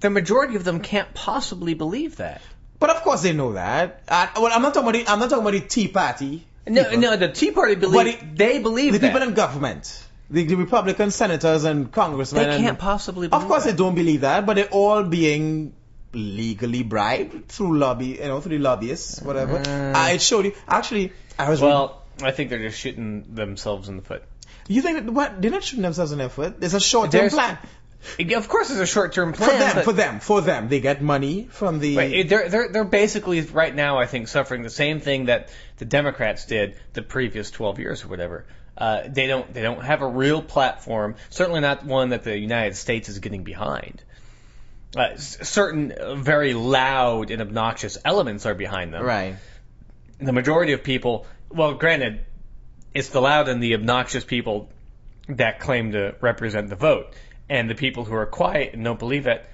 the 0.00 0.10
majority 0.10 0.56
of 0.56 0.64
them 0.64 0.80
can't 0.80 1.12
possibly 1.14 1.74
believe 1.74 2.16
that. 2.16 2.42
But 2.78 2.90
of 2.90 3.02
course 3.02 3.22
they 3.22 3.32
know 3.32 3.54
that. 3.54 4.02
And, 4.08 4.30
well, 4.36 4.52
I'm 4.52 4.62
not 4.62 4.74
talking 4.74 4.88
about 4.90 5.04
the, 5.06 5.10
I'm 5.12 5.18
not 5.18 5.30
talking 5.30 5.42
about 5.46 5.52
the 5.52 5.60
Tea 5.66 5.88
Party. 5.88 6.46
No, 6.66 6.84
people. 6.84 6.98
no, 7.00 7.16
the 7.16 7.28
Tea 7.32 7.50
Party 7.50 7.74
believe 7.74 8.06
it- 8.06 8.36
they 8.36 8.58
believe 8.58 8.92
the 8.92 8.98
that. 8.98 9.12
people 9.12 9.26
in 9.26 9.34
government, 9.34 10.06
the, 10.30 10.44
the 10.44 10.54
Republican 10.54 11.10
senators 11.10 11.64
and 11.64 11.90
congressmen. 11.90 12.48
they 12.48 12.58
can't 12.58 12.78
possibly. 12.78 13.28
Believe 13.28 13.42
Of 13.42 13.48
course, 13.48 13.64
that. 13.64 13.70
they 13.72 13.76
don't 13.76 13.94
believe 13.94 14.20
that, 14.20 14.46
but 14.46 14.54
they're 14.56 14.68
all 14.68 15.02
being 15.02 15.72
legally 16.12 16.82
bribed 16.82 17.48
through 17.48 17.78
lobby, 17.78 18.06
you 18.06 18.20
know, 18.20 18.40
through 18.40 18.58
the 18.58 18.62
lobbyists, 18.62 19.20
whatever. 19.22 19.58
Uh. 19.58 19.92
I 19.96 20.16
showed 20.18 20.44
you. 20.44 20.54
Actually, 20.68 21.12
I 21.38 21.48
was. 21.50 21.60
Well, 21.60 22.02
I 22.22 22.32
think 22.32 22.50
they're 22.50 22.58
just 22.58 22.78
shooting 22.78 23.34
themselves 23.34 23.88
in 23.88 23.96
the 23.96 24.02
foot. 24.02 24.22
you 24.68 24.82
think 24.82 25.04
that 25.04 25.12
what? 25.12 25.40
They're 25.40 25.50
not 25.50 25.64
shooting 25.64 25.82
themselves 25.82 26.12
in 26.12 26.18
their 26.18 26.28
foot. 26.28 26.60
There's 26.60 26.74
a 26.74 26.80
short-term 26.80 27.30
plan 27.30 27.58
Of 28.34 28.48
course, 28.48 28.68
there's 28.68 28.80
a 28.80 28.86
short-term 28.86 29.32
plan 29.32 29.50
for 29.50 29.58
them. 29.58 29.84
For 29.84 29.92
them. 29.92 30.20
For 30.20 30.40
them. 30.40 30.68
They 30.68 30.80
get 30.80 31.02
money 31.02 31.48
from 31.50 31.78
the. 31.78 31.96
Right, 31.96 32.28
they're 32.28 32.48
they're 32.48 32.68
they're 32.68 32.84
basically 32.84 33.40
right 33.42 33.74
now, 33.74 33.98
I 33.98 34.06
think, 34.06 34.28
suffering 34.28 34.62
the 34.62 34.70
same 34.70 35.00
thing 35.00 35.26
that 35.26 35.50
the 35.78 35.84
Democrats 35.84 36.46
did 36.46 36.76
the 36.92 37.02
previous 37.02 37.50
12 37.50 37.78
years 37.78 38.04
or 38.04 38.08
whatever. 38.08 38.46
Uh, 38.76 39.02
they 39.06 39.26
don't 39.26 39.52
they 39.52 39.62
don't 39.62 39.84
have 39.84 40.00
a 40.02 40.06
real 40.06 40.42
platform. 40.42 41.16
Certainly 41.28 41.60
not 41.60 41.84
one 41.84 42.10
that 42.10 42.24
the 42.24 42.38
United 42.38 42.76
States 42.76 43.08
is 43.08 43.18
getting 43.18 43.44
behind. 43.44 44.02
Uh, 44.96 45.16
certain 45.16 45.92
uh, 45.92 46.16
very 46.16 46.52
loud 46.52 47.30
and 47.30 47.40
obnoxious 47.40 47.96
elements 48.04 48.44
are 48.44 48.54
behind 48.54 48.92
them. 48.92 49.04
Right. 49.04 49.36
The 50.18 50.32
majority 50.32 50.72
of 50.72 50.82
people, 50.82 51.26
well, 51.48 51.74
granted, 51.74 52.24
it's 52.92 53.08
the 53.10 53.20
loud 53.20 53.48
and 53.48 53.62
the 53.62 53.74
obnoxious 53.74 54.24
people 54.24 54.68
that 55.28 55.60
claim 55.60 55.92
to 55.92 56.16
represent 56.20 56.70
the 56.70 56.76
vote, 56.76 57.14
and 57.48 57.70
the 57.70 57.76
people 57.76 58.04
who 58.04 58.14
are 58.14 58.26
quiet 58.26 58.74
and 58.74 58.82
don't 58.82 58.98
believe 58.98 59.28
it 59.28 59.44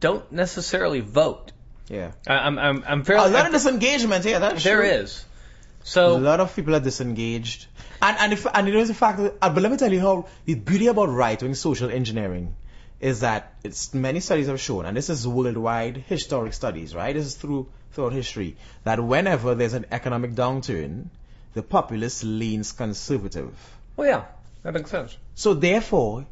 don't 0.00 0.30
necessarily 0.30 1.00
vote. 1.00 1.52
Yeah. 1.88 2.12
I'm 2.26 2.58
I'm 2.58 2.84
I'm 2.86 3.04
fairly 3.04 3.30
A 3.30 3.32
lot 3.32 3.46
of 3.46 3.52
disengagement. 3.52 4.24
Yeah, 4.24 4.40
that's 4.40 4.62
there 4.62 4.80
true. 4.80 4.90
is. 4.90 5.24
A 5.96 6.08
lot 6.10 6.40
of 6.40 6.54
people 6.54 6.74
are 6.76 6.80
disengaged. 6.80 7.66
And 8.00 8.16
and 8.18 8.32
if, 8.32 8.46
and 8.52 8.68
it 8.68 8.74
is 8.74 8.90
a 8.90 8.94
fact 8.94 9.18
that, 9.18 9.34
uh, 9.40 9.50
but 9.50 9.62
let 9.62 9.72
me 9.72 9.78
tell 9.78 9.92
you 9.92 10.00
how 10.00 10.26
the 10.44 10.54
beauty 10.54 10.88
about 10.88 11.08
right-wing 11.08 11.54
social 11.54 11.90
engineering 11.90 12.54
is 13.02 13.20
that 13.20 13.52
it's 13.64 13.92
many 13.92 14.20
studies 14.20 14.46
have 14.46 14.60
shown, 14.60 14.86
and 14.86 14.96
this 14.96 15.10
is 15.10 15.26
worldwide 15.28 15.96
historic 16.08 16.52
studies, 16.54 16.94
right? 16.94 17.14
This 17.14 17.26
is 17.26 17.34
through 17.34 17.66
throughout 17.92 18.12
history 18.12 18.56
that 18.84 18.98
whenever 19.04 19.54
there's 19.54 19.74
an 19.74 19.84
economic 19.90 20.32
downturn, 20.34 21.06
the 21.54 21.62
populace 21.62 22.22
leans 22.24 22.72
conservative. 22.72 23.52
Well, 23.96 24.06
yeah, 24.08 24.24
that 24.62 24.72
makes 24.72 24.90
sense. 24.90 25.16
So 25.34 25.52
therefore, 25.54 26.24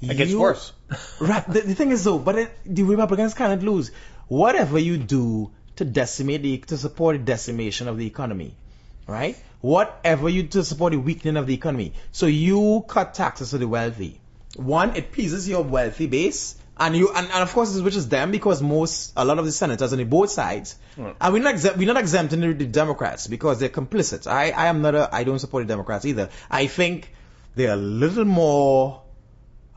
It 0.00 0.16
gets 0.16 0.30
you- 0.30 0.40
worse. 0.40 0.72
Right. 1.20 1.46
The, 1.46 1.60
the 1.60 1.74
thing 1.74 1.90
is 1.90 2.02
though, 2.04 2.18
but 2.18 2.36
it, 2.36 2.50
the 2.64 2.82
Republicans 2.82 3.34
cannot 3.34 3.62
lose. 3.62 3.90
Whatever 4.28 4.78
you 4.78 4.98
do 4.98 5.50
to 5.76 5.84
decimate 5.84 6.42
the, 6.42 6.58
to 6.72 6.76
support 6.78 7.16
the 7.18 7.22
decimation 7.24 7.88
of 7.88 7.98
the 7.98 8.06
economy, 8.06 8.54
right? 9.06 9.36
Whatever 9.60 10.28
you 10.28 10.42
do 10.44 10.48
to 10.60 10.64
support 10.64 10.92
the 10.92 10.98
weakening 10.98 11.36
of 11.36 11.46
the 11.46 11.54
economy. 11.54 11.92
So 12.12 12.26
you 12.26 12.84
cut 12.88 13.14
taxes 13.14 13.50
to 13.50 13.58
the 13.58 13.68
wealthy. 13.68 14.20
One, 14.56 14.96
it 14.96 15.12
pleases 15.12 15.48
your 15.48 15.62
wealthy 15.62 16.06
base. 16.06 16.56
And 16.78 16.94
you, 16.94 17.08
and, 17.08 17.26
and 17.26 17.42
of 17.42 17.52
course, 17.54 17.74
it 17.74 17.82
which 17.82 17.96
is 17.96 18.08
them 18.10 18.30
because 18.30 18.60
most, 18.60 19.14
a 19.16 19.24
lot 19.24 19.38
of 19.38 19.46
the 19.46 19.52
senators 19.52 19.92
on 19.92 19.98
the 19.98 20.04
both 20.04 20.30
sides, 20.30 20.76
and 20.98 21.32
we're 21.32 21.42
not 21.42 21.54
exempt, 21.54 21.78
we're 21.78 21.86
not 21.86 21.96
exempting 21.96 22.40
the, 22.40 22.52
the 22.52 22.66
Democrats 22.66 23.26
because 23.28 23.58
they're 23.60 23.70
complicit. 23.70 24.26
I, 24.26 24.50
I 24.50 24.66
am 24.66 24.82
not 24.82 24.94
a, 24.94 25.08
I 25.10 25.24
don't 25.24 25.38
support 25.38 25.66
the 25.66 25.72
Democrats 25.72 26.04
either. 26.04 26.28
I 26.50 26.66
think 26.66 27.10
they're 27.54 27.72
a 27.72 27.76
little 27.76 28.26
more 28.26 29.00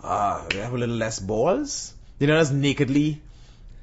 uh, 0.03 0.45
they 0.49 0.57
have 0.59 0.73
a 0.73 0.77
little 0.77 0.95
less 0.95 1.19
balls. 1.19 1.93
They're 2.17 2.27
not 2.27 2.37
as 2.39 2.51
nakedly 2.51 3.21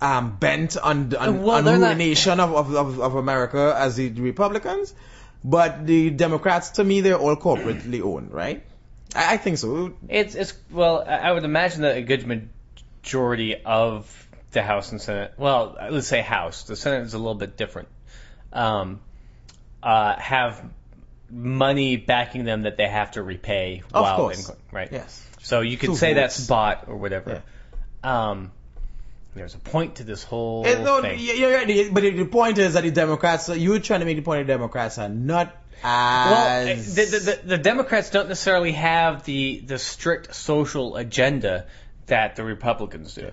um, 0.00 0.36
bent 0.36 0.76
on, 0.76 1.14
on, 1.16 1.42
Well, 1.42 1.56
on 1.56 1.64
not- 1.64 1.78
ruination 1.80 2.38
of, 2.40 2.54
of, 2.54 2.74
of, 2.74 3.00
of 3.00 3.14
America 3.14 3.74
as 3.78 3.96
the 3.96 4.10
Republicans. 4.10 4.92
But 5.44 5.86
the 5.86 6.10
Democrats, 6.10 6.70
to 6.70 6.84
me, 6.84 7.00
they're 7.02 7.16
all 7.18 7.36
corporately 7.36 8.02
owned, 8.02 8.32
right? 8.32 8.62
I, 9.16 9.34
I 9.34 9.36
think 9.36 9.58
so. 9.58 9.94
It's 10.08 10.34
it's 10.34 10.54
well, 10.70 11.04
I 11.06 11.32
would 11.32 11.44
imagine 11.44 11.82
that 11.82 11.96
a 11.96 12.02
good 12.02 12.26
majority 12.26 13.56
of 13.64 14.28
the 14.52 14.62
House 14.62 14.92
and 14.92 15.00
Senate, 15.00 15.32
well, 15.36 15.76
let's 15.90 16.06
say 16.08 16.20
House, 16.22 16.62
the 16.64 16.76
Senate 16.76 17.04
is 17.06 17.14
a 17.14 17.18
little 17.18 17.34
bit 17.34 17.56
different, 17.56 17.88
um, 18.52 19.00
uh, 19.82 20.16
have 20.16 20.62
money 21.30 21.96
backing 21.96 22.44
them 22.44 22.62
that 22.62 22.76
they 22.76 22.86
have 22.88 23.10
to 23.12 23.22
repay 23.22 23.82
Of 23.92 24.02
while 24.02 24.16
course. 24.16 24.48
in, 24.48 24.56
right? 24.72 24.88
Yes. 24.90 25.22
So 25.42 25.60
you 25.60 25.76
could 25.76 25.90
Two 25.90 25.96
say 25.96 26.14
votes. 26.14 26.36
that's 26.36 26.46
bought 26.46 26.84
or 26.88 26.96
whatever. 26.96 27.42
Um, 28.02 28.52
there's 29.34 29.54
a 29.54 29.58
point 29.58 29.96
to 29.96 30.04
this 30.04 30.22
whole 30.22 30.62
no, 30.64 31.02
thing. 31.02 31.18
y- 31.18 31.34
you're 31.36 31.52
right. 31.52 31.66
The- 31.66 31.90
But 31.90 32.02
the 32.04 32.24
point 32.24 32.56
is 32.58 32.72
that 32.74 32.82
the 32.84 32.90
Democrats, 32.90 33.48
you're 33.50 33.80
trying 33.80 34.00
to 34.00 34.06
make 34.06 34.16
the 34.16 34.22
point 34.22 34.40
that 34.46 34.52
the 34.52 34.58
Democrats 34.58 34.98
are 34.98 35.08
not 35.10 35.54
as... 35.82 36.94
the, 36.94 37.04
the, 37.04 37.18
the, 37.18 37.40
the 37.44 37.58
Democrats 37.58 38.10
don't 38.10 38.28
necessarily 38.28 38.72
have 38.72 39.24
the, 39.24 39.60
the 39.60 39.78
strict 39.78 40.34
social 40.34 40.96
agenda 40.96 41.66
that 42.06 42.36
the 42.36 42.44
Republicans 42.44 43.14
do. 43.14 43.30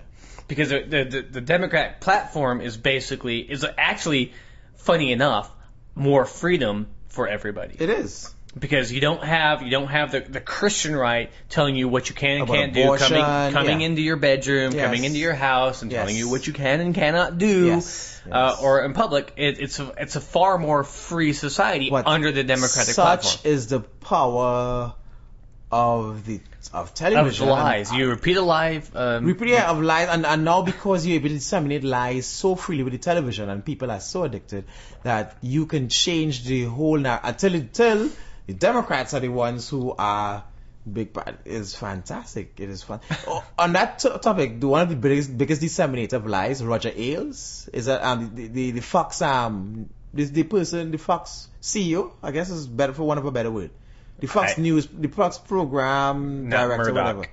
Because 0.48 0.70
the, 0.70 0.82
the, 0.82 1.04
the, 1.04 1.22
the 1.22 1.42
Democrat 1.42 2.02
platform 2.02 2.62
is 2.62 2.76
basically, 2.78 3.40
is 3.40 3.66
actually, 3.78 4.34
funny 4.76 5.12
enough, 5.12 5.50
more 5.96 6.26
freedom 6.26 6.88
for 7.08 7.28
everybody. 7.28 7.76
it 7.80 7.90
is. 7.90 8.34
Because 8.58 8.92
you 8.92 9.02
don't 9.02 9.24
have, 9.24 9.64
you 9.64 9.72
don't 9.72 9.88
have 9.88 10.12
the, 10.12 10.20
the 10.20 10.40
Christian 10.40 10.96
right 10.96 11.32
telling 11.50 11.76
you 11.76 11.88
what 11.90 12.10
you 12.10 12.14
can 12.16 12.42
and 12.42 12.44
About 12.44 12.54
can't 12.56 12.74
do, 12.74 12.98
coming, 12.98 13.54
coming 13.54 13.80
yeah. 13.82 13.86
into 13.88 14.02
your 14.04 14.16
bedroom, 14.16 14.74
Yes. 14.74 14.86
coming 14.86 15.04
into 15.06 15.18
your 15.18 15.34
house 15.34 15.82
and 15.82 15.92
Yes. 15.92 16.02
telling 16.02 16.16
you 16.16 16.30
what 16.30 16.46
you 16.46 16.54
can 16.54 16.80
and 16.80 16.94
cannot 16.94 17.40
do, 17.40 17.66
Yes, 17.66 18.22
Uh, 18.32 18.56
or 18.62 18.84
in 18.86 18.94
public. 18.94 19.34
It, 19.38 19.60
it's 19.60 19.80
a, 19.80 19.92
it's 19.98 20.16
a 20.16 20.22
far 20.22 20.60
more 20.60 20.84
free 20.84 21.34
society 21.34 21.90
But 21.90 22.06
under 22.06 22.32
the 22.32 22.44
Democratic 22.44 22.94
Such 22.94 23.24
platform. 23.24 23.54
is 23.54 23.68
the 23.68 23.80
power 23.80 24.94
of 25.72 26.26
the 26.26 26.40
of 26.72 26.90
Of 26.90 26.94
television. 26.94 27.48
lies. 27.50 27.90
And- 27.90 28.00
You 28.00 28.10
repeat 28.10 28.38
a 28.38 28.42
lie. 28.42 28.82
Um, 28.96 29.26
Repeat 29.26 29.50
yeah, 29.50 29.70
of 29.72 29.82
lies, 29.82 30.08
and, 30.10 30.26
and 30.26 30.46
now 30.46 30.62
because 30.62 31.06
you're 31.06 31.16
able 31.18 31.30
to 31.30 31.34
disseminate 31.36 31.84
lies 31.84 32.26
so 32.28 32.56
freely 32.56 32.84
with 32.84 32.94
the 32.94 33.00
television, 33.00 33.50
and 33.50 33.66
people 33.66 33.92
are 33.92 34.00
so 34.00 34.24
addicted 34.24 34.66
that 35.04 35.36
you 35.42 35.66
can 35.66 35.90
change 35.90 36.44
the 36.46 36.64
whole 36.66 36.98
now 37.00 37.20
until 37.24 37.56
until 37.56 38.10
the 38.48 38.54
Democrats 38.54 39.14
are 39.14 39.20
the 39.20 39.30
ones 39.30 39.70
who 39.70 39.94
are 39.98 40.44
big. 40.92 41.18
Is 41.46 41.76
fantastic. 41.76 42.60
It 42.60 42.70
is 42.70 42.84
fun. 42.84 43.00
oh, 43.28 43.44
on 43.58 43.74
that 43.74 44.00
to- 44.00 44.20
topic, 44.20 44.60
the 44.60 44.68
one 44.68 44.82
of 44.82 44.90
the 44.90 44.96
biggest 44.96 45.38
biggest 45.38 45.62
disseminator 45.62 46.18
of 46.18 46.28
lies, 46.28 46.64
Roger 46.64 46.92
Ailes, 46.96 47.70
is 47.74 47.86
that 47.86 48.04
um 48.04 48.36
the 48.36 48.48
the, 48.48 48.72
the 48.72 48.82
Fox 48.82 49.22
um 49.22 49.90
this 50.14 50.30
the 50.30 50.44
person 50.44 50.92
the 50.92 50.98
Fox 50.98 51.48
CEO, 51.62 52.12
I 52.22 52.32
guess 52.32 52.50
is 52.50 52.68
better 52.68 52.94
for 52.94 53.04
one 53.04 53.18
of 53.18 53.26
a 53.26 53.32
better 53.32 53.52
word. 53.52 53.72
The 54.20 54.28
Fox 54.28 54.58
I- 54.58 54.62
News, 54.62 54.88
the 54.88 55.08
Fox 55.08 55.38
program 55.38 56.50
director, 56.50 56.94
Murdoch. 56.94 57.18
whatever. 57.18 57.26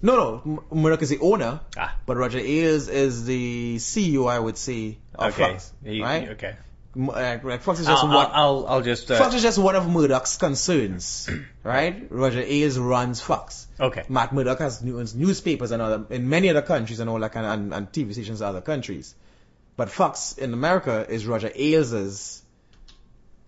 No, 0.00 0.14
no, 0.44 0.62
Murdoch 0.70 1.02
is 1.02 1.08
the 1.08 1.18
owner. 1.18 1.60
Ah. 1.76 1.96
But 2.06 2.16
Roger 2.18 2.38
Ailes 2.38 2.88
is 2.88 3.24
the 3.24 3.76
CEO, 3.78 4.30
I 4.30 4.38
would 4.38 4.56
say, 4.56 4.98
of 5.16 5.32
okay. 5.32 5.52
Fox. 5.54 5.72
He- 5.82 6.00
right? 6.00 6.28
Okay. 6.30 6.54
Uh, 6.98 7.58
Fox 7.58 7.78
is 7.78 7.86
just 7.86 8.02
I'll, 8.02 8.08
one. 8.08 8.26
I'll, 8.26 8.32
I'll, 8.32 8.66
I'll 8.66 8.82
just. 8.82 9.10
Uh, 9.10 9.18
Fox 9.18 9.34
is 9.34 9.42
just 9.42 9.58
one 9.58 9.76
of 9.76 9.88
Murdoch's 9.88 10.36
concerns, 10.36 11.30
right? 11.62 12.06
Roger 12.10 12.42
Ailes 12.44 12.76
runs 12.76 13.20
Fox. 13.20 13.68
okay. 13.78 14.04
Matt 14.08 14.32
Murdoch 14.32 14.58
has 14.58 14.82
news, 14.82 15.14
newspapers 15.14 15.70
and 15.70 15.80
other 15.80 16.06
in 16.10 16.28
many 16.28 16.48
other 16.48 16.62
countries 16.62 16.98
and 16.98 17.08
all 17.08 17.20
that 17.20 17.32
kind 17.32 17.46
of, 17.46 17.52
and, 17.52 17.74
and 17.74 17.92
TV 17.92 18.12
stations 18.12 18.40
in 18.40 18.46
other 18.46 18.62
countries. 18.62 19.14
But 19.76 19.90
Fox 19.90 20.36
in 20.38 20.52
America 20.52 21.06
is 21.08 21.24
Roger 21.24 21.52
Ailes' 21.54 22.42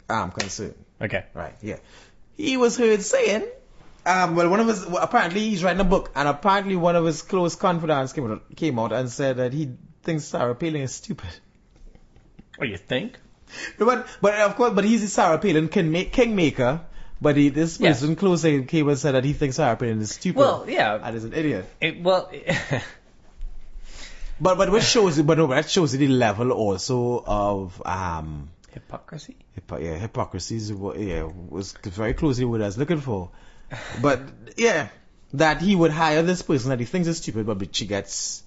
um, 0.08 0.30
concern. 0.30 0.74
Okay. 1.00 1.24
Right, 1.34 1.56
yeah. 1.60 1.78
He 2.36 2.56
was 2.56 2.76
heard 2.78 3.02
saying, 3.02 3.48
um, 4.06 4.36
well, 4.36 4.48
one 4.48 4.60
of 4.60 4.68
his, 4.68 4.86
well, 4.86 5.02
apparently 5.02 5.40
he's 5.40 5.64
writing 5.64 5.80
a 5.80 5.84
book, 5.84 6.12
and 6.14 6.28
apparently 6.28 6.76
one 6.76 6.94
of 6.94 7.04
his 7.04 7.22
close 7.22 7.56
confidants 7.56 8.12
came 8.12 8.30
out, 8.30 8.42
came 8.54 8.78
out 8.78 8.92
and 8.92 9.10
said 9.10 9.38
that 9.38 9.52
he 9.52 9.72
thinks 10.04 10.24
Sarah 10.24 10.54
Palin 10.54 10.82
is 10.82 10.94
stupid. 10.94 11.30
What 12.56 12.66
do 12.66 12.70
you 12.70 12.78
think? 12.78 13.18
But, 13.78 14.06
but 14.20 14.34
of 14.34 14.56
course, 14.56 14.72
but 14.74 14.84
he's 14.84 15.12
Sarah 15.12 15.38
Palin 15.38 15.68
king, 15.68 16.10
kingmaker, 16.10 16.80
but 17.20 17.36
he, 17.36 17.48
this 17.48 17.78
Yes. 17.80 18.00
person 18.00 18.16
him 18.44 18.66
came 18.66 18.88
and 18.88 18.98
said 18.98 19.12
that 19.12 19.24
he 19.24 19.32
thinks 19.32 19.56
Sarah 19.56 19.76
Palin 19.76 20.00
is 20.00 20.12
stupid. 20.12 20.38
Well, 20.38 20.64
yeah. 20.68 20.98
And 21.02 21.16
is 21.16 21.24
an 21.24 21.32
idiot. 21.32 21.66
It, 21.80 22.02
well, 22.02 22.30
But, 24.42 24.56
but 24.56 24.70
what 24.70 24.82
shows 24.82 25.20
but 25.20 25.36
no, 25.36 25.48
that 25.48 25.68
shows 25.68 25.92
the 25.92 26.08
level 26.08 26.50
also 26.52 27.22
of, 27.26 27.82
um, 27.84 28.48
hypocrisy. 28.72 29.36
Hypo- 29.54 29.78
yeah, 29.78 29.96
hypocrisy 29.96 30.56
is 30.56 30.72
what, 30.72 30.98
yeah, 30.98 31.24
was 31.24 31.72
very 31.82 32.14
closely 32.14 32.46
what 32.46 32.62
I 32.62 32.66
was 32.66 32.78
looking 32.78 33.00
for. 33.00 33.30
But, 34.00 34.20
yeah, 34.56 34.88
that 35.34 35.60
he 35.60 35.76
would 35.76 35.90
hire 35.90 36.22
this 36.22 36.40
person 36.40 36.70
that 36.70 36.80
he 36.80 36.86
thinks 36.86 37.06
is 37.06 37.18
stupid, 37.18 37.46
but 37.46 37.76
she 37.76 37.86
gets, 37.86 38.42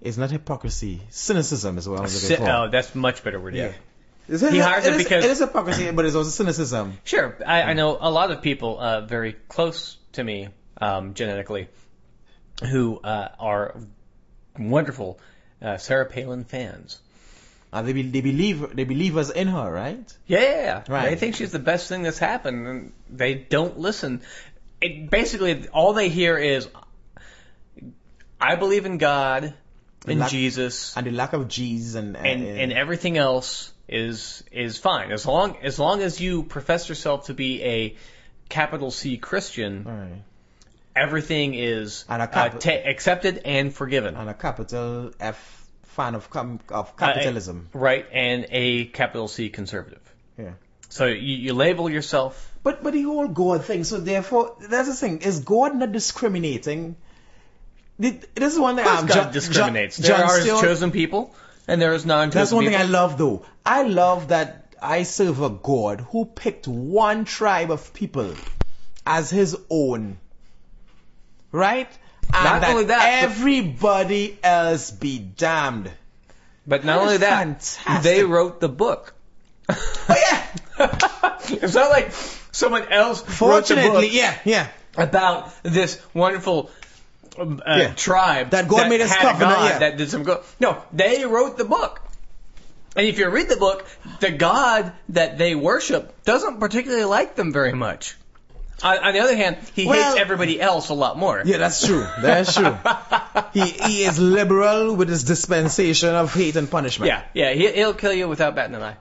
it's 0.00 0.16
not 0.16 0.30
hypocrisy, 0.32 1.00
cynicism 1.10 1.78
is 1.78 1.88
what 1.88 2.00
I 2.00 2.02
was 2.02 2.22
looking 2.28 2.44
for. 2.44 2.50
oh, 2.52 2.68
that's 2.68 2.94
much 2.96 3.22
better 3.22 3.38
word. 3.38 3.54
Yeah. 3.54 3.72
It's- 4.30 4.52
He 4.52 4.58
hires 4.58 4.86
it 4.86 4.94
is- 4.94 5.02
because- 5.04 5.24
It 5.24 5.30
is 5.30 5.38
hypocrisy, 5.40 5.90
but 5.90 6.04
it's 6.06 6.14
also 6.14 6.30
cynicism. 6.30 6.98
Sure. 7.04 7.36
I, 7.46 7.62
I 7.62 7.72
know 7.74 7.96
a 8.00 8.10
lot 8.10 8.30
of 8.30 8.42
people 8.42 8.78
uh, 8.78 9.00
very 9.02 9.32
close 9.48 9.96
to 10.12 10.22
me 10.24 10.48
um, 10.80 11.14
genetically 11.14 11.68
who 12.70 12.98
uh, 13.02 13.28
are 13.38 13.76
wonderful 14.58 15.18
uh, 15.62 15.76
Sarah 15.78 16.06
Palin 16.06 16.44
fans. 16.44 16.98
And 17.72 17.86
they, 17.86 17.92
be, 17.92 18.02
they 18.02 18.20
believe, 18.20 18.74
they 18.74 18.82
believe 18.84 19.16
us 19.16 19.30
in 19.30 19.46
her, 19.46 19.70
right? 19.70 20.12
Yeah, 20.26 20.40
yeah, 20.40 20.62
yeah. 20.62 20.82
Right. 20.88 21.10
They 21.10 21.16
think 21.16 21.36
she's 21.36 21.52
the 21.52 21.60
best 21.60 21.88
thing 21.88 22.02
that's 22.02 22.18
happened, 22.18 22.66
and 22.66 22.92
they 23.08 23.34
don't 23.34 23.78
listen. 23.78 24.22
It, 24.80 25.08
basically, 25.08 25.68
all 25.68 25.92
they 25.92 26.08
hear 26.08 26.36
is, 26.36 26.66
"I 28.40 28.56
believe 28.56 28.86
in 28.86 28.98
God, 28.98 29.54
in 30.06 30.18
Lack- 30.18 30.30
Jesus, 30.30 30.96
And 30.96 31.06
the 31.06 31.12
lack 31.12 31.32
of 31.32 31.46
G's 31.46 31.94
and, 31.94 32.16
and 32.16 32.42
and 32.44 32.72
everything 32.72 33.16
else 33.18 33.72
is 33.90 34.42
is 34.52 34.78
fine 34.78 35.10
as 35.12 35.26
long 35.26 35.56
as 35.62 35.78
long 35.78 36.00
as 36.02 36.20
you 36.20 36.42
profess 36.44 36.88
yourself 36.88 37.26
to 37.26 37.34
be 37.34 37.62
a 37.62 37.96
capital 38.48 38.90
C 38.90 39.16
Christian. 39.18 39.84
Right. 39.84 40.22
Everything 40.96 41.54
is 41.54 42.04
And 42.08 42.20
a 42.22 42.24
uh, 42.24 42.48
ta- 42.48 42.82
accepted 42.84 43.42
and 43.44 43.72
forgiven. 43.74 44.16
and 44.16 44.28
a 44.28 44.34
capital 44.34 45.12
F 45.20 45.38
fan 45.84 46.14
of, 46.14 46.30
com- 46.30 46.60
of 46.68 46.96
capitalism. 46.96 47.68
Right, 47.72 48.06
and 48.12 48.46
a 48.50 48.86
capital 48.86 49.28
C 49.28 49.50
conservative. 49.50 50.02
yeah. 50.38 50.52
So 50.88 51.06
you, 51.06 51.36
you 51.46 51.54
label 51.54 51.88
yourself. 51.88 52.46
But 52.64 52.82
but 52.82 52.92
the 52.92 53.02
whole 53.02 53.28
God 53.28 53.64
thing. 53.64 53.84
So 53.84 53.98
therefore, 54.00 54.56
that's 54.60 54.88
the 54.88 54.94
thing. 54.94 55.22
Is 55.22 55.40
God 55.40 55.76
not 55.76 55.92
discriminating? 55.92 56.96
This 57.98 58.24
is 58.54 58.58
one 58.58 58.76
thing. 58.76 58.86
Um, 58.86 59.06
God 59.06 59.14
John- 59.14 59.32
discriminates. 59.32 59.96
John- 59.98 60.06
there 60.06 60.18
John 60.18 60.28
are 60.28 60.40
Stewart- 60.40 60.60
chosen 60.64 60.90
people, 60.90 61.34
and 61.68 61.80
there 61.80 61.92
is 61.94 62.04
non-chosen 62.06 62.38
That's 62.40 62.52
one 62.52 62.64
thing. 62.64 62.74
I 62.74 62.84
love, 62.84 63.16
though. 63.18 63.44
I 63.64 63.82
love 63.82 64.28
that 64.28 64.74
I 64.82 65.02
serve 65.04 65.40
a 65.42 65.50
God 65.50 66.00
who 66.10 66.24
picked 66.24 66.66
one 66.68 67.24
tribe 67.24 67.70
of 67.70 67.92
people 67.92 68.34
as 69.06 69.30
His 69.30 69.56
own, 69.68 70.18
right? 71.52 71.88
And 72.32 72.44
Not 72.62 72.64
only 72.70 72.84
that, 72.84 73.24
everybody 73.24 74.38
else 74.42 74.90
be 74.90 75.18
damned. 75.18 75.90
but 76.66 76.84
not 76.84 76.96
That 76.96 77.02
only 77.02 77.16
that, 77.18 77.38
fantastic. 77.38 78.02
they 78.02 78.24
wrote 78.24 78.60
the 78.60 78.68
book. 78.68 79.14
Oh 79.68 79.76
yeah. 80.08 80.46
it's 81.48 81.74
not 81.74 81.90
like 81.90 82.12
someone 82.52 82.84
else 82.92 83.20
wrote 83.22 83.26
the 83.28 83.32
Fortunately, 83.34 84.06
book 84.08 84.12
yeah, 84.14 84.38
yeah. 84.44 84.68
about 84.96 85.52
this 85.62 86.00
wonderful 86.14 86.70
um, 87.38 87.60
uh, 87.66 87.76
Yeah. 87.78 87.94
tribe 87.94 88.50
That 88.50 88.68
God 88.68 88.88
made 88.88 89.00
us 89.00 89.14
covenant, 89.14 89.40
God 89.40 89.70
yeah. 89.70 89.78
that 89.80 89.96
did 89.96 90.10
some 90.10 90.22
good. 90.22 90.38
No, 90.60 90.82
they 90.92 91.24
wrote 91.24 91.58
the 91.58 91.64
book. 91.64 92.00
And 92.96 93.06
if 93.06 93.18
you 93.18 93.28
read 93.28 93.48
the 93.48 93.56
book, 93.56 93.86
the 94.20 94.30
God 94.30 94.92
that 95.10 95.38
they 95.38 95.54
worship 95.54 96.24
doesn't 96.24 96.58
particularly 96.58 97.04
like 97.04 97.36
them 97.36 97.52
very 97.52 97.72
much. 97.72 98.16
On, 98.82 98.96
on 98.98 99.12
the 99.12 99.20
other 99.20 99.36
hand, 99.36 99.58
he 99.74 99.86
Well- 99.86 100.12
hates 100.12 100.20
everybody 100.20 100.60
else 100.60 100.88
a 100.88 100.94
lot 100.94 101.18
more. 101.18 101.42
Yeah, 101.44 101.58
that's 101.58 101.86
true. 101.86 102.06
That's 102.22 102.54
true. 102.56 102.76
he 103.52 103.66
he 103.68 104.04
is 104.04 104.18
liberal 104.18 104.94
with 104.96 105.08
his 105.08 105.22
dispensation 105.24 106.14
of 106.14 106.32
hate 106.34 106.56
and 106.56 106.70
punishment. 106.70 107.08
Yeah, 107.08 107.22
yeah, 107.34 107.52
he, 107.52 107.70
he'll 107.72 107.94
kill 107.94 108.12
you 108.12 108.28
without 108.28 108.54
batting 108.54 108.74
an 108.74 108.82
eye. 108.82 108.96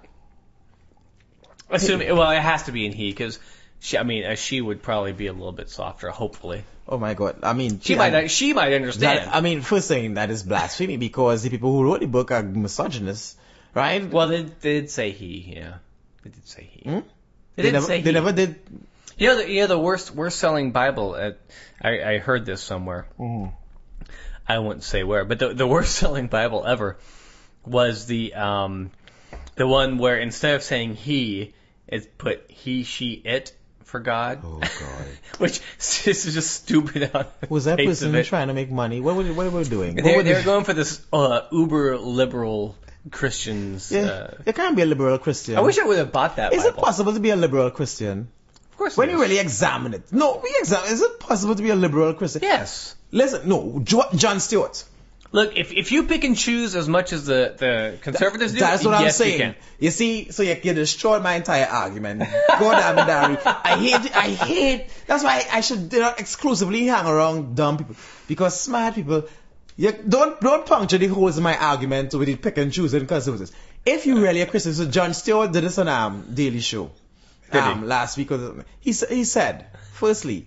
Assuming, 1.71 2.15
well, 2.15 2.29
it 2.31 2.39
has 2.39 2.63
to 2.63 2.71
be 2.71 2.85
in 2.85 2.91
he 2.93 3.11
because 3.11 3.39
she, 3.79 3.97
I 3.97 4.03
mean, 4.03 4.25
uh, 4.25 4.35
she 4.35 4.59
would 4.59 4.81
probably 4.81 5.13
be 5.13 5.27
a 5.27 5.33
little 5.33 5.51
bit 5.51 5.69
softer, 5.69 6.09
hopefully. 6.09 6.63
Oh 6.87 6.97
my 6.97 7.13
God. 7.13 7.37
I 7.43 7.53
mean, 7.53 7.79
She 7.79 7.95
might, 7.95 8.29
she 8.31 8.53
might 8.53 8.73
understand. 8.73 9.27
That, 9.27 9.35
I 9.35 9.41
mean, 9.41 9.61
first 9.61 9.87
thing 9.87 10.15
that 10.15 10.31
is 10.31 10.41
blasphemy 10.43 10.97
because 10.97 11.43
the 11.43 11.49
people 11.51 11.71
who 11.71 11.83
wrote 11.83 11.99
the 11.99 12.07
book 12.07 12.31
are 12.31 12.41
misogynists, 12.41 13.35
right? 13.73 14.09
well, 14.09 14.27
they, 14.27 14.43
they 14.43 14.81
did 14.81 14.89
say 14.89 15.11
he, 15.11 15.53
yeah, 15.57 15.75
they 16.23 16.29
did 16.29 16.47
say 16.47 16.69
he. 16.71 16.89
Hmm? 16.89 16.99
They, 17.55 17.63
they 17.63 17.71
never, 17.71 17.85
say 17.85 18.01
they 18.01 18.09
he. 18.09 18.13
never 18.13 18.31
did. 18.31 18.59
You 19.17 19.27
know, 19.27 19.37
the, 19.37 19.49
you 19.49 19.61
know 19.61 19.67
the 19.67 19.79
worst 19.79 20.11
worst 20.11 20.39
selling 20.39 20.71
Bible. 20.71 21.15
At, 21.15 21.39
I, 21.81 22.01
I 22.13 22.17
heard 22.19 22.45
this 22.45 22.61
somewhere. 22.61 23.07
Mhm. 23.19 23.51
I 24.47 24.59
won't 24.59 24.83
say 24.83 25.03
where, 25.03 25.25
but 25.25 25.39
the 25.39 25.53
the 25.53 25.67
worst 25.67 25.95
selling 26.01 26.27
Bible 26.27 26.65
ever 26.65 26.97
was 27.65 28.05
the 28.05 28.33
um 28.33 28.91
the 29.55 29.67
one 29.67 29.97
where 29.97 30.17
instead 30.17 30.55
of 30.55 30.63
saying 30.63 30.95
he, 30.95 31.53
it 31.87 32.17
put 32.17 32.49
he, 32.49 32.83
she, 32.83 33.11
it 33.13 33.51
for 33.83 33.99
God, 33.99 34.39
Oh 34.43 34.59
God. 34.59 35.07
which 35.39 35.59
this 35.77 36.25
is 36.25 36.33
just 36.33 36.51
stupid. 36.51 37.11
Was 37.49 37.65
that 37.65 37.77
person 37.77 38.23
trying 38.23 38.47
to 38.47 38.53
make 38.53 38.71
money? 38.71 39.01
What 39.01 39.15
were, 39.17 39.23
what 39.33 39.51
were 39.51 39.63
they 39.63 39.69
doing? 39.69 39.95
What 39.95 40.03
They're, 40.05 40.17
were 40.17 40.23
they- 40.23 40.33
they're 40.33 40.43
going 40.43 40.63
for 40.63 40.73
this 40.73 41.01
uh, 41.11 41.41
uber 41.51 41.97
liberal 41.97 42.75
Christians. 43.11 43.91
yeah, 43.91 44.01
Uh, 44.01 44.33
you 44.45 44.53
can't 44.53 44.75
be 44.75 44.81
a 44.81 44.85
liberal 44.85 45.17
Christian. 45.17 45.57
I 45.57 45.61
wish 45.61 45.79
I 45.79 45.85
would 45.85 45.97
have 45.97 46.11
bought 46.11 46.35
that. 46.35 46.53
Is 46.53 46.65
it 46.65 46.75
possible 46.75 47.13
to 47.13 47.19
be 47.19 47.29
a 47.29 47.35
liberal 47.35 47.71
Christian? 47.71 48.27
Of 48.71 48.77
course. 48.77 48.97
When 48.97 49.09
you 49.09 49.19
really 49.21 49.39
examine 49.39 49.93
it. 49.93 50.11
No, 50.11 50.39
we 50.43 50.53
examine. 50.59 50.91
Is 50.91 51.01
it 51.01 51.19
possible 51.19 51.55
to 51.55 51.63
be 51.63 51.69
a 51.69 51.75
liberal 51.75 52.13
Christian? 52.13 52.41
Yes. 52.43 52.95
Listen, 53.11 53.47
no. 53.49 53.81
Jon 53.83 54.39
Stewart. 54.39 54.83
Look, 55.31 55.55
if 55.55 55.71
if 55.71 55.91
you 55.91 56.03
pick 56.07 56.23
and 56.23 56.35
choose 56.35 56.75
as 56.75 56.87
much 56.89 57.13
as 57.13 57.25
the 57.27 57.53
the 57.55 57.97
conservatives 58.01 58.53
do, 58.53 58.59
That's 58.59 58.83
what 58.83 58.95
I'm 58.95 59.11
saying. 59.11 59.39
You. 59.41 59.55
You 59.87 59.91
see, 59.91 60.31
so 60.31 60.41
you, 60.41 60.55
you 60.63 60.73
destroyed 60.73 61.21
my 61.21 61.35
entire 61.35 61.65
argument. 61.67 62.23
God 62.49 62.95
damn 63.05 63.33
it, 63.33 63.41
I 63.45 63.77
hate, 63.77 64.15
I 64.15 64.29
hate, 64.29 64.87
that's 65.05 65.23
why 65.23 65.45
I 65.51 65.61
should 65.61 65.93
you 65.93 65.99
know, 65.99 66.13
exclusively 66.17 66.87
hang 66.87 67.05
around 67.05 67.55
dumb 67.55 67.77
people. 67.77 67.95
Because 68.27 68.59
smart 68.59 68.95
people, 68.95 69.25
you 69.79 69.93
don't, 69.93 70.39
don't 70.41 70.65
puncture 70.65 70.97
the 70.97 71.07
holes 71.07 71.37
in 71.37 71.43
my 71.43 71.55
argument 71.57 72.13
with 72.13 72.27
the 72.27 72.35
pick 72.35 72.57
and 72.57 72.71
choose 72.73 72.93
and 72.93 73.07
conservatives. 73.07 73.53
If 73.85 74.05
you 74.05 74.21
really 74.21 74.41
a 74.41 74.45
Christian, 74.45 74.73
so 74.73 74.85
Jon 74.85 75.13
Stewart 75.13 75.53
did 75.53 75.63
this 75.63 75.77
on 75.77 75.87
um, 75.87 76.25
Daily 76.33 76.59
Show. 76.59 76.91
Um, 77.51 77.87
last 77.87 78.17
week. 78.17 78.31
or- 78.31 78.65
He, 78.81 78.91
he 78.91 79.23
said, 79.23 79.67
firstly, 79.93 80.45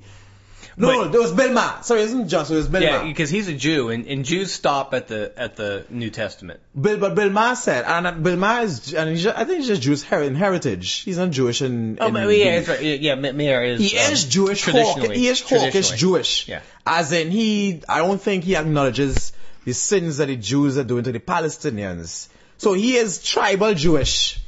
no, 0.77 0.87
But- 0.87 0.97
no, 0.97 1.09
there 1.09 1.21
was 1.21 1.33
Bill 1.33 1.53
Maher. 1.53 1.83
Sorry, 1.83 2.03
it 2.03 2.05
isn't 2.05 2.29
Jon, 2.29 2.45
so 2.47 2.55
it 2.55 2.59
was 2.59 2.69
Bill 2.69 2.83
Yeah, 2.83 3.05
because 3.05 3.31
he's 3.31 3.49
a 3.49 3.53
Jew, 3.55 3.89
and, 3.89 4.07
and 4.07 4.25
Jews 4.25 4.53
stop 4.53 4.95
at 4.95 5.09
the 5.09 5.33
at 5.37 5.57
the 5.57 5.85
New 5.91 6.11
Testament. 6.11 6.61
Bill, 6.79 6.99
but 6.99 7.15
Bill 7.15 7.31
Maher 7.31 7.57
said, 7.57 7.85
and 7.85 8.07
uh, 8.07 8.13
Bill 8.13 8.37
Maher 8.37 8.63
is, 8.63 8.95
and 8.95 9.11
he's 9.11 9.23
just, 9.25 9.37
I 9.37 9.45
think 9.45 9.59
he's 9.59 9.69
just 9.69 9.83
Jewish 9.83 10.11
in 10.13 10.35
heritage. 10.35 11.01
He's 11.01 11.19
not 11.19 11.31
Jewish 11.31 11.61
in. 11.63 11.99
Oh, 12.01 12.07
in 12.07 12.15
yeah, 12.15 12.21
belief. 12.23 12.69
right. 12.69 13.01
Yeah, 13.01 13.15
Meir 13.17 13.65
is. 13.65 13.81
He 13.81 13.99
um, 13.99 14.13
is 14.13 14.25
Jewish. 14.25 14.65
Hawk, 14.65 14.75
traditionally. 14.75 15.19
he 15.19 15.29
is 15.29 15.41
hawkish. 15.41 15.91
Jewish. 15.91 16.49
Yeah. 16.49 16.61
As 16.87 17.13
in, 17.13 17.31
he, 17.31 17.83
I 17.89 17.99
don't 17.99 18.21
think 18.21 18.45
he 18.45 18.57
acknowledges 18.57 19.33
the 19.65 19.73
sins 19.73 20.17
that 20.17 20.27
the 20.27 20.37
Jews 20.37 20.77
are 20.79 20.85
doing 20.85 21.05
to 21.05 21.13
the 21.13 21.21
Palestinians. 21.21 22.29
So 22.59 22.73
he 22.73 22.97
is 22.97 23.23
tribal 23.23 23.75
Jewish, 23.75 24.41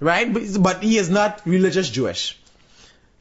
right? 0.00 0.32
But, 0.32 0.42
but 0.60 0.82
he 0.82 0.96
is 0.98 1.10
not 1.10 1.42
religious 1.46 1.90
Jewish. 1.90 2.38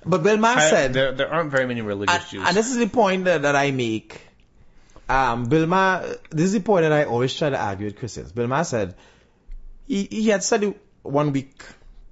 But 0.05 0.23
Bill 0.23 0.37
Maher 0.37 0.57
I- 0.57 0.69
said, 0.69 0.93
there, 0.93 1.11
there 1.11 1.31
aren't 1.31 1.51
very 1.51 1.67
many 1.67 1.81
religious 1.81 2.15
and, 2.15 2.25
Jews. 2.29 2.47
and 2.47 2.57
this 2.57 2.71
is 2.71 2.77
the 2.77 2.87
point 2.87 3.25
that, 3.25 3.43
that 3.43 3.55
I 3.55 3.71
make. 3.71 4.21
Um, 5.09 5.45
Bill 5.45 5.67
Maher, 5.67 6.15
this 6.29 6.45
is 6.45 6.53
the 6.53 6.61
point 6.61 6.83
that 6.83 6.93
I 6.93 7.03
always 7.03 7.35
try 7.37 7.49
to 7.49 7.59
argue 7.59 7.85
with 7.87 7.97
Christians. 7.97 8.31
Bill 8.31 8.47
Maher 8.47 8.63
said 8.63 8.95
he, 9.87 10.05
he 10.09 10.29
had 10.29 10.43
said 10.43 10.63
it 10.63 10.81
one 11.03 11.33
week 11.33 11.63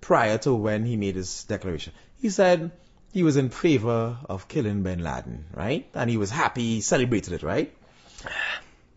prior 0.02 0.38
to 0.40 0.54
when 0.54 0.86
he 0.86 0.98
made 0.98 1.16
his 1.16 1.46
declaration. 1.46 1.94
He 2.22 2.30
said 2.30 2.72
he 3.12 3.24
was 3.24 3.38
in 3.38 3.50
favor 3.50 4.18
of 4.28 4.48
killing 4.48 4.84
Bin 4.84 5.04
Laden, 5.04 5.46
right? 5.54 5.88
And 5.94 6.10
he 6.10 6.18
was 6.18 6.30
happy, 6.30 6.62
he 6.62 6.82
celebrated 6.82 7.34
it, 7.34 7.44
right? 7.44 7.74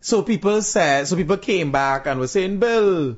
So 0.01 0.21
people 0.21 0.61
said, 0.61 1.07
so 1.07 1.15
people 1.15 1.37
came 1.37 1.71
back 1.71 2.07
and 2.07 2.19
were 2.19 2.27
saying, 2.27 2.59
Bill, 2.59 3.17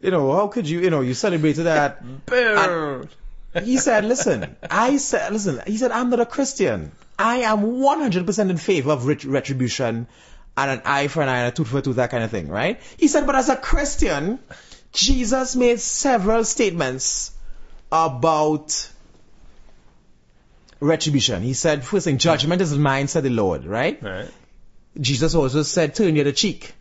you 0.00 0.10
know, 0.10 0.32
how 0.32 0.48
could 0.48 0.68
you, 0.68 0.80
you 0.80 0.90
know, 0.90 1.00
you 1.00 1.14
celebrated 1.14 1.64
that. 1.64 2.26
Boo. 2.26 3.08
He 3.62 3.78
said, 3.78 4.04
listen, 4.04 4.56
I 4.68 4.96
said, 4.96 5.32
listen, 5.32 5.62
he 5.66 5.76
said, 5.76 5.92
I'm 5.92 6.10
not 6.10 6.18
a 6.18 6.26
Christian. 6.26 6.90
I 7.16 7.36
am 7.38 7.62
100% 7.62 8.50
in 8.50 8.56
favor 8.56 8.90
of 8.90 9.06
ret- 9.06 9.24
retribution 9.24 10.08
and 10.56 10.70
an 10.70 10.82
eye 10.84 11.06
for 11.06 11.22
an 11.22 11.28
eye 11.28 11.38
and 11.38 11.48
a 11.48 11.50
tooth 11.52 11.68
for 11.68 11.78
a 11.78 11.82
tooth, 11.82 11.96
that 11.96 12.10
kind 12.10 12.24
of 12.24 12.30
thing, 12.30 12.48
right? 12.48 12.80
He 12.96 13.06
said, 13.06 13.26
but 13.26 13.36
as 13.36 13.48
a 13.48 13.56
Christian, 13.56 14.40
Jesus 14.92 15.54
made 15.54 15.80
several 15.80 16.42
statements 16.44 17.30
about 17.92 18.90
retribution. 20.84 21.42
He 21.42 21.54
said, 21.54 21.84
first 21.84 22.04
thing, 22.04 22.18
judgment 22.18 22.60
is 22.60 22.76
mine, 22.76 23.08
said 23.08 23.24
the 23.24 23.30
Lord, 23.30 23.64
right? 23.64 24.02
Right. 24.02 24.28
Jesus 25.00 25.34
also 25.34 25.62
said, 25.62 25.94
turn 25.94 26.14
the 26.14 26.20
other 26.20 26.32
cheek. 26.32 26.72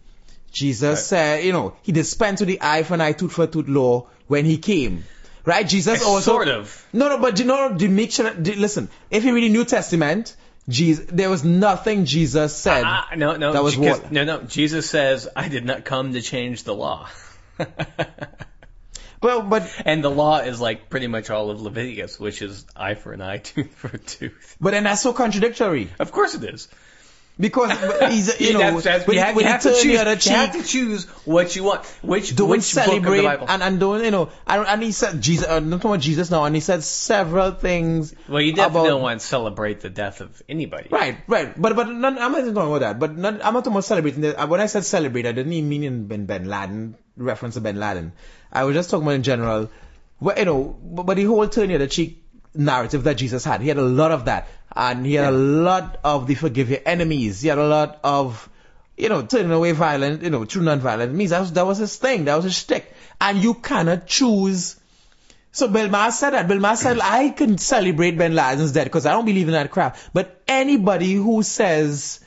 Jesus 0.51 1.07
said, 1.07 1.43
you 1.43 1.51
know, 1.51 1.75
he 1.81 1.91
dispensed 1.91 2.41
with 2.41 2.49
the 2.49 2.59
eye 2.61 2.83
for 2.83 2.93
an 2.93 3.01
eye, 3.01 3.13
tooth 3.13 3.33
for 3.33 3.47
tooth 3.47 3.67
law 3.67 4.07
when 4.27 4.45
he 4.45 4.57
came. 4.57 5.03
Right? 5.45 5.67
Jesus 5.67 6.03
also. 6.03 6.31
Sort 6.31 6.47
of. 6.47 6.87
No, 6.93 7.09
no, 7.09 7.17
but 7.17 7.39
you 7.39 7.45
know, 7.45 7.75
the 7.75 7.87
make 7.87 8.11
sure 8.11 8.29
that, 8.29 8.57
listen, 8.57 8.89
if 9.09 9.25
you 9.25 9.33
read 9.33 9.43
the 9.43 9.49
New 9.49 9.65
Testament, 9.65 10.35
Jesus, 10.69 11.05
there 11.11 11.29
was 11.29 11.43
nothing 11.43 12.05
Jesus 12.05 12.55
said. 12.55 12.83
Ah, 12.85 13.09
no, 13.17 13.35
no. 13.35 13.51
That 13.51 13.63
was 13.63 13.75
what? 13.75 14.11
No, 14.11 14.23
no. 14.23 14.43
Jesus 14.43 14.89
says, 14.89 15.27
"I 15.35 15.49
did 15.49 15.65
not 15.65 15.83
come 15.83 16.13
to 16.13 16.21
change 16.21 16.63
the 16.63 16.73
law." 16.73 17.09
well, 19.23 19.41
but, 19.41 19.63
and 19.85 20.03
the 20.03 20.11
law 20.11 20.39
is 20.39 20.59
like 20.61 20.89
pretty 20.89 21.07
much 21.07 21.29
all 21.29 21.49
of 21.49 21.61
Leviticus, 21.61 22.19
which 22.19 22.41
is 22.41 22.65
eye 22.75 22.95
for 22.95 23.13
an 23.13 23.21
eye, 23.21 23.37
tooth 23.49 23.73
for 23.73 23.87
a 23.87 23.97
tooth. 23.97 24.57
but 24.61 24.73
and 24.73 24.85
that's 24.85 25.01
so 25.01 25.13
contradictory. 25.13 25.89
Of 25.99 26.11
course 26.11 26.35
it 26.35 26.43
is. 26.43 26.67
Because 27.39 27.71
he's, 28.11 28.39
you 28.39 28.53
know, 28.53 28.59
That's- 28.59 28.83
that's- 28.83 29.07
you 29.07 29.19
have, 29.19 29.35
he 29.35 29.43
have 29.43 29.61
to 29.63 29.71
choose. 29.71 29.85
You 29.85 29.97
have 30.35 30.51
to 30.53 30.61
choose 30.63 31.05
what 31.25 31.55
you 31.55 31.63
want. 31.63 31.83
Which 32.03 32.35
don't 32.35 32.47
which 32.49 32.61
celebrate 32.61 32.99
book 33.01 33.07
of 33.09 33.17
the 33.17 33.23
Bible? 33.23 33.45
and, 33.49 33.63
and 33.63 33.79
don't, 33.79 34.03
you 34.03 34.11
know, 34.11 34.29
and, 34.45 34.67
and 34.67 34.83
he 34.83 34.91
said, 34.91 35.19
Jesus, 35.19 35.47
uh, 35.47 35.59
not 35.59 35.77
talking 35.77 35.91
about 35.93 36.01
Jesus 36.01 36.29
now, 36.29 36.43
and 36.45 36.53
he 36.53 36.61
said 36.61 36.83
several 36.83 37.49
things. 37.49 38.13
well, 38.29 38.39
you 38.39 38.53
definitely 38.53 38.81
about- 38.81 38.87
don't 38.89 39.01
want 39.01 39.19
to 39.21 39.25
celebrate 39.25 39.79
the 39.81 39.89
death 39.89 40.21
of 40.21 40.43
anybody. 40.47 40.89
Right, 40.91 41.17
right. 41.27 41.59
But 41.59 41.75
but 41.75 41.89
none, 41.89 42.19
I'm 42.19 42.33
not 42.33 42.41
talking 42.41 42.55
about 42.55 42.81
that. 42.81 42.99
But 42.99 43.17
none, 43.17 43.41
I'm 43.41 43.55
not 43.55 43.61
talking 43.63 43.71
about 43.73 43.85
celebrating. 43.85 44.21
The, 44.21 44.39
uh, 44.39 44.45
when 44.45 44.61
I 44.61 44.67
said 44.67 44.85
celebrate, 44.85 45.25
I 45.25 45.31
didn't 45.31 45.53
even 45.53 45.69
mean 45.69 45.83
in 45.83 46.05
Ben, 46.05 46.27
ben 46.27 46.45
Laden 46.45 46.97
reference 47.17 47.55
to 47.55 47.61
Bin 47.61 47.79
Laden. 47.79 48.11
I 48.53 48.63
was 48.63 48.75
just 48.75 48.89
talking 48.89 49.05
about 49.05 49.15
in 49.15 49.23
general. 49.23 49.69
Well, 50.21 50.37
you 50.37 50.45
know, 50.45 50.79
but, 50.81 51.03
but 51.03 51.17
the 51.17 51.25
whole 51.25 51.47
turn 51.49 51.67
the 51.67 51.75
other 51.75 51.87
cheek 51.87 52.23
narrative 52.53 53.03
that 53.03 53.17
Jesus 53.17 53.43
had, 53.43 53.61
he 53.61 53.67
had 53.67 53.77
a 53.77 53.81
lot 53.81 54.11
of 54.11 54.25
that, 54.25 54.47
and 54.73 55.05
he 55.05 55.15
had 55.15 55.33
a 55.33 55.37
lot 55.37 55.99
of 56.03 56.27
the 56.27 56.35
forgive 56.35 56.69
your 56.69 56.79
enemies. 56.85 57.41
He 57.41 57.49
had 57.49 57.57
a 57.57 57.67
lot 57.67 57.99
of 58.03 58.49
you 58.97 59.09
know, 59.09 59.23
turning 59.23 59.51
away 59.51 59.71
violent, 59.71 60.21
you 60.21 60.29
know, 60.29 60.45
true 60.45 60.61
non-violent 60.61 61.13
means 61.13 61.31
that 61.31 61.39
was, 61.39 61.53
that 61.53 61.65
was 61.65 61.77
his 61.79 61.95
thing, 61.95 62.25
that 62.25 62.35
was 62.35 62.45
his 62.45 62.55
shtick. 62.55 62.93
And 63.19 63.43
you 63.43 63.55
cannot 63.55 64.07
choose. 64.07 64.79
So 65.51 65.67
Bill 65.67 65.89
Maher 65.89 66.11
said 66.11 66.31
that. 66.31 66.47
Bill 66.47 66.59
Maher 66.59 66.75
said, 66.75 66.99
I 67.03 67.29
can 67.29 67.57
celebrate 67.57 68.17
Bin 68.17 68.35
Laden's 68.35 68.71
death 68.71 68.85
because 68.85 69.05
I 69.05 69.11
don't 69.11 69.25
believe 69.25 69.47
in 69.47 69.53
that 69.53 69.71
crap. 69.71 69.97
But 70.13 70.41
anybody 70.47 71.13
who 71.13 71.43
says 71.43 72.19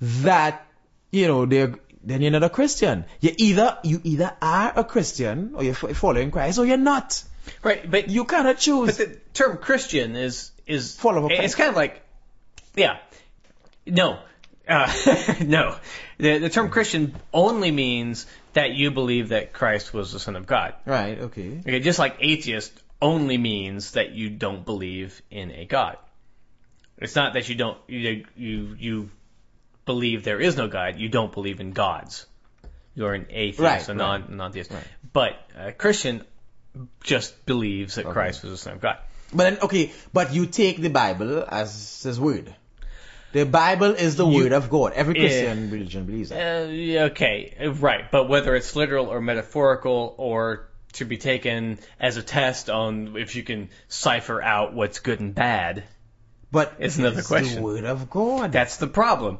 that, 0.00 0.66
you 1.10 1.26
know, 1.26 1.46
they're, 1.46 1.74
then 2.04 2.22
you're 2.22 2.30
not 2.30 2.42
a 2.42 2.50
Christian. 2.50 3.04
You 3.20 3.34
either, 3.36 3.78
you 3.84 4.00
either 4.02 4.36
are 4.40 4.72
a 4.76 4.84
Christian 4.84 5.52
or 5.54 5.62
you're 5.62 5.74
following 5.74 6.30
Christ 6.30 6.58
or 6.58 6.66
you're 6.66 6.76
not. 6.76 7.22
Right, 7.62 7.88
but 7.88 8.08
You 8.08 8.24
cannot 8.24 8.58
choose. 8.58 8.96
But 8.96 9.08
the 9.08 9.18
term 9.34 9.58
Christian 9.58 10.16
is 10.16 10.50
is 10.66 10.96
Full 10.96 11.24
of 11.24 11.30
it's 11.30 11.54
kind 11.54 11.70
of 11.70 11.76
like 11.76 12.02
yeah 12.76 12.98
no 13.84 14.18
uh, 14.68 14.92
no 15.44 15.76
the 16.18 16.38
the 16.38 16.48
term 16.48 16.70
Christian 16.70 17.14
only 17.32 17.70
means 17.70 18.26
that 18.52 18.72
you 18.72 18.90
believe 18.90 19.30
that 19.30 19.52
Christ 19.52 19.92
was 19.92 20.12
the 20.12 20.20
Son 20.20 20.36
of 20.36 20.46
God. 20.46 20.74
right, 20.86 21.18
okay. 21.18 21.58
Okay, 21.58 21.80
just 21.80 21.98
like 21.98 22.16
atheist 22.20 22.72
only 23.00 23.38
means 23.38 23.92
that 23.92 24.12
you 24.12 24.30
don't 24.30 24.64
believe 24.64 25.20
in 25.30 25.50
a 25.50 25.64
God. 25.64 25.96
It's 26.98 27.16
not 27.16 27.34
that 27.34 27.48
you 27.48 27.56
don't 27.56 27.78
you 27.88 28.24
you 28.36 28.76
you 28.78 29.10
believe 29.84 30.24
there 30.24 30.40
is 30.40 30.56
no 30.56 30.68
God. 30.68 30.96
You 30.98 31.08
don't 31.08 31.32
believe 31.32 31.60
in 31.60 31.72
gods. 31.72 32.26
You're 32.94 33.14
an 33.14 33.26
atheist, 33.30 33.58
Right, 33.60 33.88
a 33.88 33.92
right. 33.92 33.96
non 33.96 34.36
non-theist. 34.36 34.70
Right. 34.70 34.84
But 35.12 35.32
a 35.56 35.72
Christian 35.72 36.24
just 37.02 37.44
believes 37.46 37.94
that 37.96 38.06
Christ 38.06 38.42
was 38.42 38.52
the 38.52 38.58
Son 38.58 38.74
of 38.74 38.80
God. 38.80 38.98
But 39.34 39.44
then, 39.44 39.58
okay, 39.62 39.92
but 40.12 40.34
you 40.34 40.46
take 40.46 40.80
the 40.80 40.90
Bible 40.90 41.44
as 41.48 42.02
his 42.02 42.20
word. 42.20 42.54
The 43.32 43.44
Bible 43.46 43.92
is 43.94 44.16
the 44.16 44.26
You- 44.26 44.42
word 44.44 44.52
of 44.52 44.68
God. 44.68 44.92
Every. 44.92 45.14
Christian 45.14 45.70
religion 45.70 46.04
believes 46.04 46.28
that. 46.28 46.66
Uh, 46.66 47.04
okay, 47.12 47.54
right. 47.80 48.10
But 48.10 48.28
whether 48.28 48.54
it's 48.54 48.76
literal 48.76 49.06
or 49.06 49.22
metaphorical 49.22 50.14
or 50.18 50.68
to 50.94 51.06
be 51.06 51.16
taken 51.16 51.78
as 51.98 52.18
a 52.18 52.22
test 52.22 52.68
on 52.68 53.16
if 53.16 53.34
you 53.34 53.42
can 53.42 53.70
cipher 53.88 54.42
out 54.42 54.74
what's 54.74 54.98
good 54.98 55.20
and 55.20 55.34
bad. 55.34 55.84
But 56.50 56.74
It's 56.78 56.98
another 56.98 57.22
question. 57.22 57.56
the 57.56 57.62
word 57.62 57.84
of 57.86 58.10
God. 58.10 58.52
That's 58.52 58.76
the 58.76 58.86
problem. 58.86 59.38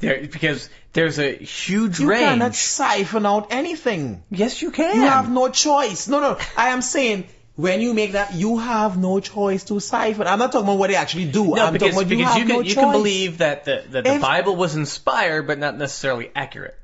There, 0.00 0.20
because 0.20 0.68
there's 0.92 1.18
a 1.18 1.32
huge 1.34 1.98
range. 1.98 2.20
you 2.20 2.26
cannot 2.26 2.54
siphon 2.54 3.26
out 3.26 3.48
anything. 3.50 4.22
yes, 4.30 4.62
you 4.62 4.70
can. 4.70 4.94
You 4.94 5.02
have 5.02 5.30
no 5.30 5.48
choice. 5.48 6.06
No, 6.06 6.20
no. 6.20 6.38
I 6.56 6.68
am 6.68 6.82
saying 6.82 7.26
when 7.56 7.80
you 7.80 7.92
make 7.92 8.12
that, 8.12 8.34
you 8.34 8.58
have 8.58 8.96
no 8.96 9.18
choice 9.18 9.64
to 9.64 9.80
siphon. 9.80 10.28
I'm 10.28 10.38
not 10.38 10.52
talking 10.52 10.68
about 10.68 10.78
what 10.78 10.90
they 10.90 10.94
actually 10.94 11.24
do. 11.24 11.56
No, 11.56 11.66
I'm 11.66 11.72
because, 11.72 11.94
talking 11.94 11.98
about 11.98 12.10
you 12.10 12.16
because 12.16 12.32
have 12.34 12.38
you 12.38 12.46
can 12.46 12.56
no 12.56 12.62
you 12.62 12.74
can 12.76 12.92
believe 12.92 13.38
that 13.38 13.64
the 13.64 13.84
that 13.90 14.04
the 14.04 14.14
If- 14.14 14.20
Bible 14.22 14.54
was 14.54 14.76
inspired, 14.76 15.48
but 15.48 15.58
not 15.58 15.76
necessarily 15.76 16.30
accurate. 16.36 16.78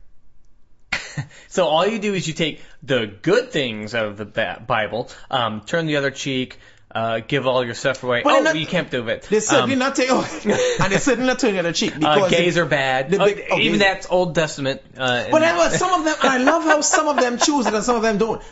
so 1.49 1.67
all 1.67 1.87
you 1.87 2.01
do 2.01 2.13
is 2.15 2.27
you 2.27 2.35
take 2.35 2.61
the 2.83 3.07
good 3.07 3.53
things 3.53 3.95
out 3.95 4.07
of 4.07 4.17
the 4.17 4.25
Bible, 4.67 5.11
um, 5.31 5.61
turn 5.61 5.87
the 5.87 5.97
other 5.97 6.11
cheek, 6.11 6.59
uh, 6.95 7.21
give 7.27 7.47
all 7.47 7.65
your 7.65 7.75
stuff 7.75 8.03
away. 8.05 8.23
But 8.23 8.33
oh, 8.33 8.43
not- 8.43 8.57
you 8.57 8.67
can't 8.67 8.91
do 8.91 9.09
it. 9.09 9.23
They're 9.31 9.41
certainly 9.41 9.75
Um, 9.75 9.79
not 9.81 9.97
taking, 9.97 10.17
and 10.17 10.93
they're 10.93 10.99
certainly 10.99 11.27
not 11.27 11.39
turning 11.39 11.55
the 11.57 11.61
other 11.61 11.73
cheek 11.73 11.93
uh, 11.97 11.99
because 11.99 12.31
gays 12.31 12.55
they- 12.55 12.61
are 12.61 12.67
bad. 12.67 13.11
the 13.11 13.23
Oh, 13.23 13.29
oh, 13.53 13.59
even 13.59 13.79
that's 13.81 14.07
Old 14.11 14.35
Testament. 14.35 14.81
Uh, 14.97 15.25
But 15.31 15.43
what, 15.43 15.73
some 15.73 15.93
of 15.93 16.05
them, 16.05 16.17
and 16.23 16.31
I 16.31 16.39
love 16.39 16.63
how 16.65 16.81
some 16.81 17.09
of 17.09 17.17
them 17.17 17.39
choose 17.39 17.67
it 17.67 17.75
and 17.75 17.83
some 17.85 17.97
of 17.97 18.03
them 18.03 18.19
don't. 18.19 18.43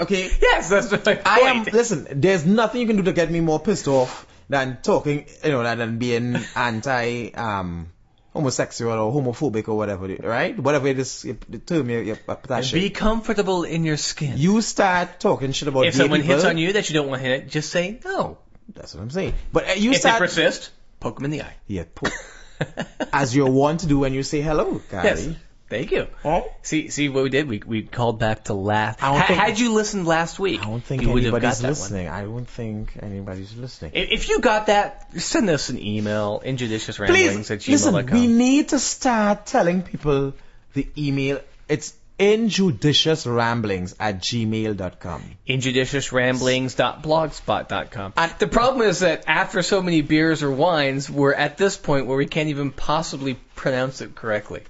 Okay, 0.00 0.30
yes, 0.42 0.68
that's 0.68 0.90
my 0.90 0.98
point. 0.98 1.20
I 1.26 1.40
am. 1.40 1.64
Listen, 1.64 2.06
there's 2.10 2.44
nothing 2.46 2.80
you 2.80 2.86
can 2.86 2.96
do 2.96 3.02
to 3.04 3.12
get 3.12 3.30
me 3.30 3.40
more 3.40 3.58
pissed 3.60 3.88
off 3.88 4.26
than 4.48 4.78
talking, 4.82 5.26
you 5.44 5.50
know, 5.50 5.62
than 5.76 5.98
being 5.98 6.36
anti 6.54 7.30
um 7.34 7.88
homosexual 8.36 8.98
or 8.98 9.12
homophobic 9.12 9.68
or 9.68 9.76
whatever, 9.76 10.06
right? 10.06 10.58
Whatever 10.58 10.88
it 10.88 10.98
is, 10.98 11.22
the 11.22 11.58
term 11.58 11.90
you 11.90 12.00
you 12.00 12.18
attach. 12.28 12.72
Be 12.72 12.90
comfortable 12.90 13.64
in 13.64 13.84
your 13.84 13.96
skin. 13.96 14.34
You 14.36 14.60
start 14.60 15.20
talking 15.20 15.52
shit 15.52 15.68
about 15.68 15.86
if 15.86 15.94
someone 15.94 16.20
people, 16.20 16.36
hits 16.36 16.44
on 16.44 16.58
you 16.58 16.72
that 16.74 16.88
you 16.88 16.94
don't 16.94 17.08
want 17.08 17.22
to 17.22 17.28
hit, 17.28 17.48
just 17.48 17.70
say 17.70 18.00
no. 18.04 18.38
That's 18.74 18.94
what 18.94 19.02
I'm 19.02 19.10
saying. 19.10 19.34
But 19.52 19.68
uh, 19.68 19.72
you 19.72 19.92
If 19.92 20.02
they 20.02 20.10
persist, 20.10 20.70
poke 21.00 21.16
them 21.16 21.24
in 21.26 21.30
the 21.30 21.42
eye. 21.42 21.56
yeah, 21.66 21.84
poke. 21.94 22.12
as 23.12 23.34
you 23.36 23.46
want 23.46 23.80
to 23.80 23.86
do 23.86 23.98
when 23.98 24.14
you 24.14 24.22
say 24.22 24.40
hello, 24.40 24.80
Gary. 24.90 25.08
Yes. 25.08 25.28
Thank 25.68 25.90
you. 25.90 26.06
Right? 26.24 26.44
See, 26.62 26.90
see 26.90 27.08
what 27.08 27.24
we 27.24 27.30
did? 27.30 27.48
We 27.48 27.60
we 27.66 27.82
called 27.82 28.20
back 28.20 28.44
to 28.44 28.54
laugh. 28.54 29.02
I 29.02 29.18
Ha- 29.18 29.26
think- 29.26 29.40
had 29.40 29.58
you 29.58 29.72
listened 29.72 30.06
last 30.06 30.38
week, 30.38 30.60
I 30.62 30.66
don't 30.66 30.84
think 30.84 31.02
you 31.02 31.10
would 31.10 31.24
have 31.24 31.32
got 31.32 31.38
anybody's 31.42 31.62
listening. 31.62 32.08
I 32.08 32.22
don't 32.22 32.48
think 32.48 32.92
anybody's 33.02 33.56
listening. 33.56 33.90
If 33.94 34.28
you 34.28 34.38
got 34.40 34.66
that, 34.66 35.08
send 35.20 35.50
us 35.50 35.68
an 35.68 35.84
email, 35.84 36.40
injudicious 36.44 37.00
ramblings 37.00 37.50
at 37.50 37.66
listen, 37.66 37.94
we 37.94 38.02
gmail.com. 38.02 38.38
need 38.38 38.68
to 38.68 38.78
start 38.78 39.46
telling 39.46 39.82
people 39.82 40.34
the 40.74 40.86
email. 40.96 41.40
It's 41.68 41.94
injudiciousramblings 42.20 43.94
at 44.00 44.20
gmail.com. 44.20 45.22
Injudiciousramblings.blogspot.com. 45.48 48.12
And- 48.16 48.32
the 48.38 48.46
problem 48.46 48.88
is 48.88 49.00
that 49.00 49.24
after 49.26 49.62
so 49.62 49.82
many 49.82 50.00
beers 50.02 50.42
or 50.42 50.50
wines, 50.50 51.10
we're 51.10 51.34
at 51.34 51.56
this 51.58 51.76
point 51.76 52.06
where 52.06 52.16
we 52.16 52.26
can't 52.26 52.48
even 52.50 52.70
possibly 52.70 53.34
pronounce 53.54 54.00
it 54.00 54.14
correctly. 54.14 54.62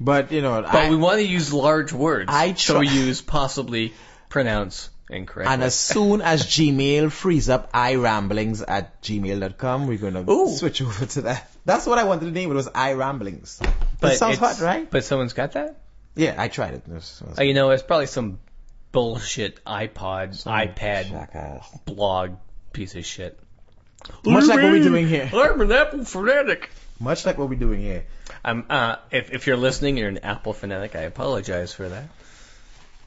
But, 0.00 0.32
you 0.32 0.40
know, 0.40 0.62
But 0.62 0.74
I, 0.74 0.90
we 0.90 0.96
want 0.96 1.18
to 1.18 1.26
use 1.26 1.52
large 1.52 1.92
words, 1.92 2.30
I 2.32 2.54
so 2.54 2.74
try- 2.74 2.80
we 2.80 2.88
use 2.88 3.20
possibly 3.20 3.92
pronounce 4.30 4.88
incorrectly. 5.10 5.52
and 5.52 5.62
as 5.62 5.74
soon 5.74 6.20
as 6.22 6.46
Gmail 6.46 7.10
frees 7.12 7.48
up 7.50 7.72
iramblings 7.72 8.64
at 8.66 9.02
gmail.com, 9.02 9.86
we're 9.88 9.98
going 9.98 10.14
to 10.14 10.30
Ooh. 10.30 10.48
switch 10.56 10.80
over 10.80 11.04
to 11.06 11.22
that. 11.22 11.50
That's 11.66 11.86
what 11.86 11.98
I 11.98 12.04
wanted 12.04 12.26
to 12.26 12.30
name 12.30 12.50
it, 12.50 12.54
was 12.54 12.68
iramblings. 12.68 13.58
but 14.00 14.14
it 14.14 14.16
sounds 14.18 14.38
hot, 14.38 14.58
right? 14.60 14.90
But 14.90 15.04
someone's 15.04 15.34
got 15.34 15.52
that? 15.52 15.76
Yeah, 16.16 16.34
I 16.38 16.48
tried 16.48 16.74
it. 16.74 16.82
Uh, 16.88 16.92
it 16.92 16.94
was- 16.94 17.20
it 17.22 17.28
was 17.28 17.38
Oh, 17.38 17.42
you 17.42 17.52
know, 17.54 17.70
it's 17.70 17.82
probably 17.82 18.06
some 18.06 18.38
bullshit 18.92 19.62
iPod, 19.64 20.42
iPad, 20.44 21.10
jackass. 21.10 21.68
blog 21.84 22.36
piece 22.72 22.94
of 22.94 23.04
shit. 23.04 23.38
Much 24.24 24.46
like 24.46 24.62
what 24.62 24.72
we're 24.72 24.82
doing 24.82 25.06
here. 25.06 25.30
I'm 25.32 25.60
an 25.60 25.70
Apple 25.72 26.04
fanatic. 26.06 26.70
Much 26.98 27.26
like 27.26 27.36
what 27.36 27.48
we're 27.50 27.58
doing 27.58 27.80
here. 27.82 28.04
I'm, 28.44 28.64
uh, 28.70 28.96
if, 29.10 29.32
if 29.32 29.46
you're 29.46 29.56
listening, 29.56 29.96
you're 29.96 30.08
an 30.08 30.18
Apple 30.18 30.52
fanatic. 30.52 30.96
I 30.96 31.02
apologize 31.02 31.74
for 31.74 31.88
that. 31.88 32.04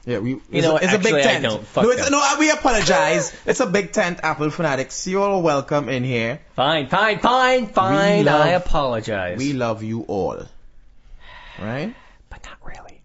Yeah, 0.06 0.18
we. 0.18 0.30
You 0.50 0.62
know, 0.62 0.76
it's, 0.76 0.84
a, 0.84 0.84
it's 0.84 0.92
a 0.92 0.96
actually, 0.96 1.12
I 1.12 1.14
big 1.16 1.24
tent. 1.24 1.42
no, 1.44 1.90
it's, 1.90 2.10
no, 2.10 2.36
we 2.38 2.50
apologize. 2.50 3.34
it's 3.46 3.60
a 3.60 3.66
big 3.66 3.92
tent, 3.92 4.20
Apple 4.22 4.50
fanatics. 4.50 5.06
You're 5.06 5.22
all 5.22 5.42
welcome 5.42 5.88
in 5.88 6.04
here. 6.04 6.40
Fine, 6.56 6.88
fine, 6.88 7.18
fine, 7.20 7.66
fine. 7.68 8.24
love- 8.24 8.46
I 8.46 8.50
apologize. 8.50 9.38
We 9.38 9.54
love 9.54 9.82
you 9.82 10.02
all. 10.02 10.44
Right? 11.58 11.94
but 12.28 12.44
not 12.44 12.58
really. 12.64 13.00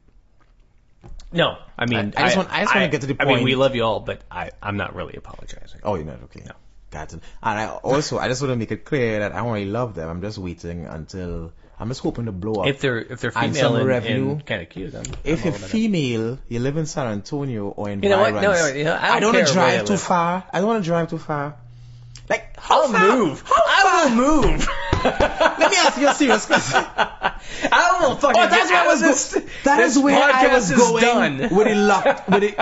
No, 1.31 1.57
I 1.77 1.85
mean, 1.85 2.13
I- 2.17 2.21
I 2.21 2.25
just 2.25 2.37
want- 2.37 2.51
I 2.51 2.61
just 2.63 2.73
wanna 2.75 2.87
get 2.89 3.01
to 3.01 3.07
the 3.07 3.15
point. 3.15 3.29
I 3.29 3.35
mean, 3.35 3.43
we 3.43 3.55
love 3.55 3.75
you 3.75 3.83
all, 3.83 3.99
but 3.99 4.21
I, 4.29 4.51
I'm 4.61 4.75
not 4.77 4.95
really 4.95 5.15
apologizing. 5.15 5.81
Oh, 5.83 5.95
you're 5.95 6.05
not 6.05 6.23
okay. 6.23 6.41
No. 6.45 6.53
Got 6.91 7.13
it. 7.13 7.21
And 7.43 7.59
I 7.59 7.67
also, 7.67 8.17
I 8.17 8.27
just 8.27 8.41
want 8.41 8.51
to 8.51 8.55
make 8.55 8.71
it 8.71 8.83
clear 8.83 9.19
that 9.19 9.31
I 9.33 9.37
don't 9.37 9.51
really 9.51 9.65
love 9.67 9.93
them. 9.93 10.09
I'm 10.09 10.21
just 10.21 10.39
waiting 10.39 10.85
until. 10.85 11.53
I'm 11.79 11.87
just 11.87 12.01
hoping 12.01 12.25
to 12.25 12.31
blow 12.33 12.61
up. 12.61 12.67
If 12.67 12.81
they're 12.81 12.97
if 12.99 13.21
they're 13.21 13.31
female 13.31 13.77
and, 13.77 13.85
revenue. 13.87 14.31
and 14.31 14.45
kind 14.45 14.61
of 14.61 14.69
cute, 14.69 14.93
I'm, 14.95 15.03
if 15.23 15.39
I'm 15.39 15.45
you're 15.45 15.53
all 15.53 15.63
it. 15.63 15.69
female, 15.69 16.39
you 16.49 16.59
live 16.59 16.75
in 16.77 16.85
San 16.85 17.07
Antonio 17.07 17.67
or 17.69 17.89
in 17.89 18.03
You 18.03 18.09
know 18.09 18.19
what? 18.19 18.33
No, 18.33 18.41
no, 18.51 18.67
you 18.67 18.83
know, 18.83 18.97
I 18.99 19.19
don't 19.21 19.33
wanna 19.33 19.45
care 19.45 19.53
drive 19.53 19.85
too 19.85 19.97
far. 19.97 20.43
I 20.51 20.59
don't 20.59 20.67
want 20.67 20.83
to 20.83 20.87
drive 20.87 21.09
too 21.09 21.17
far. 21.17 21.55
Like, 22.29 22.59
how 22.59 22.83
I'll 22.83 22.89
far? 22.91 23.17
move. 23.17 23.41
How 23.45 23.55
I 23.65 23.81
far? 23.81 24.09
will 24.09 24.15
move. 24.51 24.67
Let 25.03 25.71
me 25.71 25.77
ask 25.77 25.97
you 25.99 26.09
a 26.09 26.13
serious 26.13 26.45
question. 26.45 26.83
I 27.71 27.97
will 28.01 28.15
fucking 28.17 28.39
Oh, 28.41 28.47
that's 28.49 28.69
where 28.69 28.81
I 28.81 28.87
was 28.87 29.01
this. 29.01 29.33
going. 29.33 29.47
That 29.63 29.79
is 29.79 29.97
where 29.97 30.21
I 30.21 30.53
was 30.53 30.69
going 30.71 31.01
Done. 31.01 31.49
with 31.55 31.67
it 31.67 31.75
locked. 31.77 32.27
With 32.29 32.43
it, 32.43 32.59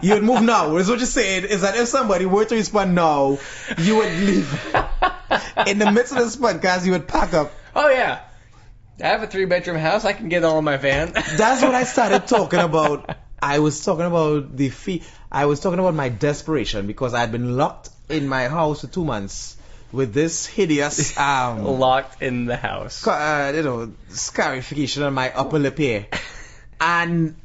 you 0.00 0.14
would 0.14 0.22
move 0.22 0.42
now. 0.42 0.76
Is 0.76 0.88
what 0.88 0.98
you're 1.00 1.06
saying 1.06 1.44
is 1.44 1.62
that 1.62 1.76
if 1.76 1.88
somebody 1.88 2.24
were 2.24 2.44
to 2.44 2.54
respond 2.54 2.94
now, 2.94 3.38
you 3.78 3.96
would 3.96 4.12
leave 4.12 4.48
in 5.66 5.78
the 5.80 5.90
midst 5.92 6.12
of 6.12 6.18
this 6.18 6.36
podcast. 6.36 6.86
You 6.86 6.92
would 6.92 7.08
pack 7.08 7.34
up. 7.34 7.52
Oh 7.74 7.88
yeah. 7.90 8.20
I 9.02 9.08
have 9.08 9.22
a 9.22 9.26
three 9.26 9.44
bedroom 9.44 9.76
house. 9.76 10.04
I 10.04 10.12
can 10.12 10.28
get 10.28 10.44
all 10.44 10.58
in 10.58 10.64
my 10.64 10.76
van. 10.76 11.12
That's 11.36 11.62
what 11.62 11.74
I 11.74 11.84
started 11.84 12.26
talking 12.28 12.60
about. 12.60 13.16
I 13.42 13.58
was 13.58 13.84
talking 13.84 14.06
about 14.06 14.56
the 14.56 14.68
fee. 14.68 15.02
I 15.30 15.46
was 15.46 15.60
talking 15.60 15.78
about 15.78 15.94
my 15.94 16.08
desperation 16.08 16.86
because 16.86 17.12
I 17.12 17.20
had 17.20 17.32
been 17.32 17.56
locked 17.56 17.90
in 18.08 18.28
my 18.28 18.48
house 18.48 18.82
for 18.82 18.86
two 18.86 19.04
months 19.04 19.56
with 19.90 20.14
this 20.14 20.46
hideous, 20.46 21.16
um, 21.18 21.64
locked 21.80 22.22
in 22.22 22.46
the 22.46 22.56
house. 22.56 23.02
ca- 23.02 23.48
uh, 23.50 23.52
you 23.54 23.62
know, 23.62 23.92
scarification 24.10 25.02
on 25.02 25.12
my 25.12 25.32
upper 25.32 25.58
lip 25.58 25.78
here. 25.78 26.06
And 26.80 27.36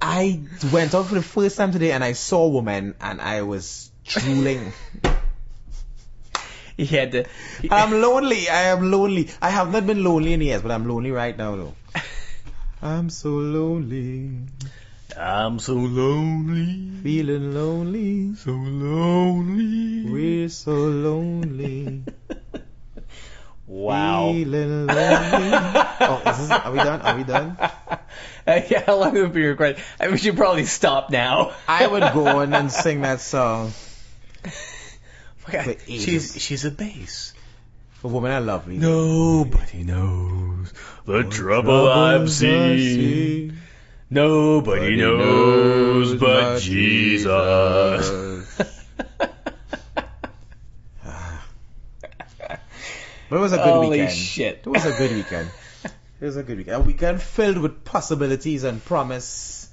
I 0.00 0.42
went 0.72 0.94
out 0.94 1.06
for 1.06 1.14
the 1.14 1.22
first 1.22 1.56
time 1.56 1.72
today 1.72 1.92
and 1.92 2.02
I 2.04 2.12
saw 2.12 2.44
a 2.44 2.48
woman 2.48 2.94
and 3.00 3.20
I 3.20 3.42
was 3.42 3.90
drooling. 4.04 4.72
He 6.76 6.86
had 6.86 7.12
to. 7.12 7.24
he- 7.62 7.70
I'm 7.70 8.00
lonely. 8.00 8.48
I 8.48 8.62
am 8.74 8.90
lonely. 8.90 9.30
I 9.40 9.50
have 9.50 9.70
not 9.72 9.86
been 9.86 10.02
lonely 10.02 10.32
in 10.32 10.40
years, 10.40 10.62
but 10.62 10.70
I'm 10.72 10.88
lonely 10.88 11.10
right 11.12 11.36
now 11.36 11.54
though. 11.56 11.74
I'm 12.82 13.10
so 13.10 13.30
lonely. 13.30 14.30
I'm 15.16 15.60
so 15.60 15.74
lonely, 15.74 16.90
Feeling 17.04 17.54
lonely. 17.54 18.34
so 18.34 18.50
lonely. 18.50 20.10
We're 20.10 20.48
so 20.48 20.72
lonely. 20.72 22.02
Wow. 23.66 24.30
Feeling 24.32 24.86
lonely. 24.86 25.50
oh, 26.00 26.22
is 26.26 26.38
this, 26.38 26.50
are 26.50 26.70
we 26.70 26.78
done? 26.78 27.00
Are 27.00 27.16
we 27.16 27.24
done? 27.24 27.56
Uh, 27.58 28.60
yeah, 28.68 28.84
how 28.84 28.96
long 28.96 29.14
would 29.14 29.32
be 29.32 29.42
recorded? 29.46 29.82
I 29.98 30.04
mean, 30.04 30.12
we 30.12 30.18
should 30.18 30.36
probably 30.36 30.66
stop 30.66 31.08
now. 31.10 31.52
I 31.66 31.86
would 31.86 32.02
go 32.12 32.26
on 32.40 32.52
and 32.52 32.70
sing 32.70 33.00
that 33.00 33.20
song. 33.22 33.72
Wait, 35.52 35.78
She's 35.86 36.04
Jesus. 36.06 36.42
she's 36.42 36.64
a 36.64 36.70
bass. 36.70 37.32
For 37.92 38.10
women 38.10 38.32
are 38.32 38.40
lovely. 38.40 38.76
Nobody 38.78 39.82
knows 39.84 40.72
the 41.06 41.24
trouble 41.24 41.88
I've 41.88 42.30
seen. 42.30 43.58
Nobody 44.10 44.96
knows 44.96 46.14
but 46.16 46.60
Jesus. 46.60 47.26
But 53.30 53.36
it 53.36 53.40
was 53.40 53.52
a 53.52 53.56
good 53.56 53.64
Holy 53.66 53.90
weekend. 54.00 54.12
shit. 54.16 54.58
It 54.58 54.66
was 54.66 54.84
a 54.84 54.92
good 54.92 55.12
weekend. 55.12 55.50
It 56.20 56.24
was 56.24 56.36
a 56.36 56.42
good 56.42 56.58
weekend. 56.58 56.76
A 56.76 56.80
weekend 56.80 57.22
filled 57.22 57.58
with 57.58 57.84
possibilities 57.84 58.64
and 58.64 58.84
promise. 58.84 59.68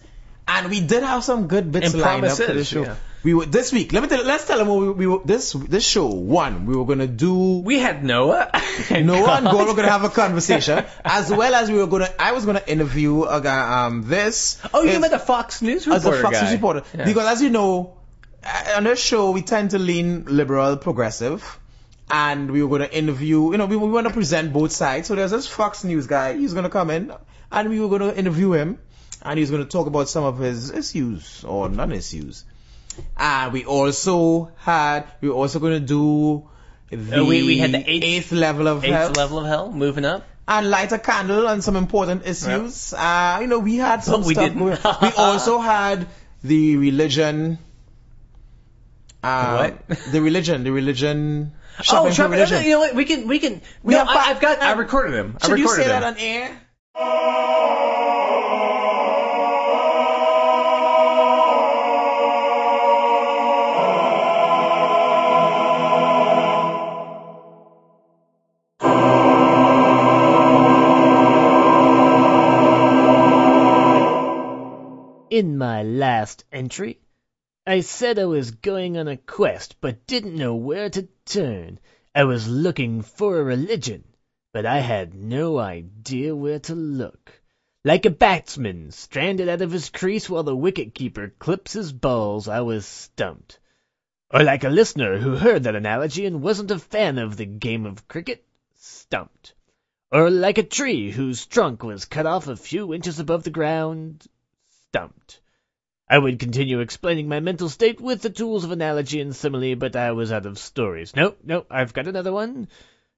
And 0.47 0.69
we 0.69 0.80
did 0.82 1.03
have 1.03 1.24
some 1.24 1.47
good 1.47 1.72
bits 1.72 1.93
And 1.93 2.01
lined 2.01 2.26
up 2.26 2.38
for 2.38 2.53
the 2.53 2.63
show. 2.63 2.84
yeah. 2.84 2.95
We 3.24 3.36
were 3.36 3.45
this 3.45 3.72
week. 3.72 3.93
Let 3.93 4.01
me 4.01 4.09
tell. 4.09 4.24
Let's 4.24 4.45
tell 4.47 4.57
them 4.57 4.67
what 4.67 4.80
we, 4.80 4.89
we 4.91 5.07
were, 5.07 5.19
this 5.24 5.53
this 5.53 5.86
show. 5.86 6.07
One, 6.07 6.65
we 6.65 6.76
were 6.76 6.86
gonna 6.86 7.05
do 7.07 7.59
We 7.59 7.78
had 7.78 8.03
Noah. 8.03 8.49
Noah 8.91 9.36
and 9.38 9.45
Gore 9.45 9.67
were 9.67 9.76
gonna 9.76 9.89
have 9.89 10.03
a 10.03 10.09
conversation, 10.09 10.84
as 11.05 11.30
well 11.32 11.53
as 11.53 11.69
we 11.69 11.78
were 11.78 11.86
gonna. 11.88 12.09
I 12.17 12.32
was 12.32 12.45
gonna 12.45 12.63
interview 12.65 13.24
a 13.24 13.39
guy. 13.39 13.86
Um, 13.86 14.03
this. 14.07 14.59
Oh, 14.74 14.84
you 14.84 14.99
met 14.99 15.11
the 15.11 15.19
Fox 15.19 15.61
News 15.61 15.86
reporter. 15.86 16.09
as 16.09 16.19
a 16.19 16.22
Fox 16.24 16.39
guy. 16.39 16.43
News 16.45 16.53
reporter. 16.53 16.84
Yeah. 16.97 17.05
Because 17.05 17.28
as 17.28 17.41
you 17.43 17.49
know, 17.51 17.97
uh, 18.43 18.74
on 18.78 18.86
this 18.86 18.99
show 18.99 19.30
we 19.32 19.43
tend 19.43 19.72
to 19.72 19.80
lean 19.80 20.26
liberal, 20.26 20.78
progressive, 20.78 21.59
and 22.09 22.49
we 22.49 22.63
were 22.63 22.69
going 22.69 22.89
to 22.89 22.97
interview. 22.97 23.51
You 23.51 23.57
know, 23.57 23.67
we, 23.67 23.76
we 23.76 23.89
want 23.89 24.07
to 24.07 24.13
present 24.13 24.51
both 24.51 24.72
sides. 24.72 25.07
So 25.07 25.15
there's 25.15 25.32
this 25.32 25.47
Fox 25.47 25.84
News 25.84 26.07
guy. 26.07 26.38
He's 26.38 26.53
going 26.53 26.63
to 26.63 26.69
come 26.72 26.89
in, 26.89 27.13
and 27.51 27.69
we 27.69 27.80
were 27.80 27.89
going 27.89 28.01
to 28.01 28.17
interview 28.17 28.53
him. 28.53 28.80
and 29.22 29.38
he's 29.38 29.51
going 29.51 29.63
to 29.63 29.69
talk 29.69 29.86
about 29.88 30.09
some 30.09 30.24
of 30.24 30.39
his 30.39 30.72
issues 30.72 31.43
or 31.43 31.69
non-issues. 31.69 32.45
And 33.18 33.54
we 33.54 33.66
also 33.66 34.52
had, 34.58 35.06
we 35.22 35.30
were 35.30 35.36
also 35.36 35.60
going 35.60 35.74
to 35.80 35.86
do 35.86 36.48
the 36.89 37.22
Uh, 37.22 37.26
we- 37.26 37.44
we 37.44 37.58
had 37.58 37.72
the 37.72 37.80
eighth- 37.89 38.04
eighth 38.04 38.32
level 38.32 38.68
of 38.68 38.84
Eighth 38.84 38.94
hell 38.94 39.12
level 39.12 39.39
of 39.39 39.46
hell, 39.48 39.72
moving 39.72 40.06
up. 40.06 40.24
and 40.48 40.70
light 40.70 40.92
a 40.92 41.00
candle 41.00 41.48
on 41.48 41.62
some 41.62 41.78
important 41.78 42.26
issues. 42.28 42.94
Uh, 42.94 43.38
you 43.42 43.48
know, 43.48 43.60
we 43.60 43.78
had 43.78 44.04
some 44.04 44.24
we 44.24 44.34
stuff 44.34 44.46
didn't. 44.52 44.64
We 44.66 44.74
also 45.18 45.60
had 45.60 46.08
the 46.44 46.76
religion. 46.76 47.58
Uh, 49.24 49.70
What? 49.88 49.88
The 50.12 50.20
religion, 50.22 50.64
the 50.64 50.72
religion. 50.72 51.54
Oh, 51.89 52.12
shopping 52.12 52.34
religion. 52.34 52.64
you 52.64 52.72
know 52.72 52.80
what? 52.80 52.94
We 52.96 53.06
can, 53.06 53.28
we 53.28 53.39
can. 53.39 53.62
We 53.82 53.94
no, 53.94 54.00
have 54.04 54.10
I, 54.10 54.32
I've 54.32 54.42
got. 54.42 54.62
I 54.62 54.74
recorded 54.74 55.14
him. 55.16 55.38
I 55.42 55.48
Should 55.48 55.60
you 55.60 55.68
say 55.70 55.84
him. 55.84 55.89
that 55.89 56.04
on 56.04 56.16
air? 56.18 56.52
In 75.42 75.58
my 75.58 75.82
last 75.82 76.46
entry, 76.52 77.00
I 77.66 77.80
said 77.80 78.20
I 78.20 78.26
was 78.26 78.52
going 78.52 78.96
on 78.96 79.08
a 79.08 79.18
quest 79.18 79.76
but 79.82 80.06
didn't 80.06 80.36
know 80.38 80.54
where 80.54 80.88
to 80.92 81.08
turn. 81.26 81.80
I 82.14 82.26
was 82.26 82.48
looking 82.48 83.02
for 83.02 83.39
a 83.39 83.44
religion, 83.44 84.04
but 84.54 84.68
I 84.68 84.82
had 84.82 85.16
no 85.16 85.58
idea 85.58 86.36
where 86.36 86.60
to 86.60 86.76
look. 86.76 87.42
Like 87.84 88.06
a 88.06 88.12
batsman 88.12 88.92
stranded 88.92 89.50
out 89.50 89.64
of 89.64 89.72
his 89.72 89.89
crease 89.89 90.30
while 90.30 90.44
the 90.44 90.56
wicket-keeper 90.56 91.34
clips 91.39 91.74
his 91.74 91.92
balls, 91.92 92.48
I 92.48 92.62
was 92.62 92.86
stumped. 92.86 93.58
Or 94.30 94.44
like 94.44 94.64
a 94.64 94.70
listener 94.70 95.18
who 95.18 95.38
heard 95.38 95.64
that 95.64 95.76
analogy 95.76 96.28
and 96.28 96.44
wasn't 96.44 96.70
a 96.70 96.78
fan 96.78 97.18
of 97.18 97.36
the 97.36 97.48
game 97.48 97.88
of 97.88 98.08
cricket, 98.08 98.46
stumped. 98.76 99.56
Or 100.12 100.30
like 100.30 100.60
a 100.60 100.64
tree 100.64 101.10
whose 101.10 101.48
trunk 101.48 101.82
was 101.82 102.06
cut 102.06 102.28
off 102.28 102.48
a 102.48 102.56
few 102.56 102.94
inches 102.94 103.20
above 103.20 103.42
the 103.42 103.50
ground, 103.50 104.28
stumped. 104.92 105.39
I 106.10 106.18
would 106.18 106.38
continue 106.39 106.82
explaining 106.82 107.30
my 107.30 107.39
mental 107.39 107.70
state 107.70 108.02
with 108.02 108.22
the 108.22 108.30
tools 108.30 108.66
of 108.66 108.72
analogy 108.72 109.22
and 109.22 109.34
simile, 109.34 109.76
but 109.76 109.96
I 109.96 110.12
was 110.12 110.34
out 110.34 110.46
of 110.46 110.60
stories. 110.60 111.16
No, 111.16 111.36
no, 111.46 111.66
I've 111.70 111.94
got 111.94 112.10
another 112.10 112.34
one. 112.34 112.68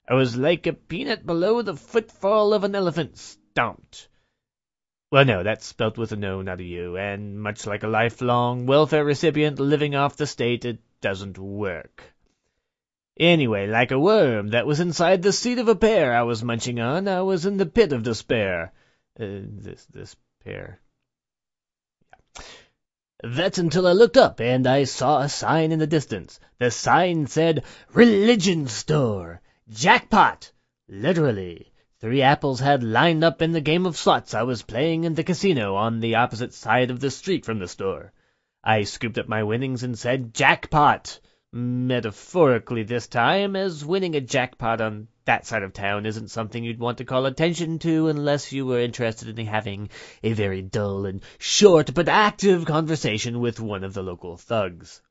I 0.07 0.13
was 0.13 0.37
like 0.37 0.67
a 0.67 0.73
peanut 0.73 1.25
below 1.25 1.63
the 1.63 1.75
footfall 1.75 2.53
of 2.53 2.63
an 2.63 2.75
elephant, 2.75 3.17
stomped. 3.17 4.07
Well, 5.09 5.25
no, 5.25 5.41
that's 5.41 5.65
spelt 5.65 5.97
with 5.97 6.11
a 6.11 6.15
no, 6.15 6.43
not 6.43 6.59
a 6.59 6.63
U, 6.63 6.95
and 6.95 7.41
much 7.41 7.65
like 7.65 7.81
a 7.81 7.87
lifelong 7.87 8.67
welfare 8.67 9.03
recipient 9.03 9.59
living 9.59 9.95
off 9.95 10.17
the 10.17 10.27
state, 10.27 10.65
it 10.65 10.77
doesn't 11.01 11.39
work. 11.39 12.03
Anyway, 13.19 13.65
like 13.65 13.89
a 13.89 13.99
worm 13.99 14.49
that 14.49 14.67
was 14.67 14.79
inside 14.79 15.23
the 15.23 15.33
seed 15.33 15.57
of 15.57 15.67
a 15.67 15.75
pear 15.75 16.13
I 16.13 16.21
was 16.21 16.43
munching 16.43 16.79
on, 16.79 17.07
I 17.07 17.21
was 17.23 17.47
in 17.47 17.57
the 17.57 17.65
pit 17.65 17.93
of 17.93 18.03
despair. 18.03 18.71
Uh, 19.19 19.41
this, 19.47 19.85
this 19.85 20.15
pear. 20.43 20.79
That's 23.25 23.57
until 23.57 23.87
I 23.87 23.93
looked 23.93 24.17
up 24.17 24.41
and 24.41 24.67
I 24.67 24.83
saw 24.83 25.21
a 25.21 25.29
sign 25.29 25.71
in 25.71 25.79
the 25.79 25.87
distance. 25.87 26.41
The 26.59 26.69
sign 26.69 27.25
said, 27.27 27.63
Religion 27.93 28.67
Store! 28.67 29.39
Jackpot! 29.69 30.51
Literally. 30.89 31.71
Three 32.01 32.21
apples 32.21 32.59
had 32.59 32.83
lined 32.83 33.23
up 33.23 33.41
in 33.41 33.53
the 33.53 33.61
game 33.61 33.85
of 33.85 33.95
slots 33.95 34.33
I 34.33 34.43
was 34.43 34.63
playing 34.63 35.05
in 35.05 35.13
the 35.15 35.23
casino 35.23 35.75
on 35.75 36.01
the 36.01 36.15
opposite 36.15 36.53
side 36.53 36.91
of 36.91 36.99
the 36.99 37.09
street 37.09 37.45
from 37.45 37.59
the 37.59 37.67
store. 37.69 38.11
I 38.61 38.83
scooped 38.83 39.17
up 39.17 39.29
my 39.29 39.41
winnings 39.43 39.83
and 39.83 39.97
said, 39.97 40.33
Jackpot! 40.33 41.21
Metaphorically 41.55 42.81
this 42.81 43.05
time, 43.05 43.55
as 43.55 43.85
winning 43.85 44.15
a 44.15 44.21
jackpot 44.21 44.81
on 44.81 45.07
that 45.25 45.45
side 45.45 45.61
of 45.61 45.71
town 45.71 46.03
isn't 46.03 46.31
something 46.31 46.63
you'd 46.63 46.79
want 46.79 46.97
to 46.97 47.05
call 47.05 47.27
attention 47.27 47.77
to 47.77 48.07
unless 48.07 48.51
you 48.51 48.65
were 48.65 48.79
interested 48.79 49.37
in 49.37 49.45
having 49.45 49.87
a 50.23 50.33
very 50.33 50.63
dull 50.63 51.05
and 51.05 51.21
short 51.37 51.93
but 51.93 52.09
active 52.09 52.65
conversation 52.65 53.39
with 53.39 53.59
one 53.59 53.83
of 53.83 53.93
the 53.93 54.01
local 54.01 54.35
thugs. 54.35 55.03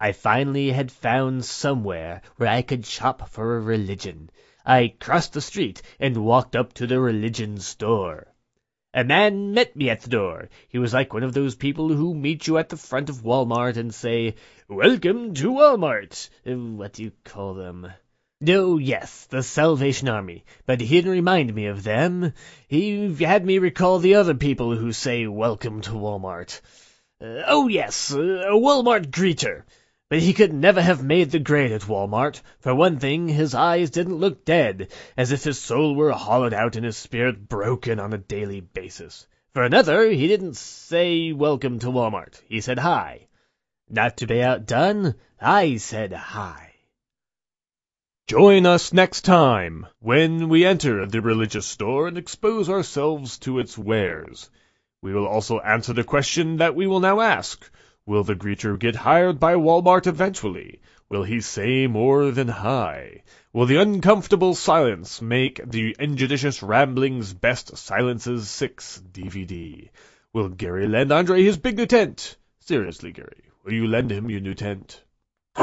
I 0.00 0.12
finally 0.12 0.70
had 0.70 0.90
found 0.90 1.44
somewhere 1.44 2.22
where 2.36 2.48
I 2.48 2.62
could 2.62 2.86
shop 2.86 3.28
for 3.28 3.58
a 3.58 3.60
religion. 3.60 4.30
I 4.64 4.94
crossed 4.98 5.34
the 5.34 5.42
street 5.42 5.82
and 6.00 6.24
walked 6.24 6.56
up 6.56 6.72
to 6.72 6.86
the 6.86 6.98
religion 6.98 7.58
store. 7.58 8.33
A 8.96 9.02
man 9.02 9.52
met 9.54 9.74
me 9.74 9.90
at 9.90 10.02
the 10.02 10.08
door. 10.08 10.48
He 10.68 10.78
was 10.78 10.94
like 10.94 11.12
one 11.12 11.24
of 11.24 11.34
those 11.34 11.56
people 11.56 11.88
who 11.88 12.14
meet 12.14 12.46
you 12.46 12.58
at 12.58 12.68
the 12.68 12.76
front 12.76 13.10
of 13.10 13.24
Walmart 13.24 13.76
and 13.76 13.92
say, 13.92 14.36
Welcome 14.68 15.34
to 15.34 15.50
Walmart. 15.50 16.30
Uh, 16.46 16.54
What 16.76 16.92
do 16.92 17.02
you 17.02 17.10
call 17.24 17.54
them? 17.54 17.88
No, 18.40 18.78
yes, 18.78 19.26
the 19.26 19.42
Salvation 19.42 20.08
Army. 20.08 20.44
But 20.64 20.80
he 20.80 20.86
didn't 20.86 21.10
remind 21.10 21.52
me 21.52 21.66
of 21.66 21.82
them. 21.82 22.34
He 22.68 23.12
had 23.16 23.44
me 23.44 23.58
recall 23.58 23.98
the 23.98 24.14
other 24.14 24.34
people 24.34 24.76
who 24.76 24.92
say, 24.92 25.26
Welcome 25.26 25.80
to 25.80 25.90
Walmart. 25.90 26.60
Uh, 27.20 27.42
oh, 27.48 27.66
yes, 27.66 28.14
uh, 28.14 28.20
a 28.20 28.52
Walmart 28.52 29.08
greeter. 29.10 29.64
But 30.14 30.22
he 30.22 30.32
could 30.32 30.52
never 30.52 30.80
have 30.80 31.02
made 31.02 31.32
the 31.32 31.40
grade 31.40 31.72
at 31.72 31.88
Walmart. 31.88 32.40
For 32.60 32.72
one 32.72 33.00
thing, 33.00 33.26
his 33.26 33.52
eyes 33.52 33.90
didn't 33.90 34.20
look 34.20 34.44
dead, 34.44 34.92
as 35.16 35.32
if 35.32 35.42
his 35.42 35.58
soul 35.58 35.96
were 35.96 36.12
hollowed 36.12 36.54
out 36.54 36.76
and 36.76 36.84
his 36.84 36.96
spirit 36.96 37.48
broken 37.48 37.98
on 37.98 38.12
a 38.12 38.18
daily 38.18 38.60
basis. 38.60 39.26
For 39.54 39.64
another, 39.64 40.08
he 40.10 40.28
didn't 40.28 40.56
say 40.56 41.32
welcome 41.32 41.80
to 41.80 41.90
Walmart. 41.90 42.40
He 42.46 42.60
said 42.60 42.78
hi. 42.78 43.26
Not 43.90 44.18
to 44.18 44.28
be 44.28 44.40
outdone, 44.40 45.16
I 45.40 45.78
said 45.78 46.12
hi. 46.12 46.74
Join 48.28 48.66
us 48.66 48.92
next 48.92 49.22
time 49.22 49.88
when 49.98 50.48
we 50.48 50.64
enter 50.64 51.06
the 51.06 51.22
religious 51.22 51.66
store 51.66 52.06
and 52.06 52.16
expose 52.16 52.70
ourselves 52.70 53.36
to 53.38 53.58
its 53.58 53.76
wares. 53.76 54.48
We 55.02 55.12
will 55.12 55.26
also 55.26 55.58
answer 55.58 55.92
the 55.92 56.04
question 56.04 56.58
that 56.58 56.76
we 56.76 56.86
will 56.86 57.00
now 57.00 57.20
ask. 57.20 57.68
Will 58.06 58.22
the 58.22 58.34
greeter 58.34 58.78
get 58.78 58.96
hired 58.96 59.40
by 59.40 59.54
Walmart 59.54 60.06
eventually? 60.06 60.82
Will 61.08 61.22
he 61.22 61.40
say 61.40 61.86
more 61.86 62.32
than 62.32 62.48
hi? 62.48 63.22
Will 63.54 63.64
the 63.64 63.80
uncomfortable 63.80 64.54
silence 64.54 65.22
make 65.22 65.58
the 65.64 65.96
injudicious 65.98 66.62
ramblings 66.62 67.32
best 67.32 67.78
silences 67.78 68.50
6 68.50 69.02
DVD? 69.10 69.88
Will 70.34 70.50
Gary 70.50 70.86
lend 70.86 71.12
Andre 71.12 71.42
his 71.42 71.56
big 71.56 71.78
new 71.78 71.86
tent? 71.86 72.36
Seriously, 72.60 73.10
Gary, 73.10 73.44
will 73.64 73.72
you 73.72 73.86
lend 73.86 74.12
him 74.12 74.28
your 74.28 74.40
new 74.40 74.52
tent? 74.52 75.02
I 75.56 75.62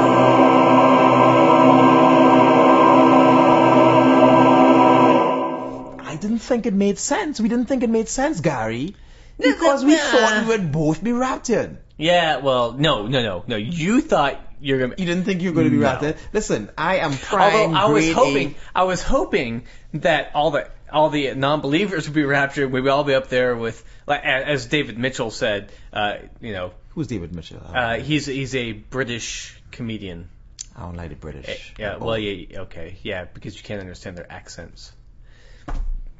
didn't 6.20 6.40
think 6.40 6.66
it 6.66 6.74
made 6.74 6.98
sense. 6.98 7.40
We 7.40 7.48
didn't 7.48 7.66
think 7.66 7.84
it 7.84 7.90
made 7.90 8.08
sense, 8.08 8.40
Gary. 8.40 8.96
Because 9.38 9.84
we 9.84 9.96
thought 9.96 10.42
we 10.42 10.48
would 10.48 10.72
both 10.72 11.04
be 11.04 11.12
raptured. 11.12 11.78
Yeah, 12.02 12.38
well, 12.38 12.72
no, 12.72 13.06
no, 13.06 13.22
no, 13.22 13.44
no. 13.46 13.56
You 13.56 14.00
thought 14.00 14.40
you're 14.60 14.78
gonna. 14.78 14.94
You 14.98 15.06
didn't 15.06 15.24
think 15.24 15.40
you 15.42 15.50
were 15.50 15.54
going 15.54 15.66
to 15.66 15.70
be 15.70 15.76
No. 15.76 15.84
raptured? 15.84 16.16
Listen, 16.32 16.70
I 16.76 16.96
am 16.96 17.12
prime 17.12 17.54
Although 17.54 17.76
I 17.76 17.84
was 17.90 18.12
hoping. 18.12 18.54
I 18.74 18.82
was 18.84 19.02
hoping 19.02 19.64
that 19.94 20.32
all 20.34 20.50
the 20.50 20.68
all 20.92 21.10
the 21.10 21.34
non-believers 21.34 22.06
would 22.06 22.14
be 22.14 22.24
raptured. 22.24 22.70
We'd 22.70 22.86
all 22.88 23.04
be 23.04 23.14
up 23.14 23.28
there 23.28 23.56
with, 23.56 23.82
like, 24.06 24.22
as 24.24 24.66
David 24.66 24.98
Mitchell 24.98 25.30
said, 25.30 25.72
uh, 25.92 26.16
you 26.40 26.52
know, 26.52 26.72
Who's 26.90 27.06
David 27.06 27.34
Mitchell? 27.34 27.62
uh, 27.64 27.96
he's 27.98 28.26
he's 28.26 28.54
a 28.54 28.72
British 28.72 29.58
comedian. 29.70 30.28
I 30.76 30.80
don't 30.82 30.96
like 30.96 31.10
the 31.10 31.16
British. 31.16 31.74
Yeah, 31.78 31.96
well, 31.96 32.18
yeah, 32.18 32.60
okay, 32.62 32.96
yeah, 33.02 33.24
because 33.24 33.56
you 33.56 33.62
can't 33.62 33.80
understand 33.80 34.16
their 34.16 34.30
accents. 34.30 34.92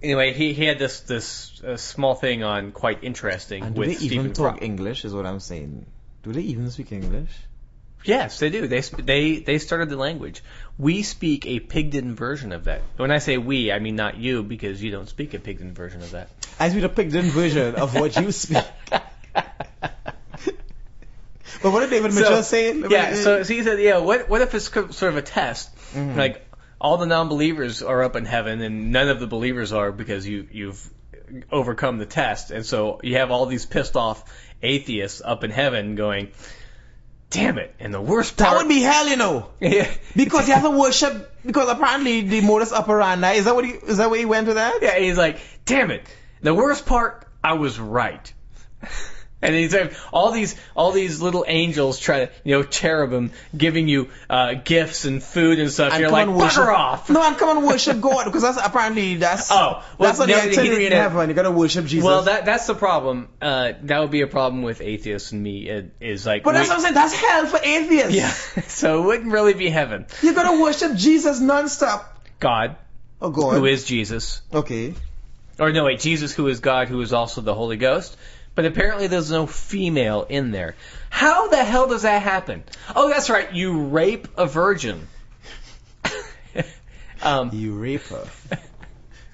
Anyway, 0.03 0.33
he, 0.33 0.53
he 0.53 0.65
had 0.65 0.79
this 0.79 1.01
this 1.01 1.63
uh, 1.63 1.77
small 1.77 2.15
thing 2.15 2.43
on 2.43 2.73
quite 2.73 3.05
interesting 3.05 3.63
And 3.63 3.75
do 3.75 3.81
with 3.81 3.89
they 3.91 3.95
Stephen 3.95 4.19
even 4.19 4.33
talk 4.33 4.59
Fry. 4.59 4.67
English? 4.67 5.05
Is 5.05 5.15
what 5.15 5.27
I'm 5.27 5.41
saying. 5.41 5.87
Do 6.23 6.33
they 6.33 6.43
even 6.43 6.71
speak 6.71 6.93
English? 6.93 7.31
Yes, 8.05 8.41
they 8.41 8.51
do. 8.51 8.67
They 8.67 8.83
sp- 8.83 9.07
they 9.07 9.39
they 9.39 9.59
started 9.59 9.89
the 9.89 9.97
language. 9.97 10.43
We 10.77 11.03
speak 11.03 11.47
a 11.47 11.61
pidgin 11.61 12.17
version 12.17 12.53
of 12.53 12.65
that. 12.65 12.83
When 12.97 13.13
I 13.13 13.19
say 13.19 13.39
we, 13.39 13.71
I 13.71 13.79
mean 13.79 13.95
not 13.95 14.17
you 14.17 14.43
because 14.43 14.83
you 14.83 14.91
don't 14.91 15.09
speak 15.09 15.35
a 15.35 15.39
pidgin 15.39 15.73
version 15.73 16.03
of 16.03 16.11
that. 16.11 16.29
I 16.59 16.71
speak 16.71 16.83
a 16.83 16.89
pidgin 16.89 17.27
version 17.27 17.77
of 17.77 17.95
what 17.95 18.17
you 18.17 18.33
speak. 18.33 18.65
But 21.63 21.71
what 21.71 21.81
did 21.81 21.91
David 21.91 22.13
Mitchell 22.13 22.43
say? 22.43 22.77
Yeah, 22.77 23.15
so, 23.15 23.43
so 23.45 23.55
he 23.55 23.63
said, 23.63 23.79
yeah, 23.79 23.99
what 23.99 24.29
what 24.29 24.41
if 24.41 24.55
it's 24.55 24.69
sort 24.69 25.03
of 25.03 25.17
a 25.17 25.23
test? 25.23 25.75
Mm-hmm. 25.95 26.19
Like 26.19 26.45
all 26.83 26.97
the 26.97 27.07
non-believers 27.07 27.81
are 27.83 28.03
up 28.03 28.17
in 28.17 28.25
heaven 28.25 28.61
and 28.61 28.91
none 28.91 29.09
of 29.09 29.21
the 29.21 29.29
believers 29.29 29.73
are 29.73 29.93
because 29.93 30.27
you 30.27 30.49
you've 30.51 30.91
overcome 31.51 31.99
the 31.99 32.07
test, 32.07 32.51
and 32.51 32.67
so 32.67 33.01
you 33.03 33.17
have 33.17 33.31
all 33.31 33.47
these 33.47 33.65
pissed 33.65 33.97
off 33.97 34.23
atheists 34.63 35.23
up 35.25 35.45
in 35.45 35.51
heaven 35.51 35.95
going, 35.95 36.33
"Damn 37.31 37.59
it!" 37.59 37.73
And 37.79 37.95
the 37.95 38.01
worst 38.01 38.37
part, 38.37 38.51
that 38.51 38.57
would 38.59 38.69
be 38.69 38.83
hell, 38.83 39.09
you 39.09 39.17
know. 39.17 39.49
yeah, 39.61 39.89
Because 40.17 40.49
you 40.49 40.55
have 40.55 40.65
to 40.65 40.71
worship. 40.71 41.31
Because 41.47 41.69
apparently 41.69 42.23
the 42.23 42.41
modus 42.41 42.73
operandi 42.73 43.35
is 43.35 43.45
that 43.45 43.55
what 43.55 43.65
he 43.65 43.71
is 43.71 43.99
that 43.99 44.11
what 44.11 44.19
he 44.19 44.25
went 44.25 44.49
with 44.49 44.57
that? 44.57 44.83
yeah, 44.83 44.99
he's 44.99 45.17
like, 45.17 45.39
"Damn 45.65 45.93
it!" 45.93 46.03
The 46.43 46.53
worst 46.53 46.85
part 46.85 47.29
I 47.43 47.53
was 47.55 47.79
right. 47.79 48.33
And 49.43 49.55
he's 49.57 49.75
like, 49.75 49.93
all 50.13 50.31
these 50.31 50.55
all 50.77 50.93
these 50.93 51.21
little 51.21 51.45
angels 51.49 51.99
try 51.99 52.27
to 52.27 52.33
you 52.45 52.53
know 52.57 52.63
cherubim 52.63 53.33
giving 53.57 53.89
you 53.89 54.09
uh, 54.31 54.55
gifts 54.55 55.05
and 55.05 55.21
food 55.23 55.59
and 55.59 55.71
stuff. 55.71 55.93
And 55.93 56.01
You're 56.01 56.11
like 56.11 56.29
worship- 56.29 56.63
bugger 56.63 56.73
off. 56.75 57.11
No, 57.11 57.23
and 57.27 57.37
come 57.37 57.59
and 57.59 57.67
worship 57.67 58.01
God 58.01 58.25
because 58.27 58.43
that's 58.43 58.57
apparently 58.57 59.17
that's 59.17 59.51
Oh, 59.51 59.83
well, 59.99 60.09
that's 60.13 60.19
the 60.21 60.27
no, 60.29 60.39
he 60.39 60.51
itinerary 60.51 60.87
in 60.87 60.93
heaven. 60.93 61.29
You 61.29 61.35
gotta 61.35 61.51
worship 61.51 61.87
Jesus. 61.87 62.05
Well, 62.07 62.23
that 62.23 62.45
that's 62.45 62.67
the 62.69 62.75
problem. 62.77 63.29
Uh, 63.41 63.73
that 63.83 63.99
would 64.01 64.13
be 64.13 64.21
a 64.23 64.27
problem 64.29 64.63
with 64.63 64.81
atheists 64.81 65.33
and 65.33 65.43
me. 65.43 65.69
It, 65.69 65.93
is 66.01 66.25
like, 66.25 66.45
but 66.45 66.53
that's 66.53 66.69
what 66.69 66.77
I'm 66.77 66.83
saying. 66.83 66.95
That's 66.95 67.15
hell 67.15 67.47
for 67.47 67.59
atheists. 67.63 68.15
yeah. 68.15 68.33
So 68.69 69.03
it 69.03 69.07
wouldn't 69.07 69.33
really 69.33 69.55
be 69.55 69.69
heaven. 69.69 70.07
You 70.23 70.35
gotta 70.35 70.63
worship 70.63 70.95
Jesus 70.95 71.41
nonstop. 71.41 72.05
God, 72.41 72.77
Oh 73.21 73.31
God. 73.31 73.57
who 73.57 73.65
is 73.67 73.85
Jesus, 73.85 74.41
Okay. 74.53 74.95
or 75.59 75.73
no 75.73 75.85
wait, 75.85 76.01
Jesus, 76.01 76.33
who 76.33 76.47
is 76.49 76.61
God, 76.61 76.89
who 76.89 77.01
is 77.01 77.13
also 77.13 77.41
the 77.41 77.55
Holy 77.55 77.77
Ghost. 77.77 78.17
But 78.55 78.67
apparently 78.67 79.07
there's 79.07 79.31
no 79.31 79.47
female 79.47 80.27
in 80.29 80.51
there. 80.51 80.75
How 81.09 81.49
the 81.49 81.65
hell 81.65 81.89
does 81.89 82.03
that 82.03 82.23
happen? 82.23 82.65
Oh, 82.95 83.09
that's 83.09 83.31
right. 83.31 83.53
You 83.53 83.85
rape 83.87 84.29
a 84.37 84.47
virgin. 84.47 85.09
um, 87.23 87.51
You 87.53 87.75
rape 87.75 88.03
her. 88.09 88.27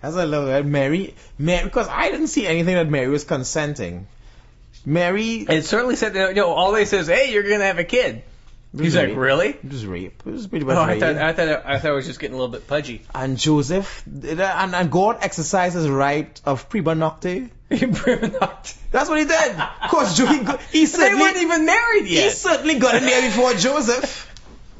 That's 0.00 0.14
what 0.14 0.22
I 0.22 0.24
love 0.24 0.46
that 0.46 0.64
Mary, 0.64 1.14
Mary, 1.38 1.64
because 1.64 1.88
I 1.88 2.10
didn't 2.10 2.28
see 2.28 2.46
anything 2.46 2.74
that 2.74 2.88
Mary 2.88 3.08
was 3.08 3.24
consenting. 3.24 4.06
Mary, 4.86 5.44
it 5.48 5.64
certainly 5.64 5.96
said, 5.96 6.14
you 6.14 6.34
know, 6.34 6.50
all 6.50 6.70
they 6.72 6.84
said 6.84 7.00
is, 7.00 7.06
hey, 7.08 7.32
you're 7.32 7.42
going 7.42 7.58
to 7.58 7.66
have 7.66 7.78
a 7.78 7.84
kid. 7.84 8.22
He's 8.76 8.94
like, 8.94 9.16
really? 9.16 9.48
It 9.48 9.64
was 9.70 9.86
rape. 9.86 10.22
It 10.26 10.30
was 10.30 10.46
pretty 10.46 10.64
much 10.66 10.76
Oh, 10.76 10.82
I 10.82 11.00
thought, 11.00 11.16
I 11.16 11.32
thought, 11.32 11.62
I 11.64 11.78
thought 11.78 11.90
I 11.90 11.94
was 11.94 12.06
just 12.06 12.20
getting 12.20 12.34
a 12.34 12.38
little 12.38 12.52
bit 12.52 12.66
pudgy. 12.68 13.02
and 13.14 13.38
Joseph, 13.38 14.02
and, 14.06 14.40
and 14.74 14.90
God 14.90 15.18
exercised 15.22 15.74
his 15.74 15.88
right 15.88 16.38
of 16.44 16.68
prima 16.68 16.94
nocte. 16.94 17.50
That's 17.70 19.08
what 19.10 19.18
he 19.18 19.24
did. 19.24 19.56
Cause 19.90 20.16
Jo- 20.16 20.26
he, 20.26 20.38
he 20.80 20.86
they 20.86 21.14
weren't 21.14 21.36
even 21.38 21.66
married 21.66 22.06
yet. 22.06 22.24
he 22.24 22.30
certainly 22.30 22.78
got 22.78 22.94
in 22.94 23.04
there 23.04 23.22
before 23.30 23.52
Joseph. 23.54 24.24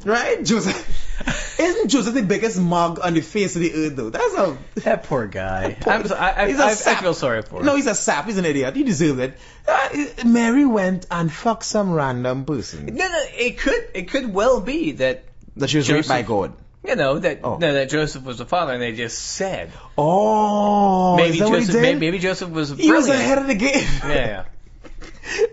Right? 0.05 0.43
Joseph. 0.43 1.05
Isn't 1.59 1.89
Joseph 1.89 2.13
the 2.13 2.21
biggest 2.23 2.59
mug 2.59 2.99
on 3.03 3.13
the 3.13 3.21
face 3.21 3.55
of 3.55 3.61
the 3.61 3.73
earth 3.73 3.95
though? 3.95 4.09
That's 4.09 4.33
a, 4.33 4.57
That 4.81 5.03
poor 5.03 5.27
guy. 5.27 5.75
Poor- 5.81 5.93
I'm 5.93 6.07
so, 6.07 6.15
I, 6.15 6.43
I, 6.43 6.47
he's 6.47 6.59
a 6.59 6.63
I, 6.63 6.67
I 6.67 6.73
sap. 6.73 7.01
feel 7.01 7.13
sorry 7.13 7.41
for 7.41 7.59
him. 7.59 7.65
No, 7.65 7.75
he's 7.75 7.87
a 7.87 7.95
sap. 7.95 8.25
He's 8.25 8.37
an 8.37 8.45
idiot. 8.45 8.75
He 8.75 8.83
deserved 8.83 9.19
it. 9.19 9.37
Uh, 9.67 9.89
Mary 10.25 10.65
went 10.65 11.05
and 11.11 11.31
fucked 11.31 11.63
some 11.65 11.91
random 11.91 12.45
person. 12.45 12.85
no, 12.87 13.07
no, 13.07 13.23
it 13.33 13.57
could, 13.59 13.89
it 13.93 14.09
could 14.09 14.33
well 14.33 14.61
be 14.61 14.93
that 14.93 15.25
That 15.57 15.69
she 15.69 15.77
was 15.77 15.91
raped 15.91 16.07
by 16.07 16.21
God. 16.21 16.53
you 16.85 16.95
know 16.95 17.19
that 17.19 17.41
Oh. 17.43 17.57
no, 17.57 17.73
that 17.73 17.89
Joseph 17.89 18.23
was 18.23 18.37
the 18.37 18.45
father, 18.45 18.73
and 18.73 18.81
they 18.81 18.93
just 18.93 19.19
said 19.19 19.71
Oh, 19.97 21.17
maybe 21.17 21.33
is 21.33 21.39
that 21.39 21.49
what 21.49 21.59
he 21.59 21.65
Joseph, 21.65 21.81
maybe, 21.81 21.99
maybe 21.99 22.19
Joseph 22.19 22.49
was 22.49 22.69
he 22.69 22.91
was 22.91 23.07
ahead 23.09 23.37
of 23.37 23.47
the 23.47 23.55
game. 23.55 23.85
Yeah, 24.03 24.45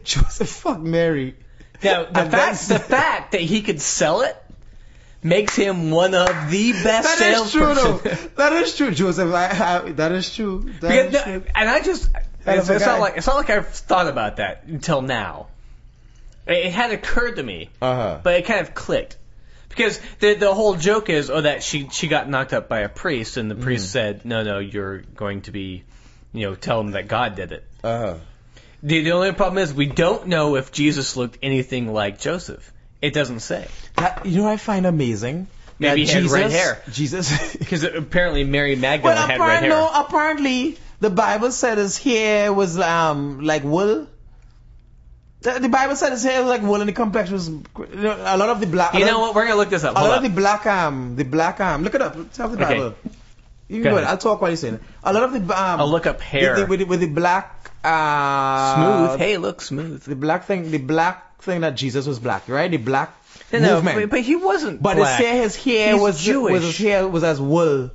Joseph 0.05 0.49
fucked 0.49 0.81
Mary. 0.81 1.35
yeah. 1.83 1.93
Now 1.93 2.05
the 2.05 2.21
And 2.21 2.31
fact, 2.31 2.69
the 2.69 2.79
fact 2.79 3.33
that 3.33 3.41
he 3.41 3.63
could 3.63 3.81
sell 3.81 4.23
it 4.23 4.37
makes 5.27 5.57
him 5.57 5.91
one 5.91 6.15
of 6.15 6.51
the 6.51 6.73
best 6.73 7.19
That 7.19 7.35
is 7.45 7.53
true, 7.53 7.75
though. 7.75 7.99
That 8.37 8.53
is 8.55 8.77
true, 8.77 8.91
Joseph. 8.93 9.33
I, 9.33 9.47
I, 9.87 9.93
that 9.93 10.13
is 10.13 10.35
true. 10.35 10.73
That 10.81 11.11
Because, 11.11 11.15
is 11.15 11.23
true. 11.23 11.43
and 11.55 11.69
I 11.69 11.81
just, 11.81 12.11
it's, 12.47 12.69
it's 12.71 12.87
not 12.87 13.01
like 13.01 13.17
it's 13.17 13.27
not 13.27 13.37
like 13.37 13.51
I've 13.51 13.69
thought 13.69 14.07
about 14.09 14.37
that 14.37 14.65
until 14.67 15.03
now. 15.03 15.49
It, 16.47 16.67
it 16.67 16.73
had 16.73 16.93
occurred 16.93 17.37
to 17.37 17.43
me, 17.43 17.71
Uh-huh. 17.83 18.21
but 18.23 18.35
it 18.35 18.47
kind 18.47 18.61
of 18.61 18.75
clicked 18.75 19.17
because 19.69 20.01
the 20.21 20.35
the 20.35 20.55
whole 20.55 20.75
joke 20.77 21.11
is 21.11 21.29
oh 21.29 21.41
that 21.41 21.63
she 21.63 21.89
she 21.91 22.09
got 22.09 22.29
knocked 22.31 22.53
up 22.53 22.69
by 22.69 22.81
a 22.81 22.89
priest 22.89 23.37
and 23.37 23.51
the 23.51 23.55
priest 23.57 23.91
said 23.91 24.25
no 24.25 24.43
no 24.43 24.59
you're 24.59 24.99
going 25.17 25.43
to 25.43 25.51
be 25.51 25.83
you 26.33 26.47
know 26.47 26.55
tell 26.55 26.81
him 26.81 26.93
that 26.93 27.09
God 27.09 27.35
did 27.35 27.53
it. 27.53 27.65
Uh-huh. 27.85 28.15
The 28.83 29.03
the 29.03 29.13
only 29.13 29.33
problem 29.33 29.59
is 29.63 29.75
we 29.75 29.87
don't 29.87 30.29
know 30.29 30.55
if 30.57 30.71
Jesus 30.71 31.17
looked 31.17 31.39
anything 31.43 31.93
like 31.93 32.21
Joseph. 32.21 32.73
It 33.07 33.15
doesn't 33.15 33.41
say 33.41 33.67
That, 33.97 34.27
you 34.27 34.39
know 34.39 34.45
what 34.45 34.53
I 34.53 34.57
find 34.57 34.85
amazing? 34.87 35.47
Maybe 35.79 36.05
he 36.05 36.11
had 36.13 36.23
Jesus, 36.23 36.33
red 36.33 36.51
hair. 36.51 36.83
Jesus. 36.91 37.57
because 37.63 37.85
apparently 37.85 38.45
Mary 38.45 38.77
Magdalene 38.77 39.15
well, 39.17 39.27
had 39.29 39.41
red 39.41 39.61
hair. 39.61 39.69
no, 39.71 39.91
apparently 39.95 40.79
the 41.01 41.11
Bible 41.11 41.51
said 41.53 41.79
his 41.79 41.99
hair 41.99 42.53
was 42.53 42.79
um 42.79 43.41
like 43.53 43.63
wool. 43.63 44.07
The, 45.43 45.59
the 45.61 45.69
Bible 45.69 45.95
said 45.97 46.11
his 46.13 46.25
hair 46.25 46.41
was 46.41 46.49
like 46.49 46.63
wool 46.63 46.81
and 46.81 46.89
the 46.89 46.95
complexion 46.95 47.35
was 47.35 47.49
you 47.49 48.03
know, 48.07 48.17
a 48.19 48.37
lot 48.37 48.49
of 48.49 48.61
the 48.61 48.67
black. 48.67 48.95
a 48.95 48.99
You 48.99 49.05
know 49.05 49.21
what? 49.21 49.35
We're 49.35 49.45
gonna 49.45 49.57
look 49.57 49.69
this 49.71 49.85
up. 49.85 49.95
A 49.95 49.99
Hold 49.99 50.11
lot 50.11 50.19
up. 50.19 50.25
of 50.25 50.31
the 50.31 50.35
black 50.41 50.67
um 50.67 51.15
the 51.17 51.25
black 51.25 51.61
um 51.61 51.85
look 51.85 51.95
it 51.95 52.01
up. 52.03 52.17
Tell 52.33 52.49
the 52.49 52.57
Okay. 52.57 52.75
Bible. 52.75 52.95
You 53.69 53.77
can 53.77 53.83
Go 53.83 53.91
go 53.91 53.97
ahead. 53.97 54.05
ahead. 54.05 54.11
I'll 54.13 54.19
talk 54.19 54.41
while 54.41 54.51
you're 54.51 54.57
saying 54.57 54.75
it. 54.77 54.83
A 55.05 55.13
lot 55.13 55.25
of 55.25 55.33
the 55.33 55.41
um 55.41 55.81
I'll 55.81 55.91
look 55.91 56.07
up 56.07 56.21
hair. 56.21 56.55
with 56.55 56.61
the, 56.61 56.67
with 56.67 56.79
the, 56.81 56.87
with 56.87 57.01
the 57.01 57.09
black 57.11 57.71
uh 57.85 58.75
smooth. 58.75 59.19
Hey, 59.21 59.37
look 59.37 59.61
smooth. 59.61 60.03
the 60.05 60.17
black 60.17 60.45
thing 60.47 60.71
the 60.71 60.79
black 60.79 61.26
thing 61.41 61.61
that 61.63 61.77
Jesus 61.77 62.07
was 62.07 62.19
black 62.19 62.49
right 62.49 62.71
the 62.71 62.77
black 62.79 63.15
No, 63.53 63.59
no, 63.61 63.75
movement. 63.77 64.01
but, 64.01 64.11
but 64.11 64.21
he 64.21 64.37
wasn't 64.37 64.83
But 64.83 64.97
black. 64.97 65.19
they 65.19 65.25
say 65.25 65.39
his 65.39 65.57
hair 65.57 65.93
He's 65.93 66.01
was 66.03 66.21
Jewish. 66.23 66.53
was 66.53 66.63
his 66.65 66.79
hair 66.79 67.07
was 67.09 67.25
as 67.25 67.41
wool. 67.41 67.91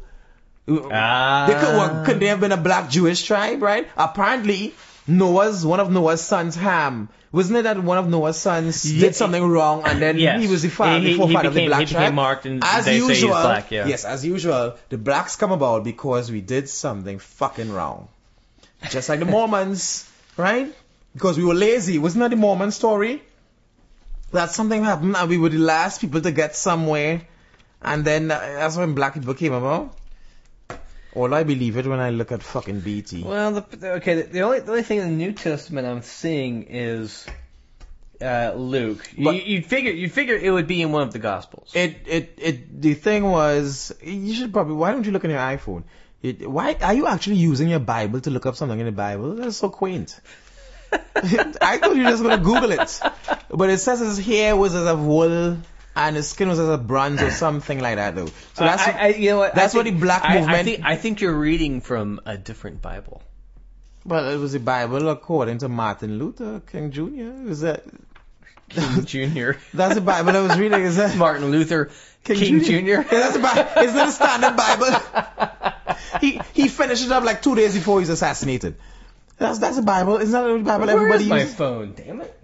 Ah. 0.70 1.46
They 1.48 1.54
could, 1.56 1.76
well, 1.76 2.06
could 2.06 2.20
they 2.20 2.28
have 2.28 2.40
been 2.40 2.52
a 2.52 2.58
black 2.58 2.90
Jewish 2.90 3.24
tribe, 3.24 3.62
right? 3.62 3.88
Apparently, 3.98 4.74
Noah's 5.08 5.66
one 5.66 5.80
of 5.80 5.92
Noah's 5.92 6.22
sons, 6.22 6.56
Ham. 6.56 7.10
Wasn't 7.34 7.58
it 7.58 7.64
that 7.64 7.82
one 7.82 7.98
of 7.98 8.08
Noah's 8.10 8.38
sons 8.38 8.86
Ye- 8.92 9.00
did 9.00 9.16
something 9.16 9.44
wrong 9.44 9.84
and 9.86 10.02
then 10.02 10.18
Yes. 10.18 10.42
he 10.42 10.48
was 10.48 10.62
the 10.62 10.70
father, 10.70 11.00
He- 11.00 11.08
he- 11.08 11.12
the 11.14 11.18
forefather 11.20 11.48
of 11.48 11.54
the 11.54 11.66
black 11.68 11.88
he 11.88 11.94
tribe? 11.94 12.14
marked 12.14 12.46
and 12.46 12.64
as 12.64 12.86
they 12.86 12.92
say 13.00 13.08
he's 13.08 13.22
usual, 13.22 13.30
black, 13.42 13.72
yeah. 13.72 13.88
yes, 13.88 14.06
as 14.06 14.26
usual, 14.26 14.76
the 14.90 14.98
blacks 14.98 15.36
come 15.38 15.52
about 15.52 15.84
because 15.84 16.30
we 16.32 16.42
did 16.42 16.70
something 16.70 17.20
fucking 17.20 17.72
wrong. 17.72 18.08
Just 18.90 19.10
like 19.10 19.20
the 19.20 19.26
Mormons, 19.38 20.06
right? 20.38 20.74
Because 21.14 21.38
we 21.38 21.44
were 21.46 21.54
lazy. 21.56 21.98
Wasn't 21.98 22.20
that 22.22 22.30
the 22.32 22.36
Mormon 22.38 22.72
story? 22.72 23.22
That 24.32 24.52
something 24.52 24.84
happened 24.84 25.16
and 25.16 25.30
we 25.30 25.38
were 25.38 25.50
the 25.50 25.58
last 25.58 26.02
people 26.02 26.22
to 26.22 26.32
get 26.32 26.56
somewhere. 26.56 27.22
And 27.82 28.06
then 28.06 28.30
uh, 28.32 28.40
that's 28.40 28.78
when 28.78 28.94
black 28.94 29.16
people 29.16 29.34
came 29.34 29.54
about. 29.54 29.96
All 31.14 31.34
I 31.34 31.44
believe 31.44 31.76
it 31.78 31.86
when 31.86 32.00
I 32.00 32.12
look 32.12 32.32
at 32.32 32.42
fucking 32.42 32.80
BET. 32.82 33.12
Well, 33.24 33.52
the, 33.54 33.92
okay. 33.96 34.22
The, 34.22 34.24
the 34.24 34.42
only 34.42 34.60
the 34.60 34.72
only 34.72 34.84
thing 34.84 35.00
in 35.00 35.10
the 35.10 35.16
New 35.26 35.34
Testament 35.34 35.86
I'm 35.86 36.04
seeing 36.04 36.68
is 36.70 37.26
uh, 38.22 38.54
Luke. 38.56 39.12
You, 39.18 39.26
But- 39.26 39.46
you'd 39.46 39.66
figure 39.66 39.92
you'd 39.92 40.12
figure 40.14 40.36
it 40.36 40.52
would 40.52 40.68
be 40.68 40.82
in 40.82 40.92
one 40.92 41.02
of 41.02 41.12
the 41.12 41.20
Gospels. 41.20 41.72
It, 41.74 41.98
it, 42.06 42.34
it, 42.38 42.82
the 42.82 42.94
thing 42.94 43.24
was, 43.24 43.92
you 44.02 44.34
should 44.34 44.54
probably, 44.54 44.76
why 44.76 44.92
don't 44.92 45.06
you 45.06 45.12
look 45.12 45.26
on 45.26 45.32
your 45.32 45.40
iPhone? 45.40 45.84
It, 46.22 46.50
why, 46.50 46.78
are 46.82 46.94
you 46.94 47.08
actually 47.08 47.38
using 47.38 47.68
your 47.68 47.80
Bible 47.80 48.22
to 48.22 48.30
look 48.30 48.46
up 48.46 48.56
something 48.56 48.80
in 48.80 48.86
the 48.86 48.92
Bible? 48.92 49.36
That's 49.36 49.58
so 49.58 49.70
quaint. 49.70 50.20
I 51.16 51.78
thought 51.78 51.96
you 51.96 52.04
were 52.04 52.10
just 52.10 52.24
gonna 52.24 52.38
Google 52.38 52.72
it. 52.72 53.00
But 53.50 53.70
it 53.70 53.78
says 53.80 54.00
his 54.00 54.20
hair 54.20 54.56
was 54.56 54.74
as 54.76 54.86
of 54.88 55.00
wool 55.04 55.58
and 55.96 56.16
his 56.16 56.30
skin 56.30 56.48
was 56.50 56.60
as 56.60 56.70
of 56.70 56.88
bronze 56.88 57.22
or 57.22 57.32
something 57.32 57.80
like 57.80 57.96
that 57.98 58.16
though. 58.16 58.28
So 58.28 58.66
uh, 58.66 58.76
that's, 58.76 58.88
I, 58.88 58.92
I, 58.92 59.08
you 59.10 59.32
know 59.32 59.38
what? 59.40 59.56
that's 59.56 59.76
I 59.76 59.78
what 59.78 59.84
think- 59.86 59.98
the 59.98 60.02
black 60.06 60.24
I, 60.24 60.38
I 60.38 60.40
movement- 60.42 60.66
think 60.66 60.82
I 60.86 60.96
think 60.96 61.22
you're 61.22 61.38
reading 61.38 61.82
from 61.82 62.20
a 62.26 62.38
different 62.38 62.82
Bible. 62.82 63.22
well, 64.06 64.30
it 64.30 64.38
was 64.38 64.54
the 64.54 64.60
Bible 64.60 65.10
according 65.10 65.60
to 65.60 65.70
Martin 65.70 66.18
Luther 66.18 66.62
King 66.72 66.92
Jr. 66.92 67.50
Is 67.50 67.62
that, 67.62 67.84
King 68.70 69.06
Jr. 69.06 69.52
that's 69.74 69.96
the 69.96 70.02
Bible 70.02 70.32
I 70.36 70.42
was 70.42 70.58
reading, 70.58 70.82
is 70.82 70.96
that? 70.98 71.16
Martin 71.18 71.52
Luther 71.52 71.92
King, 72.24 72.64
Jr. 72.64 72.72
Yeah, 72.72 73.04
that's 73.10 73.34
the 73.36 73.40
Bible. 73.42 73.70
It's 73.78 73.94
not 73.94 74.08
a 74.08 74.12
standard 74.12 74.56
Bible. 74.56 75.98
he 76.22 76.40
he 76.54 76.68
finished 76.68 77.06
it 77.06 77.12
up 77.12 77.24
like 77.24 77.42
two 77.42 77.56
days 77.56 77.74
before 77.74 78.00
he's 78.00 78.10
assassinated. 78.10 78.76
That's 79.42 79.58
that's 79.58 79.76
the 79.76 79.82
Bible. 79.82 80.18
Isn't 80.18 80.32
that 80.32 80.48
the 80.48 80.60
Bible 80.64 80.86
Where 80.86 80.96
everybody 80.98 81.24
is 81.24 81.30
my 81.30 81.40
uses? 81.40 81.56
phone? 81.56 81.94
Damn 81.96 82.22
it! 82.22 82.40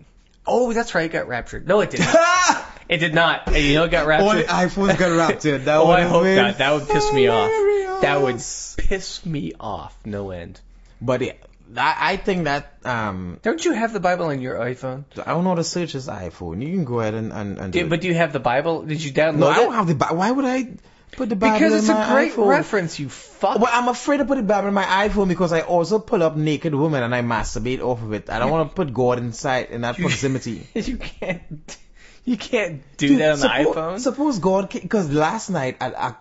Oh, 0.48 0.74
that's 0.74 0.96
right. 0.96 1.06
It 1.06 1.14
got 1.14 1.28
raptured. 1.28 1.68
No, 1.68 1.80
it 1.82 1.92
didn't. 1.92 2.10
it 2.90 2.98
did 2.98 3.14
not. 3.14 3.46
And 3.48 3.58
you 3.58 3.76
know 3.76 3.84
it 3.84 3.92
got 3.92 4.10
All 4.20 4.30
the 4.34 4.46
raptured. 4.46 4.48
iPhones 4.50 4.98
got 4.98 5.16
raptured. 5.16 5.66
That 5.66 5.76
oh, 5.78 5.88
would 5.90 6.00
I 6.00 6.04
hope 6.04 6.24
been 6.24 6.36
not. 6.38 6.58
That 6.58 6.74
would 6.74 6.90
piss 6.90 7.14
me 7.14 7.28
off. 7.28 8.02
That 8.02 8.22
would 8.22 8.38
piss 8.78 9.24
me 9.26 9.54
off. 9.60 9.96
No 10.06 10.32
end. 10.32 10.60
But 11.00 11.22
yeah, 11.22 11.34
I, 11.76 12.14
I 12.14 12.18
think 12.18 12.46
that 12.46 12.74
um 12.84 13.40
Don't 13.44 13.64
you 13.64 13.74
have 13.74 13.94
the 13.94 14.00
Bible 14.00 14.26
on 14.26 14.42
your 14.42 14.56
iPhone? 14.56 15.04
I 15.24 15.26
don't 15.34 15.44
know 15.44 15.52
how 15.52 15.56
to 15.56 15.64
search 15.64 15.94
this 15.94 16.08
iPhone. 16.08 16.66
You 16.66 16.74
can 16.74 16.84
go 16.86 17.00
ahead 17.02 17.14
and 17.14 17.32
and, 17.32 17.60
and 17.60 17.72
do 17.74 17.80
Do, 17.80 17.86
it. 17.86 17.90
but 17.90 18.02
do 18.02 18.08
you 18.08 18.16
have 18.16 18.34
the 18.34 18.40
Bible? 18.40 18.82
Did 18.82 19.04
you 19.04 19.12
download 19.12 19.38
no, 19.38 19.48
I 19.50 19.56
don't 19.58 19.74
have 19.74 19.86
the 19.88 19.94
Bible. 19.94 20.16
Why 20.18 20.32
would 20.32 20.46
I 20.46 20.68
put 21.12 21.30
the 21.30 21.36
Bible 21.36 21.58
because 21.58 21.74
it's 21.74 21.90
a 21.90 22.12
great 22.12 22.34
iPhone? 22.34 22.48
reference. 22.48 23.00
You 23.00 23.10
fuck. 23.10 23.60
Well, 23.60 23.72
I'm 23.72 23.88
afraid 23.88 24.18
to 24.18 24.26
put 24.26 24.38
the 24.38 24.44
Bible 24.44 24.68
in 24.68 24.74
my 24.74 24.84
iPhone 24.84 25.28
because 25.28 25.54
I 25.54 25.62
also 25.62 26.00
pull 26.00 26.24
up 26.24 26.36
naked 26.36 26.74
women 26.74 27.04
and 27.04 27.14
I 27.14 27.22
masturbate 27.22 27.82
off 27.82 28.02
of 28.02 28.14
it. 28.14 28.30
I 28.30 28.40
don't 28.40 28.52
want 28.52 28.70
to 28.70 28.76
put 28.76 28.94
God 28.94 29.20
inside 29.20 29.70
in 29.70 29.82
that 29.82 29.98
proximity. 29.98 30.68
you 30.74 30.98
can't. 30.98 31.78
You 32.26 32.36
can't 32.36 32.82
do 32.98 33.08
Dude, 33.08 33.20
that 33.20 33.34
on 33.34 33.40
the 33.40 33.48
suppo- 33.48 33.74
iPhone. 33.74 34.00
Suppose 34.00 34.40
God, 34.40 34.70
because 34.70 35.10
last 35.10 35.50
night 35.50 35.78
I, 35.80 35.92
I, 35.94 36.16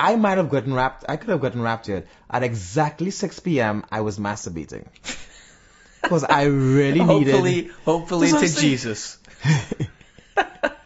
I 0.00 0.16
might 0.16 0.38
have 0.38 0.50
gotten 0.50 0.74
wrapped. 0.74 1.04
I 1.08 1.16
could 1.16 1.28
have 1.28 1.40
gotten 1.40 1.62
wrapped 1.62 1.86
raptured 1.86 2.08
at 2.28 2.42
exactly 2.42 3.12
6 3.12 3.38
p.m. 3.40 3.84
I 3.92 4.00
was 4.00 4.18
masturbating 4.18 4.86
because 6.02 6.24
I 6.24 6.44
really 6.46 6.98
hopefully, 6.98 7.54
needed. 7.54 7.70
hopefully 7.84 8.32
what 8.32 8.44
to 8.44 8.60
Jesus, 8.60 9.18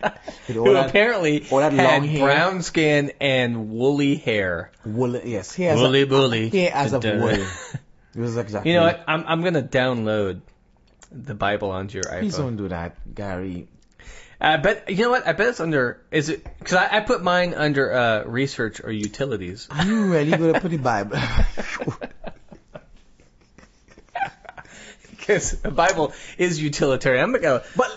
who 0.46 0.72
that 0.74 0.88
apparently 0.88 1.46
all 1.50 1.58
that 1.58 1.72
had 1.72 2.00
long 2.02 2.08
hair. 2.08 2.24
brown 2.26 2.62
skin 2.62 3.12
and 3.20 3.70
woolly 3.70 4.16
hair. 4.16 4.70
Woolly, 4.84 5.22
yes, 5.24 5.52
he 5.54 5.64
has 5.64 5.78
Woolly 5.78 6.02
a, 6.02 6.06
bully. 6.06 6.48
hair 6.50 6.70
as 6.74 6.92
of 6.94 7.02
Da-da. 7.02 7.28
It 8.14 8.20
was 8.20 8.36
exactly. 8.36 8.70
You 8.72 8.78
know 8.78 8.84
what? 8.86 9.04
I'm 9.06 9.24
I'm 9.26 9.42
gonna 9.42 9.62
download 9.62 10.40
the 11.12 11.34
Bible 11.34 11.70
onto 11.70 11.94
your 11.98 12.04
Please 12.20 12.34
iPhone. 12.34 12.38
don't 12.38 12.56
do 12.56 12.68
that, 12.68 13.14
Gary. 13.14 13.68
I 14.40 14.58
bet 14.58 14.90
you 14.90 15.04
know 15.04 15.10
what? 15.10 15.26
I 15.26 15.32
bet 15.32 15.48
it's 15.48 15.60
under. 15.60 16.00
Is 16.10 16.28
it? 16.28 16.44
Because 16.58 16.74
I, 16.74 16.98
I 16.98 17.00
put 17.00 17.22
mine 17.22 17.54
under 17.54 17.92
uh, 17.92 18.24
research 18.24 18.82
or 18.82 18.92
utilities. 18.92 19.66
Are 19.70 19.84
you 19.84 20.04
really 20.12 20.30
gonna 20.30 20.60
put 20.60 20.70
the 20.70 20.76
Bible? 20.78 21.18
Because 25.10 25.60
the 25.60 25.70
Bible 25.72 26.12
is 26.38 26.62
utilitarian. 26.62 27.24
I'm 27.24 27.30
gonna 27.32 27.42
go. 27.42 27.62
but 27.74 27.90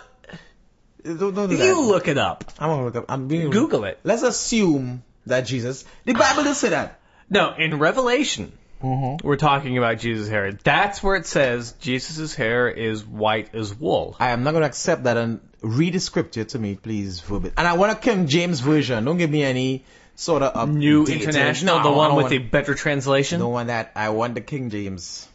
don't, 1.17 1.33
don't 1.33 1.49
do 1.49 1.57
that. 1.57 1.65
You 1.65 1.81
look 1.81 2.07
it 2.07 2.17
up. 2.17 2.43
I'm 2.59 2.69
gonna 2.69 2.85
look 2.85 2.95
up. 2.95 3.05
I'm 3.09 3.27
being 3.27 3.49
Google 3.49 3.83
it. 3.85 3.99
Let's 4.03 4.23
assume 4.23 5.03
that 5.25 5.41
Jesus. 5.41 5.85
The 6.05 6.13
Bible 6.13 6.43
doesn't 6.43 6.55
say 6.55 6.69
that. 6.69 6.99
No, 7.29 7.53
in 7.55 7.79
Revelation, 7.79 8.51
Mm-hmm. 8.81 9.27
we're 9.27 9.35
talking 9.35 9.77
about 9.77 9.99
Jesus' 9.99 10.29
hair. 10.29 10.53
That's 10.53 11.03
where 11.03 11.17
it 11.17 11.25
says 11.25 11.73
Jesus' 11.81 12.33
hair 12.33 12.69
is 12.69 13.05
white 13.05 13.53
as 13.53 13.75
wool. 13.75 14.15
I 14.19 14.29
am 14.29 14.43
not 14.43 14.53
gonna 14.53 14.67
accept 14.67 15.03
that 15.03 15.17
and 15.17 15.41
read 15.61 15.93
the 15.95 15.99
scripture 15.99 16.45
to 16.45 16.57
me, 16.59 16.75
please, 16.75 17.19
verbatim. 17.19 17.55
And 17.57 17.67
I 17.67 17.73
want 17.73 17.91
a 17.91 17.95
King 17.95 18.27
James 18.27 18.61
version. 18.61 19.03
Don't 19.03 19.17
give 19.17 19.29
me 19.29 19.43
any 19.43 19.83
sort 20.15 20.43
of 20.43 20.69
New 20.69 21.05
International, 21.05 21.77
No, 21.79 21.83
the 21.83 21.91
one 21.91 22.15
with 22.15 22.23
want, 22.23 22.29
the 22.29 22.37
better 22.37 22.73
translation. 22.73 23.41
Don't 23.41 23.51
want 23.51 23.67
that. 23.67 23.91
I 23.97 24.09
want 24.09 24.35
the 24.35 24.41
King 24.41 24.69
James. 24.69 25.27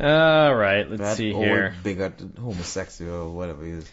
All 0.00 0.54
right, 0.54 0.88
let's 0.88 1.00
That 1.00 1.16
see 1.16 1.32
old 1.32 1.44
here. 1.44 1.74
bigot, 1.82 2.14
homosexual, 2.40 3.28
or 3.28 3.30
whatever 3.30 3.64
he 3.64 3.72
is. 3.72 3.90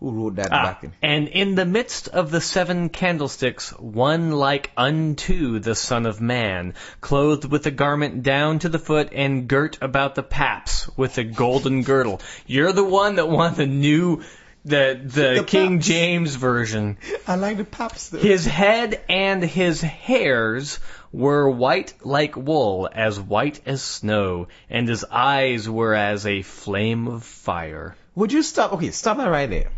Who 0.00 0.12
wrote 0.12 0.36
that 0.36 0.52
Ah, 0.52 0.62
back 0.64 0.84
in? 0.84 0.92
and 1.02 1.26
in 1.26 1.54
the 1.56 1.64
midst 1.64 2.06
of 2.06 2.30
the 2.30 2.40
seven 2.40 2.88
candlesticks, 2.88 3.70
one 3.70 4.30
like 4.30 4.70
unto 4.76 5.58
the 5.58 5.74
Son 5.74 6.06
of 6.06 6.20
Man, 6.20 6.74
clothed 7.00 7.44
with 7.46 7.66
a 7.66 7.72
garment 7.72 8.22
down 8.22 8.60
to 8.60 8.68
the 8.68 8.78
foot 8.78 9.08
and 9.12 9.48
girt 9.48 9.78
about 9.82 10.14
the 10.14 10.22
paps 10.22 10.88
with 10.96 11.18
a 11.18 11.24
golden 11.24 11.82
girdle. 11.82 12.20
You're 12.46 12.72
the 12.72 12.84
one 12.84 13.16
that 13.16 13.28
wanted 13.28 13.56
the 13.56 13.66
new, 13.66 14.22
the 14.64 15.00
the, 15.02 15.34
The 15.40 15.44
King 15.44 15.78
paps. 15.78 15.86
James 15.88 16.34
version. 16.36 16.98
I 17.26 17.34
like 17.34 17.56
the 17.56 17.64
paps 17.64 18.10
though. 18.10 18.18
His 18.18 18.46
head 18.46 19.00
and 19.08 19.42
his 19.42 19.80
hairs 19.80 20.78
were 21.10 21.50
white 21.50 21.94
like 22.04 22.36
wool, 22.36 22.88
as 22.92 23.18
white 23.18 23.60
as 23.66 23.82
snow, 23.82 24.46
and 24.70 24.88
his 24.88 25.04
eyes 25.10 25.68
were 25.68 25.94
as 25.94 26.24
a 26.24 26.42
flame 26.42 27.08
of 27.08 27.24
fire. 27.24 27.96
Would 28.14 28.32
you 28.32 28.42
stop? 28.44 28.74
Okay, 28.74 28.90
stop 28.92 29.16
that 29.16 29.28
right 29.28 29.48
there. 29.50 29.70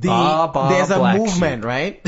The, 0.00 0.08
Ba, 0.08 0.50
ba, 0.52 0.68
there's 0.70 0.90
a 0.90 1.18
movement, 1.18 1.62
right? 1.62 2.00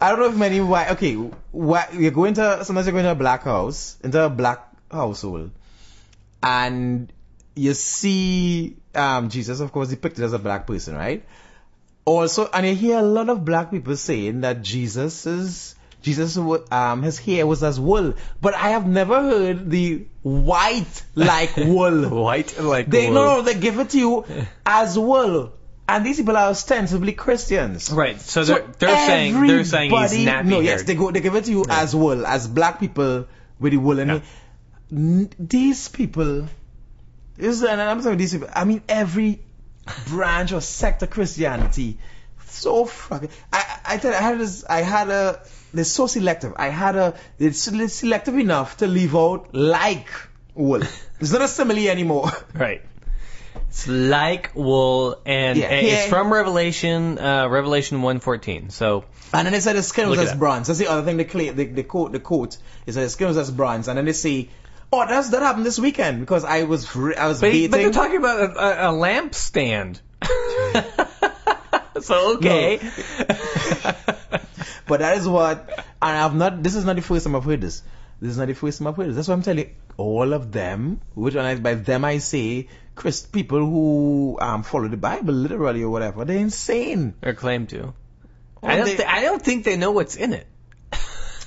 I 0.00 0.08
don't 0.08 0.18
know 0.18 0.30
if 0.30 0.36
many 0.36 0.60
white. 0.60 0.92
Okay, 0.92 1.12
why, 1.14 1.88
you're 1.92 2.12
going 2.12 2.32
to 2.34 2.64
sometimes 2.64 2.86
you're 2.86 2.94
going 2.94 3.04
to 3.04 3.10
a 3.10 3.14
black 3.14 3.42
house, 3.42 3.98
into 4.02 4.24
a 4.24 4.30
black 4.30 4.66
household, 4.90 5.50
and 6.42 7.12
you 7.54 7.74
see 7.74 8.76
um, 8.94 9.28
Jesus, 9.28 9.60
of 9.60 9.70
course, 9.70 9.90
depicted 9.90 10.24
as 10.24 10.32
a 10.32 10.38
black 10.38 10.66
person, 10.66 10.96
right? 10.96 11.26
Also, 12.06 12.48
and 12.54 12.66
you 12.66 12.74
hear 12.74 12.98
a 12.98 13.02
lot 13.02 13.28
of 13.28 13.44
black 13.44 13.70
people 13.70 13.96
saying 13.96 14.40
that 14.40 14.62
Jesus 14.62 15.26
is 15.26 15.74
Jesus, 16.02 16.36
um, 16.36 17.02
his 17.02 17.18
hair 17.18 17.46
was 17.46 17.62
as 17.62 17.78
wool, 17.78 18.14
but 18.40 18.54
I 18.54 18.70
have 18.70 18.86
never 18.86 19.20
heard 19.22 19.70
the 19.70 20.06
white 20.22 21.02
like 21.14 21.56
wool. 21.56 22.08
White 22.08 22.58
like 22.58 22.88
They 22.90 23.06
wool. 23.06 23.14
no, 23.14 23.36
no, 23.36 23.42
they 23.42 23.54
give 23.54 23.78
it 23.78 23.90
to 23.90 23.98
you 23.98 24.24
as 24.64 24.98
wool. 24.98 25.52
And 25.88 26.06
these 26.06 26.18
people 26.18 26.36
are 26.36 26.50
ostensibly 26.50 27.12
Christians. 27.12 27.90
Right. 27.90 28.20
So 28.20 28.44
they're 28.44 28.64
they're 28.78 28.96
saying 28.96 29.46
they're 29.46 29.64
saying 29.64 29.90
he's 29.90 30.12
nappy 30.26 30.44
No, 30.44 30.60
yes, 30.60 30.84
they 30.84 30.94
go 30.94 31.10
they 31.10 31.20
give 31.20 31.34
it 31.34 31.44
to 31.46 31.50
you 31.50 31.64
as 31.68 31.94
wool, 31.96 32.24
as 32.24 32.46
black 32.46 32.78
people 32.78 33.26
with 33.58 33.72
the 33.72 33.78
wool. 33.78 33.98
And 33.98 34.22
Yeah. 34.90 35.26
these 35.38 35.88
people, 35.88 36.48
this 37.36 37.56
is, 37.56 37.62
and 37.64 37.80
I'm 37.80 38.02
saying 38.02 38.18
these 38.18 38.32
people. 38.32 38.48
I 38.54 38.64
mean, 38.64 38.82
every 38.88 39.40
branch 40.08 40.52
or 40.52 40.60
sect 40.60 41.02
of 41.02 41.10
Christianity, 41.10 41.98
so 42.46 42.84
fucking. 42.84 43.30
I 43.52 43.78
I 43.84 43.96
tell 43.98 44.12
you, 44.12 44.16
I 44.18 44.20
had 44.20 44.38
this. 44.38 44.64
I 44.68 44.82
had 44.82 45.08
a. 45.10 45.40
They're 45.72 45.84
so 45.84 46.06
selective. 46.06 46.54
I 46.56 46.68
had 46.68 46.96
a. 46.96 47.14
They're 47.38 47.52
selective 47.52 48.38
enough 48.38 48.78
to 48.78 48.86
leave 48.86 49.14
out 49.14 49.54
like 49.54 50.08
wool. 50.54 50.82
It's 51.20 51.32
not 51.32 51.42
a 51.42 51.48
simile 51.48 51.88
anymore. 51.88 52.30
Right. 52.54 52.82
It's 53.68 53.86
like 53.86 54.52
wool, 54.54 55.20
and, 55.26 55.58
Yeah, 55.58 55.68
it's 55.70 56.08
from 56.08 56.32
Revelation, 56.32 57.18
uh, 57.18 57.46
Revelation 57.48 58.00
one 58.02 58.20
fourteen. 58.20 58.70
So 58.70 59.04
And 59.32 59.46
then 59.46 59.52
they 59.52 59.60
said 59.60 59.76
the 59.76 59.82
skin 59.82 60.08
was 60.08 60.18
as 60.18 60.34
bronze. 60.34 60.66
That's 60.66 60.78
the 60.78 60.88
other 60.88 61.02
thing 61.02 61.18
they 61.18 61.24
claim, 61.24 61.54
the, 61.54 61.66
the 61.66 61.82
quote, 61.84 62.12
the 62.12 62.20
quote 62.20 62.56
is 62.86 62.96
that 62.96 63.02
the 63.02 63.08
skin 63.08 63.28
was 63.28 63.36
as 63.36 63.50
bronze. 63.50 63.86
And 63.88 63.96
then 63.96 64.06
they 64.06 64.12
say, 64.12 64.48
oh, 64.92 65.06
that's, 65.06 65.28
that 65.30 65.42
happened 65.42 65.66
this 65.66 65.78
weekend 65.78 66.20
because 66.20 66.44
I 66.44 66.64
was, 66.64 66.96
I 66.96 67.26
was 67.28 67.40
But, 67.40 67.52
but 67.70 67.76
they're 67.76 67.92
talking 67.92 68.16
about 68.16 68.40
a, 68.40 68.86
a, 68.88 68.90
a 68.90 68.92
lamp 68.92 69.34
stand. 69.34 70.00
so 72.00 72.36
okay. 72.36 72.80
but 74.90 75.00
that 75.00 75.16
is 75.16 75.26
what, 75.26 75.70
and 76.02 76.16
I've 76.24 76.34
not, 76.34 76.62
this 76.62 76.74
is 76.76 76.84
not 76.84 76.96
the 76.96 77.02
first 77.02 77.24
time 77.24 77.34
I've 77.36 77.44
heard 77.44 77.62
this. 77.62 77.82
This 78.20 78.32
is 78.32 78.36
not 78.38 78.48
the 78.48 78.54
first 78.54 78.78
time 78.78 78.88
I've 78.88 78.96
heard 78.96 79.08
this. 79.08 79.16
That's 79.16 79.28
what 79.28 79.34
I'm 79.34 79.42
telling 79.42 79.64
you. 79.66 79.70
All 79.96 80.34
of 80.34 80.52
them, 80.52 81.00
which 81.14 81.34
and 81.34 81.46
I, 81.46 81.54
by 81.54 81.74
them 81.74 82.04
I 82.04 82.18
say, 82.18 82.68
Chris, 82.94 83.24
people 83.24 83.58
who 83.60 84.36
um, 84.40 84.62
follow 84.62 84.88
the 84.88 84.96
Bible 84.98 85.32
literally 85.32 85.82
or 85.82 85.88
whatever, 85.90 86.24
they're 86.26 86.36
insane. 86.36 87.14
Or 87.22 87.32
claim 87.32 87.66
to. 87.68 87.94
I 88.62 88.76
don't. 88.76 88.84
they- 88.84 88.96
thi- 88.96 89.04
I 89.04 89.22
don't 89.22 89.40
think 89.42 89.64
they 89.64 89.76
know 89.76 89.92
what's 89.92 90.16
in 90.16 90.34
it. 90.34 90.46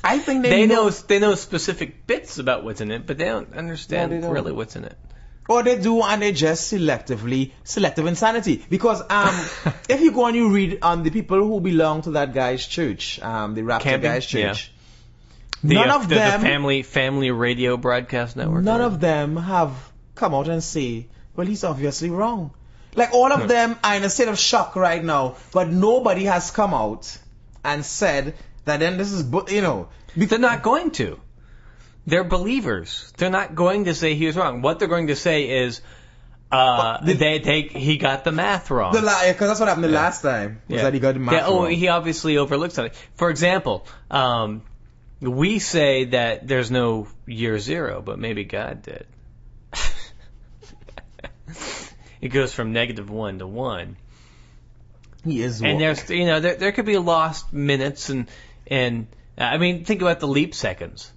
I 0.05 0.19
think 0.19 0.43
they, 0.43 0.49
They 0.49 0.65
know 0.65 0.89
they 0.89 1.19
know 1.19 1.35
specific 1.35 2.05
bits 2.07 2.37
about 2.37 2.63
what's 2.65 2.81
in 2.81 2.91
it, 2.91 3.05
but 3.07 3.17
they 3.17 3.25
don't 3.25 3.53
understand 3.53 4.11
No, 4.11 4.17
they 4.17 4.21
don't. 4.21 4.33
really 4.33 4.51
what's 4.51 4.75
in 4.75 4.83
it. 4.83 4.97
Or 5.49 5.61
they 5.63 5.77
do 5.77 6.01
and 6.01 6.21
they 6.21 6.31
just 6.31 6.71
selectively 6.71 7.51
selective 7.63 8.05
insanity. 8.05 8.63
Because 8.69 9.01
um 9.09 9.35
if 9.89 9.99
you 10.01 10.11
go 10.11 10.25
and 10.27 10.35
you 10.35 10.49
read 10.53 10.79
on 10.81 11.03
the 11.03 11.09
people 11.11 11.37
who 11.39 11.59
belong 11.59 12.01
to 12.03 12.11
that 12.11 12.33
guy's 12.33 12.65
church, 12.65 13.19
um 13.21 13.53
the 13.53 13.63
Rapture 13.63 13.89
Camping? 13.89 14.09
guy's 14.11 14.25
church, 14.25 14.71
The, 15.63 15.75
none 15.75 15.89
uh, 15.89 15.95
of 15.95 16.09
the, 16.09 16.15
them 16.15 16.41
the 16.41 16.47
family 16.47 16.81
family 16.83 17.31
radio 17.31 17.75
broadcast 17.77 18.35
network. 18.37 18.63
none 18.63 18.81
of 18.81 18.99
them 19.01 19.35
have 19.37 19.71
come 20.15 20.33
out 20.33 20.47
and 20.47 20.63
say, 20.63 21.07
Well 21.35 21.47
he's 21.47 21.63
obviously 21.63 22.09
wrong. 22.09 22.51
Like 22.95 23.13
all 23.13 23.31
of 23.33 23.47
them 23.47 23.75
are 23.83 23.95
in 23.95 24.03
a 24.03 24.09
state 24.09 24.27
of 24.27 24.37
shock 24.39 24.75
right 24.75 25.03
now, 25.03 25.35
but 25.51 25.67
nobody 25.69 26.25
has 26.25 26.51
come 26.51 26.73
out 26.73 27.17
and 27.65 27.83
said 27.83 28.35
that 28.65 28.79
then 28.79 28.97
this 28.97 29.11
is 29.11 29.25
you 29.51 29.61
know 29.61 29.89
They're 30.15 30.37
not 30.39 30.61
going 30.63 30.91
to. 30.91 31.19
They're 32.05 32.23
believers. 32.23 33.13
They're 33.17 33.29
not 33.29 33.55
going 33.55 33.85
to 33.85 33.95
say 33.95 34.15
he 34.15 34.25
was 34.25 34.35
wrong. 34.35 34.61
What 34.61 34.79
they're 34.79 34.87
going 34.89 35.07
to 35.07 35.15
say 35.15 35.63
is, 35.63 35.81
uh, 36.51 37.03
the- 37.03 37.13
they, 37.13 37.39
they, 37.39 37.61
he 37.61 37.97
got 37.97 38.23
the 38.23 38.31
math 38.31 38.69
wrong. 38.69 38.93
the 38.93 38.99
because 39.01 39.47
that's 39.47 39.59
what 39.59 39.69
happened 39.69 39.85
the 39.85 39.89
last 39.89 40.21
time. 40.21 40.61
Was 40.67 40.77
Yeah. 40.77 40.83
that 40.83 40.93
he 40.93 40.99
got 40.99 41.13
the 41.13 41.19
math 41.19 41.33
Yeah, 41.33 41.45
oh, 41.47 41.63
wrong. 41.63 41.71
he 41.71 41.87
obviously 41.87 42.37
overlooked 42.37 42.73
something. 42.73 42.95
For 43.15 43.29
example, 43.29 43.87
um, 44.11 44.61
we 45.21 45.59
say 45.59 46.05
that 46.05 46.47
there's 46.47 46.69
no 46.69 47.07
year 47.25 47.57
zero, 47.57 48.01
but 48.01 48.19
maybe 48.19 48.43
God 48.43 48.81
did. 48.83 49.07
it 52.21 52.29
goes 52.29 52.53
from 52.53 52.73
negative 52.73 53.09
one 53.09 53.39
to 53.39 53.47
one. 53.47 53.97
He 55.23 55.41
is 55.41 55.61
And 55.61 55.79
there's, 55.79 56.09
you 56.09 56.25
know, 56.25 56.41
there, 56.41 56.55
there 56.55 56.71
could 56.73 56.85
be 56.85 56.97
lost 56.97 57.53
minutes 57.53 58.09
and, 58.09 58.27
and, 58.67 59.07
I 59.37 59.57
mean, 59.57 59.85
think 59.85 60.01
about 60.01 60.19
the 60.19 60.27
leap 60.27 60.53
seconds. 60.53 61.11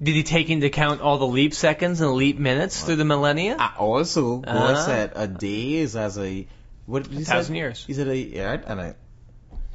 Did 0.00 0.14
he 0.14 0.22
take 0.22 0.48
into 0.48 0.66
account 0.66 1.00
all 1.00 1.18
the 1.18 1.26
leap 1.26 1.52
seconds 1.54 2.00
and 2.00 2.12
leap 2.12 2.38
minutes 2.38 2.84
through 2.84 2.96
the 2.96 3.04
millennia? 3.04 3.56
I 3.58 3.72
also, 3.76 4.42
Uh-huh. 4.42 4.76
said 4.86 5.12
a 5.16 5.26
day 5.26 5.74
is 5.74 5.96
as 5.96 6.18
a 6.18 6.46
what 6.86 7.02
did 7.04 7.12
he 7.12 7.24
say? 7.24 7.32
thousand 7.32 7.54
years. 7.56 7.84
He 7.86 7.94
said 7.94 8.08
a 8.08 8.16
yeah, 8.16 8.56
and 8.66 8.80
a 8.80 8.96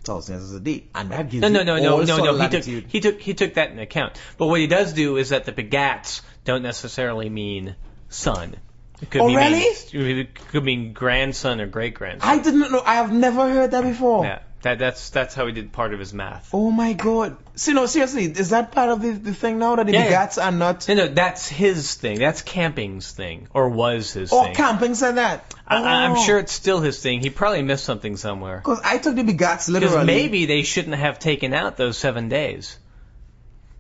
thousand 0.04 0.36
years 0.36 0.44
is 0.46 0.56
a 0.56 0.60
day, 0.62 0.86
and 0.96 1.12
that 1.12 1.30
gives 1.30 1.42
No, 1.42 1.50
no, 1.50 1.64
no, 1.64 1.76
no, 1.78 2.02
no, 2.04 2.18
no. 2.18 2.38
He 2.38 2.50
took, 2.50 2.64
he 2.64 3.00
took, 3.02 3.20
he 3.20 3.34
took 3.34 3.54
that 3.56 3.72
into 3.72 3.84
account. 3.84 4.20
But 4.38 4.48
what 4.48 4.60
he 4.62 4.68
does 4.68 4.94
do 4.94 5.18
is 5.18 5.30
that 5.30 5.44
the 5.46 5.52
begats 5.52 6.22
don't 6.46 6.64
necessarily 6.64 7.30
mean 7.30 7.76
son. 8.10 8.56
It 9.02 9.10
could 9.10 9.22
Oh, 9.22 9.28
be 9.28 9.36
really? 9.36 9.66
Mean, 9.94 10.18
it 10.20 10.36
could 10.36 10.64
mean 10.64 10.94
grandson 10.94 11.60
or 11.60 11.68
great 11.68 11.94
grandson. 11.96 12.30
I 12.30 12.42
didn't 12.42 12.72
know. 12.72 12.82
I 12.86 12.96
have 12.96 13.12
never 13.12 13.50
heard 13.50 13.72
that 13.72 13.84
before. 13.84 14.24
Yeah, 14.26 14.40
that, 14.64 14.80
that's 14.80 15.10
that's 15.12 15.34
how 15.36 15.46
he 15.46 15.52
did 15.54 15.72
part 15.72 15.94
of 15.94 16.00
his 16.00 16.14
math. 16.14 16.50
Oh 16.54 16.72
my 16.72 16.94
God! 16.94 17.38
See, 17.56 17.74
no, 17.74 17.86
seriously, 17.86 18.26
is 18.26 18.50
that 18.50 18.72
part 18.72 18.90
of 18.90 19.02
the, 19.02 19.12
the 19.12 19.34
thing 19.34 19.60
now 19.60 19.76
that 19.76 19.86
the 19.86 19.94
Yeah, 19.94 20.10
yeah. 20.10 20.26
begats 20.28 20.44
are 20.44 20.52
not? 20.52 20.88
No, 20.90 20.96
no, 20.96 21.08
that's 21.08 21.48
his 21.48 21.94
thing. 21.96 22.18
That's 22.20 22.42
Camping's 22.42 23.12
thing, 23.12 23.48
or 23.54 23.70
was 23.70 24.12
his 24.14 24.34
Oh, 24.34 24.44
thing. 24.46 24.56
camping 24.56 24.96
said 24.96 25.14
that. 25.16 25.54
I, 25.68 25.78
I- 25.84 26.06
I'm 26.06 26.14
Oh. 26.18 26.26
sure 26.26 26.40
it's 26.40 26.52
still 26.52 26.80
his 26.82 27.00
thing. 27.02 27.22
He 27.22 27.30
probably 27.30 27.62
missed 27.62 27.86
something 27.86 28.18
somewhere. 28.18 28.58
Because 28.58 28.82
I 28.84 28.98
took 28.98 29.16
the 29.16 29.24
begats 29.24 29.68
Because 29.68 29.70
literally. 29.70 30.06
maybe 30.06 30.46
they 30.46 30.64
shouldn't 30.64 30.96
have 30.96 31.20
taken 31.20 31.54
out 31.54 31.78
those 31.78 31.98
seven 31.98 32.28
days 32.30 32.78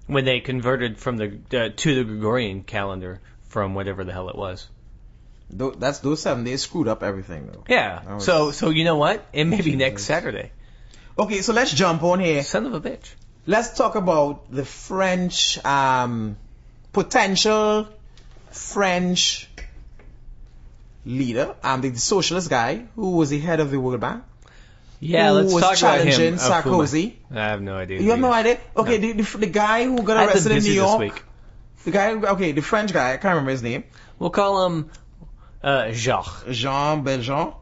when 0.08 0.26
they 0.26 0.40
converted 0.42 0.98
from 0.98 1.18
the 1.18 1.40
uh, 1.54 1.70
to 1.76 1.96
the 1.96 2.04
Gregorian 2.04 2.64
calendar 2.64 3.22
from 3.48 3.74
whatever 3.74 4.04
the 4.04 4.12
hell 4.12 4.30
it 4.30 4.36
was. 4.36 4.68
Tho- 5.50 5.72
that's 5.72 6.00
those 6.00 6.22
seven 6.22 6.44
days 6.44 6.62
screwed 6.64 6.88
up 6.88 7.04
everything 7.04 7.48
though. 7.52 7.64
Yeah. 7.70 8.02
That 8.06 8.16
was- 8.16 8.26
So 8.26 8.52
so 8.52 8.70
you 8.70 8.84
know 8.84 8.98
what? 8.98 9.26
It 9.34 9.46
may 9.46 9.58
be 9.58 9.64
Jesus. 9.64 9.80
next 9.80 10.04
Saturday. 10.04 10.52
Okay, 11.18 11.42
so 11.42 11.54
let's 11.54 11.74
jump 11.74 12.02
on 12.04 12.20
here. 12.20 12.44
Son 12.44 12.66
of 12.66 12.74
a 12.74 12.82
bitch. 12.82 13.14
Let's 13.46 13.76
talk 13.78 13.96
about 13.96 14.52
the 14.52 14.66
French 14.66 15.64
um, 15.64 16.38
potential 16.92 17.88
French 18.52 19.48
leader, 21.06 21.56
um, 21.64 21.82
the 21.82 21.94
socialist 21.96 22.50
guy 22.50 22.86
who 22.96 23.12
was 23.12 23.30
the 23.30 23.40
head 23.40 23.60
of 23.60 23.70
the 23.70 23.80
World 23.80 24.00
Bank. 24.00 24.24
Yeah, 25.00 25.30
who 25.30 25.36
let's 25.36 25.54
was 25.54 25.62
talk 25.64 25.78
about 25.78 26.00
him. 26.00 26.12
challenging 26.14 26.34
Uh, 26.36 26.38
Sarkozy. 26.38 27.14
I 27.32 27.48
have 27.48 27.62
no 27.62 27.76
idea. 27.76 28.00
You 28.00 28.10
have 28.12 28.20
who 28.20 28.26
no 28.26 28.32
idea? 28.32 28.60
Okay, 28.78 28.98
the, 28.98 29.12
the, 29.12 29.38
the 29.38 29.48
guy 29.48 29.84
who 29.84 30.02
got 30.02 30.26
arrested 30.26 30.52
in 30.54 30.58
busy 30.58 30.70
New 30.70 30.76
this 30.76 30.84
York. 30.84 31.00
week. 31.00 31.24
The 31.84 31.92
guy, 31.92 32.12
okay, 32.12 32.54
the 32.54 32.62
French 32.62 32.94
guy, 32.94 33.10
I 33.14 33.18
can't 33.18 33.34
remember 33.34 33.52
his 33.52 33.62
name. 33.62 33.84
We'll 34.18 34.30
call 34.30 34.66
him 34.66 34.90
uh, 35.62 35.92
Jacques. 35.92 36.46
Jean 36.50 37.04
Beljean. 37.04 37.56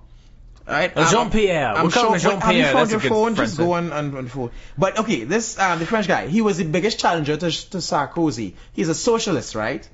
Right? 0.67 0.91
Uh, 0.95 1.09
Jean-Pierre. 1.11 1.73
I'm 1.75 1.81
We'll 1.83 1.91
sure, 1.91 2.17
Jean-Pierre. 2.17 2.39
Have 2.41 2.55
you 2.55 2.63
found 2.65 2.89
That's 2.89 2.91
your 2.91 2.99
phone? 3.11 3.35
Just 3.35 3.57
go 3.57 3.73
on, 3.73 3.91
on 3.91 4.11
the 4.11 4.29
phone. 4.29 4.51
But 4.77 4.99
okay, 4.99 5.23
this, 5.23 5.57
um, 5.59 5.79
the 5.79 5.85
French 5.85 6.07
guy, 6.07 6.27
he 6.27 6.41
was 6.41 6.57
the 6.57 6.63
biggest 6.65 6.99
challenger 6.99 7.35
to, 7.35 7.49
to 7.71 7.77
Sarkozy. 7.77 8.53
He's 8.73 8.87
a 8.89 8.95
socialist, 8.95 9.55
right? 9.55 9.87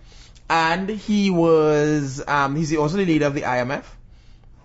And 0.49 0.89
he 0.89 1.29
was, 1.29 2.23
um, 2.27 2.55
he's 2.55 2.75
also 2.75 2.97
the 2.97 3.05
leader 3.05 3.25
of 3.25 3.33
the 3.33 3.41
IMF. 3.41 3.83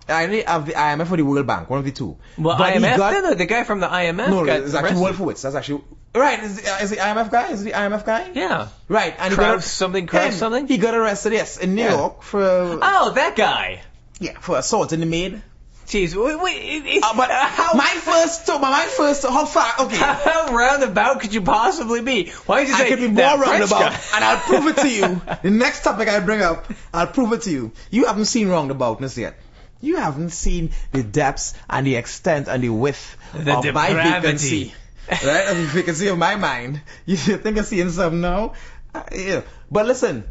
I 0.07 0.23
Either 0.23 0.49
of 0.49 0.65
the 0.65 0.73
IMF 0.73 1.11
or 1.11 1.17
the 1.17 1.23
World 1.23 1.47
Bank, 1.47 1.69
one 1.69 1.79
of 1.79 1.85
the 1.85 1.91
two. 1.91 2.17
Well, 2.37 2.57
But 2.57 2.73
IMF. 2.73 2.97
got- 2.97 3.13
no, 3.13 3.21
no, 3.21 3.33
the 3.35 3.45
guy 3.45 3.63
from 3.63 3.79
the 3.79 3.87
IMF 3.87 4.29
no, 4.29 4.45
got 4.45 4.59
it's 4.61 4.73
actually. 4.73 4.99
Wolfowitz. 5.01 5.41
That's 5.41 5.55
actually, 5.55 5.81
right, 6.13 6.43
is, 6.43 6.61
the- 6.61 6.83
is 6.83 6.89
the 6.89 6.97
IMF 6.97 7.31
guy? 7.31 7.51
Is 7.51 7.63
the 7.63 7.71
IMF 7.71 8.05
guy? 8.05 8.29
Yeah. 8.33 8.67
Right, 8.89 9.15
and 9.17 9.31
he 9.31 9.37
got, 9.37 9.63
something, 9.63 10.05
Kraus 10.07 10.35
something? 10.35 10.67
He 10.67 10.77
got 10.77 10.93
arrested, 10.93 11.31
yes, 11.31 11.57
in 11.57 11.75
New 11.75 11.83
Yeah. 11.83 11.91
York 11.95 12.21
for, 12.21 12.41
Oh, 12.81 13.11
that 13.15 13.37
guy. 13.37 13.81
yeah, 14.19 14.37
for 14.39 14.57
assault 14.57 14.91
in 14.91 14.99
the 14.99 15.05
maid. 15.05 15.41
Jeez, 15.85 16.15
wait, 16.15 16.39
wait, 16.41 17.03
Uh, 17.03 17.13
but 17.15 17.29
how, 17.29 17.73
my 17.77 17.85
first, 17.85 18.47
my, 18.47 18.57
my 18.57 18.85
first, 18.85 19.23
how 19.23 19.45
far, 19.45 19.85
okay. 19.85 19.95
how 19.97 20.53
roundabout 20.53 21.19
could 21.19 21.33
you 21.33 21.41
possibly 21.41 22.01
be? 22.01 22.29
Why 22.45 22.61
did 22.61 22.69
you 22.69 22.75
say 22.75 22.85
I 22.85 22.89
could 22.89 22.99
be 22.99 23.07
more 23.09 23.37
roundabout, 23.37 23.91
and 24.15 24.23
I'll 24.23 24.39
prove 24.39 24.67
it 24.67 24.77
to 24.77 24.89
you. 24.89 25.21
The 25.43 25.49
next 25.51 25.83
topic 25.83 26.07
I 26.07 26.19
bring 26.21 26.41
up, 26.41 26.65
I'll 26.93 27.07
prove 27.07 27.33
it 27.33 27.41
to 27.43 27.51
you. 27.51 27.71
You 27.91 28.05
haven't 28.05 28.25
seen 28.25 28.47
roundaboutness 28.47 29.17
yet. 29.17 29.35
You 29.81 29.97
haven't 29.97 30.29
seen 30.29 30.71
the 30.93 31.03
depths 31.03 31.53
and 31.69 31.85
the 31.85 31.97
extent 31.97 32.47
and 32.47 32.63
the 32.63 32.69
width 32.69 33.17
The 33.33 33.57
of 33.57 33.73
my 33.73 33.87
depravity. 33.89 34.21
vacancy. 34.21 34.73
Right? 35.11 35.47
Of 35.49 35.57
the 35.57 35.65
vacancy 35.65 36.07
of 36.07 36.17
my 36.17 36.37
mind. 36.37 36.81
You 37.05 37.17
think 37.17 37.57
I'm 37.57 37.65
seeing 37.65 37.89
something 37.89 38.21
now? 38.21 38.53
Uh, 38.95 39.03
yeah. 39.11 39.41
But 39.69 39.85
listen, 39.85 40.23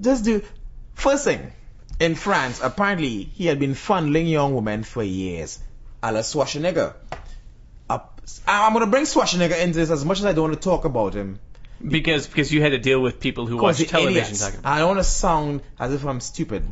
just 0.00 0.24
do, 0.24 0.42
first 0.94 1.24
thing, 1.24 1.52
in 2.00 2.14
France, 2.14 2.60
apparently 2.62 3.22
he 3.22 3.46
had 3.46 3.60
been 3.60 3.74
funneling 3.74 4.28
young 4.28 4.54
women 4.54 4.82
for 4.82 5.02
years. 5.02 5.60
A 6.02 6.10
la 6.10 6.20
Schwarzenegger. 6.20 6.94
I'm 8.46 8.72
gonna 8.72 8.86
bring 8.86 9.04
Schwarzenegger 9.04 9.60
into 9.62 9.78
this 9.78 9.90
as 9.90 10.04
much 10.04 10.18
as 10.20 10.24
I 10.24 10.32
don't 10.32 10.50
want 10.50 10.54
to 10.54 10.68
talk 10.68 10.84
about 10.84 11.14
him. 11.14 11.38
Because 11.86 12.26
because 12.26 12.52
you 12.52 12.62
had 12.62 12.70
to 12.70 12.78
deal 12.78 13.00
with 13.00 13.20
people 13.20 13.46
who 13.46 13.56
watch 13.56 13.78
television. 13.86 14.60
I 14.64 14.78
don't 14.78 14.88
want 14.88 15.00
to 15.00 15.04
sound 15.04 15.62
as 15.78 15.92
if 15.92 16.04
I'm 16.04 16.20
stupid. 16.20 16.64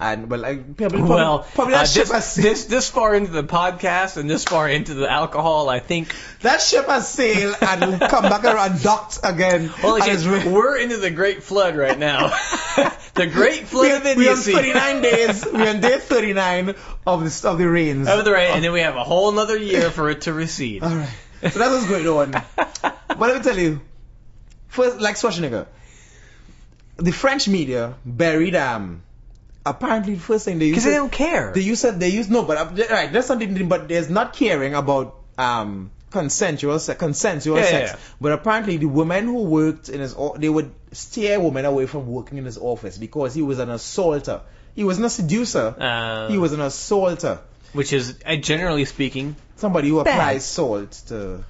And 0.00 0.30
well, 0.30 0.46
I 0.46 0.56
probably, 0.56 1.02
Well, 1.02 1.46
probably 1.54 1.74
uh, 1.74 1.84
ship 1.84 2.04
this, 2.04 2.12
has 2.12 2.34
this 2.34 2.64
this 2.64 2.88
far 2.88 3.14
into 3.14 3.32
the 3.32 3.44
podcast 3.44 4.16
and 4.16 4.30
this 4.30 4.44
far 4.44 4.66
into 4.66 4.94
the 4.94 5.10
alcohol, 5.10 5.68
I 5.68 5.78
think. 5.78 6.16
that 6.40 6.62
ship 6.62 6.86
has 6.86 7.06
sailed 7.06 7.56
and 7.60 8.00
come 8.00 8.22
back 8.22 8.44
around 8.44 8.82
docked 8.82 9.18
again. 9.22 9.66
Holy 9.66 10.00
and 10.00 10.18
shit, 10.18 10.46
re- 10.46 10.50
we're 10.50 10.78
into 10.78 10.96
the 10.96 11.10
Great 11.10 11.42
Flood 11.42 11.76
right 11.76 11.98
now. 11.98 12.28
the 13.14 13.26
Great 13.26 13.66
Flood 13.68 14.06
of 14.06 14.16
we 14.16 14.26
are 14.26 14.32
on 14.32 14.36
39 14.38 15.02
days. 15.02 15.44
We're 15.44 15.68
on 15.68 15.80
day 15.80 15.98
39 15.98 16.74
of 17.06 17.42
the 17.42 17.48
of 17.48 17.58
the 17.58 17.68
rains. 17.68 18.08
Of 18.08 18.24
the 18.24 18.32
rain, 18.32 18.52
and 18.54 18.64
then 18.64 18.72
we 18.72 18.80
have 18.80 18.96
a 18.96 19.04
whole 19.04 19.28
another 19.28 19.58
year 19.58 19.90
for 19.90 20.08
it 20.08 20.22
to 20.22 20.32
recede. 20.32 20.82
All 20.82 20.96
right. 20.96 21.08
So 21.42 21.58
that 21.58 21.70
was 21.70 21.84
going 21.84 22.06
on. 22.06 22.30
but 22.80 23.18
let 23.18 23.36
me 23.36 23.42
tell 23.42 23.58
you, 23.58 23.82
first, 24.68 24.98
like 24.98 25.16
Schwarzenegger, 25.16 25.66
the 26.96 27.12
French 27.12 27.48
media 27.48 27.96
buried 28.06 28.56
um. 28.56 29.02
Apparently, 29.66 30.14
the 30.14 30.20
first 30.20 30.44
thing 30.46 30.58
they 30.58 30.70
Because 30.70 30.84
they 30.84 30.92
don't 30.94 31.12
care. 31.12 31.52
They 31.52 31.60
use 31.60 31.82
they 31.82 32.08
use 32.08 32.28
no, 32.30 32.44
but 32.44 32.56
uh, 32.56 32.84
right, 32.90 33.12
that's 33.12 33.26
something. 33.26 33.68
But 33.68 33.88
there's 33.88 34.08
not 34.08 34.32
caring 34.32 34.74
about 34.74 35.16
um 35.38 35.90
consensual 36.10 36.78
se- 36.78 36.94
consensual 36.96 37.56
Yeah, 37.58 37.64
sex. 37.64 37.72
yeah, 37.90 37.96
yeah. 37.96 37.96
But 38.20 38.32
apparently, 38.32 38.78
the 38.78 38.86
women 38.86 39.26
who 39.26 39.44
worked 39.44 39.88
in 39.90 40.00
his 40.00 40.14
o- 40.16 40.34
they 40.36 40.48
would 40.48 40.72
steer 40.92 41.38
women 41.38 41.64
away 41.66 41.86
from 41.86 42.06
working 42.06 42.38
in 42.38 42.44
his 42.46 42.56
office 42.58 42.96
because 42.98 43.34
he 43.34 43.42
was 43.42 43.58
an 43.58 43.68
assaulter. 43.70 44.40
He 44.74 44.84
wasn't 44.84 45.06
a 45.06 45.10
seducer. 45.10 45.74
Uh, 45.78 46.28
he 46.30 46.38
was 46.38 46.52
an 46.52 46.60
assaulter. 46.60 47.40
which 47.72 47.92
is 47.92 48.16
uh, 48.26 48.36
generally 48.36 48.84
speaking, 48.86 49.36
Somebody 49.56 49.90
who 49.90 50.02
Bad. 50.02 50.12
applies 50.14 50.44
salt 50.44 50.92
to. 51.08 51.44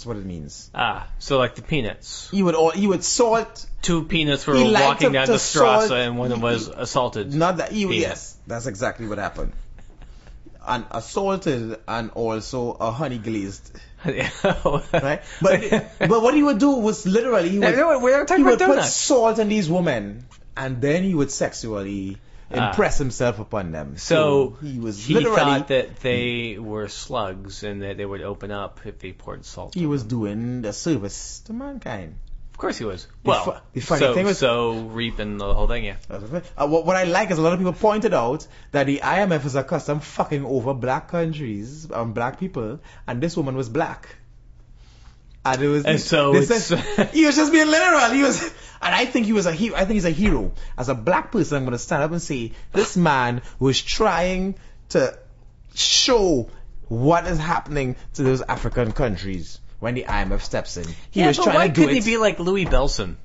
That's 0.00 0.06
what 0.06 0.16
it 0.16 0.24
means. 0.24 0.70
ah, 0.74 1.06
so 1.18 1.36
like 1.36 1.56
the 1.56 1.60
peanuts. 1.62 2.30
You 2.32 2.46
would 2.46 2.54
all 2.54 2.70
he 2.70 2.86
would 2.86 3.04
salt. 3.04 3.66
Two 3.82 4.04
peanuts 4.04 4.46
were 4.46 4.56
He 4.56 4.72
walking 4.72 5.12
down 5.12 5.26
the 5.26 5.38
Strasse, 5.38 5.88
salt- 5.88 6.00
and 6.00 6.16
one 6.16 6.40
was 6.40 6.68
assaulted. 6.68 7.34
Not 7.34 7.58
that 7.58 7.70
he 7.70 7.84
yes, 8.00 8.34
that's 8.46 8.64
exactly 8.64 9.06
what 9.06 9.18
happened. 9.18 9.52
And 10.66 10.86
assaulted 10.90 11.80
and 11.86 12.10
also 12.12 12.72
a 12.80 12.90
honey 12.90 13.18
glazed. 13.18 13.78
right? 14.06 15.20
But 15.42 15.60
but 15.98 16.22
what 16.22 16.32
he 16.32 16.42
would 16.42 16.58
do 16.58 16.76
was 16.76 17.04
literally 17.04 17.50
he 17.50 17.58
would, 17.58 17.76
No, 17.76 18.00
talking 18.24 18.38
he 18.38 18.42
would 18.44 18.58
put 18.58 18.82
salt 18.84 19.38
in 19.38 19.50
these 19.50 19.68
women, 19.68 20.24
and 20.56 20.80
then 20.80 21.02
he 21.02 21.14
would 21.14 21.30
sexually. 21.30 22.16
Impress 22.50 22.98
himself 22.98 23.38
upon 23.38 23.72
them. 23.72 23.96
So 23.96 24.56
he 24.62 24.78
was 24.78 25.04
he 25.04 25.14
literally 25.14 25.36
thought 25.36 25.68
that 25.68 26.00
they 26.00 26.58
were 26.58 26.88
slugs 26.88 27.62
and 27.62 27.82
that 27.82 27.96
they 27.96 28.04
would 28.04 28.22
open 28.22 28.50
up 28.50 28.80
if 28.84 28.98
they 28.98 29.12
poured 29.12 29.44
salt. 29.44 29.74
he 29.74 29.86
was 29.86 30.02
doing 30.02 30.64
a 30.64 30.72
service 30.72 31.40
to 31.46 31.52
mankind. 31.52 32.16
Of 32.52 32.58
course 32.58 32.76
he 32.76 32.84
was. 32.84 33.06
The 33.22 33.30
Well, 33.30 33.62
the 33.72 33.80
funny 33.80 34.00
so, 34.00 34.14
thing 34.14 34.26
was- 34.26 34.36
so 34.38 34.72
reaping 34.80 35.38
the 35.38 35.54
whole 35.54 35.66
thing, 35.66 35.84
yeah. 35.84 35.96
Uh, 36.10 36.66
what, 36.66 36.84
what 36.84 36.94
I 36.96 37.04
like 37.04 37.30
is 37.30 37.38
a 37.38 37.42
lot 37.42 37.54
of 37.54 37.58
people 37.58 37.72
pointed 37.72 38.12
out 38.12 38.46
that 38.72 38.84
the 38.86 38.98
IMF 39.02 39.46
is 39.46 39.54
accustomed 39.56 40.04
fucking 40.04 40.44
over 40.44 40.74
black 40.74 41.08
countries 41.08 41.86
and 41.90 42.12
black 42.12 42.38
people, 42.38 42.80
and 43.06 43.22
this 43.22 43.34
woman 43.36 43.56
was 43.56 43.70
black. 43.70 44.16
And 45.42 45.62
it 45.62 45.68
was 45.68 45.84
And 45.86 45.98
so 45.98 46.32
this 46.32 46.50
is- 46.70 47.10
he 47.12 47.24
was 47.24 47.34
just 47.36 47.50
being 47.50 47.66
literal. 47.68 48.10
He 48.10 48.22
was, 48.22 48.52
and 48.82 48.94
I 48.94 49.04
think 49.06 49.26
he 49.26 49.32
was 49.32 49.46
a 49.46 49.52
hero. 49.52 49.76
I 49.76 49.80
think 49.80 49.92
he's 49.94 50.04
a 50.04 50.10
hero. 50.10 50.52
As 50.78 50.88
a 50.88 50.94
black 50.94 51.32
person, 51.32 51.56
I'm 51.58 51.64
going 51.64 51.72
to 51.72 51.78
stand 51.78 52.02
up 52.02 52.10
and 52.12 52.22
say 52.22 52.52
this 52.72 52.96
man 52.96 53.42
was 53.58 53.80
trying 53.80 54.54
to 54.90 55.18
show 55.74 56.48
what 56.88 57.26
is 57.26 57.38
happening 57.38 57.96
to 58.14 58.22
those 58.22 58.42
African 58.42 58.92
countries 58.92 59.60
when 59.78 59.94
the 59.94 60.04
IMF 60.04 60.40
steps 60.42 60.76
in. 60.76 60.86
He 61.10 61.20
yeah, 61.20 61.28
was 61.28 61.36
but 61.38 61.44
trying 61.44 61.56
why 61.56 61.68
to 61.68 61.74
do 61.74 61.80
couldn't 61.82 61.96
it. 61.96 62.04
he 62.04 62.10
be 62.12 62.16
like 62.16 62.38
Louie 62.38 62.64
Bellson? 62.66 63.16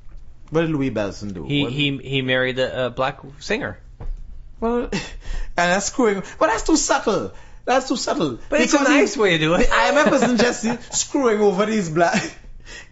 what 0.52 0.62
did 0.62 0.70
Louie 0.70 0.92
Bellson 0.92 1.34
do? 1.34 1.46
He 1.46 1.64
What- 1.64 1.72
he 1.72 1.98
he 1.98 2.22
married 2.22 2.60
a, 2.60 2.86
a 2.86 2.90
black 2.92 3.20
singer. 3.40 3.80
Well, 4.60 4.84
and 4.92 4.92
that's 5.56 5.88
screwing. 5.88 6.22
But 6.40 6.48
that's 6.48 6.64
too 6.64 6.78
subtle. 6.78 7.34
That's 7.66 7.88
too 7.90 7.98
subtle. 7.98 8.40
But 8.50 8.62
it's 8.62 8.74
a 8.74 8.78
Because 8.78 8.94
he- 8.94 9.00
nice 9.02 9.18
way 9.18 9.32
to 9.32 9.38
do 9.40 9.50
The 9.50 9.62
it. 9.64 9.70
IMF 9.70 10.12
isn't 10.14 10.38
just 10.38 10.94
screwing 10.96 11.42
over 11.42 11.66
these 11.66 11.90
black. 11.90 12.22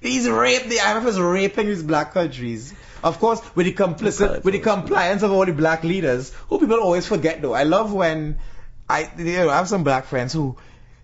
He's 0.02 0.30
rape. 0.30 0.64
The 0.64 0.78
IMF 0.78 1.06
is 1.08 1.20
raping 1.20 1.68
these 1.68 1.84
black 1.84 2.14
countries. 2.14 2.74
Of 3.04 3.20
course, 3.20 3.42
with 3.56 3.66
the 3.66 3.74
complicit, 3.74 4.44
with 4.44 4.54
the 4.54 4.60
compliance 4.60 5.24
of 5.24 5.32
all 5.32 5.46
the 5.46 5.54
black 5.54 5.84
leaders, 5.84 6.34
who 6.50 6.60
people 6.60 6.80
always 6.80 7.06
forget 7.06 7.42
though. 7.42 7.54
I 7.54 7.64
love 7.64 7.94
when 7.94 8.40
I, 8.88 9.12
you 9.18 9.38
know, 9.38 9.50
I 9.50 9.58
have 9.58 9.68
some 9.68 9.84
black 9.84 10.06
friends 10.06 10.32
who 10.32 10.58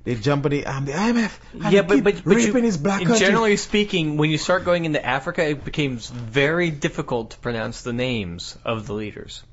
they 0.05 0.15
jump 0.15 0.45
in 0.45 0.51
the, 0.51 0.65
um, 0.65 0.85
the 0.85 0.93
IMF. 0.93 1.37
Yeah, 1.71 1.81
but 1.81 2.03
but, 2.03 2.23
but 2.23 2.25
raping 2.25 2.55
you, 2.55 2.61
these 2.61 2.77
black 2.77 2.99
countries. 2.99 3.19
generally 3.19 3.57
speaking, 3.57 4.17
when 4.17 4.29
you 4.29 4.37
start 4.37 4.63
going 4.63 4.85
into 4.85 5.05
Africa, 5.05 5.47
it 5.47 5.65
becomes 5.65 6.09
very 6.09 6.71
difficult 6.71 7.31
to 7.31 7.37
pronounce 7.37 7.81
the 7.81 7.93
names 7.93 8.57
of 8.63 8.87
the 8.87 8.93
leaders. 8.93 9.43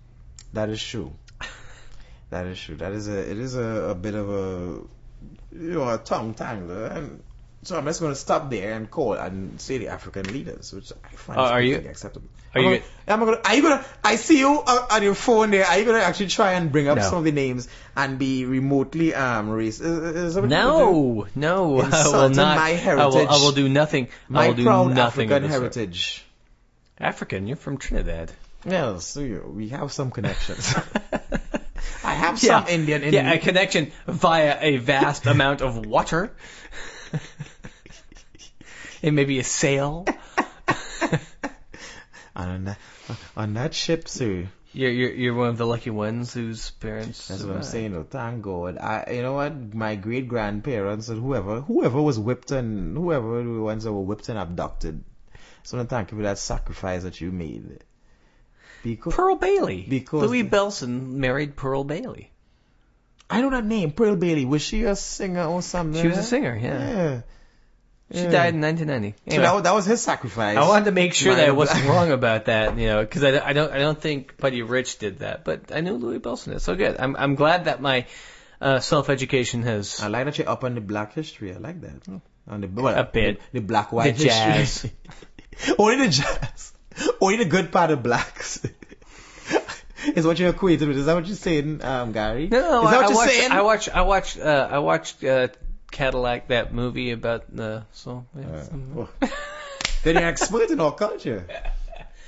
That 0.53 0.69
is 0.69 0.83
true. 0.83 1.13
That 2.31 2.47
is 2.47 2.59
true. 2.61 2.77
That 2.77 2.93
is 2.93 3.09
a 3.09 3.19
it 3.31 3.39
is 3.39 3.55
a, 3.57 3.91
a 3.91 3.95
bit 3.95 4.15
of 4.15 4.29
a 4.31 4.81
you 5.53 5.73
know 5.75 5.89
a 5.89 5.99
tongue 5.99 6.35
tangler, 6.35 6.87
and 6.97 7.23
so 7.67 7.77
I'm 7.77 7.85
just 7.85 8.01
going 8.01 8.13
to 8.13 8.19
stop 8.19 8.49
there 8.51 8.73
and 8.75 8.91
call 8.91 9.15
and 9.15 9.61
say 9.61 9.79
the 9.79 9.89
African 9.89 10.33
leaders, 10.33 10.73
which 10.73 10.93
I 10.93 11.09
find 11.17 11.39
Uh, 11.39 11.43
are 11.43 11.61
you- 11.63 11.77
acceptable. 11.77 12.29
are 12.55 12.61
I'm 12.61 12.65
you 12.65 12.71
gonna, 12.79 12.83
I'm 13.09 13.21
gonna, 13.21 13.41
are 13.45 13.55
you 13.57 13.63
gonna? 13.63 13.85
I 14.03 14.17
see 14.17 14.39
you 14.39 14.61
uh, 14.67 14.87
on 14.91 15.03
your 15.03 15.15
phone 15.15 15.51
there. 15.51 15.67
Are 15.67 15.79
you 15.79 15.85
gonna 15.85 15.99
actually 15.99 16.29
try 16.29 16.53
and 16.53 16.71
bring 16.73 16.89
up 16.89 16.97
No. 16.99 17.03
some 17.09 17.19
of 17.19 17.25
the 17.25 17.33
names 17.33 17.69
and 17.97 18.19
be 18.19 18.45
remotely 18.47 19.15
um 19.15 19.51
race? 19.51 19.81
Is, 19.81 19.99
is 20.17 20.35
that 20.35 20.43
what 20.43 20.51
you 20.51 20.57
would 21.19 21.35
do? 21.35 21.41
No, 21.41 21.51
no, 21.75 21.81
I 21.93 22.09
will 22.09 22.29
not. 22.31 22.57
my 22.57 22.71
I 22.87 23.07
will, 23.07 23.29
I 23.29 23.37
will 23.45 23.53
do 23.53 23.69
nothing. 23.69 24.09
I 24.31 24.33
My 24.33 24.47
will 24.49 24.55
do 24.55 24.65
proud 24.65 24.95
nothing 24.95 25.31
African 25.33 25.37
of 25.37 25.43
the 25.43 25.49
sort. 25.49 25.75
heritage. 25.75 26.25
African, 26.99 27.47
you're 27.47 27.57
from 27.59 27.77
Trinidad. 27.79 28.33
Yes, 28.65 29.05
so 29.05 29.21
you, 29.21 29.45
we 29.55 29.69
have 29.69 29.93
some 29.93 30.11
connections. 30.11 30.75
I 32.05 32.15
have 32.15 32.43
Yeah. 32.43 32.61
some 32.65 32.69
Indian 32.69 33.13
Yeah, 33.13 33.33
a 33.33 33.39
connection 33.39 33.93
via 34.07 34.57
a 34.61 34.77
vast 34.79 35.27
amount 35.27 35.61
of 35.61 35.85
water. 35.85 36.33
it 39.07 39.13
may 39.13 39.25
be 39.25 39.39
a 39.39 39.45
sail. 39.45 40.05
On 42.35 42.65
that, 42.65 42.79
on 43.35 43.55
that 43.55 43.73
ship, 43.73 44.09
sir. 44.09 44.49
You're, 44.75 44.91
you're 44.91 45.11
you're 45.13 45.35
one 45.35 45.49
of 45.49 45.57
the 45.57 45.67
lucky 45.67 45.89
ones 45.89 46.35
whose 46.35 46.71
parents. 46.71 47.29
That's 47.29 47.43
what 47.43 47.57
I'm 47.57 47.63
saying. 47.63 47.97
Oh, 47.97 48.03
thank 48.03 48.43
God. 48.43 48.77
I, 48.77 49.11
you 49.13 49.23
know 49.23 49.33
what? 49.33 49.73
My 49.75 49.95
great 49.95 50.29
grandparents 50.29 51.09
and 51.09 51.23
whoever, 51.23 51.63
whoever 51.63 52.03
was 52.03 52.19
whipped 52.19 52.51
and 52.51 52.95
whoever 52.95 53.43
the 53.43 53.63
ones 53.63 53.85
that 53.85 53.93
were 53.95 54.03
whipped 54.03 54.29
and 54.29 54.39
abducted, 54.39 55.03
So 55.63 55.81
I 55.81 55.85
thank 55.85 56.11
you 56.11 56.19
for 56.19 56.25
that 56.25 56.37
sacrifice 56.37 57.05
that 57.05 57.23
you 57.23 57.33
made. 57.33 57.85
Because 58.83 59.15
Pearl 59.15 59.37
Bailey. 59.37 59.87
Because 59.89 60.29
Louie 60.29 60.43
the- 60.43 60.51
Bellson 60.51 61.15
married 61.15 61.57
Pearl 61.57 61.85
Bailey. 61.85 62.33
I 63.31 63.41
don't 63.41 63.51
know 63.51 63.63
that 63.63 63.67
name, 63.67 63.93
Pearl 63.93 64.17
Bailey. 64.17 64.45
Was 64.45 64.61
she 64.61 64.85
a 64.85 64.95
singer 64.95 65.47
or 65.47 65.63
something? 65.63 66.03
She 66.03 66.09
was 66.09 66.19
a 66.19 66.23
singer, 66.23 66.55
yeah. 66.55 66.79
Yeah. 66.79 67.21
She 68.13 68.21
Yeah. 68.21 68.31
died 68.31 68.55
in 68.55 68.61
1990. 68.61 69.15
So 69.35 69.41
that, 69.41 69.65
that 69.65 69.75
was 69.75 69.85
his 69.85 70.01
sacrifice. 70.01 70.57
I 70.57 70.69
wanted 70.69 70.85
to 70.85 70.93
make 70.93 71.13
sure 71.13 71.35
that 71.35 71.49
I 71.49 71.51
wasn't 71.51 71.87
wrong 71.89 72.13
about 72.13 72.45
that, 72.45 72.79
you 72.79 72.87
know, 72.87 73.01
because 73.01 73.25
I, 73.25 73.45
I 73.45 73.53
don't 73.53 73.73
I 73.73 73.79
don't 73.79 74.01
think 74.01 74.37
Buddy 74.37 74.63
Rich 74.63 74.99
did 74.99 75.19
that, 75.21 75.45
but 75.45 75.73
I 75.75 75.81
knew 75.81 75.95
Louie 75.95 76.21
Bellson 76.21 76.55
is 76.55 76.63
so 76.63 76.77
good. 76.77 76.97
I'm 77.01 77.17
I'm 77.17 77.35
glad 77.35 77.65
that 77.65 77.81
my 77.81 78.07
uh, 78.61 78.79
self 78.79 79.11
education 79.11 79.63
has 79.65 80.01
I 80.01 80.07
like 80.07 80.25
that 80.27 80.39
you're 80.39 80.49
up 80.49 80.63
on 80.63 80.75
the 80.77 80.81
black 80.81 81.15
history. 81.15 81.53
I 81.53 81.59
like 81.59 81.81
that. 81.81 82.21
On 82.49 82.61
the 82.61 82.69
well, 82.69 82.97
A 82.97 83.03
bit. 83.03 83.41
The, 83.53 83.61
the 83.61 83.67
black 83.67 83.91
the 83.91 83.97
white 83.97 84.17
jazz. 84.17 84.83
history. 84.83 84.93
Only 85.79 85.97
the 86.07 86.11
jazz. 86.11 86.73
Only 87.21 87.39
the 87.39 87.45
good 87.45 87.73
part 87.73 87.91
of 87.91 88.05
blacks. 88.05 88.61
is 90.15 90.25
what 90.27 90.39
you're 90.39 90.53
equating 90.53 90.87
with. 90.89 90.99
Is 90.99 91.07
that 91.07 91.15
what 91.15 91.27
you're 91.27 91.37
saying, 91.37 91.83
um, 91.83 92.13
Gary? 92.13 92.49
No, 92.49 92.61
no, 92.61 92.85
is 92.85 92.91
that 92.91 92.95
I, 92.95 93.03
what 93.03 93.05
I 93.05 93.09
you're 93.09 93.17
watched, 93.17 93.33
saying? 93.33 93.51
I 93.53 93.63
watched 93.63 93.89
I 93.97 94.03
watched 94.03 94.39
uh, 94.39 94.69
I 94.71 94.79
watched 94.79 95.25
uh, 95.25 95.49
Cadillac 95.97 96.49
that 96.49 96.73
movie 96.75 97.11
about 97.13 97.49
the 97.55 97.85
so. 97.93 98.27
Yeah, 98.37 98.45
Uh, 98.47 98.77
well, 98.95 99.09
then 100.05 100.15
you're 100.15 100.23
an 100.23 100.29
expert 100.29 100.71
in 100.71 100.81
our 100.81 100.93
culture. 100.93 101.47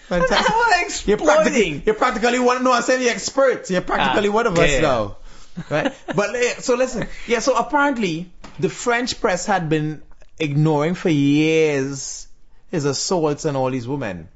Fantastic. 0.08 0.46
How 0.48 0.54
I 0.62 0.88
You're 1.04 1.18
practically, 1.18 1.82
you're 1.84 1.94
practically 1.94 2.38
one. 2.38 2.64
No, 2.64 2.72
I 2.72 2.80
said 2.80 3.02
you're 3.02 3.12
expert. 3.12 3.68
You're 3.70 3.82
practically 3.82 4.30
Ah, 4.30 4.32
one 4.32 4.46
of 4.46 4.58
us 4.58 4.70
yeah. 4.70 4.80
now, 4.80 5.16
right? 5.68 5.92
But 6.16 6.62
so 6.62 6.76
listen, 6.76 7.06
yeah. 7.26 7.40
So 7.40 7.54
apparently, 7.56 8.30
the 8.58 8.70
French 8.70 9.20
press 9.20 9.44
had 9.44 9.68
been 9.68 10.00
ignoring 10.38 10.94
for 10.94 11.10
years 11.10 12.26
his 12.70 12.84
assaults 12.86 13.44
on 13.44 13.54
all 13.56 13.70
these 13.70 13.86
women, 13.86 14.28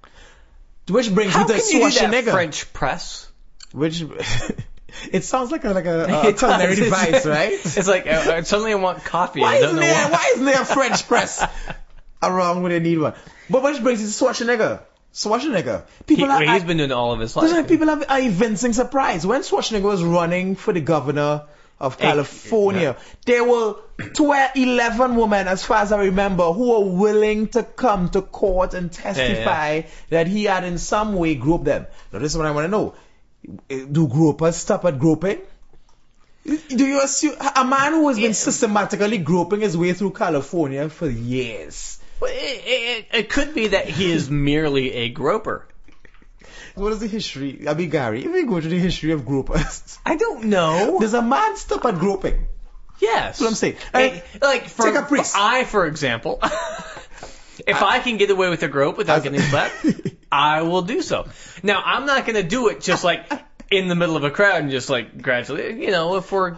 which 0.88 1.12
brings 1.14 1.32
How 1.32 1.46
me 1.46 1.54
to 1.54 1.60
can 1.60 1.70
you 1.72 1.88
do 1.88 1.90
that, 1.90 2.12
Schwarzenegger. 2.12 2.32
French 2.32 2.72
press? 2.74 3.28
Which 3.72 4.04
it 5.12 5.24
sounds 5.24 5.51
like 5.51 5.64
a 5.64 5.70
like 5.70 5.86
a, 5.86 6.05
a 6.05 6.27
It 6.28 6.39
culinary 6.39 6.74
device, 6.85 7.27
right? 7.27 7.52
It's 7.52 7.89
like 7.89 8.06
uh, 8.06 8.10
uh, 8.10 8.43
suddenly 8.43 8.73
I 8.73 8.77
want 8.77 9.05
coffee. 9.05 9.40
Why 9.40 9.56
I 9.56 9.60
don't 9.60 9.64
isn't 9.70 9.77
know 9.77 9.82
there? 9.82 10.05
why. 10.06 10.10
Why 10.10 10.31
isn't 10.35 10.44
there 10.44 10.62
a 10.62 10.64
French 10.64 11.06
press 11.09 11.44
around 12.23 12.62
when 12.62 12.73
they 12.73 12.81
need 12.81 12.98
one? 12.98 13.14
But 13.51 13.62
which 13.62 13.82
brings 13.82 14.01
me 14.01 14.06
to 14.06 14.12
Schwarzenegger. 14.12 14.81
Schwarzenegger. 15.12 15.85
People 16.06 16.27
He, 16.27 16.31
are, 16.31 16.55
he's 16.55 16.64
been 16.64 16.78
doing 16.78 16.93
all 16.93 17.12
of 17.12 17.20
his 17.20 17.36
life. 17.36 17.69
People 17.69 17.89
have, 17.89 18.05
are 18.09 18.20
evincing 18.20 18.73
surprise. 18.73 19.27
When 19.27 19.43
Schwarzenegger 19.43 19.82
was 19.82 20.02
running 20.02 20.56
for 20.56 20.73
the 20.73 20.81
governor 20.81 21.44
of 21.78 21.97
Hey, 21.97 22.06
California, 22.06 22.97
there 23.27 23.44
were 23.44 23.74
12, 24.14 24.52
11 24.56 25.16
women, 25.16 25.48
as 25.48 25.64
far 25.64 25.78
as 25.78 25.93
I 25.93 25.98
remember, 26.05 26.52
who 26.52 26.70
were 26.70 26.93
willing 26.93 27.48
to 27.48 27.62
come 27.62 28.09
to 28.10 28.23
court 28.23 28.73
and 28.74 28.90
testify 28.90 29.82
that 30.10 30.28
he 30.28 30.44
had 30.44 30.64
in 30.64 30.78
some 30.78 31.14
way 31.14 31.35
groped 31.35 31.64
them. 31.64 31.86
Now, 32.12 32.20
this 32.20 32.32
is 32.32 32.39
what 32.39 32.47
I 32.47 32.52
want 32.52 32.66
to 32.66 32.70
know. 32.70 32.94
Do 33.69 34.09
gropers 34.09 34.48
uh, 34.48 34.52
stop 34.52 34.85
at 34.85 34.98
groping? 34.98 35.39
Eh? 36.47 36.56
Do 36.69 36.86
you 36.86 37.01
assume 37.02 37.36
a 37.56 37.64
man 37.64 37.93
who 37.93 38.09
has 38.09 38.19
been 38.19 38.35
systematically 38.35 39.19
groping 39.19 39.60
his 39.60 39.77
way 39.77 39.93
through 39.93 40.12
California 40.12 40.89
for 40.89 41.09
years? 41.09 42.01
Well, 42.20 42.31
it, 42.32 42.62
it, 42.66 43.06
it 43.12 43.28
could 43.28 43.55
be 43.55 43.69
that 43.69 43.89
he 43.89 44.10
is 44.10 44.31
merely 44.31 44.93
a 44.93 45.09
groper. 45.09 45.66
What 46.74 46.93
is 46.93 47.01
the 47.01 47.06
history? 47.06 47.69
I 47.69 47.74
mean, 47.74 47.90
Gary, 47.90 48.24
if 48.24 48.32
we 48.32 48.44
go 48.44 48.59
to 48.59 48.69
the 48.69 48.78
history 48.78 49.12
of 49.12 49.27
gropers, 49.27 49.98
I 50.06 50.16
don't 50.16 50.44
know. 50.44 50.98
Does 51.01 51.14
a 51.14 51.23
man 51.23 51.56
stop 51.56 51.85
at 51.85 51.98
groping? 51.98 52.47
Yes. 52.98 53.24
That's 53.24 53.40
what 53.40 53.48
I'm 53.48 53.55
saying. 53.55 53.77
Hey, 53.93 54.23
like 54.40 54.69
for, 54.69 54.86
Take 54.86 54.94
a 54.94 55.02
priest. 55.02 55.32
for 55.32 55.40
I, 55.40 55.64
for 55.64 55.86
example, 55.86 56.39
if 57.66 57.82
I 57.82 57.98
can 58.01 58.16
get 58.16 58.30
away 58.30 58.48
with 58.51 58.62
a 58.62 58.68
grope 58.68 58.97
without 58.97 59.22
getting 59.22 59.40
slapped, 59.40 59.86
I 60.32 60.62
will 60.62 60.82
do 60.82 61.02
so. 61.02 61.26
Now, 61.62 61.82
I'm 61.84 62.06
not 62.06 62.24
going 62.26 62.36
to 62.36 62.43
do 62.43 62.68
it 62.68 62.80
just 62.80 63.05
like 63.05 63.30
in 63.70 63.89
the 63.89 63.94
middle 63.94 64.16
of 64.16 64.24
a 64.24 64.30
crowd 64.30 64.62
and 64.62 64.70
just 64.70 64.89
like 64.90 65.20
gradually, 65.20 65.84
you 65.84 65.90
know, 65.90 66.16
if 66.16 66.30
we're, 66.32 66.56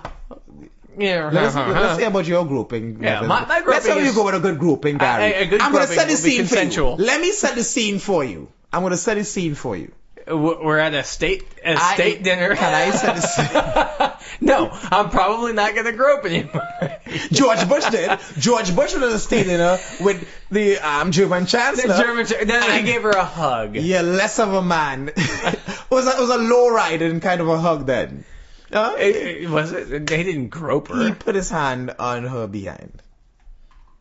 yeah, 0.97 1.31
Let's, 1.33 1.55
let's 1.57 1.99
hear 1.99 2.09
about 2.09 2.27
your 2.27 2.45
groping. 2.47 3.03
Yeah, 3.03 3.21
my- 3.23 3.27
my 3.47 3.49
Let's 3.67 3.87
groping 3.87 3.91
how 3.91 3.99
you 3.99 4.15
go 4.15 4.25
with 4.25 4.35
a 4.37 4.41
good 4.41 4.59
groping, 4.59 4.99
Gary. 4.99 5.33
A- 5.33 5.43
a 5.43 5.47
good 5.47 5.61
I'm 5.61 5.73
gonna 5.73 5.87
set 5.87 6.09
the 6.09 6.17
scene 6.17 6.47
for 6.47 6.59
you. 6.61 6.85
Let 7.05 7.21
me 7.21 7.33
set 7.33 7.55
the 7.57 7.65
scene 7.65 7.99
for 7.99 8.25
you. 8.25 8.49
I'm 8.73 8.83
gonna 8.83 8.97
set 8.97 9.17
the 9.17 9.25
scene 9.25 9.55
for 9.55 9.77
you. 9.77 9.93
We're 10.27 10.79
at 10.79 10.95
a 10.95 11.05
state 11.05 11.43
a 11.65 11.75
I- 11.77 11.95
state 11.95 12.23
dinner. 12.29 12.55
Can 12.55 12.75
I 12.75 12.91
set 12.91 13.17
the 13.17 13.21
scene? 13.21 14.47
no, 14.47 14.71
I'm 14.73 15.11
probably 15.11 15.53
not 15.53 15.75
going 15.75 15.87
to 15.87 15.93
grope 15.93 16.25
anymore. 16.25 16.63
George 17.33 17.69
Bush 17.69 17.85
did. 17.91 18.19
George 18.39 18.75
Bush 18.75 18.95
was 18.95 19.03
at 19.03 19.13
a 19.13 19.19
state 19.19 19.45
dinner 19.47 19.79
with 20.01 20.27
the 20.51 20.79
um, 20.79 21.11
German 21.13 21.45
the 21.45 21.51
chancellor. 21.51 21.97
German, 21.97 22.27
then 22.47 22.63
he 22.63 22.79
And- 22.79 22.87
gave 22.87 23.03
her 23.03 23.11
a 23.11 23.25
hug. 23.25 23.77
You're 23.77 24.03
less 24.03 24.39
of 24.39 24.53
a 24.53 24.63
man. 24.63 25.09
it 25.17 25.59
was 25.91 26.07
a, 26.07 26.11
it 26.17 26.21
was 26.21 26.31
a 26.31 26.39
low 26.39 26.71
ride 26.71 27.03
and 27.03 27.21
kind 27.23 27.41
of 27.41 27.49
a 27.49 27.59
hug 27.59 27.87
then. 27.87 28.25
Uh, 28.73 28.97
It- 28.99 29.17
it- 29.45 29.51
was 29.51 29.73
it? 29.73 30.07
They 30.07 30.23
didn't 30.23 30.49
grope 30.49 30.89
her. 30.89 31.05
he 31.07 31.13
put 31.13 31.35
his 31.35 31.51
hand 31.51 31.95
on 31.99 32.25
her 32.25 32.47
behind. 32.47 33.03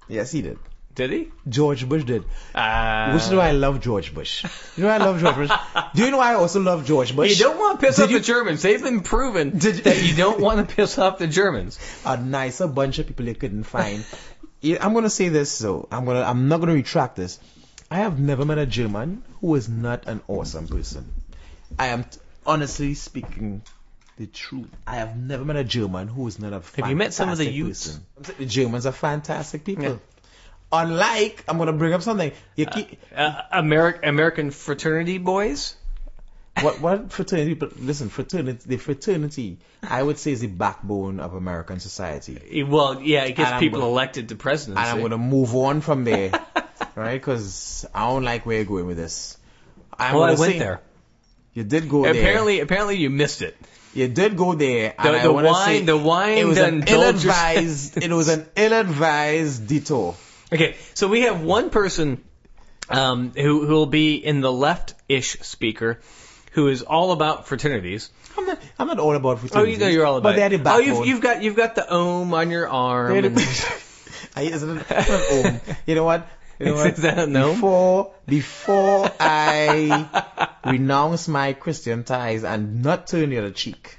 Yes, 0.08 0.32
he 0.32 0.42
did. 0.42 0.58
Did 0.96 1.12
he? 1.12 1.32
George 1.50 1.88
Bush 1.90 2.04
did. 2.04 2.24
Uh, 2.54 3.12
Which 3.14 3.24
is 3.24 3.32
why 3.32 3.50
I 3.50 3.52
love 3.52 3.82
George 3.82 4.14
Bush. 4.14 4.44
You 4.78 4.84
know 4.84 4.90
why 4.90 4.96
I 4.96 4.98
love 5.00 5.20
George 5.20 5.36
Bush? 5.36 5.52
Do 5.96 6.04
you 6.06 6.12
know 6.12 6.18
why 6.18 6.32
I 6.32 6.36
also 6.36 6.60
love 6.62 6.86
George 6.86 7.16
Bush? 7.16 7.32
You 7.38 7.44
don't 7.46 7.58
want 7.58 7.80
to 7.80 7.86
piss 7.88 7.96
Did 7.96 8.04
off 8.04 8.12
you- 8.12 8.20
the 8.20 8.26
Germans. 8.26 8.62
They've 8.62 8.82
been 8.82 9.02
proven 9.02 9.52
you- 9.60 9.72
that 9.72 10.02
you 10.04 10.16
don't 10.16 10.40
want 10.40 10.68
to 10.68 10.76
piss 10.76 10.98
off 10.98 11.18
the 11.18 11.28
Germans. 11.28 11.80
a 12.06 12.18
nicer 12.18 12.68
bunch 12.68 13.00
of 13.00 13.08
people 13.08 13.26
they 13.26 13.34
couldn't 13.34 13.64
find. 13.64 14.06
I'm 14.64 14.94
gonna 14.94 15.10
say 15.10 15.30
this, 15.30 15.52
so 15.52 15.88
I'm 15.92 16.06
gonna 16.06 16.22
I'm 16.22 16.48
not 16.48 16.60
gonna 16.62 16.74
retract 16.74 17.16
this. 17.18 17.40
I 17.92 17.98
have 17.98 18.20
never 18.20 18.46
met 18.46 18.58
a 18.58 18.66
German 18.66 19.24
who 19.42 19.56
is 19.56 19.68
not 19.70 20.08
an 20.08 20.22
awesome 20.28 20.68
person. 20.68 21.12
I 21.78 21.88
am 21.88 22.06
t- 22.06 22.18
honestly 22.46 22.94
speaking 22.94 23.62
the 24.18 24.26
truth. 24.28 24.70
I 24.88 24.96
have 24.98 25.18
never 25.18 25.44
met 25.44 25.58
a 25.58 25.64
German 25.64 26.08
who 26.08 26.28
is 26.28 26.40
not 26.40 26.54
a 26.54 26.62
fantastic 26.62 26.76
person. 26.76 26.84
Have 26.84 26.90
you 26.92 26.96
met 26.96 27.14
some 27.14 27.30
of 27.30 27.38
the 27.40 27.50
youths? 27.52 28.00
person. 28.18 28.36
The 28.38 28.46
Germans 28.46 28.86
are 28.86 28.92
fantastic 28.94 29.66
people. 29.66 29.84
Yeah. 29.86 29.96
Unlike, 30.74 31.44
I'm 31.48 31.58
gonna 31.60 31.72
bring 31.74 31.94
up 31.94 32.02
something. 32.02 32.32
You 32.56 32.66
keep, 32.66 33.00
Uh, 33.16 33.42
Ameri- 33.54 34.00
American 34.08 34.50
fraternity 34.52 35.20
boys. 35.20 35.76
what 36.62 36.82
what 36.82 37.12
fraternity? 37.12 37.54
But 37.54 37.80
listen, 37.80 38.10
fraternity. 38.10 38.60
The 38.66 38.78
fraternity, 38.78 39.58
I 39.88 40.02
would 40.02 40.18
say, 40.18 40.32
is 40.32 40.42
the 40.42 40.48
backbone 40.48 41.20
of 41.20 41.36
American 41.36 41.80
society. 41.80 42.64
Well, 42.64 43.02
yeah, 43.02 43.26
it 43.26 43.36
gets 43.36 43.52
And 43.52 43.60
people 43.60 43.80
gonna- 43.82 43.92
elected 43.92 44.30
to 44.30 44.36
presidency. 44.36 44.82
and 44.82 44.90
I'm 44.90 45.02
gonna 45.02 45.18
move 45.20 45.56
on 45.56 45.82
from 45.82 46.04
there, 46.06 46.32
right? 46.96 47.14
Because 47.22 47.86
I 47.94 48.08
don't 48.10 48.24
like 48.24 48.46
where 48.48 48.58
you're 48.58 48.66
going 48.66 48.88
with 48.88 48.98
this. 48.98 49.38
I'm 49.98 50.16
well, 50.16 50.24
I 50.24 50.34
went 50.34 50.54
say- 50.54 50.60
there. 50.60 50.82
You 51.54 51.64
did 51.64 51.88
go 51.88 52.02
there. 52.02 52.14
Apparently, 52.14 52.62
apparently 52.62 52.98
you 52.98 53.12
missed 53.12 53.44
it. 53.44 53.56
you 53.94 54.08
did 54.08 54.36
go 54.36 54.56
there. 54.56 54.96
The- 55.04 55.20
the 55.22 55.32
wine- 55.34 55.66
say 55.66 55.82
the 55.86 55.96
wine 55.98 56.38
It 56.40 56.46
was 56.46 56.58
an 56.58 56.84
ill-advised. 56.88 57.98
it 57.98 58.10
was 58.12 58.28
an 58.28 58.48
ill-advised 58.56 59.68
detour. 59.68 60.16
Okay, 60.54 60.76
so 60.94 61.08
we 61.08 61.22
have 61.22 61.42
one 61.42 61.70
person 61.70 62.24
um, 62.90 63.32
who 63.36 63.66
who 63.66 63.74
will 63.74 63.86
be 63.86 64.16
in 64.16 64.42
the 64.42 64.52
left-ish 64.52 65.40
speaker, 65.42 66.00
who 66.52 66.68
is 66.68 66.82
all 66.84 67.12
about 67.12 67.48
fraternities. 67.48 68.10
I'm 68.38 68.46
not. 68.46 68.60
I'm 68.78 68.88
not 68.88 69.00
all 69.00 69.16
about 69.16 69.40
fraternities. 69.40 69.78
Oh, 69.78 69.80
you 69.80 69.86
know 69.86 69.88
you're 69.92 70.06
all 70.06 70.18
about. 70.18 70.30
But 70.30 70.36
they're 70.36 70.50
the 70.50 70.60
it. 70.60 70.68
Oh, 70.68 70.80
you've 70.80 71.08
you've 71.08 71.22
got 71.22 71.42
you've 71.42 71.56
got 71.56 71.76
the 71.76 71.90
ohm 71.90 72.34
on 72.34 72.52
your 72.52 72.70
arm. 72.70 73.22
The, 73.22 73.30
I, 74.36 74.44
it's 74.44 74.62
not, 74.64 74.86
it's 74.90 75.10
not 75.10 75.24
ohm. 75.32 75.62
You 75.86 75.96
know 75.96 76.04
what? 76.04 76.28
You 76.60 76.68
know 76.68 76.76
what? 76.76 76.94
Is 76.94 77.02
that 77.02 77.20
a? 77.20 77.28
Before 77.28 78.14
before 78.28 79.12
I 79.20 80.50
renounce 80.66 81.28
my 81.28 81.54
Christian 81.54 82.04
ties 82.04 82.44
and 82.44 82.84
not 82.84 83.08
turn 83.08 83.30
the 83.32 83.40
other 83.40 83.52
cheek 83.52 83.98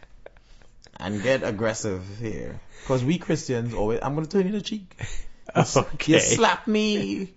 and 0.97 1.23
get 1.23 1.43
aggressive 1.43 2.05
here, 2.21 2.61
because 2.83 3.05
we 3.05 3.19
Christians 3.19 3.75
always, 3.75 4.01
I'm 4.03 4.15
gonna 4.15 4.27
turn 4.27 4.45
the 4.45 4.51
other 4.51 4.61
cheek. 4.61 4.97
okay. 5.77 6.13
You 6.15 6.21
slap 6.21 6.67
me 6.67 7.33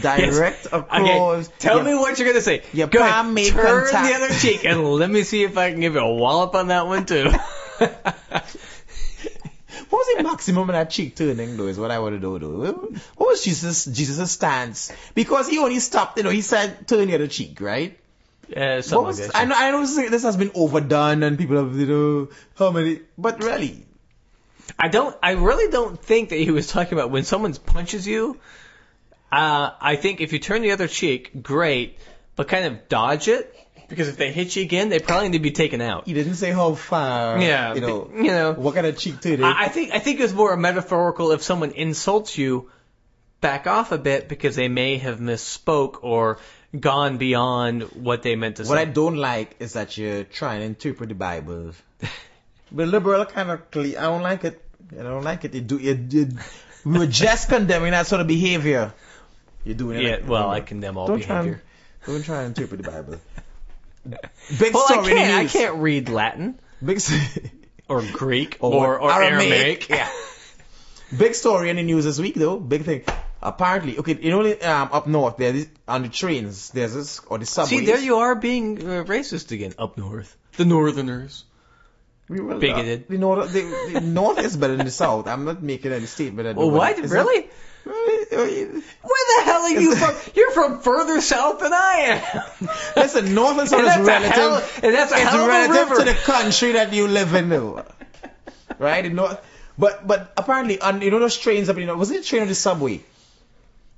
direct 0.00 0.64
Yes. 0.64 0.66
across. 0.66 1.46
Okay, 1.46 1.54
tell 1.58 1.78
you- 1.78 1.84
me 1.84 1.94
what 1.94 2.18
you're 2.18 2.28
gonna 2.28 2.40
say. 2.40 2.62
Your 2.72 2.86
Go 2.88 3.00
ahead, 3.00 3.36
turn 3.46 3.84
contact. 3.84 4.08
the 4.08 4.14
other 4.24 4.34
cheek, 4.34 4.64
and 4.64 4.82
let 4.84 5.10
me 5.10 5.22
see 5.22 5.42
if 5.44 5.56
I 5.58 5.70
can 5.70 5.80
give 5.80 5.94
you 5.94 6.00
a 6.00 6.14
wallop 6.14 6.54
on 6.54 6.68
that 6.68 6.86
one 6.86 7.06
too. 7.06 7.30
What 9.88 10.06
was 10.06 10.16
the 10.16 10.22
maximum 10.22 10.68
of 10.70 10.74
that 10.74 10.90
cheek 10.90 11.16
turning 11.16 11.56
though? 11.56 11.66
Is 11.66 11.78
what 11.78 11.90
I 11.90 11.98
want 11.98 12.14
to 12.14 12.20
know 12.20 12.38
though. 12.38 12.72
What 13.16 13.26
was 13.28 13.44
Jesus 13.44 13.84
Jesus' 13.84 14.30
stance? 14.30 14.90
Because 15.14 15.48
he 15.48 15.58
only 15.58 15.80
stopped, 15.80 16.16
you 16.16 16.22
know, 16.24 16.30
he 16.30 16.40
said 16.40 16.86
turn 16.88 17.08
the 17.08 17.14
other 17.14 17.26
cheek, 17.26 17.60
right? 17.60 17.98
uh, 18.56 18.80
something 18.82 19.04
What 19.06 19.16
like 19.16 19.26
was. 19.26 19.30
I 19.34 19.44
know 19.44 19.54
I 19.56 19.70
know 19.70 19.84
this 19.86 20.22
has 20.22 20.36
been 20.36 20.50
overdone 20.54 21.22
and 21.22 21.36
people 21.38 21.56
have 21.56 21.74
you 21.76 21.86
know 21.86 22.28
how 22.56 22.70
many, 22.70 23.00
but 23.18 23.42
really, 23.42 23.84
I 24.78 24.88
don't. 24.88 25.16
I 25.22 25.32
really 25.32 25.70
don't 25.70 26.00
think 26.00 26.30
that 26.30 26.36
he 26.36 26.50
was 26.50 26.66
talking 26.66 26.94
about 26.94 27.10
when 27.10 27.24
someone 27.24 27.54
punches 27.54 28.06
you. 28.06 28.38
Uh, 29.30 29.70
I 29.80 29.96
think 29.96 30.20
if 30.20 30.32
you 30.32 30.38
turn 30.38 30.62
the 30.62 30.72
other 30.72 30.88
cheek, 30.88 31.42
great, 31.42 31.98
but 32.36 32.48
kind 32.48 32.66
of 32.66 32.88
dodge 32.88 33.28
it 33.28 33.54
because 33.88 34.08
if 34.08 34.16
they 34.16 34.32
hit 34.32 34.56
you 34.56 34.62
again, 34.62 34.88
they 34.88 34.98
probably 34.98 35.28
need 35.28 35.38
to 35.38 35.42
be 35.42 35.50
taken 35.50 35.80
out. 35.80 36.06
he 36.06 36.14
didn't 36.14 36.34
say 36.34 36.50
how 36.50 36.74
far. 36.74 37.40
Yeah, 37.40 37.74
you 37.74 37.80
know, 37.80 38.10
you 38.14 38.24
know. 38.24 38.52
what 38.52 38.74
kind 38.74 38.86
of 38.86 38.98
cheek 38.98 39.20
turning. 39.20 39.44
I, 39.44 39.64
I 39.64 39.68
think 39.68 39.92
I 39.92 39.98
think 39.98 40.20
it's 40.20 40.32
more 40.32 40.52
a 40.52 40.56
metaphorical 40.56 41.32
if 41.32 41.42
someone 41.42 41.72
insults 41.72 42.36
you, 42.36 42.70
back 43.42 43.66
off 43.66 43.92
a 43.92 43.98
bit 43.98 44.28
because 44.28 44.56
they 44.56 44.68
may 44.68 44.96
have 44.96 45.18
misspoke 45.18 45.98
or 46.02 46.38
gone 46.78 47.18
beyond 47.18 47.82
what 47.82 48.22
they 48.22 48.34
meant 48.36 48.56
to 48.56 48.64
say. 48.64 48.68
What 48.68 48.78
I 48.78 48.86
don't 48.86 49.16
like 49.16 49.56
is 49.58 49.74
that 49.74 49.98
you're 49.98 50.24
trying 50.24 50.60
to 50.60 50.66
interpret 50.66 51.10
the 51.10 51.14
Bible. 51.14 51.72
but 52.72 52.88
liberal 52.88 53.24
kind 53.26 53.50
of 53.50 53.70
cle 53.70 53.86
I 53.98 54.02
don't 54.10 54.22
like 54.22 54.44
it. 54.44 54.60
I 54.98 55.02
don't 55.02 55.22
like 55.24 55.44
it. 55.44 55.54
You 55.54 55.60
do 55.60 55.76
you, 55.78 55.94
you 56.10 56.28
we 56.84 56.98
were 56.98 57.06
just 57.06 57.48
condemning 57.48 57.92
that 57.92 58.06
sort 58.06 58.20
of 58.20 58.26
behavior. 58.26 58.92
You're 59.64 59.76
doing 59.76 59.98
it. 59.98 60.02
yeah, 60.02 60.10
like- 60.16 60.28
well, 60.28 60.50
I 60.50 60.60
condemn 60.60 60.96
all 60.98 61.06
don't 61.06 61.22
try 61.22 61.36
and, 61.40 61.44
behavior. 61.46 61.62
don't 62.06 62.24
try 62.24 62.38
and 62.42 62.46
interpret 62.56 62.82
the 62.82 62.90
Bible. 62.90 63.20
Big 64.58 64.74
Well, 64.74 64.84
I 64.88 64.92
story 64.92 65.10
in 65.12 65.16
the 65.16 65.22
can't. 65.22 65.34
I 65.38 65.42
news. 65.42 65.52
can't 65.52 65.76
read 65.76 66.08
Latin 66.08 66.58
Big, 66.84 67.00
or 67.88 68.02
Greek 68.12 68.56
Or 68.60 68.72
or, 68.74 69.00
or 69.00 69.12
Aramaic. 69.12 69.52
Aramaic. 69.52 69.88
Yeah. 69.88 70.10
big 71.16 71.34
story 71.34 71.70
in 71.70 71.76
the 71.76 71.82
news 71.84 72.04
this 72.04 72.18
week 72.18 72.34
though. 72.34 72.58
Big 72.58 72.82
thing. 72.84 73.04
Apparently, 73.40 73.98
okay, 73.98 74.16
you 74.20 74.30
know, 74.30 74.40
um, 74.44 74.88
up 74.92 75.06
north 75.06 75.36
there 75.36 75.54
is- 75.54 75.68
on 75.86 76.02
the 76.02 76.08
trains, 76.08 76.70
there's 76.70 76.94
this 76.94 77.20
or 77.28 77.38
the 77.38 77.46
subways. 77.46 77.80
See, 77.80 77.86
there 77.86 77.98
you 78.00 78.16
are 78.16 78.34
being 78.34 78.78
uh, 78.78 79.04
racist 79.04 79.50
again. 79.52 79.74
Up 79.78 79.96
north, 79.98 80.36
the 80.56 80.64
Northerners. 80.64 81.44
We 82.32 82.40
will, 82.40 82.56
uh, 82.56 82.58
bigoted. 82.60 83.08
the 83.08 83.18
north, 83.18 83.52
the, 83.52 83.62
the 83.92 84.00
north 84.00 84.38
is 84.38 84.56
better 84.56 84.76
than 84.76 84.86
the 84.86 84.92
south. 84.92 85.26
I'm 85.28 85.44
not 85.44 85.62
making 85.62 85.92
any 85.92 86.06
statement. 86.06 86.46
that 86.48 86.56
Well, 86.56 86.70
what? 86.70 86.98
it's 86.98 87.10
Really? 87.12 87.48
Where 87.84 87.94
the 88.36 89.42
hell 89.44 89.62
are 89.62 89.70
you 89.70 89.96
from? 89.96 90.14
You're 90.34 90.50
from 90.52 90.80
further 90.80 91.20
south 91.20 91.60
than 91.60 91.72
I 91.72 91.92
am. 92.60 92.68
Listen, 92.96 93.34
north 93.34 93.58
and 93.58 93.68
south 93.68 93.80
And 93.86 94.00
is 94.02 94.06
relative. 94.06 94.32
hell- 94.32 94.62
and 94.84 94.94
that's 94.94 95.12
a 95.12 95.16
it's 95.16 95.24
hell 95.30 95.46
relative 95.48 95.90
river. 95.90 96.04
to 96.04 96.04
the 96.12 96.14
country 96.14 96.72
that 96.72 96.92
you 96.92 97.08
live 97.08 97.34
in, 97.34 97.48
though. 97.48 97.84
right? 98.78 99.02
The 99.02 99.10
north, 99.10 99.40
but 99.78 100.06
but 100.06 100.32
apparently, 100.36 100.80
on 100.80 101.02
you 101.02 101.10
know 101.10 101.18
those 101.18 101.36
trains 101.36 101.68
up, 101.68 101.76
you 101.76 101.86
know, 101.86 101.96
was 101.96 102.10
it 102.10 102.20
a 102.20 102.24
train 102.24 102.42
or 102.42 102.46
the 102.46 102.54
subway? 102.54 103.02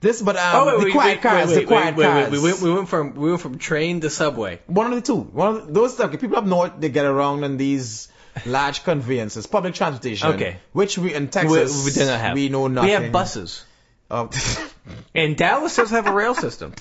This, 0.00 0.20
but 0.20 0.36
um, 0.36 0.42
Oh, 0.68 0.78
wait, 0.78 0.84
the 0.86 0.90
quiet 0.92 1.08
wait, 1.16 1.22
cars, 1.22 1.48
wait, 1.48 1.54
the 1.60 1.64
quiet 1.66 1.96
cars. 1.96 2.30
We 2.30 2.38
went, 2.40 2.60
we 2.60 2.72
went 2.74 2.88
from 2.88 3.14
we 3.14 3.30
went 3.30 3.40
from 3.42 3.58
train 3.58 4.00
to 4.00 4.10
subway. 4.10 4.60
One 4.66 4.86
of 4.92 4.94
the 4.94 5.00
two. 5.02 5.16
One 5.20 5.56
of 5.56 5.66
the, 5.66 5.72
those 5.72 5.98
okay, 6.00 6.16
people 6.16 6.36
up 6.38 6.44
north 6.46 6.72
they 6.78 6.88
get 6.90 7.04
around 7.06 7.44
in 7.44 7.56
these 7.56 8.08
large 8.46 8.84
conveyances, 8.84 9.46
public 9.46 9.74
transportation. 9.74 10.28
Okay. 10.34 10.56
Which 10.72 10.98
we 10.98 11.14
in 11.14 11.28
Texas 11.28 11.84
we 11.84 11.90
did 11.92 12.06
not 12.06 12.20
have. 12.20 12.34
We 12.34 12.48
know 12.48 12.66
nothing. 12.68 12.88
We 12.88 12.92
have 12.94 13.12
buses. 13.12 13.64
Oh. 14.10 14.30
And 15.14 15.34
Dallas 15.36 15.74
does 15.76 15.90
have 15.90 16.06
a 16.06 16.12
rail 16.12 16.34
system. 16.34 16.74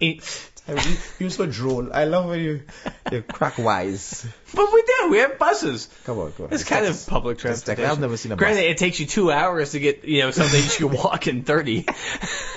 It- 0.00 0.50
you, 0.66 0.96
you're 1.18 1.28
so 1.28 1.44
droll. 1.44 1.92
I 1.92 2.04
love 2.04 2.24
when 2.30 2.40
you 2.40 2.62
you 3.12 3.20
crack 3.20 3.58
wise. 3.58 4.26
but 4.54 4.72
we 4.72 4.82
do. 4.82 5.10
We 5.10 5.18
have 5.18 5.38
buses. 5.38 5.90
Come 6.04 6.18
on, 6.18 6.32
come 6.32 6.46
on. 6.46 6.54
It's 6.54 6.64
kind 6.64 6.86
Texas. 6.86 7.06
of 7.06 7.10
public 7.10 7.36
transportation. 7.36 7.84
I've 7.90 8.00
never 8.00 8.16
seen 8.16 8.32
a 8.32 8.36
bus. 8.36 8.38
Granted, 8.44 8.64
it 8.70 8.78
takes 8.78 8.98
you 8.98 9.04
two 9.04 9.30
hours 9.30 9.72
to 9.72 9.78
get 9.78 10.04
you 10.06 10.22
know 10.22 10.30
something 10.30 10.62
you 10.62 10.88
can 10.88 10.96
walk 10.96 11.26
in 11.26 11.42
thirty. 11.42 11.84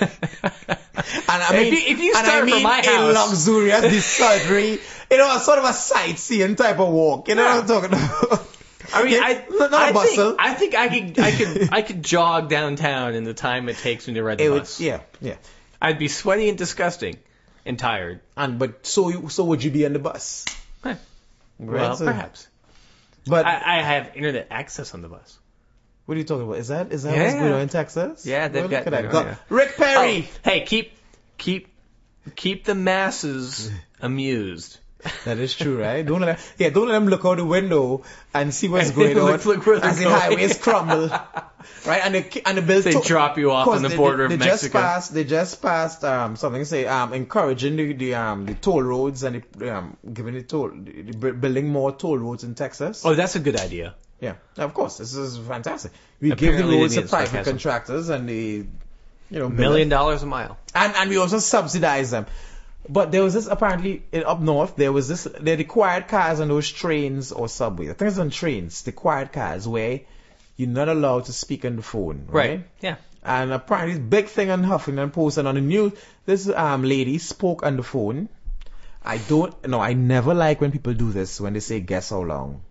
And 0.00 1.42
I 1.42 1.54
If 1.56 1.60
mean, 1.60 1.72
you- 1.74 1.92
if 1.94 2.00
you 2.00 2.14
start 2.14 2.28
I 2.28 2.42
mean 2.46 2.54
from 2.54 2.62
my 2.62 2.78
a 2.80 2.84
house- 2.86 3.28
luxurious 3.28 3.82
desultory, 3.82 4.78
you 5.10 5.18
know, 5.18 5.38
sort 5.38 5.58
of 5.58 5.64
a 5.64 5.72
sightseeing 5.72 6.56
type 6.56 6.78
of 6.78 6.88
walk. 6.88 7.28
You 7.28 7.34
know 7.34 7.44
what 7.44 7.60
I'm 7.62 7.66
talking 7.66 7.88
about? 7.92 8.46
I 8.94 9.04
mean, 9.04 9.12
Yeah, 9.14 9.20
I, 9.22 9.44
not 9.50 9.74
I 9.74 9.90
a 9.90 9.92
bustle. 9.92 10.30
think 10.30 10.40
I 10.40 10.54
think 10.54 10.74
I 10.74 10.88
could 10.88 11.18
I 11.18 11.30
could 11.32 11.68
I 11.72 11.82
could 11.82 12.02
jog 12.02 12.48
downtown 12.48 13.14
in 13.14 13.24
the 13.24 13.34
time 13.34 13.68
it 13.68 13.76
takes 13.76 14.08
me 14.08 14.14
to 14.14 14.22
ride 14.22 14.38
the 14.38 14.44
It 14.44 14.50
would- 14.50 14.60
bus. 14.60 14.80
yeah, 14.80 15.00
yeah. 15.20 15.36
I'd 15.80 15.98
be 15.98 16.08
sweaty 16.08 16.48
and 16.48 16.56
disgusting 16.58 17.16
and 17.66 17.78
tired. 17.78 18.20
And 18.36 18.58
but 18.58 18.86
so 18.86 19.28
so 19.28 19.44
would 19.44 19.62
you 19.62 19.70
be 19.70 19.84
on 19.86 19.92
the 19.92 19.98
bus? 19.98 20.44
Huh. 20.82 20.94
Right, 21.58 21.80
Well, 21.80 21.96
so- 21.96 22.04
perhaps. 22.06 22.46
But 23.26 23.44
I, 23.44 23.78
I 23.78 23.82
have 23.82 24.12
internet 24.16 24.46
access 24.50 24.94
on 24.94 25.02
the 25.02 25.08
bus. 25.08 25.38
what 26.06 26.14
are 26.14 26.18
you 26.18 26.24
talking 26.24 26.44
about? 26.46 26.56
Is 26.56 26.68
that 26.68 26.90
is 26.92 27.02
that 27.02 27.14
Yeah. 27.14 27.22
what's 27.24 27.34
going 27.34 27.52
on 27.52 27.60
in 27.60 27.68
Texas? 27.68 28.24
Yeah, 28.24 28.48
they've 28.48 28.62
Well, 28.62 28.70
got 28.70 28.84
that. 28.86 28.90
that, 29.02 29.12
Go- 29.12 29.20
yeah. 29.22 29.36
Rick 29.50 29.76
Perry. 29.76 30.28
Oh, 30.28 30.38
hey, 30.50 30.64
keep 30.64 30.92
keep 31.36 31.68
keep 32.36 32.64
the 32.64 32.74
masses 32.74 33.70
amused. 34.00 34.78
That 35.24 35.38
is 35.38 35.54
true, 35.54 35.80
right? 35.80 36.04
Don't 36.04 36.20
let 36.20 36.36
them, 36.38 36.46
yeah, 36.58 36.70
don't 36.70 36.88
let 36.88 36.94
them 36.94 37.06
look 37.06 37.24
out 37.24 37.36
the 37.36 37.44
window 37.44 38.02
and 38.34 38.52
see 38.52 38.68
what's 38.68 38.90
going 38.98 39.16
on 39.16 39.38
Look- 39.44 39.66
where 39.66 39.76
as 39.76 39.98
the 39.98 40.10
highways 40.10 40.58
crumble, 40.58 41.08
right? 41.86 42.02
And 42.04 42.14
the 42.16 42.42
and 42.44 42.58
the 42.58 42.62
bills 42.62 42.84
They 42.84 43.00
drop 43.00 43.38
you 43.38 43.52
off 43.52 43.68
on 43.68 43.82
the 43.82 43.90
border 43.90 44.24
of 44.24 44.30
they 44.30 44.36
Mexico. 44.36 44.56
Just 44.56 44.72
passed, 44.72 45.14
they 45.14 45.24
just 45.24 45.62
passed 45.62 46.02
um 46.04 46.34
something 46.34 46.64
say 46.64 46.86
um 46.86 47.12
encouraging 47.12 47.76
the, 47.76 47.92
the 47.92 48.14
um 48.16 48.46
the 48.46 48.54
toll 48.54 48.82
roads 48.82 49.22
and 49.22 49.44
the, 49.56 49.76
um 49.76 49.96
giving 50.12 50.34
the 50.34 50.42
toll 50.42 50.70
the, 50.74 51.30
building 51.32 51.68
more 51.68 51.92
toll 51.92 52.18
roads 52.18 52.42
in 52.42 52.56
Texas. 52.56 53.04
Oh, 53.04 53.14
that's 53.14 53.36
a 53.36 53.40
good 53.40 53.56
idea. 53.56 53.94
Yeah, 54.20 54.34
of 54.56 54.74
course, 54.74 54.98
this 54.98 55.14
is 55.14 55.38
fantastic. 55.38 55.92
We 56.20 56.34
give 56.34 56.56
the 56.58 56.64
roads 56.64 56.96
to 56.96 57.02
private 57.02 57.44
contractors 57.44 58.08
and 58.08 58.28
the 58.28 58.66
you 59.30 59.38
know, 59.38 59.48
Million 59.48 59.88
dollars 59.90 60.22
a 60.22 60.26
mile. 60.26 60.58
and 60.74 60.94
and 60.96 61.10
we 61.10 61.18
also 61.18 61.38
subsidize 61.38 62.10
them. 62.10 62.26
But 62.88 63.12
there 63.12 63.22
was 63.22 63.34
this 63.34 63.46
apparently 63.46 64.02
in 64.12 64.24
up 64.24 64.40
north. 64.40 64.76
There 64.76 64.92
was 64.92 65.08
this. 65.08 65.24
They 65.24 65.56
required 65.56 66.08
cars 66.08 66.40
on 66.40 66.48
those 66.48 66.70
trains 66.70 67.32
or 67.32 67.48
subways. 67.48 67.90
I 67.90 67.92
think 67.92 68.08
it's 68.10 68.18
on 68.18 68.30
trains. 68.30 68.82
The 68.82 68.92
quiet 68.92 69.32
cars 69.32 69.68
where 69.68 70.00
you're 70.56 70.68
not 70.68 70.88
allowed 70.88 71.26
to 71.26 71.32
speak 71.32 71.64
on 71.64 71.76
the 71.76 71.82
phone. 71.82 72.26
Right. 72.28 72.50
Right. 72.50 72.64
Yeah. 72.80 72.96
And 73.22 73.52
apparently, 73.52 73.94
this 73.94 74.02
big 74.02 74.26
thing 74.28 74.50
on 74.50 74.62
Huffington 74.62 75.12
Post 75.12 75.38
and 75.38 75.46
on 75.46 75.56
the 75.56 75.60
news. 75.60 75.92
This 76.24 76.48
um 76.48 76.82
lady 76.82 77.18
spoke 77.18 77.62
on 77.62 77.76
the 77.76 77.82
phone. 77.82 78.28
I 79.04 79.18
don't. 79.18 79.66
No, 79.66 79.80
I 79.80 79.92
never 79.92 80.34
like 80.34 80.60
when 80.60 80.72
people 80.72 80.94
do 80.94 81.12
this 81.12 81.40
when 81.40 81.52
they 81.52 81.60
say 81.60 81.80
guess 81.80 82.10
how 82.10 82.22
long. 82.22 82.62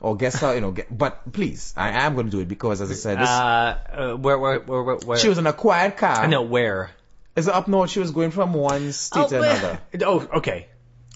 Or 0.00 0.16
guess 0.16 0.40
how 0.40 0.52
you 0.52 0.62
know. 0.62 0.70
Get, 0.70 0.96
but 0.96 1.30
please, 1.30 1.74
I 1.76 1.90
am 2.06 2.14
going 2.14 2.26
to 2.26 2.32
do 2.32 2.40
it 2.40 2.48
because, 2.48 2.80
as 2.80 2.90
I 2.90 2.94
said, 2.94 3.18
this, 3.18 3.28
Uh, 3.28 3.78
uh, 3.92 4.16
where, 4.16 4.38
where, 4.38 4.60
where, 4.60 4.82
where, 4.82 4.96
where? 4.96 5.18
she 5.18 5.28
was 5.28 5.36
in 5.36 5.46
a 5.46 5.52
quiet 5.52 5.98
car. 5.98 6.16
I 6.16 6.26
know 6.26 6.42
where. 6.42 6.90
Is 7.36 7.48
it 7.48 7.54
up 7.54 7.68
north? 7.68 7.90
She 7.90 8.00
was 8.00 8.10
going 8.10 8.30
from 8.32 8.52
one 8.52 8.92
state 8.92 9.28
to 9.28 9.38
where- 9.40 9.50
another. 9.50 9.80
Oh, 10.04 10.28
okay. 10.38 10.66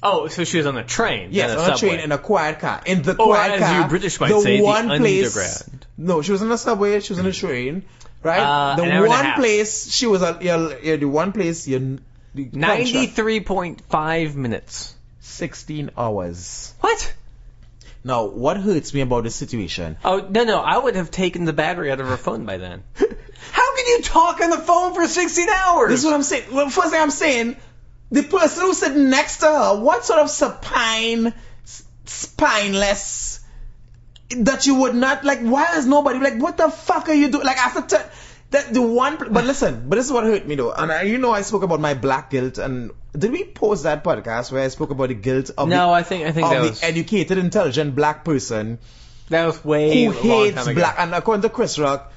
Oh, 0.02 0.28
so 0.28 0.44
she 0.44 0.58
was 0.58 0.66
on 0.66 0.76
a 0.76 0.84
train. 0.84 1.30
Yes, 1.32 1.50
a 1.50 1.54
on 1.54 1.58
a 1.60 1.76
subway. 1.78 1.88
train 1.96 2.00
in 2.04 2.12
a 2.12 2.18
quiet 2.18 2.58
car. 2.58 2.82
In 2.84 3.02
the 3.02 3.12
Or 3.12 3.34
quiet 3.34 3.52
as 3.52 3.60
car. 3.60 3.80
you 3.82 3.88
British 3.88 4.20
might 4.20 4.28
the 4.28 4.40
say, 4.40 4.56
the 4.58 4.62
one 4.62 4.86
place. 4.88 5.24
underground. 5.26 5.86
No, 5.96 6.20
she 6.22 6.32
was 6.32 6.42
on 6.42 6.52
a 6.52 6.58
subway. 6.58 7.00
She 7.00 7.12
was 7.14 7.20
on 7.20 7.26
a 7.26 7.32
train. 7.32 7.84
Right. 8.22 8.40
Uh, 8.40 8.76
the 8.76 8.82
an 8.82 8.90
hour 8.90 9.04
and 9.04 9.08
one 9.08 9.32
place 9.34 9.90
she 9.90 10.06
was 10.06 10.22
at. 10.22 10.42
Yeah, 10.42 10.74
yeah, 10.82 10.96
the 10.96 11.06
one 11.06 11.32
place. 11.32 11.66
Ninety-three 12.34 13.40
point 13.40 13.82
five 13.88 14.36
minutes. 14.36 14.94
Sixteen 15.20 15.90
hours. 15.96 16.74
What? 16.80 17.14
Now, 18.02 18.24
what 18.26 18.58
hurts 18.58 18.92
me 18.92 19.00
about 19.00 19.24
this 19.24 19.34
situation? 19.34 19.96
Oh 20.04 20.18
no, 20.28 20.44
no! 20.44 20.60
I 20.60 20.76
would 20.76 20.96
have 20.96 21.10
taken 21.10 21.44
the 21.46 21.52
battery 21.54 21.90
out 21.90 22.00
of 22.00 22.08
her 22.08 22.16
phone 22.18 22.44
by 22.44 22.58
then. 22.58 22.82
How 23.84 23.90
can 23.90 23.96
you 23.96 24.02
talk 24.02 24.40
on 24.40 24.50
the 24.50 24.58
phone 24.58 24.94
for 24.94 25.06
sixteen 25.06 25.48
hours? 25.48 25.90
This 25.90 26.00
is 26.00 26.06
what 26.06 26.14
I'm 26.14 26.22
saying. 26.22 26.44
Well, 26.52 26.70
first 26.70 26.90
thing 26.90 27.00
I'm 27.00 27.10
saying, 27.10 27.56
the 28.10 28.22
person 28.22 28.62
who's 28.62 28.78
sitting 28.78 29.10
next 29.10 29.38
to 29.38 29.46
her, 29.46 29.80
what 29.80 30.04
sort 30.04 30.20
of 30.20 30.30
supine, 30.30 31.34
spineless, 32.04 33.40
that 34.38 34.66
you 34.66 34.76
would 34.76 34.94
not 34.94 35.24
like? 35.24 35.40
Why 35.40 35.76
is 35.76 35.86
nobody 35.86 36.18
like? 36.18 36.40
What 36.40 36.56
the 36.56 36.70
fuck 36.70 37.08
are 37.08 37.14
you 37.14 37.30
doing? 37.30 37.44
Like 37.44 37.58
after 37.58 37.96
t- 37.96 38.04
that, 38.50 38.72
the 38.72 38.82
one. 38.82 39.16
But 39.18 39.44
listen, 39.44 39.88
but 39.88 39.96
this 39.96 40.06
is 40.06 40.12
what 40.12 40.24
hurt 40.24 40.46
me 40.46 40.54
though, 40.54 40.72
and 40.72 40.90
I, 40.90 41.02
you 41.02 41.18
know 41.18 41.32
I 41.32 41.42
spoke 41.42 41.62
about 41.62 41.80
my 41.80 41.94
black 41.94 42.30
guilt, 42.30 42.58
and 42.58 42.90
did 43.16 43.32
we 43.32 43.44
post 43.44 43.82
that 43.82 44.02
podcast 44.02 44.50
where 44.50 44.62
I 44.64 44.68
spoke 44.68 44.90
about 44.90 45.08
the 45.08 45.14
guilt 45.14 45.50
of 45.58 45.68
no, 45.68 45.88
the, 45.88 45.92
I 45.92 46.02
think 46.02 46.26
I 46.26 46.32
think 46.32 46.46
of 46.46 46.52
that 46.52 46.62
the 46.62 46.70
was 46.70 46.82
educated, 46.82 47.36
intelligent 47.38 47.94
black 47.94 48.24
person 48.24 48.78
that 49.28 49.46
was 49.46 49.64
way 49.64 50.04
who 50.04 50.10
a 50.10 50.12
long 50.12 50.22
hates 50.22 50.56
time 50.56 50.68
ago. 50.68 50.80
black, 50.80 50.94
and 50.98 51.14
according 51.14 51.42
to 51.42 51.48
Chris 51.50 51.78
Rock, 51.78 52.12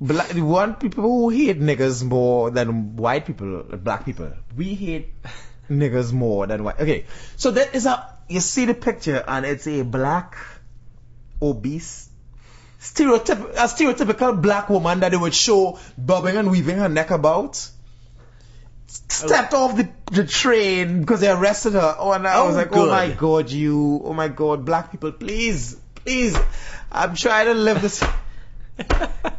black, 0.00 0.30
one 0.32 0.74
people 0.74 1.02
who 1.04 1.28
hate 1.30 1.60
niggas 1.60 2.02
more 2.04 2.50
than 2.50 2.96
white 2.96 3.26
people, 3.26 3.62
black 3.62 4.04
people. 4.04 4.32
We 4.56 4.74
hate 4.74 5.12
niggas 5.70 6.12
more 6.12 6.46
than 6.46 6.64
white. 6.64 6.80
Okay, 6.80 7.04
so 7.36 7.50
that 7.52 7.74
is 7.74 7.86
a 7.86 8.12
you 8.28 8.40
see 8.40 8.64
the 8.66 8.74
picture, 8.74 9.22
and 9.26 9.46
it's 9.46 9.66
a 9.68 9.82
black, 9.82 10.36
obese, 11.40 12.08
stereotyp- 12.80 13.52
a 13.52 13.66
stereotypical 13.68 14.40
black 14.40 14.68
woman 14.68 15.00
that 15.00 15.10
they 15.12 15.16
would 15.16 15.34
show 15.34 15.78
bobbing 15.96 16.36
and 16.36 16.50
weaving 16.50 16.78
her 16.78 16.88
neck 16.88 17.10
about. 17.10 17.68
Stepped 18.88 19.52
off 19.52 19.76
the, 19.76 19.88
the 20.12 20.24
train 20.24 21.00
because 21.00 21.20
they 21.20 21.28
arrested 21.30 21.72
her. 21.72 21.96
Oh, 21.98 22.12
and 22.12 22.26
I 22.26 22.38
Oh, 22.38 22.46
was 22.46 22.56
like, 22.56 22.68
oh 22.72 22.86
my 22.86 23.10
god, 23.10 23.50
you, 23.50 24.00
oh 24.04 24.12
my 24.12 24.28
god, 24.28 24.64
black 24.64 24.90
people, 24.92 25.10
please, 25.12 25.76
please. 25.96 26.36
I'm 26.92 27.14
trying 27.16 27.46
to 27.46 27.54
live 27.54 27.82
this 27.82 28.02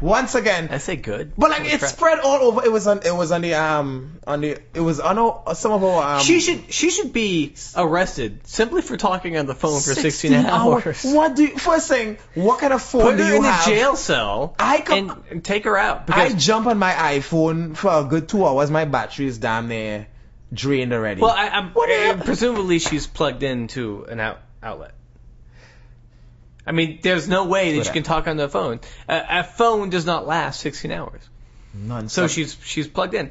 once 0.00 0.34
again. 0.34 0.68
I 0.70 0.78
say 0.78 0.96
good. 0.96 1.32
But 1.36 1.50
like 1.50 1.60
Holy 1.60 1.72
it 1.72 1.78
crap. 1.80 1.90
spread 1.92 2.18
all 2.20 2.36
over. 2.48 2.64
It 2.64 2.72
was 2.72 2.86
on. 2.86 3.00
It 3.04 3.14
was 3.14 3.32
on 3.32 3.40
the 3.42 3.54
um 3.54 4.18
on 4.26 4.40
the. 4.40 4.58
It 4.74 4.80
was 4.80 5.00
on 5.00 5.18
our, 5.18 5.54
some 5.54 5.72
of 5.72 5.82
our. 5.84 6.16
Um, 6.16 6.22
she 6.22 6.40
should 6.40 6.72
she 6.72 6.90
should 6.90 7.12
be 7.12 7.54
arrested 7.76 8.46
simply 8.46 8.82
for 8.82 8.96
talking 8.96 9.36
on 9.36 9.46
the 9.46 9.54
phone 9.54 9.74
for 9.80 9.94
16, 9.94 10.10
16 10.10 10.32
hours. 10.46 11.04
What 11.04 11.36
do 11.36 11.44
you, 11.44 11.56
first 11.58 11.88
thing? 11.88 12.18
What 12.34 12.60
kind 12.60 12.72
of 12.72 12.82
phone 12.82 13.02
Put 13.02 13.16
do 13.16 13.22
her 13.24 13.30
you 13.30 13.36
in 13.36 13.44
have? 13.44 13.66
a 13.66 13.70
jail 13.70 13.96
cell 13.96 14.54
I 14.58 14.80
come- 14.80 15.24
and, 15.30 15.44
take 15.44 15.64
her 15.64 15.76
out 15.76 16.06
Because 16.06 16.34
I 16.34 16.36
jump 16.36 16.66
on 16.66 16.78
my 16.78 16.92
iPhone 16.92 17.76
for 17.76 17.90
a 17.92 18.04
good 18.04 18.28
two 18.28 18.46
hours. 18.46 18.70
My 18.70 18.84
battery 18.84 19.26
is 19.26 19.38
damn 19.38 19.68
near 19.68 20.06
drained 20.52 20.92
already. 20.92 21.20
well 21.20 21.30
I, 21.30 21.48
I'm 21.48 21.70
What 21.70 22.24
presumably 22.24 22.78
she's 22.80 23.06
plugged 23.06 23.42
into 23.42 24.04
an 24.04 24.18
out 24.20 24.38
outlet. 24.62 24.92
I 26.66 26.72
mean, 26.72 26.98
there's 27.02 27.26
no 27.28 27.44
way 27.46 27.76
that 27.78 27.86
you 27.86 27.92
can 27.92 28.02
talk 28.02 28.26
on 28.26 28.36
the 28.36 28.48
phone. 28.48 28.80
A, 29.08 29.22
a 29.40 29.44
phone 29.44 29.90
does 29.90 30.04
not 30.06 30.26
last 30.26 30.60
16 30.60 30.90
hours. 30.92 31.22
None. 31.74 32.08
So 32.08 32.26
she's 32.26 32.56
she's 32.64 32.88
plugged 32.88 33.14
in. 33.14 33.30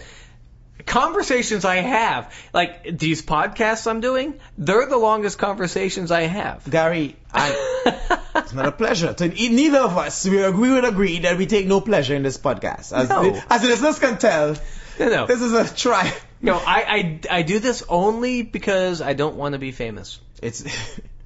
Conversations 0.85 1.65
I 1.65 1.75
have, 1.75 2.33
like 2.53 2.97
these 2.97 3.21
podcasts 3.21 3.85
I'm 3.85 3.99
doing, 3.99 4.39
they're 4.57 4.87
the 4.87 4.97
longest 4.97 5.37
conversations 5.37 6.09
I 6.09 6.21
have. 6.21 6.67
Gary, 6.69 7.17
I, 7.33 8.19
it's 8.35 8.53
not 8.53 8.65
a 8.65 8.71
pleasure. 8.71 9.13
To, 9.13 9.27
neither 9.27 9.79
of 9.79 9.97
us, 9.97 10.25
we, 10.25 10.49
we 10.49 10.71
would 10.71 10.85
agree 10.85 11.19
that 11.19 11.37
we 11.37 11.47
take 11.47 11.67
no 11.67 11.81
pleasure 11.81 12.15
in 12.15 12.23
this 12.23 12.37
podcast. 12.37 12.93
As, 12.93 13.09
No. 13.09 13.29
the, 13.29 13.45
as 13.53 13.61
the 13.61 13.67
listeners 13.67 13.99
can 13.99 14.17
tell, 14.17 14.55
No, 14.99 15.09
no, 15.09 15.27
this 15.27 15.41
is 15.41 15.51
a 15.51 15.75
try. 15.75 16.13
no. 16.41 16.55
I, 16.55 17.19
I 17.29 17.39
I 17.39 17.41
do 17.41 17.59
this 17.59 17.83
only 17.89 18.41
because 18.43 19.01
I 19.01 19.13
don't 19.13 19.35
want 19.35 19.53
to 19.53 19.59
be 19.59 19.71
famous. 19.73 20.19
It's, 20.41 20.63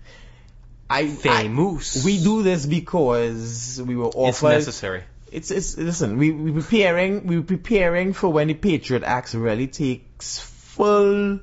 I, 0.89 0.99
I, 0.99 1.07
Famous. 1.07 2.03
we 2.05 2.21
do 2.23 2.43
this 2.43 2.65
because 2.65 3.81
we 3.81 3.95
were 3.95 4.07
offered. 4.07 4.29
It's 4.29 4.67
necessary. 4.67 5.03
It's, 5.31 5.49
it's, 5.49 5.77
listen, 5.77 6.17
we, 6.17 6.31
we 6.31 6.51
preparing, 6.51 7.25
we 7.25 7.41
preparing 7.41 8.13
for 8.13 8.29
when 8.29 8.49
the 8.49 8.53
Patriot 8.53 9.03
Act 9.03 9.33
really 9.33 9.65
takes 9.67 10.39
full, 10.39 11.39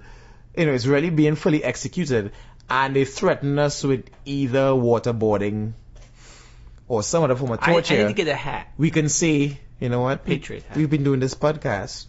you 0.57 0.67
know, 0.67 0.73
it's 0.73 0.87
really 0.87 1.11
being 1.11 1.35
fully 1.35 1.65
executed, 1.65 2.31
and 2.69 2.95
they 2.95 3.05
threaten 3.05 3.59
us 3.59 3.83
with 3.83 4.05
either 4.25 4.69
waterboarding 4.71 5.73
or 6.87 7.03
some 7.03 7.25
other 7.25 7.35
form 7.35 7.53
of 7.53 7.59
I, 7.62 7.71
I 7.71 7.73
torture. 7.73 7.97
need 7.97 8.09
to 8.09 8.12
get 8.15 8.29
a 8.29 8.35
hat. 8.37 8.69
we 8.79 8.91
can 8.91 9.09
say, 9.09 9.59
you 9.81 9.89
know 9.89 10.03
what? 10.03 10.25
Patriot 10.25 10.62
hat. 10.65 10.77
We've 10.77 10.91
been 10.91 11.03
doing 11.05 11.19
this 11.19 11.35
podcast. 11.35 12.07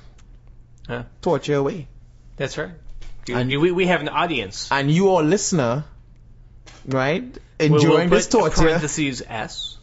Huh? 0.88 1.04
Torture 1.22 1.56
away. 1.56 1.88
That's 2.38 2.58
right. 2.58 2.72
And- 3.32 3.50
we 3.50 3.72
we 3.72 3.88
have 3.88 4.02
an 4.02 4.10
audience. 4.10 4.70
And 4.72 4.92
you 4.92 5.10
all 5.10 5.24
listener, 5.24 5.86
right? 6.86 7.24
We'll- 7.24 7.70
we'll 7.72 7.82
Enjoying 7.82 8.10
this 8.10 8.28
torture. 8.28 8.56
Parentheses 8.62 9.22
S. 9.28 9.78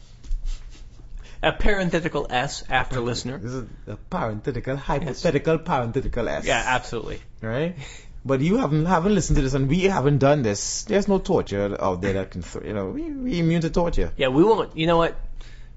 A 1.42 1.52
parenthetical 1.52 2.26
S 2.28 2.64
after 2.68 3.00
listener. 3.00 3.38
This 3.38 3.52
is 3.52 3.64
a 3.86 3.96
parenthetical, 3.96 4.76
hypothetical 4.76 5.58
parenthetical 5.58 6.28
S. 6.28 6.44
Yeah, 6.44 6.62
absolutely. 6.66 7.20
right? 7.40 7.76
But 8.24 8.40
you 8.40 8.56
haven't 8.56 8.86
haven't 8.86 9.14
listened 9.14 9.36
to 9.36 9.42
this, 9.42 9.54
and 9.54 9.68
we 9.68 9.82
haven't 9.84 10.18
done 10.18 10.42
this. 10.42 10.82
There's 10.84 11.06
no 11.06 11.18
torture 11.20 11.76
out 11.80 12.00
there 12.00 12.14
that 12.14 12.32
can, 12.32 12.42
you 12.64 12.72
know, 12.74 12.86
we, 12.86 13.02
we 13.12 13.38
immune 13.38 13.60
to 13.62 13.70
torture. 13.70 14.10
Yeah, 14.16 14.28
we 14.28 14.42
won't. 14.42 14.76
You 14.76 14.88
know 14.88 14.96
what? 14.96 15.14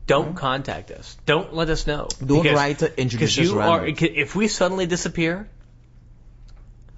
Don't 0.08 0.36
contact 0.36 0.90
us. 0.90 1.16
Don't 1.28 1.54
let 1.54 1.70
us 1.70 1.86
know. 1.86 2.08
Don't 2.26 2.42
Because- 2.42 2.56
write 2.58 2.80
to 2.80 3.00
injudicious 3.00 3.48
you 3.48 3.60
are, 3.60 3.86
if 3.86 4.36
we 4.36 4.48
suddenly 4.48 4.88
disappear, 4.88 5.48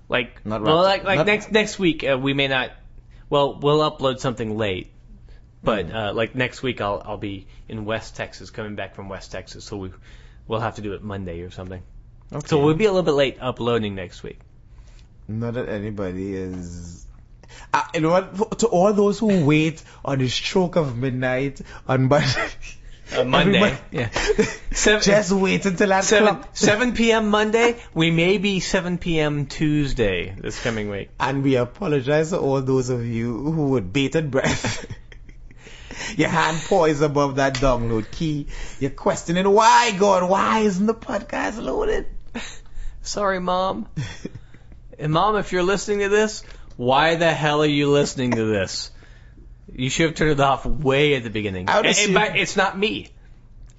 like, 0.08 0.46
Not 0.46 0.62
well, 0.62 0.82
like, 0.82 1.04
like 1.04 1.18
not- 1.18 1.28
next 1.28 1.52
next 1.52 1.78
week 1.78 2.04
uh, 2.06 2.18
we 2.18 2.34
may 2.34 2.48
not. 2.48 2.72
Well, 3.34 3.56
we'll 3.56 3.80
upload 3.80 4.20
something 4.20 4.58
late, 4.60 4.92
but 5.64 5.88
Hmm. 5.88 5.96
uh, 5.96 6.14
like 6.14 6.36
next 6.36 6.62
week 6.62 6.82
I'll 6.82 7.02
I'll 7.04 7.18
be 7.18 7.48
in 7.68 7.84
West 7.84 8.16
Texas, 8.16 8.52
coming 8.52 8.76
back 8.76 8.94
from 8.94 9.10
West 9.10 9.32
Texas, 9.32 9.66
so 9.66 9.78
we 9.78 9.92
we'll 10.48 10.60
have 10.60 10.76
to 10.76 10.84
do 10.84 10.94
it 10.94 11.02
Monday 11.04 11.42
or 11.42 11.50
something. 11.50 11.82
Okay. 12.32 12.48
So 12.48 12.64
we'll 12.64 12.76
be 12.76 12.86
a 12.86 12.92
little 12.92 13.02
bit 13.02 13.14
late 13.14 13.38
uploading 13.42 13.96
next 13.96 14.22
week. 14.22 14.40
Not 15.28 15.56
that 15.56 15.68
anybody 15.68 16.36
is. 16.36 17.08
Uh, 17.74 17.82
you 17.96 18.02
know 18.02 18.12
what? 18.12 18.60
To 18.60 18.68
all 18.68 18.94
those 18.94 19.18
who 19.18 19.44
wait 19.48 19.82
on 20.06 20.20
the 20.20 20.30
stroke 20.30 20.76
of 20.76 20.96
midnight 20.96 21.60
on 21.88 22.10
Monday. 22.10 22.50
Uh, 23.16 23.24
Monday, 23.24 23.78
yeah. 23.92 24.10
Seven, 24.72 25.02
Just 25.04 25.32
wait 25.32 25.66
until 25.66 25.90
that 25.90 26.04
seven 26.04 26.36
clock. 26.36 26.50
seven 26.54 26.94
p.m. 26.94 27.30
Monday. 27.30 27.76
We 27.94 28.10
may 28.12 28.38
be 28.40 28.60
seven 28.60 28.98
p.m. 28.98 29.46
Tuesday 29.46 30.36
this 30.38 30.62
coming 30.62 30.90
week. 30.90 31.10
And 31.20 31.44
we 31.44 31.56
apologize 31.56 32.32
to 32.32 32.40
all 32.40 32.62
those 32.62 32.90
of 32.90 33.06
you 33.06 33.52
who 33.52 33.70
with 33.70 33.94
bated 33.94 34.32
breath. 34.32 34.86
Your 36.18 36.30
hand 36.30 36.58
poised 36.66 37.04
above 37.04 37.36
that 37.36 37.56
download 37.56 38.10
key. 38.12 38.48
You're 38.80 38.90
questioning 38.92 39.48
why, 39.50 39.92
God, 39.98 40.28
why 40.30 40.60
isn't 40.60 40.86
the 40.86 40.96
podcast 40.96 41.62
loaded? 41.62 42.08
Sorry, 43.04 43.40
mom. 43.40 43.88
And 44.98 45.14
mom, 45.14 45.36
if 45.36 45.52
you're 45.52 45.64
listening 45.64 46.00
to 46.00 46.10
this, 46.10 46.44
why 46.78 47.16
the 47.16 47.32
hell 47.32 47.62
are 47.62 47.68
you 47.68 47.92
listening 47.92 48.32
to 48.32 48.46
this? 48.46 48.90
You 49.72 49.90
should 49.90 50.08
have 50.08 50.16
turned 50.16 50.32
it 50.32 50.40
off 50.40 50.66
way 50.66 51.16
at 51.16 51.24
the 51.24 51.30
beginning. 51.30 51.70
I 51.70 51.78
would 51.78 51.86
And- 51.86 51.96
assume- 51.96 52.18
it's 52.36 52.56
not 52.58 52.78
me. 52.78 53.10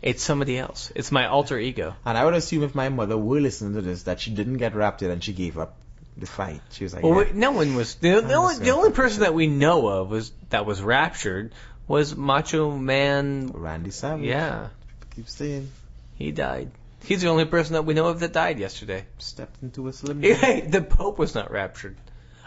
It's 0.03 0.23
somebody 0.23 0.59
else. 0.59 0.93
It's 0.95 1.11
my 1.11 1.27
alter 1.27 1.59
ego. 1.59 1.95
And 2.05 2.17
I 2.19 2.25
would 2.25 2.35
assume 2.35 2.63
if 2.63 2.75
my 2.75 2.89
mother 2.91 3.17
were 3.17 3.41
listening 3.41 3.75
to 3.75 3.81
this, 3.83 4.03
that 4.05 4.21
she 4.21 4.31
didn't 4.31 4.59
get 4.59 4.75
wrapped 4.75 5.03
in 5.03 5.11
and 5.11 5.23
she 5.25 5.33
gave 5.33 5.57
up 5.59 5.77
the 6.17 6.27
fight. 6.27 6.61
She 6.73 6.85
was 6.85 6.95
like, 6.95 7.03
Well, 7.03 7.25
yeah. 7.25 7.33
no 7.35 7.53
one 7.53 7.75
was. 7.75 7.95
The, 7.97 8.21
the 8.21 8.35
only 8.35 8.57
the 8.57 8.71
only 8.71 8.91
person 8.93 9.21
that 9.21 9.35
we 9.35 9.47
know 9.47 9.89
of 9.89 10.11
was 10.11 10.31
that 10.51 10.67
was 10.67 10.83
raptured 10.83 11.53
was 11.89 12.15
Macho 12.15 12.71
Man. 12.77 13.51
Randy 13.55 13.91
Savage. 13.91 14.27
Yeah, 14.27 14.69
Keep 15.17 15.29
saying, 15.29 15.71
he 16.17 16.33
died. 16.33 16.71
He's 17.05 17.21
the 17.23 17.29
only 17.29 17.45
person 17.47 17.75
that 17.75 17.85
we 17.85 17.95
know 17.95 18.07
of 18.07 18.21
that 18.21 18.33
died 18.33 18.59
yesterday. 18.59 19.05
stepped 19.19 19.63
into 19.63 19.89
a 19.89 19.93
slim. 19.93 20.23
Hey, 20.23 20.61
the 20.63 20.81
Pope 20.83 21.19
was 21.19 21.35
not 21.35 21.51
raptured. 21.51 21.97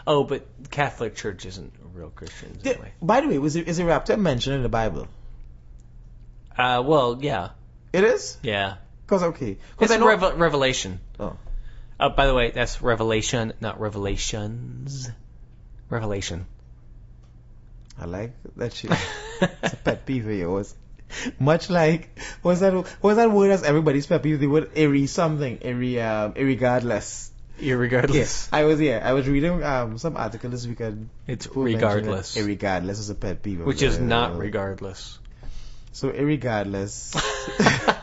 Oh, 0.08 0.24
but 0.24 0.46
Catholic 0.70 1.14
Church 1.16 1.44
isn't 1.44 1.72
real 1.92 2.08
Christians 2.08 2.66
anyway. 2.66 2.92
By 3.02 3.20
the 3.20 3.28
way, 3.28 3.38
was 3.38 3.56
it, 3.56 3.68
is 3.68 3.78
a 3.78 3.84
rapture 3.84 4.16
mentioned 4.16 4.56
in 4.56 4.62
the 4.62 4.68
Bible? 4.70 5.06
Uh, 6.56 6.82
well, 6.84 7.18
yeah, 7.20 7.50
It 7.92 8.04
is? 8.04 8.38
yeah. 8.42 8.76
Cause 9.06 9.22
okay. 9.22 9.52
It's 9.52 9.76
Cause 9.76 9.90
I 9.90 9.96
a 9.96 9.98
know, 9.98 10.06
revel- 10.08 10.32
revelation. 10.32 11.00
Oh. 11.20 11.36
Uh, 12.00 12.08
by 12.08 12.26
the 12.26 12.34
way, 12.34 12.50
that's 12.50 12.80
revelation, 12.82 13.52
not 13.60 13.80
revelations. 13.80 15.10
Revelation. 15.90 16.46
I 18.00 18.04
like 18.06 18.32
that 18.56 18.72
shit. 18.72 18.92
it's 19.40 19.72
a 19.72 19.76
pet 19.76 20.06
peeve 20.06 20.26
of 20.26 20.32
yours. 20.32 20.74
Much 21.40 21.70
like 21.70 22.18
what's 22.42 22.60
that 22.60 22.72
what's 23.00 23.16
that 23.16 23.30
word 23.30 23.48
that's 23.48 23.62
everybody's 23.62 24.06
pet 24.06 24.22
peeve? 24.22 24.38
The 24.40 24.46
word 24.46 24.74
irre 24.74 25.08
something. 25.08 25.58
Irre 25.58 25.98
um 26.04 26.34
irregardless. 26.34 27.30
Irregardless. 27.58 28.14
Yes. 28.14 28.48
I 28.52 28.64
was 28.64 28.80
yeah, 28.80 29.00
I 29.02 29.12
was 29.12 29.28
reading 29.28 29.62
um 29.62 29.98
some 29.98 30.16
article 30.16 30.50
this 30.50 30.66
weekend. 30.66 31.08
It's 31.26 31.46
who 31.46 31.64
mentioned 31.64 31.82
that 31.82 31.94
regardless. 31.94 32.36
Irregardless 32.36 32.98
is 33.00 33.10
a 33.10 33.14
pet 33.14 33.42
peeve. 33.42 33.60
Which 33.60 33.82
is 33.82 33.98
not 33.98 34.38
regardless. 34.38 35.18
So 35.92 36.10
irregardless. 36.10 37.14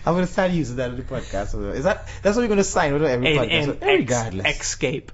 I'm 0.06 0.14
gonna 0.14 0.26
start 0.26 0.50
using 0.50 0.76
that 0.76 0.90
in 0.90 0.96
the 0.96 1.02
podcast. 1.02 1.74
Is 1.74 1.84
that 1.84 2.08
that's 2.22 2.36
what 2.36 2.42
we're 2.42 2.48
gonna 2.48 2.64
sign 2.64 2.92
with 2.92 3.02
every 3.04 3.36
And, 3.36 3.50
podcast? 3.50 3.52
and 3.52 3.66
So 3.66 3.72
irregardless. 3.86 4.44
ex- 4.44 4.60
escape. 4.60 5.12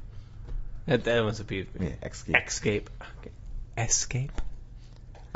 That, 0.87 1.05
that 1.05 1.25
was 1.25 1.41
a 1.41 1.45
peeve. 1.45 1.69
yeah, 1.81 1.91
escape. 2.03 2.37
Escape. 2.47 2.91
Okay. 3.21 3.31
Escape. 3.79 4.33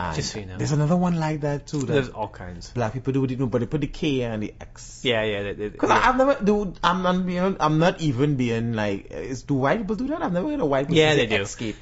And 0.07 0.17
just 0.17 0.33
so 0.33 0.39
you 0.41 0.47
know. 0.47 0.57
There's 0.57 0.73
another 0.73 0.97
one 0.97 1.19
like 1.19 1.41
that 1.43 1.67
too. 1.67 1.81
That 1.81 1.93
There's 1.93 2.09
all 2.09 2.29
kinds. 2.29 2.71
black 2.71 2.93
people 2.93 3.13
do 3.13 3.25
it, 3.25 3.37
but 3.51 3.61
they 3.61 3.67
put 3.67 3.81
the 3.81 3.87
K 3.87 4.23
and 4.23 4.43
the 4.43 4.55
X. 4.61 5.01
Yeah, 5.05 5.23
yeah. 5.25 5.43
That, 5.43 5.59
that, 5.59 5.79
Cause 5.79 5.91
I, 5.91 6.09
I've 6.09 6.17
never, 6.17 6.37
dude, 6.43 6.79
I'm 6.83 7.03
not, 7.03 7.17
you 7.29 7.41
know, 7.41 7.57
I'm 7.61 7.79
not 7.79 8.01
even 8.01 8.37
being 8.37 8.73
like, 8.73 9.11
is, 9.11 9.43
do 9.43 9.55
white 9.55 9.79
people 9.79 9.97
do 9.97 10.07
that? 10.09 10.23
I've 10.23 10.33
never 10.33 10.49
heard 10.49 10.61
a 10.61 10.67
white 10.67 10.87
person 10.87 10.97
Yeah, 10.97 11.15
they 11.15 11.27
do. 11.27 11.43
escape. 11.43 11.77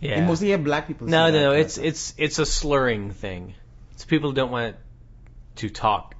yeah. 0.00 0.20
You 0.20 0.26
mostly 0.26 0.48
hear 0.48 0.58
black 0.58 0.86
people 0.86 1.08
No, 1.08 1.30
no, 1.30 1.40
no. 1.40 1.52
It's 1.52 1.78
it's 1.78 2.14
it's 2.16 2.38
a 2.38 2.46
slurring 2.46 3.10
thing. 3.10 3.54
It's 3.94 4.04
people 4.04 4.30
who 4.30 4.36
don't 4.36 4.50
want 4.52 4.76
to 5.56 5.68
talk, 5.70 6.14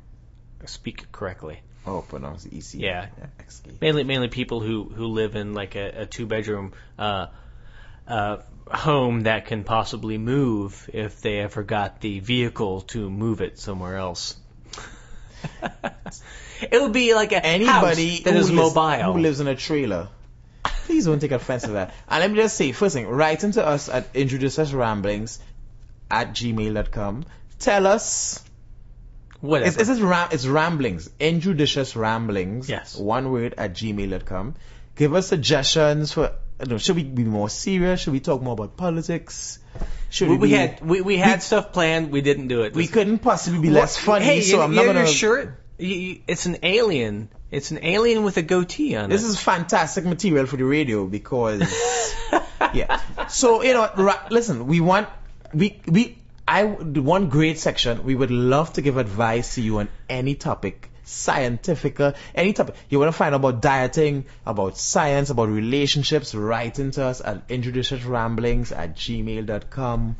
speak 0.66 1.10
correctly. 1.12 1.60
Oh, 1.86 2.00
pronounce 2.00 2.46
it 2.46 2.52
EC. 2.54 2.80
Yeah. 2.80 3.08
escape. 3.46 3.80
Mainly, 3.80 4.04
mainly 4.04 4.28
people 4.28 4.60
who 4.60 4.84
who 4.84 5.06
live 5.08 5.36
in 5.36 5.52
like 5.54 5.74
a, 5.76 6.02
a 6.02 6.06
two 6.06 6.24
bedroom 6.26 6.72
uh, 6.98 7.26
uh, 8.08 8.38
home 8.70 9.22
that 9.22 9.46
can 9.46 9.64
possibly 9.64 10.18
move 10.18 10.88
if 10.92 11.20
they 11.20 11.40
ever 11.40 11.62
got 11.62 12.00
the 12.00 12.20
vehicle 12.20 12.82
to 12.82 13.10
move 13.10 13.40
it 13.40 13.58
somewhere 13.58 13.96
else. 13.96 14.36
it 16.62 16.80
would 16.80 16.92
be 16.92 17.14
like 17.14 17.32
a 17.32 17.44
Anybody 17.44 18.22
that 18.22 18.34
lives, 18.34 18.50
mobile. 18.50 19.12
who 19.12 19.18
lives 19.18 19.40
in 19.40 19.48
a 19.48 19.54
trailer, 19.56 20.08
please 20.64 21.04
don't 21.04 21.20
take 21.20 21.32
offense 21.32 21.64
to 21.64 21.72
that. 21.72 21.94
And 22.08 22.20
let 22.20 22.30
me 22.30 22.36
just 22.36 22.56
say, 22.56 22.72
first 22.72 22.94
thing, 22.94 23.06
write 23.06 23.44
into 23.44 23.64
us 23.64 23.88
at 23.88 24.12
injudiciousramblings 24.14 25.38
at 26.10 26.30
gmail.com. 26.30 27.24
Tell 27.58 27.86
us 27.86 28.42
Whatever. 29.44 29.68
It's, 29.68 29.76
it's, 29.76 29.88
just 29.90 30.00
ram- 30.00 30.28
it's 30.32 30.46
ramblings, 30.46 31.10
injudicious 31.20 31.94
ramblings. 31.96 32.70
Yes. 32.70 32.96
One 32.96 33.30
word 33.30 33.54
at 33.58 33.74
gmail.com. 33.74 34.54
Give 34.96 35.14
us 35.14 35.26
suggestions 35.26 36.12
for, 36.12 36.32
I 36.58 36.64
don't 36.64 36.72
know, 36.72 36.78
should 36.78 36.96
we 36.96 37.02
be 37.02 37.24
more 37.24 37.48
serious? 37.48 38.00
Should 38.00 38.12
we 38.12 38.20
talk 38.20 38.40
more 38.40 38.52
about 38.52 38.76
politics? 38.76 39.58
Should 40.10 40.28
we, 40.28 40.36
we, 40.36 40.40
we 40.42 40.50
had 40.52 40.80
we, 40.80 41.00
we 41.00 41.16
had 41.16 41.42
stuff 41.42 41.72
planned. 41.72 42.12
We 42.12 42.20
didn't 42.20 42.48
do 42.48 42.62
it. 42.62 42.74
we 42.74 42.86
couldn't 42.86 43.18
possibly 43.18 43.60
be 43.60 43.70
less 43.70 43.96
funny, 43.98 44.24
Hey, 44.24 44.40
so 44.42 44.56
you, 44.56 44.62
I'm 44.62 44.74
not 44.74 44.86
gonna. 44.86 45.00
You're 45.00 45.08
sure? 45.08 45.58
You, 45.78 45.88
you, 45.88 46.20
it's 46.28 46.46
an 46.46 46.58
alien. 46.62 47.28
It's 47.50 47.70
an 47.72 47.80
alien 47.82 48.22
with 48.22 48.36
a 48.36 48.42
goatee 48.42 48.96
on 48.96 49.10
This 49.10 49.24
is 49.24 49.38
fantastic 49.38 50.04
material 50.04 50.46
for 50.46 50.56
the 50.56 50.64
radio 50.64 51.06
because, 51.06 51.62
yeah. 52.74 53.00
So 53.28 53.62
you 53.62 53.74
know, 53.74 53.90
ra- 53.96 54.26
listen, 54.30 54.66
we 54.66 54.80
want 54.80 55.08
we 55.52 55.80
we 55.86 56.18
I 56.46 56.66
the 56.80 57.02
one 57.02 57.28
great 57.28 57.58
section. 57.58 58.04
We 58.04 58.14
would 58.14 58.30
love 58.30 58.74
to 58.74 58.82
give 58.82 58.96
advice 58.96 59.56
to 59.56 59.62
you 59.62 59.78
on 59.78 59.88
any 60.08 60.34
topic, 60.34 60.90
scientific, 61.04 62.00
uh, 62.00 62.12
any 62.34 62.52
topic. 62.52 62.74
You 62.88 62.98
want 62.98 63.08
to 63.12 63.16
find 63.16 63.34
out 63.34 63.40
about 63.40 63.62
dieting, 63.62 64.24
about 64.46 64.76
science, 64.78 65.30
about 65.30 65.48
relationships. 65.48 66.34
Write 66.34 66.78
into 66.78 67.04
us 67.04 67.20
at 67.20 67.42
injudicious 67.48 68.02
ramblings 68.04 68.72
at 68.72 68.96
gmail.com. 68.96 70.16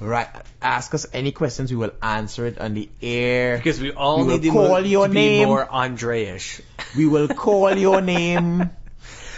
Right. 0.00 0.28
Ask 0.62 0.94
us 0.94 1.06
any 1.12 1.32
questions. 1.32 1.70
We 1.72 1.76
will 1.76 1.92
answer 2.00 2.46
it 2.46 2.58
on 2.58 2.74
the 2.74 2.88
air. 3.02 3.56
Because 3.56 3.80
we 3.80 3.92
all 3.92 4.24
We 4.24 4.34
need 4.34 4.42
to, 4.42 4.50
call 4.52 4.80
your 4.86 5.08
to 5.08 5.12
name. 5.12 5.42
be 5.42 5.46
more 5.46 5.68
Andre-ish. 5.68 6.60
We 6.96 7.06
will 7.06 7.28
call 7.28 7.76
your 7.76 8.00
name. 8.00 8.70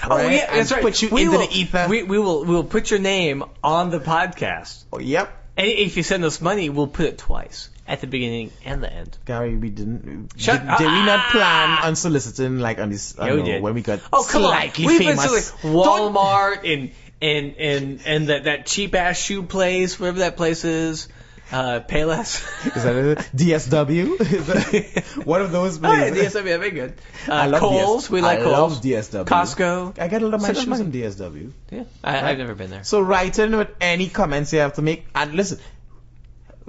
Oh 0.03 0.17
right, 0.17 0.33
yeah, 0.33 0.55
that's 0.55 0.73
right. 0.73 0.81
Put 0.81 1.03
you 1.03 1.11
we 1.11 1.25
into 1.25 1.37
will, 1.37 1.47
the 1.47 1.55
ether. 1.55 1.87
We, 1.87 2.03
we 2.05 2.19
will 2.19 2.47
we 2.47 2.55
will 2.55 2.65
put 2.65 2.91
your 2.91 3.01
name 3.01 3.45
on 3.63 3.91
the 3.91 4.01
podcast. 4.01 4.85
oh, 4.95 4.99
yep. 4.99 5.31
And 5.59 5.67
if 5.67 5.99
you 5.99 6.03
send 6.03 6.25
us 6.25 6.41
money, 6.41 6.71
we'll 6.71 6.87
put 6.87 7.05
it 7.05 7.19
twice 7.19 7.69
at 7.91 8.01
the 8.01 8.07
beginning 8.07 8.53
and 8.65 8.83
the 8.83 8.91
end. 8.93 9.19
Gary, 9.27 9.57
we 9.57 9.69
didn't. 9.71 10.31
Shut- 10.37 10.61
did, 10.61 10.79
did 10.79 10.87
we 10.87 11.05
not 11.05 11.31
plan 11.31 11.79
on 11.85 11.97
soliciting 11.97 12.59
like 12.59 12.79
on 12.79 12.89
this? 12.91 13.19
I 13.19 13.29
Yeah, 13.29 13.35
know, 13.37 13.45
did. 13.45 13.63
When 13.63 13.75
we 13.75 13.83
got 13.83 14.01
Oh 14.13 14.25
come 14.31 14.45
on! 14.45 14.53
slightly 14.53 14.87
We've 14.87 14.99
famous. 14.99 15.51
been 15.51 15.73
to 15.73 15.77
Walmart 15.77 16.73
and 16.73 16.93
and 17.21 17.57
and 17.59 18.01
and 18.07 18.29
that 18.29 18.45
that 18.45 18.67
cheap 18.67 18.95
ass 18.95 19.19
shoe 19.21 19.43
place, 19.43 19.99
wherever 20.01 20.21
that 20.21 20.37
place 20.37 20.65
is, 20.65 21.09
uh, 21.53 21.81
Payless. 21.81 22.41
Is 22.77 22.85
that 22.85 22.95
a 22.95 23.17
DSW? 23.37 24.21
Is 24.21 24.47
that 24.47 25.23
one 25.27 25.43
of 25.43 25.51
those 25.51 25.83
Oh, 25.83 25.93
yeah, 25.93 26.11
places? 26.11 26.35
DSW, 26.35 26.45
that'd 26.45 26.61
be 26.61 26.71
good. 26.71 26.95
Uh, 27.29 27.33
I 27.35 27.47
love 27.47 27.61
Kohl's, 27.61 28.03
DS 28.05 28.11
we 28.11 28.21
like 28.21 28.39
I 28.39 28.43
Kohl's. 28.45 28.75
love 28.77 28.83
DSW. 28.85 29.25
Costco. 29.25 29.99
I 29.99 30.07
get 30.09 30.23
a 30.23 30.27
lot 30.27 30.35
of 30.35 30.43
my 30.43 30.53
shoes 30.53 30.67
money. 30.69 30.85
in 30.85 30.93
DSW. 30.93 31.51
Yeah, 31.73 31.85
I, 32.05 32.31
I've 32.31 32.39
never 32.39 32.55
been 32.55 32.71
there. 32.71 32.85
So 32.85 33.01
write 33.01 33.39
in 33.41 33.57
with 33.57 33.69
any 33.81 34.09
comments 34.09 34.53
you 34.53 34.61
have 34.61 34.75
to 34.75 34.83
make. 34.83 35.05
And 35.15 35.35
listen, 35.35 35.59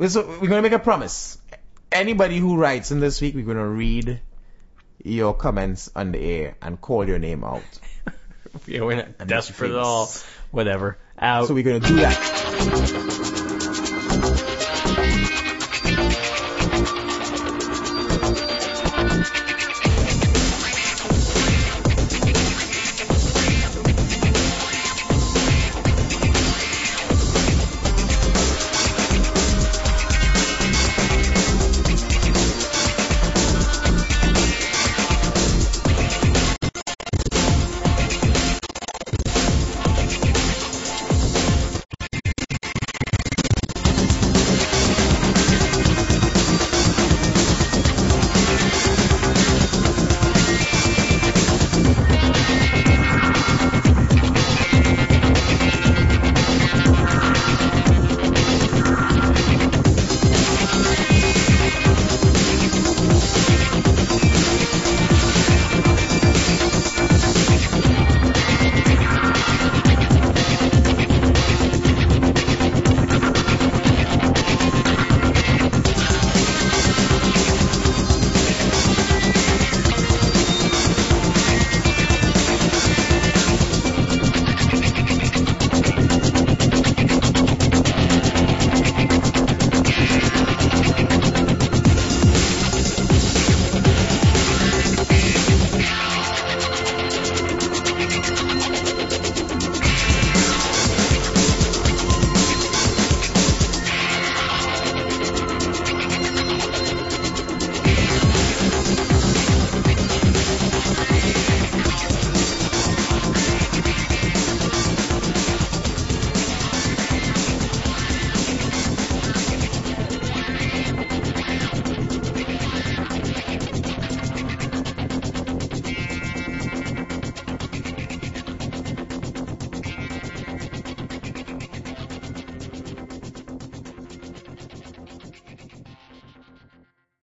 so, 0.08 0.26
we're 0.26 0.48
going 0.48 0.50
to 0.50 0.62
make 0.62 0.72
a 0.72 0.80
promise. 0.80 1.38
Anybody 1.92 2.38
who 2.38 2.58
writes 2.58 2.92
in 2.92 3.00
this 3.00 3.22
week, 3.22 3.36
we're 3.36 3.46
going 3.46 3.58
to 3.58 3.66
read 3.66 4.22
your 5.04 5.34
comments 5.34 5.92
on 5.96 6.12
the 6.12 6.20
air 6.20 6.56
and 6.62 6.80
call 6.80 7.08
your 7.08 7.20
name 7.20 7.44
out. 7.44 7.64
Yeah, 8.68 8.82
we're 8.82 8.98
not 8.98 9.28
desperate 9.28 9.72
at 9.72 9.78
all. 9.78 10.12
Whatever. 10.52 10.98
Out. 11.18 11.48
So 11.48 11.54
we're 11.54 11.64
going 11.64 11.82
to 11.82 11.88
do 11.88 11.96
that. 12.02 13.38